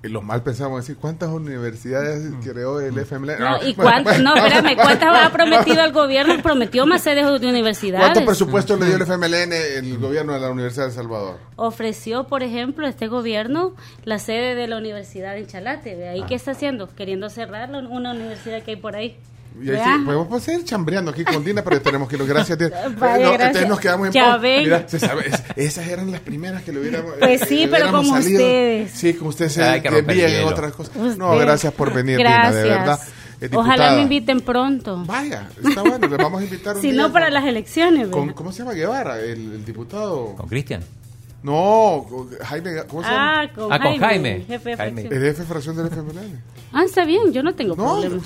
y 0.02 0.08
lo 0.08 0.22
mal 0.22 0.42
pensamos 0.42 0.80
decir, 0.80 0.96
¿cuántas 1.00 1.28
universidades 1.28 2.32
creó 2.42 2.80
el 2.80 2.96
FMLN? 2.98 3.38
No, 3.38 3.62
¿Y 3.62 3.74
bueno, 3.74 4.10
no, 4.22 4.34
espérame, 4.34 4.74
¿cuántas 4.82 5.26
ha 5.26 5.30
prometido 5.30 5.84
el 5.84 5.92
gobierno? 5.92 6.42
Prometió 6.42 6.86
más 6.86 7.02
sedes 7.02 7.26
de 7.40 7.48
universidades. 7.48 8.06
¿Cuánto 8.06 8.24
presupuesto 8.24 8.76
le 8.76 8.86
dio 8.86 8.96
el 8.96 9.02
FMLN 9.02 9.52
el 9.52 9.98
gobierno 9.98 10.32
de 10.32 10.40
la 10.40 10.50
Universidad 10.50 10.84
de 10.84 10.90
El 10.90 10.96
Salvador? 10.96 11.36
Ofreció, 11.56 12.24
por 12.24 12.42
ejemplo, 12.42 12.86
este 12.86 13.08
gobierno 13.08 13.74
la 14.04 14.18
sede 14.18 14.54
de 14.54 14.66
la 14.68 14.78
universidad 14.78 15.36
en 15.36 15.46
Chalate. 15.46 15.96
¿De 15.96 16.08
Ah. 16.08 16.12
ahí 16.12 16.24
qué 16.26 16.34
está 16.34 16.52
haciendo? 16.52 16.88
Queriendo 16.94 17.28
cerrar 17.28 17.68
la- 17.68 17.80
una 17.80 18.12
universidad 18.12 18.62
que 18.62 18.70
hay 18.72 18.76
por 18.76 18.96
ahí. 18.96 19.18
Y 19.62 19.70
ahí 19.70 19.76
sí, 19.84 20.04
podemos 20.04 20.42
seguir 20.42 20.64
chambreando 20.64 21.10
aquí 21.10 21.24
con 21.24 21.44
Dina, 21.44 21.62
pero 21.62 21.76
ya 21.76 21.82
tenemos 21.82 22.08
que 22.08 22.16
ir. 22.16 22.26
Gracias, 22.26 22.58
no, 22.60 22.68
gracias. 22.98 23.40
Entonces 23.40 23.68
nos 23.68 23.80
quedamos 23.80 24.06
en 24.08 24.12
Ya 24.12 24.36
ven. 24.36 24.64
Mira, 24.64 24.88
se 24.88 24.98
sabe, 24.98 25.28
es- 25.28 25.42
esas 25.56 25.86
eran 25.88 26.10
las 26.10 26.20
primeras 26.20 26.62
que 26.62 26.72
le 26.72 26.80
hubiéramos. 26.80 27.14
Pues 27.18 27.42
sí, 27.48 27.64
eh, 27.64 27.68
pero 27.70 27.90
como 27.92 28.12
ustedes. 28.12 28.90
Sí, 28.92 29.14
como 29.14 29.30
ustedes 29.30 29.52
se 29.52 29.62
el 29.62 30.34
en 30.34 30.44
otras 30.46 30.72
cosas. 30.72 30.96
No, 31.18 31.36
gracias 31.36 31.72
por 31.72 31.92
venir, 31.92 32.16
Dina, 32.18 32.50
de 32.52 32.62
verdad. 32.62 33.00
Eh, 33.42 33.48
Ojalá 33.54 33.92
me 33.96 34.02
inviten 34.02 34.42
pronto. 34.42 35.02
Vaya, 35.06 35.48
está 35.66 35.80
bueno, 35.80 36.06
le 36.06 36.16
vamos 36.18 36.42
a 36.42 36.44
invitar 36.44 36.76
un 36.76 36.82
Si 36.82 36.92
día 36.92 37.00
no, 37.02 37.10
para 37.10 37.26
con- 37.26 37.34
las 37.34 37.44
elecciones. 37.46 38.08
con-. 38.08 38.34
¿Cómo 38.34 38.52
se 38.52 38.58
llama 38.58 38.74
Guevara? 38.74 39.18
El, 39.18 39.52
el 39.54 39.64
diputado. 39.64 40.34
¿Con 40.36 40.46
Cristian? 40.46 40.82
No, 41.42 42.04
con 42.10 42.28
Jaime, 42.38 42.82
¿cómo 42.86 43.02
se 43.02 43.08
llama? 43.08 43.40
Ah, 43.40 43.48
con 43.54 43.72
Ah, 43.72 43.78
con 43.78 43.96
Jaime, 43.98 43.98
Jaime. 44.30 44.44
jefe 44.46 44.70
de 44.70 44.76
Jaime. 44.76 45.00
fracción. 45.02 45.22
El 45.22 45.28
jefe 45.30 45.40
de 45.40 45.48
fracción 45.48 45.76
del 45.78 45.86
FMLN. 45.86 46.40
Ah, 46.74 46.84
está 46.84 47.04
bien, 47.06 47.32
yo 47.32 47.42
no 47.42 47.54
tengo 47.54 47.74
No, 47.76 47.92
problema. 47.92 48.22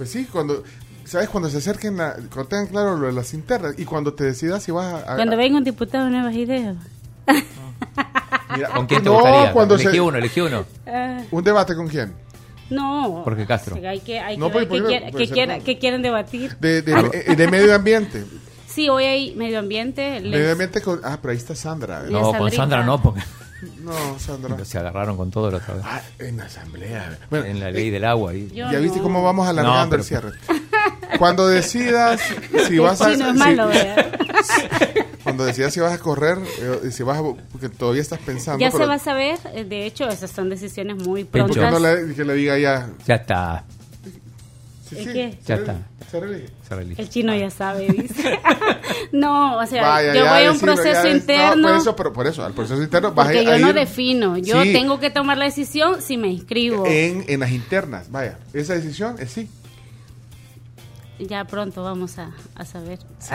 Pues 0.00 0.10
sí, 0.12 0.24
cuando, 0.32 0.64
¿sabes? 1.04 1.28
Cuando 1.28 1.50
se 1.50 1.58
acerquen, 1.58 1.98
la, 1.98 2.14
cuando 2.32 2.46
tengan 2.46 2.68
claro 2.68 2.96
lo 2.96 3.08
de 3.08 3.12
las 3.12 3.34
internas 3.34 3.74
y 3.76 3.84
cuando 3.84 4.14
te 4.14 4.24
decidas 4.24 4.62
si 4.62 4.72
vas 4.72 4.86
a... 5.04 5.12
a- 5.12 5.16
Cuando 5.16 5.36
venga 5.36 5.58
un 5.58 5.64
diputado 5.64 6.06
de 6.06 6.10
nuevas 6.12 6.34
ideas. 6.34 6.74
mira, 8.56 8.68
¿Con 8.70 8.86
quién 8.86 9.02
te 9.02 9.08
no, 9.10 9.14
gustaría? 9.16 9.52
cuando 9.52 9.74
elegí 9.74 9.90
se- 9.90 10.00
uno, 10.00 10.16
elegí 10.16 10.40
uno. 10.40 10.64
Ah, 10.86 11.20
¿Un 11.30 11.44
debate 11.44 11.74
con 11.74 11.86
quién? 11.88 12.12
no. 12.70 13.20
Jorge 13.24 13.44
Castro. 13.46 13.76
Sí, 13.76 13.84
hay 13.84 14.00
que, 14.00 14.18
hay 14.20 14.38
No, 14.38 14.50
que 14.50 14.58
ver 14.60 14.68
pues, 14.68 14.80
qué, 14.80 14.86
pues, 14.88 14.98
quiera- 14.98 15.12
pues, 15.12 15.30
quiera- 15.32 15.58
qué 15.58 15.78
quieren 15.78 16.00
debatir. 16.02 16.56
De, 16.58 16.80
de, 16.80 17.10
eh, 17.26 17.36
de 17.36 17.48
medio 17.48 17.74
ambiente. 17.74 18.24
Sí, 18.66 18.88
hoy 18.88 19.04
hay 19.04 19.34
medio 19.34 19.58
ambiente. 19.58 20.20
les- 20.20 20.30
Medio 20.32 20.52
ambiente 20.52 20.80
con... 20.80 21.00
Ah, 21.04 21.18
pero 21.20 21.32
ahí 21.32 21.36
está 21.38 21.54
Sandra. 21.54 22.04
¿eh? 22.06 22.10
No, 22.10 22.32
con. 22.32 22.50
Sandra 22.50 22.84
no, 22.84 23.02
porque 23.02 23.20
No, 23.82 24.18
Sandra. 24.18 24.64
se 24.64 24.78
agarraron 24.78 25.16
con 25.16 25.30
todo 25.30 25.50
la 25.50 25.58
otra 25.58 25.74
vez. 25.74 25.82
Ah, 25.86 26.00
en 26.18 26.36
la 26.38 26.44
asamblea. 26.44 27.18
Bueno, 27.30 27.46
En 27.46 27.60
la 27.60 27.70
ley 27.70 27.90
del 27.90 28.04
agua. 28.04 28.34
Y... 28.34 28.48
Yo 28.48 28.70
ya 28.70 28.78
viste 28.78 28.98
no. 28.98 29.04
cómo 29.04 29.22
vamos 29.22 29.46
alargando 29.48 29.84
No, 29.84 29.90
pero- 29.90 30.02
el 30.02 30.06
cierre. 30.06 30.30
Cuando 31.18 31.46
decidas 31.48 32.20
si 32.68 32.78
vas 32.78 33.00
a... 33.02 33.12
chino 33.12 33.26
es 33.26 33.32
si- 33.32 33.38
malo, 33.38 33.66
¿verdad? 33.68 34.06
cuando 35.22 35.44
decidas 35.44 35.74
si 35.74 35.80
vas 35.80 35.92
a 35.92 35.98
correr, 35.98 36.38
eh, 36.60 36.90
si 36.90 37.02
vas 37.02 37.18
a... 37.18 37.22
Porque 37.52 37.68
todavía 37.68 38.00
estás 38.02 38.20
pensando. 38.20 38.60
Ya 38.60 38.70
se 38.70 38.76
pero- 38.78 38.88
va 38.88 38.94
a 38.94 38.98
saber. 38.98 39.38
eh, 39.52 39.64
De 39.64 39.84
hecho, 39.86 40.08
esas 40.08 40.30
son 40.30 40.48
decisiones 40.48 40.96
muy 40.96 41.24
¿Por 41.24 41.46
qué 41.50 41.54
prontas. 41.60 41.72
no 41.72 41.80
le, 41.80 42.14
que 42.14 42.24
le 42.24 42.34
diga 42.34 42.56
ya? 42.58 42.88
Ya 43.06 43.16
está. 43.16 43.64
Sí, 44.90 44.96
¿El 44.98 45.04
sí, 45.04 45.12
qué? 45.12 45.38
Ya 45.46 45.54
se 45.56 45.62
está. 45.62 45.76
se 46.10 46.20
reelige. 46.20 46.48
Se 46.68 46.74
realiza. 46.74 47.02
El 47.02 47.08
chino 47.08 47.34
ya 47.36 47.50
sabe, 47.50 47.86
dice. 47.88 48.38
no, 49.12 49.56
o 49.58 49.66
sea, 49.66 49.82
Vaya, 49.88 50.14
yo 50.14 50.20
voy 50.20 50.28
a 50.44 50.50
un 50.50 50.52
decirlo, 50.58 50.74
proceso 50.74 51.08
interno. 51.08 51.56
No, 51.56 51.68
por 51.68 51.76
eso, 51.80 51.96
pero 51.96 52.12
por 52.12 52.26
eso, 52.26 52.44
al 52.44 52.52
proceso 52.54 52.82
interno 52.82 53.12
vas 53.12 53.26
porque 53.26 53.38
a, 53.40 53.42
yo 53.44 53.52
a 53.52 53.58
no 53.58 53.68
ir 53.68 53.74
defino. 53.74 54.36
Yo 54.38 54.62
Sí. 54.62 54.72
tengo 54.72 54.98
que 55.00 55.10
tomar 55.10 55.38
la 55.38 55.44
decisión 55.44 56.02
si 56.02 56.16
me 56.16 56.28
inscribo. 56.28 56.84
en, 56.86 57.24
en 57.28 57.40
las 57.40 57.50
internas. 57.52 58.10
Vaya, 58.10 58.38
esa 58.52 58.74
decisión 58.74 59.16
es 59.18 59.30
sí. 59.30 59.48
Ya 61.28 61.44
pronto 61.44 61.82
vamos 61.82 62.18
a, 62.18 62.30
a 62.54 62.64
saber. 62.64 62.98
Sí. 63.18 63.34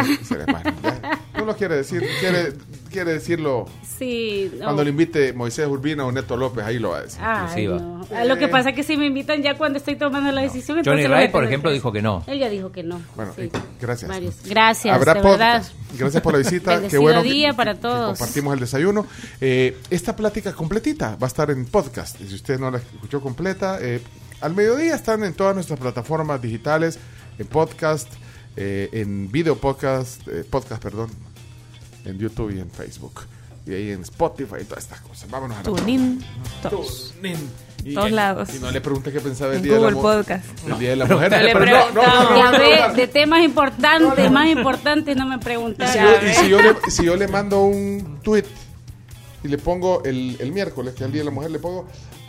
No 1.38 1.46
lo 1.46 1.56
quiere 1.56 1.76
decir. 1.78 2.04
Quiere, 2.20 2.54
quiere 2.92 3.14
decirlo 3.14 3.66
Sí. 3.98 4.52
no. 4.58 4.64
cuando 4.66 4.84
le 4.84 4.90
invite 4.90 5.34
Moisés 5.34 5.68
Urbina 5.68 6.06
o 6.06 6.12
Neto 6.12 6.36
López, 6.38 6.64
ahí 6.66 6.80
lo 6.80 6.90
va 6.92 6.98
a 7.00 7.02
decir. 7.04 7.20
Ay, 7.24 7.44
Exclusiva. 7.66 7.78
no. 7.80 8.08
Ah, 8.16 8.26
Lo 8.26 8.38
que 8.38 8.48
pasa 8.48 8.70
es 8.70 8.76
que 8.76 8.84
si 8.84 8.98
me 8.98 9.06
invitan 9.06 9.42
ya 9.42 9.56
cuando 9.58 9.78
estoy 9.80 9.96
tomando 9.96 10.32
la 10.32 10.42
decisión. 10.42 10.82
Johnny 10.84 11.04
voy 11.04 11.14
a 11.14 11.18
Wright, 11.18 11.32
por 11.32 11.44
ejemplo, 11.46 11.72
dijo 11.72 11.92
que 11.92 12.02
no. 12.02 12.24
Él 12.28 12.40
ya 12.40 12.50
dijo 12.50 12.72
que 12.72 12.84
no. 12.84 13.02
Bueno, 13.16 13.34
sí. 13.36 13.50
gracias. 13.82 14.12
Gracias, 14.46 14.96
Habrá 14.96 15.14
de 15.16 15.22
verdad. 15.22 15.64
Gracias 15.98 16.22
por 16.24 16.34
la 16.34 16.40
visita. 16.40 16.82
Qué 16.90 16.98
bueno 16.98 17.22
que- 17.24 17.30
día 17.30 17.54
para 17.54 17.74
que 17.76 17.82
todos. 17.82 18.18
compartimos 18.18 18.54
el 18.54 18.60
desayuno. 18.60 19.06
Eh, 19.42 19.78
esta 19.90 20.16
plática 20.16 20.54
completita 20.54 21.16
va 21.16 21.28
a 21.28 21.28
estar 21.28 21.50
en 21.52 21.66
podcast. 21.66 22.20
Y 22.22 22.28
si 22.28 22.36
usted 22.36 22.60
no 22.60 22.72
la 22.72 22.78
escuchó 22.78 23.22
completa, 23.22 23.78
eh, 23.82 24.02
al 24.42 24.54
mediodía 24.56 24.96
están 24.96 25.24
en 25.24 25.34
todas 25.34 25.56
nuestras 25.56 25.80
plataformas 25.80 26.42
digitales, 26.42 27.00
en 27.38 27.48
podcast, 27.48 28.08
eh, 28.56 28.90
en 28.94 29.32
video 29.32 29.58
podcast, 29.58 30.28
eh, 30.28 30.44
podcast, 30.50 30.82
perdón, 30.82 31.10
en 32.06 32.18
YouTube 32.18 32.56
y 32.56 32.60
en 32.60 32.70
Facebook. 32.70 33.22
Y 33.68 33.74
ahí 33.74 33.92
en 33.92 34.02
Spotify 34.02 34.58
y 34.62 34.66
todas 34.66 34.84
estas 34.84 35.02
cosas. 35.02 35.30
Vámonos 35.30 35.58
a 35.58 35.60
la 35.60 35.64
Tunin, 35.64 36.24
todos. 36.62 37.14
Tunin. 37.16 37.38
Y- 37.84 37.94
Todos 37.94 38.12
lados. 38.12 38.50
Y 38.56 38.60
no 38.60 38.72
le 38.72 38.82
pregunté 38.82 39.12
qué 39.12 39.20
pensaba 39.22 39.52
el 39.52 39.58
En 39.58 39.64
día 39.64 39.74
de 39.74 39.80
la 39.80 39.92
Google 39.92 40.02
mujer. 40.18 40.42
Podcast. 40.44 40.68
El 40.68 40.80
día 40.80 40.90
de 40.92 40.96
la 40.96 41.06
mujer. 41.06 41.32
no 41.32 41.38
no, 41.38 41.44
no, 41.44 41.54
no, 41.54 41.60
preguntamos. 41.60 42.30
no, 42.32 42.36
Ya 42.38 42.52
no, 42.52 42.60
ve, 42.60 42.80
no, 42.80 42.88
no. 42.88 42.94
de 42.96 43.08
temas 43.08 43.44
importantes, 43.44 44.32
más 44.32 44.48
importantes, 44.50 45.16
no 45.18 45.26
me 45.28 45.36
Y 45.36 45.40
preguntaron. 45.40 45.94
si, 45.94 46.00
yo, 46.00 46.28
y 46.30 46.34
si 46.34 46.50
yo 46.50 46.62
le, 46.62 46.76
si 46.92 47.06
yo 47.06 47.16
le 47.16 47.28
mando 47.28 47.62
un 47.62 48.20
tweet 48.24 48.46
y 49.44 49.48
le 49.50 49.58
pongo 49.60 50.04
el, 50.04 50.36
el 50.40 50.52
miércoles, 50.52 50.94
que 50.96 51.00
es 51.04 51.06
el 51.06 51.12
Día 51.12 51.22
de 51.22 51.26
la 51.26 51.32
Mujer, 51.32 51.52
le 51.52 51.60
pongo, 51.60 51.88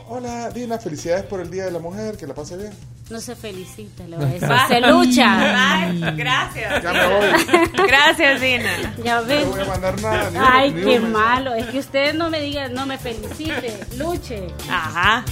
hola 0.08 0.50
Dina, 0.50 0.78
felicidades 0.78 1.24
por 1.24 1.40
el 1.40 1.50
Día 1.50 1.64
de 1.64 1.70
la 1.70 1.78
Mujer, 1.78 2.16
que 2.16 2.26
la 2.26 2.34
pase 2.34 2.56
bien. 2.56 2.72
No 3.10 3.20
se 3.20 3.36
felicita, 3.36 4.04
le 4.04 4.16
voy 4.16 4.26
a 4.26 4.28
decir. 4.30 4.48
Se 4.68 4.80
lucha. 4.80 6.12
Gracias. 6.16 6.82
Ya 6.82 6.92
me 6.92 7.06
voy, 7.06 7.86
Gracias, 7.86 8.40
Dina. 8.40 8.70
no 8.98 9.04
Ya 9.04 9.20
ven. 9.20 9.50
voy 9.50 9.60
a 9.60 9.64
mandar 9.64 10.00
nada. 10.02 10.30
ni 10.30 10.38
Ay, 10.40 10.72
ni 10.72 10.82
qué 10.82 11.00
malo. 11.00 11.54
Es 11.54 11.66
que 11.66 11.78
usted 11.78 12.14
no 12.14 12.30
me 12.30 12.40
diga, 12.40 12.68
no 12.68 12.84
me 12.86 12.98
felicite. 12.98 13.78
Luche. 13.96 14.48
Ajá. 14.68 15.24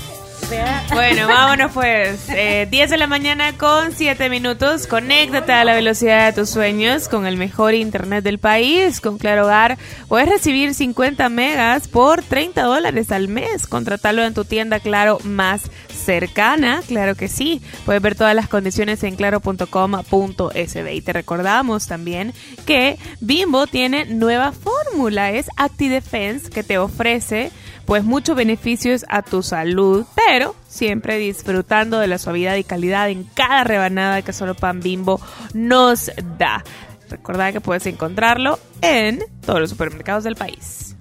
Bueno, 0.92 1.26
vámonos 1.26 1.72
pues. 1.72 2.28
Eh, 2.28 2.66
10 2.70 2.90
de 2.90 2.96
la 2.96 3.06
mañana 3.06 3.56
con 3.56 3.92
7 3.92 4.28
minutos. 4.28 4.86
Conéctate 4.86 5.52
a 5.52 5.64
la 5.64 5.74
velocidad 5.74 6.26
de 6.26 6.40
tus 6.40 6.50
sueños 6.50 7.08
con 7.08 7.26
el 7.26 7.36
mejor 7.36 7.74
internet 7.74 8.22
del 8.22 8.38
país. 8.38 9.00
Con 9.00 9.18
Claro 9.18 9.44
Hogar 9.44 9.78
puedes 10.08 10.28
recibir 10.28 10.74
50 10.74 11.28
megas 11.28 11.88
por 11.88 12.22
30 12.22 12.62
dólares 12.62 13.10
al 13.10 13.28
mes. 13.28 13.66
Contratalo 13.66 14.22
en 14.22 14.34
tu 14.34 14.44
tienda 14.44 14.80
Claro 14.80 15.18
más 15.24 15.70
cercana. 15.88 16.82
Claro 16.86 17.14
que 17.14 17.28
sí. 17.28 17.62
Puedes 17.84 18.02
ver 18.02 18.14
todas 18.14 18.34
las 18.34 18.48
condiciones 18.48 19.02
en 19.02 19.16
claro.com.sb. 19.16 20.94
Y 20.94 21.00
te 21.00 21.12
recordamos 21.12 21.86
también 21.86 22.32
que 22.66 22.98
Bimbo 23.20 23.66
tiene 23.66 24.04
nueva 24.06 24.52
fórmula. 24.52 25.32
Es 25.32 25.46
ActiDefense 25.56 26.50
que 26.50 26.62
te 26.62 26.78
ofrece 26.78 27.50
pues 27.86 28.04
muchos 28.04 28.36
beneficios 28.36 29.04
a 29.08 29.22
tu 29.22 29.42
salud, 29.42 30.04
pero 30.14 30.54
siempre 30.68 31.18
disfrutando 31.18 31.98
de 31.98 32.06
la 32.06 32.18
suavidad 32.18 32.56
y 32.56 32.64
calidad 32.64 33.08
en 33.08 33.24
cada 33.34 33.64
rebanada 33.64 34.22
que 34.22 34.32
solo 34.32 34.54
Pan 34.54 34.80
Bimbo 34.80 35.20
nos 35.52 36.10
da. 36.38 36.64
Recordad 37.10 37.52
que 37.52 37.60
puedes 37.60 37.86
encontrarlo 37.86 38.58
en 38.80 39.22
todos 39.44 39.60
los 39.60 39.70
supermercados 39.70 40.24
del 40.24 40.36
país. 40.36 40.96